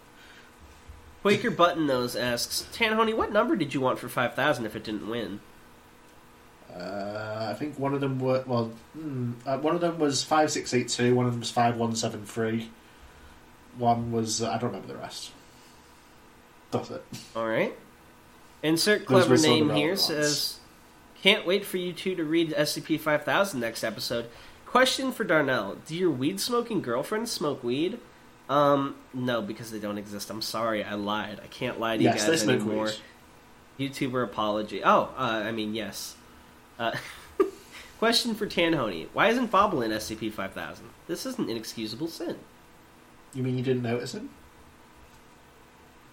Quaker 1.23 1.51
Button 1.51 1.87
Nose 1.87 2.17
asks, 2.17 2.67
Tanhony, 2.73 3.15
what 3.15 3.33
number 3.33 3.55
did 3.57 3.75
you 3.75 3.81
want 3.81 3.99
for 3.99 4.09
5,000 4.09 4.65
if 4.67 4.75
it 4.77 4.85
didn't 4.85 5.09
win? 5.09 5.41
Uh, 6.75 7.49
I 7.51 7.55
think 7.55 7.79
one 7.79 7.95
of 7.95 8.01
them 8.01 8.19
were 8.21 8.45
well. 8.47 8.71
Hmm, 8.93 9.33
uh, 9.47 9.57
one 9.59 9.75
of 9.75 9.81
them 9.81 9.99
was 9.99 10.23
five 10.23 10.51
six 10.51 10.73
eight 10.75 10.89
two. 10.89 11.15
One 11.15 11.25
of 11.27 11.33
them 11.33 11.41
was 11.41 11.51
five 11.51 11.77
one 11.77 11.97
seven 11.97 12.25
three. 12.27 12.71
One 13.79 14.13
was 14.13 14.43
uh, 14.43 14.51
I 14.51 14.59
don't 14.59 14.71
remember 14.71 14.87
the 14.87 14.99
rest. 14.99 15.33
That's 16.71 16.91
it. 16.91 17.03
Alright. 17.35 17.75
Insert 18.63 19.07
clever 19.07 19.31
were 19.31 19.37
some 19.37 19.53
of 19.53 19.59
the 19.59 19.65
name 19.67 19.77
here 19.77 19.97
says, 19.97 20.59
can't 21.23 21.47
wait 21.47 21.65
for 21.65 21.77
you 21.77 21.93
two 21.93 22.15
to 22.15 22.25
read 22.25 22.51
SCP 22.51 22.99
5000 22.99 23.61
next 23.61 23.85
episode. 23.85 24.27
Question 24.67 25.13
for 25.13 25.25
Darnell 25.25 25.77
Do 25.87 25.97
your 25.97 26.11
weed 26.11 26.41
smoking 26.41 26.81
girlfriends 26.83 27.31
smoke 27.31 27.63
weed? 27.65 27.99
Um, 28.49 28.97
no, 29.13 29.43
because 29.43 29.71
they 29.71 29.79
don't 29.79 29.99
exist. 29.99 30.31
I'm 30.31 30.43
sorry, 30.43 30.83
I 30.83 30.95
lied. 30.95 31.41
I 31.43 31.47
can't 31.49 31.79
lie 31.79 31.97
to 31.97 32.03
Yes, 32.03 32.21
you 32.21 32.27
they 32.27 32.33
guys 32.33 32.41
smoke 32.43 32.61
anymore. 32.61 32.91
weed. 33.79 33.91
YouTuber 33.91 34.25
apology. 34.25 34.83
Oh, 34.83 35.13
uh, 35.17 35.43
I 35.45 35.53
mean, 35.53 35.75
yes. 35.75 36.17
Uh, 36.79 36.93
question 37.99 38.35
for 38.35 38.47
Tanhony. 38.47 39.07
Why 39.13 39.29
isn't 39.29 39.51
Bobble 39.51 39.83
in 39.83 39.91
SCP 39.91 40.33
5000? 40.33 40.87
This 41.07 41.27
is 41.27 41.39
an 41.39 41.49
inexcusable 41.49 42.09
sin. 42.09 42.37
You 43.35 43.43
mean 43.43 43.59
you 43.59 43.65
didn't 43.65 43.83
notice 43.83 44.15
him? 44.15 44.31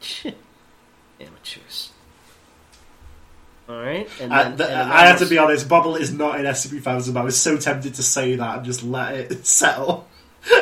Amateurs. 1.19 1.91
Alright, 3.67 4.07
and 4.21 4.31
Uh, 4.31 4.43
then... 4.43 4.57
th- 4.57 4.69
and 4.69 4.93
I 4.93 5.05
have 5.07 5.19
to 5.19 5.25
be 5.25 5.37
honest. 5.37 5.67
Bubble 5.67 5.95
is 5.95 6.13
not 6.13 6.39
in 6.39 6.45
SCP 6.45 6.81
thousand. 6.83 7.17
I 7.17 7.23
was 7.23 7.39
so 7.39 7.57
tempted 7.57 7.95
to 7.95 8.03
say 8.03 8.35
that 8.35 8.57
and 8.57 8.65
just 8.65 8.83
let 8.83 9.15
it 9.15 9.45
settle, 9.47 10.07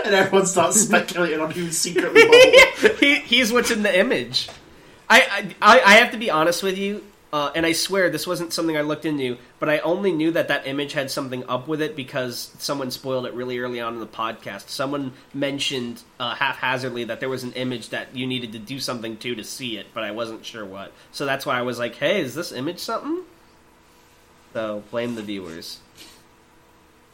and 0.06 0.14
everyone 0.14 0.46
starts 0.46 0.80
speculating 0.88 1.40
on 1.42 1.52
who's 1.52 1.78
secretly 1.78 2.22
Bubble. 2.24 2.96
he, 3.00 3.16
he's 3.16 3.52
what's 3.52 3.72
in 3.72 3.84
the 3.84 4.00
image. 4.00 4.48
I, 5.10 5.54
I 5.62 5.80
I 5.82 5.94
have 5.96 6.12
to 6.12 6.18
be 6.18 6.30
honest 6.32 6.64
with 6.64 6.78
you, 6.78 7.04
uh, 7.34 7.52
and 7.56 7.66
I 7.66 7.72
swear 7.72 8.12
this 8.12 8.28
wasn't 8.28 8.54
something 8.54 8.78
I 8.78 8.82
looked 8.82 9.06
into, 9.06 9.40
but 9.58 9.68
I 9.68 9.80
only 9.80 10.12
knew 10.12 10.30
that 10.32 10.50
that 10.50 10.68
image 10.68 10.94
had 10.94 11.10
something 11.10 11.44
up 11.50 11.68
with 11.68 11.82
it 11.82 11.96
because 11.96 12.54
someone 12.60 12.92
spoiled 12.92 13.26
it 13.26 13.34
really 13.34 13.58
early 13.58 13.82
on 13.82 13.96
in 13.96 14.00
the 14.00 14.06
podcast. 14.06 14.70
Someone 14.70 15.14
mentioned 15.34 16.04
uh, 16.20 16.36
haphazardly 16.36 17.06
that 17.06 17.20
there 17.20 17.30
was 17.30 17.44
an 17.44 17.54
image 17.54 17.90
that 17.90 18.16
you 18.16 18.28
needed 18.28 18.52
to 18.52 18.60
do 18.60 18.80
something 18.80 19.18
to 19.18 19.34
to 19.34 19.44
see 19.44 19.78
it, 19.80 19.88
but 19.96 20.04
I 20.04 20.12
wasn't 20.12 20.46
sure 20.46 20.64
what. 20.64 20.92
So 21.12 21.26
that's 21.26 21.44
why 21.44 21.58
I 21.58 21.64
was 21.64 21.80
like, 21.80 21.96
"Hey, 21.96 22.22
is 22.22 22.36
this 22.36 22.52
image 22.52 22.78
something?" 22.78 23.24
So 24.54 24.84
blame 24.92 25.16
the 25.16 25.24
viewers. 25.24 25.80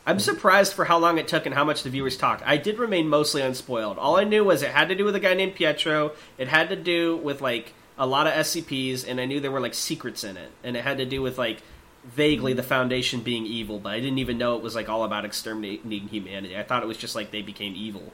I'm 0.06 0.20
surprised 0.20 0.74
for 0.74 0.84
how 0.84 0.98
long 0.98 1.18
it 1.18 1.30
took 1.30 1.46
and 1.46 1.56
how 1.56 1.64
much 1.64 1.84
the 1.84 1.90
viewers 1.90 2.18
talked. 2.18 2.44
I 2.46 2.58
did 2.58 2.78
remain 2.78 3.08
mostly 3.08 3.42
unspoiled. 3.42 3.98
All 3.98 4.18
I 4.18 4.26
knew 4.26 4.44
was 4.44 4.64
it 4.64 4.72
had 4.72 4.90
to 4.90 4.96
do 4.96 5.06
with 5.06 5.16
a 5.16 5.20
guy 5.22 5.34
named 5.34 5.56
Pietro. 5.56 6.12
It 6.38 6.50
had 6.50 6.68
to 6.70 6.76
do 6.76 7.16
with 7.16 7.40
like 7.40 7.74
a 8.00 8.08
lot 8.08 8.26
of 8.26 8.34
SCPs, 8.34 9.06
and 9.08 9.20
I 9.22 9.26
knew 9.26 9.40
there 9.40 9.52
were 9.52 9.60
like 9.60 9.74
secrets 9.76 10.24
in 10.24 10.38
it, 10.38 10.52
and 10.64 10.76
it 10.78 10.84
had 10.84 10.98
to 10.98 11.06
do 11.06 11.22
with 11.22 11.38
like 11.38 11.62
vaguely 12.06 12.54
the 12.54 12.64
Foundation 12.64 13.20
being 13.20 13.46
evil, 13.46 13.78
but 13.78 13.90
I 13.94 14.00
didn't 14.00 14.20
even 14.20 14.38
know 14.38 14.56
it 14.56 14.64
was 14.64 14.74
like 14.74 14.88
all 14.90 15.04
about 15.04 15.26
exterminating 15.26 16.08
humanity. 16.08 16.58
I 16.58 16.64
thought 16.64 16.82
it 16.82 16.88
was 16.88 16.98
just 16.98 17.14
like 17.14 17.32
they 17.32 17.42
became 17.42 17.76
evil. 17.76 18.14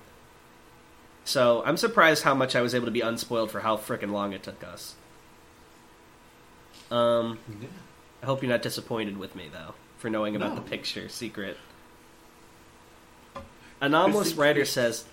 So 1.24 1.64
I'm 1.66 1.78
surprised 1.78 2.24
how 2.24 2.34
much 2.34 2.56
I 2.56 2.62
was 2.62 2.74
able 2.76 2.86
to 2.86 2.92
be 2.92 3.02
unspoiled 3.02 3.52
for 3.52 3.62
how 3.62 3.78
frickin' 3.78 4.12
long 4.12 4.34
it 4.34 4.44
took 4.44 4.64
us. 4.64 4.96
Um, 6.92 7.40
I 8.22 8.26
hope 8.26 8.42
you're 8.44 8.52
not 8.52 8.62
disappointed 8.62 9.18
with 9.18 9.36
me 9.36 9.50
though 9.52 9.74
for 9.98 10.10
knowing 10.10 10.36
about 10.36 10.50
No. 10.50 10.56
the 10.56 10.62
picture 10.62 11.10
secret. 11.10 11.58
Anomalous 13.82 14.34
writer 14.34 14.66
says. 14.66 15.06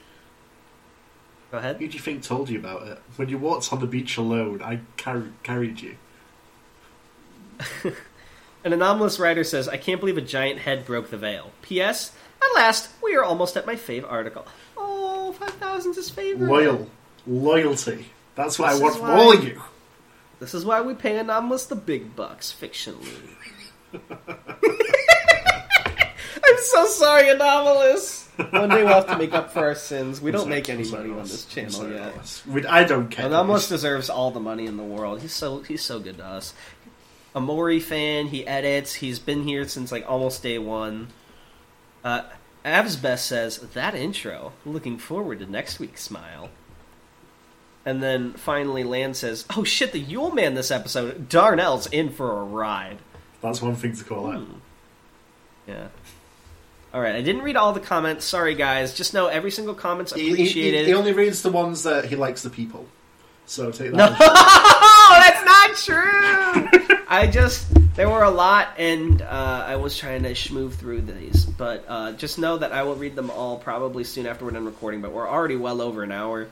Go 1.52 1.58
ahead. 1.58 1.76
Who 1.76 1.86
do 1.86 1.92
you 1.94 2.00
think 2.00 2.22
told 2.22 2.48
you 2.48 2.58
about 2.58 2.86
it? 2.88 2.98
When 3.16 3.28
you 3.28 3.36
walked 3.36 3.70
on 3.74 3.80
the 3.80 3.86
beach 3.86 4.16
alone, 4.16 4.62
I 4.62 4.80
carried 4.96 5.34
carried 5.42 5.82
you. 5.82 5.96
An 8.64 8.72
anomalous 8.72 9.18
writer 9.18 9.44
says, 9.44 9.68
"I 9.68 9.76
can't 9.76 10.00
believe 10.00 10.16
a 10.16 10.22
giant 10.22 10.60
head 10.60 10.86
broke 10.86 11.10
the 11.10 11.18
veil." 11.18 11.52
P.S. 11.60 12.12
At 12.42 12.54
last, 12.54 12.88
we 13.02 13.14
are 13.14 13.22
almost 13.22 13.58
at 13.58 13.66
my 13.66 13.74
fave 13.76 14.10
article. 14.10 14.46
Oh, 14.78 15.36
5,000's 15.38 15.96
his 15.96 16.08
favorite. 16.08 16.48
Loyal, 16.48 16.88
loyalty. 17.26 18.06
That's 18.34 18.58
why 18.58 18.72
This 18.72 18.80
I 18.80 18.82
want 18.82 18.94
is 18.96 19.00
why- 19.02 19.10
all 19.14 19.32
of 19.36 19.44
you. 19.44 19.62
This 20.40 20.54
is 20.54 20.64
why 20.64 20.80
we 20.80 20.94
pay 20.94 21.18
Anomalous 21.18 21.66
the 21.66 21.76
big 21.76 22.16
bucks, 22.16 22.50
fictionally. 22.58 23.06
I'm 26.44 26.56
so 26.58 26.86
sorry, 26.86 27.28
Anomalous. 27.28 28.21
One 28.36 28.70
day 28.70 28.82
we'll 28.82 28.94
have 28.94 29.06
to 29.08 29.18
make 29.18 29.32
up 29.34 29.50
for 29.52 29.60
our 29.60 29.74
sins. 29.74 30.20
We 30.20 30.30
don't 30.30 30.48
make 30.48 30.68
any 30.68 30.90
money 30.90 31.10
on 31.10 31.22
this 31.22 31.44
channel 31.44 31.90
yet. 31.90 32.42
We- 32.46 32.66
I 32.66 32.84
don't 32.84 33.08
care. 33.10 33.26
Anomalous 33.26 33.68
deserves 33.68 34.08
all 34.08 34.30
the 34.30 34.40
money 34.40 34.66
in 34.66 34.76
the 34.78 34.82
world. 34.82 35.20
He's 35.20 35.34
so 35.34 35.60
he's 35.60 35.82
so 35.82 36.00
good 36.00 36.16
to 36.18 36.24
us. 36.24 36.54
A 37.34 37.40
Mori 37.40 37.80
fan. 37.80 38.26
He 38.28 38.46
edits. 38.46 38.94
He's 38.94 39.18
been 39.18 39.44
here 39.44 39.68
since 39.68 39.92
like 39.92 40.08
almost 40.08 40.42
day 40.42 40.58
one. 40.58 41.08
Uh, 42.04 42.22
Avs 42.64 43.00
Best 43.00 43.26
says 43.26 43.58
that 43.58 43.94
intro. 43.94 44.52
Looking 44.64 44.96
forward 44.98 45.40
to 45.40 45.46
next 45.46 45.78
week's 45.78 46.02
smile. 46.02 46.48
And 47.84 48.02
then 48.02 48.32
finally, 48.34 48.84
Land 48.84 49.16
says, 49.16 49.44
"Oh 49.56 49.64
shit, 49.64 49.92
the 49.92 49.98
Yule 49.98 50.30
Man 50.30 50.54
this 50.54 50.70
episode. 50.70 51.28
Darnell's 51.28 51.86
in 51.88 52.10
for 52.10 52.40
a 52.40 52.44
ride." 52.44 52.98
That's 53.42 53.60
one 53.60 53.74
thing 53.74 53.94
to 53.96 54.04
call 54.04 54.28
out. 54.30 54.38
Hmm. 54.40 54.52
Yeah. 55.66 55.88
All 56.94 57.00
right, 57.00 57.14
I 57.14 57.22
didn't 57.22 57.42
read 57.42 57.56
all 57.56 57.72
the 57.72 57.80
comments. 57.80 58.24
Sorry, 58.24 58.54
guys. 58.54 58.92
Just 58.94 59.14
know 59.14 59.26
every 59.28 59.50
single 59.50 59.74
comment's 59.74 60.12
He, 60.12 60.24
he- 60.24 60.32
appreciated. 60.32 60.80
he- 60.82 60.86
he 60.88 60.94
only 60.94 61.12
reads 61.12 61.42
the 61.42 61.50
ones 61.50 61.84
that 61.84 62.04
he 62.04 62.16
likes 62.16 62.42
the 62.42 62.50
people. 62.50 62.86
So 63.46 63.70
take 63.70 63.92
that. 63.92 63.96
No, 63.96 64.08
that's 65.10 65.44
not 65.44 65.76
true. 65.76 67.02
I 67.08 67.26
just 67.30 67.66
there 67.96 68.08
were 68.08 68.22
a 68.22 68.30
lot, 68.30 68.68
and 68.78 69.20
uh, 69.22 69.64
I 69.66 69.76
was 69.76 69.96
trying 69.98 70.22
to 70.22 70.30
schmooze 70.32 70.74
through 70.74 71.02
these. 71.02 71.44
But 71.44 71.84
uh, 71.88 72.12
just 72.12 72.38
know 72.38 72.56
that 72.58 72.72
I 72.72 72.82
will 72.84 72.94
read 72.94 73.16
them 73.16 73.30
all 73.30 73.58
probably 73.58 74.04
soon 74.04 74.26
after 74.26 74.44
we're 74.44 74.52
done 74.52 74.64
recording. 74.64 75.00
But 75.02 75.12
we're 75.12 75.28
already 75.28 75.56
well 75.56 75.80
over 75.82 76.02
an 76.02 76.12
hour. 76.12 76.48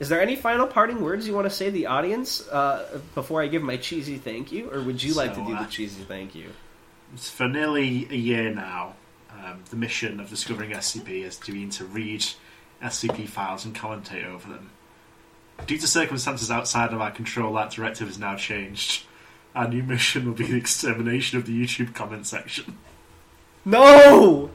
Is 0.00 0.08
there 0.08 0.20
any 0.20 0.34
final 0.36 0.66
parting 0.66 1.02
words 1.02 1.26
you 1.26 1.34
want 1.34 1.46
to 1.46 1.50
say 1.54 1.66
to 1.66 1.70
the 1.70 1.86
audience 1.86 2.46
uh, 2.48 3.00
before 3.14 3.40
I 3.42 3.46
give 3.46 3.62
my 3.62 3.76
cheesy 3.76 4.18
thank 4.18 4.50
you, 4.52 4.70
or 4.72 4.80
would 4.82 5.02
you 5.02 5.14
like 5.14 5.34
to 5.34 5.44
do 5.44 5.56
the 5.56 5.64
cheesy 5.66 6.02
thank 6.02 6.34
you? 6.34 6.50
It's 7.14 7.30
for 7.30 7.48
nearly 7.48 8.06
a 8.10 8.16
year 8.16 8.50
now, 8.52 8.94
um, 9.42 9.62
the 9.70 9.76
mission 9.76 10.20
of 10.20 10.28
discovering 10.30 10.70
SCP 10.70 11.24
has 11.24 11.36
been 11.38 11.70
to 11.70 11.84
read 11.84 12.24
SCP 12.82 13.28
files 13.28 13.64
and 13.64 13.74
commentate 13.74 14.26
over 14.26 14.48
them. 14.48 14.70
Due 15.66 15.78
to 15.78 15.86
circumstances 15.86 16.50
outside 16.50 16.92
of 16.92 17.00
our 17.00 17.10
control, 17.10 17.54
that 17.54 17.70
directive 17.70 18.08
has 18.08 18.18
now 18.18 18.36
changed. 18.36 19.04
Our 19.54 19.68
new 19.68 19.82
mission 19.84 20.26
will 20.26 20.34
be 20.34 20.46
the 20.46 20.56
extermination 20.56 21.38
of 21.38 21.46
the 21.46 21.52
YouTube 21.52 21.94
comment 21.94 22.26
section. 22.26 22.76
No, 23.64 24.50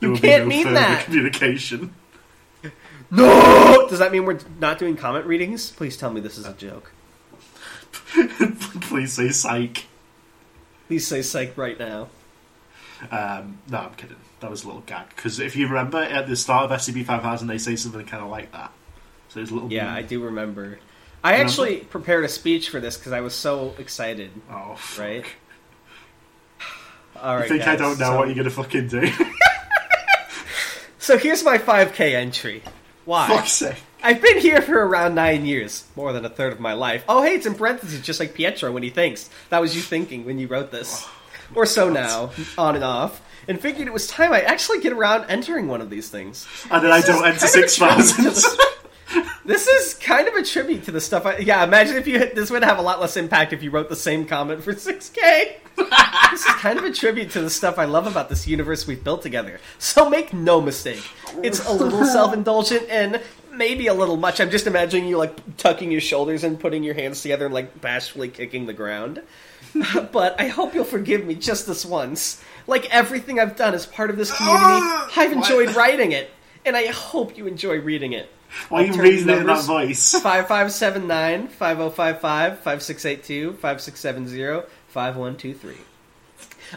There 0.00 0.10
You 0.10 0.16
can't 0.16 0.42
no 0.42 0.48
mean 0.48 0.74
that. 0.74 1.04
communication. 1.04 1.94
no. 3.10 3.86
Does 3.88 4.00
that 4.00 4.10
mean 4.12 4.24
we're 4.24 4.40
not 4.58 4.78
doing 4.78 4.96
comment 4.96 5.24
readings? 5.26 5.70
Please 5.70 5.96
tell 5.96 6.12
me 6.12 6.20
this 6.20 6.36
is 6.36 6.46
a 6.46 6.52
joke. 6.52 6.92
Please 8.82 9.12
say 9.12 9.30
psych. 9.30 9.86
Please 10.88 11.06
say 11.06 11.22
psych 11.22 11.56
right 11.56 11.78
now. 11.78 12.08
Um, 13.10 13.58
no, 13.68 13.78
I'm 13.78 13.94
kidding. 13.94 14.16
That 14.40 14.50
was 14.50 14.64
a 14.64 14.66
little 14.66 14.82
gag. 14.82 15.08
Because 15.14 15.38
if 15.38 15.56
you 15.56 15.66
remember, 15.66 15.98
at 15.98 16.26
the 16.26 16.36
start 16.36 16.70
of 16.70 16.78
SCP 16.78 17.04
5000, 17.04 17.48
they 17.48 17.58
say 17.58 17.76
something 17.76 18.04
kind 18.06 18.22
of 18.22 18.30
like 18.30 18.52
that. 18.52 18.72
So 19.28 19.40
it's 19.40 19.50
a 19.50 19.54
little. 19.54 19.72
Yeah, 19.72 19.92
I 19.92 20.02
do 20.02 20.22
remember. 20.24 20.78
I 21.24 21.32
Remember? 21.32 21.50
actually 21.50 21.76
prepared 21.78 22.24
a 22.24 22.28
speech 22.28 22.68
for 22.68 22.80
this 22.80 22.96
because 22.96 23.12
I 23.12 23.20
was 23.20 23.34
so 23.34 23.74
excited. 23.78 24.30
Oh, 24.50 24.76
fuck. 24.76 25.04
Right? 25.04 25.24
All 27.22 27.36
right. 27.36 27.44
I 27.44 27.48
think 27.48 27.66
I 27.66 27.76
don't 27.76 27.98
know 27.98 28.12
so, 28.12 28.16
what 28.18 28.28
you're 28.28 28.36
gonna 28.36 28.50
fucking 28.50 28.88
do. 28.88 29.10
So 31.06 31.16
here's 31.16 31.44
my 31.44 31.56
5K 31.56 32.14
entry. 32.16 32.64
Why? 33.04 33.28
Fuck's 33.28 33.52
sake. 33.52 33.76
I've 34.02 34.20
been 34.20 34.40
here 34.40 34.60
for 34.60 34.74
around 34.74 35.14
nine 35.14 35.46
years, 35.46 35.84
more 35.94 36.12
than 36.12 36.24
a 36.24 36.28
third 36.28 36.52
of 36.52 36.58
my 36.58 36.72
life. 36.72 37.04
Oh, 37.08 37.22
hey, 37.22 37.36
it's 37.36 37.46
in 37.46 37.54
parentheses, 37.54 38.00
just 38.00 38.18
like 38.18 38.34
Pietro 38.34 38.72
when 38.72 38.82
he 38.82 38.90
thinks. 38.90 39.30
That 39.50 39.60
was 39.60 39.76
you 39.76 39.82
thinking 39.82 40.24
when 40.24 40.40
you 40.40 40.48
wrote 40.48 40.72
this. 40.72 41.06
Or 41.54 41.66
so 41.66 41.88
now, 41.88 42.30
on 42.58 42.74
and 42.74 42.84
off. 42.84 43.22
And 43.48 43.60
figured 43.60 43.86
it 43.86 43.92
was 43.92 44.08
time 44.08 44.32
I 44.32 44.40
actually 44.42 44.80
get 44.80 44.92
around 44.92 45.26
entering 45.30 45.68
one 45.68 45.80
of 45.80 45.88
these 45.88 46.08
things. 46.08 46.48
And 46.70 46.82
then 46.82 46.90
I 46.90 47.00
don't 47.00 47.24
enter 47.24 47.46
kind 47.46 47.64
of 47.64 47.64
a 47.64 47.68
tribute 47.68 48.04
to 48.04 48.40
6,000. 48.40 48.56
This 49.46 49.68
is 49.68 49.94
kind 49.94 50.26
of 50.26 50.34
a 50.34 50.42
tribute 50.42 50.84
to 50.84 50.90
the 50.90 51.00
stuff 51.00 51.24
I. 51.24 51.38
Yeah, 51.38 51.62
imagine 51.62 51.96
if 51.96 52.08
you 52.08 52.18
hit. 52.18 52.34
This 52.34 52.50
would 52.50 52.64
have 52.64 52.78
a 52.78 52.82
lot 52.82 53.00
less 53.00 53.16
impact 53.16 53.52
if 53.52 53.62
you 53.62 53.70
wrote 53.70 53.88
the 53.88 53.94
same 53.94 54.26
comment 54.26 54.64
for 54.64 54.72
6K. 54.72 55.56
this 55.76 56.40
is 56.44 56.54
kind 56.54 56.80
of 56.80 56.84
a 56.84 56.90
tribute 56.90 57.30
to 57.30 57.40
the 57.40 57.50
stuff 57.50 57.78
I 57.78 57.84
love 57.84 58.08
about 58.08 58.28
this 58.28 58.48
universe 58.48 58.88
we've 58.88 59.04
built 59.04 59.22
together. 59.22 59.60
So 59.78 60.10
make 60.10 60.32
no 60.32 60.60
mistake, 60.60 61.04
it's 61.44 61.64
a 61.64 61.72
little 61.72 62.04
self 62.12 62.34
indulgent 62.34 62.88
and 62.90 63.22
maybe 63.52 63.86
a 63.86 63.94
little 63.94 64.16
much. 64.16 64.40
I'm 64.40 64.50
just 64.50 64.66
imagining 64.66 65.08
you 65.08 65.16
like 65.16 65.56
tucking 65.58 65.92
your 65.92 66.00
shoulders 66.00 66.42
and 66.42 66.58
putting 66.58 66.82
your 66.82 66.94
hands 66.94 67.22
together 67.22 67.44
and 67.44 67.54
like 67.54 67.80
bashfully 67.80 68.28
kicking 68.28 68.66
the 68.66 68.72
ground. 68.72 69.22
but 70.12 70.40
I 70.40 70.48
hope 70.48 70.74
you'll 70.74 70.84
forgive 70.84 71.24
me 71.24 71.34
just 71.34 71.66
this 71.66 71.84
once. 71.84 72.42
Like 72.66 72.92
everything 72.94 73.38
I've 73.38 73.56
done 73.56 73.74
as 73.74 73.86
part 73.86 74.10
of 74.10 74.16
this 74.16 74.36
community, 74.36 74.64
ah! 74.64 75.12
I've 75.16 75.32
enjoyed 75.32 75.74
writing 75.76 76.12
it, 76.12 76.30
and 76.64 76.76
I 76.76 76.86
hope 76.86 77.36
you 77.36 77.46
enjoy 77.46 77.80
reading 77.80 78.12
it. 78.12 78.30
Why 78.68 78.82
are 78.82 78.86
you 78.86 79.00
reading 79.00 79.28
it 79.28 79.38
in 79.38 79.46
that 79.46 79.64
voice? 79.64 80.12
5579 80.22 81.48
5055 81.48 82.58
5682 82.58 83.52
5670 83.54 84.68
5123. 84.88 85.74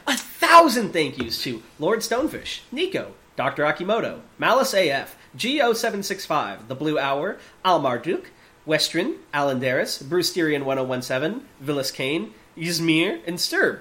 A 0.05 0.17
thousand 0.17 0.93
thank 0.93 1.17
yous 1.17 1.41
to 1.43 1.63
Lord 1.79 1.99
Stonefish, 1.99 2.61
Nico, 2.71 3.13
Dr. 3.35 3.63
Akimoto, 3.63 4.19
Malice 4.37 4.73
AF, 4.73 5.15
GO765, 5.37 6.67
The 6.67 6.75
Blue 6.75 6.99
Hour, 6.99 7.37
Al 7.63 7.79
Marduk, 7.81 8.25
Westrin, 8.67 9.15
Alan 9.33 9.59
Darris, 9.59 10.07
Bruce 10.07 10.29
Styrian 10.29 10.65
1017, 10.65 11.45
Villas 11.59 11.91
Kane, 11.91 12.33
Yzmir, 12.59 13.21
and 13.25 13.39
Sturb. 13.39 13.79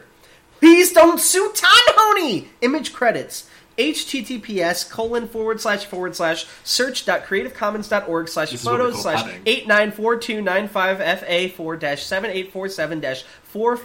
Please 0.61 0.93
don't 0.93 1.21
sue 1.21 1.53
Tanhony! 1.55 2.47
Image 2.63 2.93
credits. 2.93 3.49
https 3.79 4.89
colon 4.91 5.29
forward 5.29 5.61
slash 5.61 5.85
forward 5.87 6.17
slash 6.17 6.47
search.creativecommons.org 6.65 8.29
slash 8.29 8.51
This 8.51 8.61
is 8.61 8.67
what 8.67 8.73
we 8.73 8.79
photos 8.79 8.95
call 8.95 9.03
slash 9.03 9.23
padding. 9.23 9.45
894295FA4 9.93 11.79
dash 11.79 12.03
7847 12.03 13.01
dash 13.01 13.23
4 13.45 13.81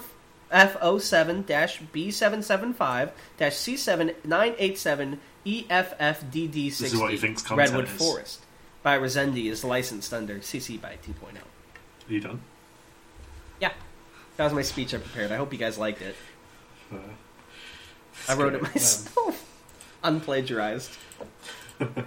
F07 0.52 1.45
dash 1.45 1.80
B775 1.94 3.11
dash 3.38 3.53
C7987 3.53 5.18
EFFDD60 5.45 6.78
This 6.78 6.82
is 6.82 6.99
what 6.99 7.11
he 7.11 7.18
thinks 7.18 7.41
content 7.41 7.70
Redwood 7.72 7.86
is. 7.86 7.91
Forest 7.91 8.45
by 8.82 8.98
Resendi 8.98 9.45
is 9.49 9.64
licensed 9.64 10.14
under 10.14 10.40
CC 10.40 10.80
by 10.80 10.98
2.0. 11.06 11.36
Are 11.36 12.14
you 12.14 12.20
done? 12.20 12.41
Yeah, 13.60 13.72
that 14.38 14.43
was 14.45 14.53
my 14.53 14.61
speech 14.61 14.93
I 14.93 14.97
prepared. 14.97 15.31
I 15.31 15.35
hope 15.38 15.51
you 15.53 15.60
guys 15.60 15.77
liked 15.77 16.01
it. 16.01 16.15
Uh, 16.91 16.97
I 18.27 18.35
wrote 18.35 18.53
it 18.53 18.64
Um, 18.64 18.69
myself, 18.72 19.60
unplagiarized. 20.03 20.97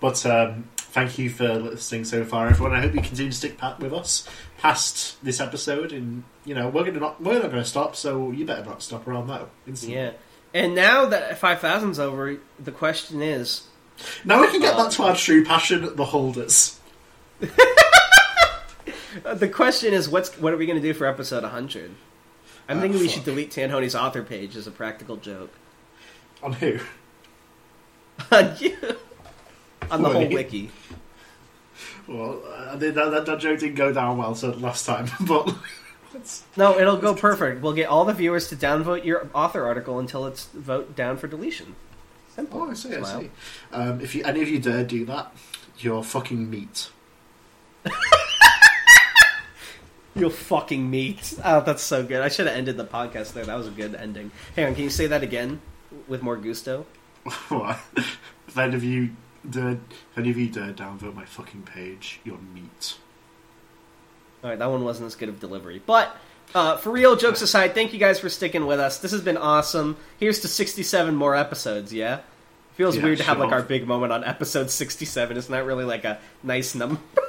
But 0.00 0.24
um, 0.26 0.68
thank 0.76 1.18
you 1.18 1.28
for 1.30 1.48
listening 1.54 2.04
so 2.04 2.24
far, 2.24 2.46
everyone. 2.48 2.72
I 2.76 2.80
hope 2.82 2.94
you 2.94 3.00
continue 3.00 3.32
to 3.32 3.36
stick 3.36 3.58
pat 3.58 3.80
with 3.80 3.92
us 3.92 4.28
past 4.58 5.22
this 5.24 5.40
episode. 5.40 5.92
And 5.92 6.22
you 6.44 6.54
know 6.54 6.68
we're 6.68 6.84
gonna 6.84 7.00
not 7.00 7.20
we're 7.20 7.40
not 7.40 7.50
gonna 7.50 7.64
stop, 7.64 7.96
so 7.96 8.30
you 8.30 8.44
better 8.44 8.64
not 8.64 8.82
stop 8.82 9.08
around 9.08 9.26
that 9.28 9.48
Instantly. 9.66 9.96
Yeah. 9.98 10.12
And 10.54 10.74
now 10.74 11.04
that 11.06 11.38
5,000's 11.40 11.98
over, 11.98 12.36
the 12.58 12.72
question 12.72 13.20
is 13.20 13.66
Now 14.24 14.40
we 14.40 14.48
can 14.48 14.60
get 14.60 14.76
back 14.76 14.90
to 14.92 15.02
our 15.02 15.16
true 15.16 15.44
passion, 15.44 15.94
the 15.96 16.04
holders. 16.04 16.78
uh, 19.24 19.34
the 19.34 19.48
question 19.48 19.92
is 19.94 20.08
what's 20.08 20.30
what 20.38 20.52
are 20.52 20.56
we 20.56 20.66
going 20.66 20.80
to 20.80 20.86
do 20.86 20.94
for 20.94 21.06
episode 21.06 21.42
100? 21.42 21.90
I'm 22.68 22.78
Ah, 22.78 22.80
thinking 22.80 23.00
we 23.00 23.06
fuck. 23.06 23.14
should 23.16 23.24
delete 23.24 23.50
Tanhony's 23.50 23.94
author 23.94 24.22
page 24.22 24.56
as 24.56 24.66
a 24.66 24.70
practical 24.70 25.16
joke. 25.16 25.50
On 26.42 26.52
who? 26.52 26.78
On 28.32 28.54
you. 28.58 28.76
On 29.90 30.02
the 30.02 30.08
whole 30.10 30.28
wiki. 30.28 30.70
Well, 32.06 32.42
uh, 32.46 32.76
that, 32.76 32.94
that, 32.94 33.26
that 33.26 33.38
joke 33.38 33.60
didn't 33.60 33.74
go 33.76 33.92
down 33.92 34.16
well 34.18 34.34
so 34.34 34.50
last 34.50 34.84
time, 34.86 35.08
but 35.20 35.54
let's- 36.12 36.42
No, 36.56 36.78
it'll 36.78 36.96
go 36.96 37.14
perfect. 37.14 37.60
We'll 37.62 37.72
get 37.74 37.88
all 37.88 38.04
the 38.04 38.12
viewers 38.14 38.48
to 38.48 38.56
downvote 38.56 39.04
your 39.04 39.28
author 39.34 39.66
article 39.66 39.98
until 39.98 40.26
it's 40.26 40.46
vote 40.46 40.94
down 40.96 41.16
for 41.16 41.26
deletion. 41.26 41.74
Simple. 42.34 42.62
oh, 42.62 42.70
I 42.70 42.74
see, 42.74 42.94
I 42.94 43.02
see. 43.20 43.30
Um, 43.72 44.00
if 44.00 44.14
you, 44.14 44.24
any 44.24 44.42
of 44.42 44.48
you 44.48 44.58
dare 44.58 44.84
do 44.84 45.04
that, 45.06 45.32
you're 45.78 46.02
fucking 46.02 46.48
meat. 46.50 46.90
You'll 50.14 50.30
fucking 50.30 50.88
meet. 50.90 51.34
Oh, 51.44 51.60
that's 51.60 51.82
so 51.82 52.02
good. 52.02 52.20
I 52.20 52.28
should 52.28 52.46
have 52.46 52.56
ended 52.56 52.76
the 52.76 52.84
podcast 52.84 53.34
there. 53.34 53.44
That 53.44 53.56
was 53.56 53.68
a 53.68 53.70
good 53.70 53.94
ending. 53.94 54.30
Hang 54.56 54.66
on, 54.66 54.74
can 54.74 54.84
you 54.84 54.90
say 54.90 55.06
that 55.06 55.22
again 55.22 55.60
with 56.08 56.22
more 56.22 56.36
gusto? 56.36 56.86
what? 57.48 57.78
If 57.96 58.56
any 58.58 58.74
of 58.74 58.82
you 58.82 59.10
dare, 59.48 59.72
if 59.72 60.18
any 60.18 60.30
of 60.30 60.36
you 60.38 60.48
dare 60.48 60.72
downvote 60.72 61.14
my 61.14 61.24
fucking 61.24 61.62
page, 61.62 62.20
you're 62.24 62.38
meat. 62.38 62.96
All 64.42 64.50
right, 64.50 64.58
that 64.58 64.66
one 64.70 64.84
wasn't 64.84 65.06
as 65.08 65.14
good 65.14 65.28
of 65.28 65.40
delivery, 65.40 65.82
but 65.84 66.16
uh, 66.54 66.76
for 66.76 66.90
real, 66.90 67.16
jokes 67.16 67.42
aside, 67.42 67.74
thank 67.74 67.92
you 67.92 67.98
guys 67.98 68.18
for 68.18 68.28
sticking 68.28 68.66
with 68.66 68.80
us. 68.80 68.98
This 68.98 69.10
has 69.12 69.20
been 69.20 69.36
awesome. 69.36 69.96
Here's 70.18 70.40
to 70.40 70.48
67 70.48 71.14
more 71.14 71.34
episodes. 71.34 71.92
Yeah, 71.92 72.20
feels 72.74 72.96
Yeah, 72.96 73.02
weird 73.02 73.18
to 73.18 73.24
have 73.24 73.38
like 73.38 73.52
our 73.52 73.62
big 73.62 73.86
moment 73.86 74.12
on 74.12 74.24
episode 74.24 74.70
67. 74.70 75.36
It's 75.36 75.48
not 75.48 75.56
that 75.58 75.64
really 75.64 75.84
like 75.84 76.04
a 76.04 76.18
nice 76.42 76.74
number. 76.74 77.00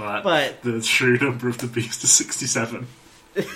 But, 0.00 0.22
But- 0.22 0.62
the 0.62 0.80
true 0.80 1.18
number 1.18 1.48
of 1.48 1.58
the 1.58 1.66
beast 1.66 2.02
is 2.04 2.10
67. 2.10 2.86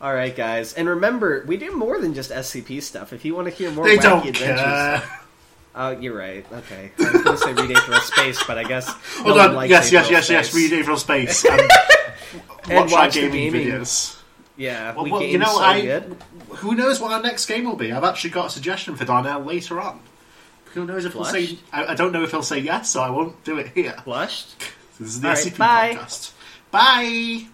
All 0.00 0.14
right, 0.14 0.34
guys, 0.36 0.74
and 0.74 0.88
remember, 0.88 1.42
we 1.46 1.56
do 1.56 1.74
more 1.74 1.98
than 2.00 2.12
just 2.14 2.30
SCP 2.30 2.82
stuff. 2.82 3.12
If 3.14 3.24
you 3.24 3.34
want 3.34 3.48
to 3.48 3.54
hear 3.54 3.70
more 3.70 3.86
They 3.86 3.96
wacky 3.96 4.02
don't 4.02 4.26
adventures, 4.28 4.60
care. 4.60 5.02
oh, 5.74 5.90
you're 5.90 6.16
right. 6.16 6.44
Okay, 6.52 6.92
I 6.98 7.02
was 7.02 7.22
going 7.22 7.36
to 7.36 7.42
say 7.42 7.52
read 7.54 7.70
April 7.76 8.00
Space, 8.00 8.42
but 8.46 8.58
I 8.58 8.64
guess 8.64 8.86
Hold 9.16 9.36
one 9.36 9.48
on. 9.50 9.54
likes 9.56 9.70
Yes, 9.70 9.90
yes, 9.90 10.10
yes, 10.10 10.28
yes. 10.28 10.54
Read 10.54 10.72
April 10.74 10.98
Space 10.98 11.44
and, 11.46 11.60
um, 11.60 11.68
And 12.68 12.74
watch, 12.80 12.92
our 12.92 12.98
watch 13.06 13.14
gaming, 13.14 13.32
gaming. 13.52 13.66
videos. 13.68 14.20
Yeah, 14.58 14.94
Well, 14.94 15.04
we 15.04 15.10
well, 15.12 15.22
you 15.22 15.38
know, 15.38 15.46
so 15.46 15.58
I 15.60 15.80
good. 15.80 16.16
who 16.50 16.74
knows 16.74 17.00
what 17.00 17.12
our 17.12 17.22
next 17.22 17.46
game 17.46 17.64
will 17.64 17.76
be? 17.76 17.90
I've 17.90 18.04
actually 18.04 18.30
got 18.30 18.46
a 18.48 18.50
suggestion 18.50 18.96
for 18.96 19.04
Darnell 19.06 19.40
later 19.40 19.80
on. 19.80 20.00
Who 20.74 20.84
knows 20.84 21.06
if 21.06 21.14
he'll 21.14 21.24
say? 21.24 21.58
I, 21.72 21.86
I 21.86 21.94
don't 21.94 22.12
know 22.12 22.22
if 22.22 22.30
he'll 22.32 22.42
say 22.42 22.58
yes, 22.58 22.90
so 22.90 23.00
I 23.00 23.08
won't 23.08 23.42
do 23.44 23.58
it 23.58 23.68
here. 23.74 23.96
This 24.98 25.08
is 25.08 25.20
the 25.20 25.28
All 25.28 25.34
right, 25.34 25.44
SCP 25.46 25.58
bye. 25.58 25.94
podcast. 25.94 26.32
Bye. 26.70 27.46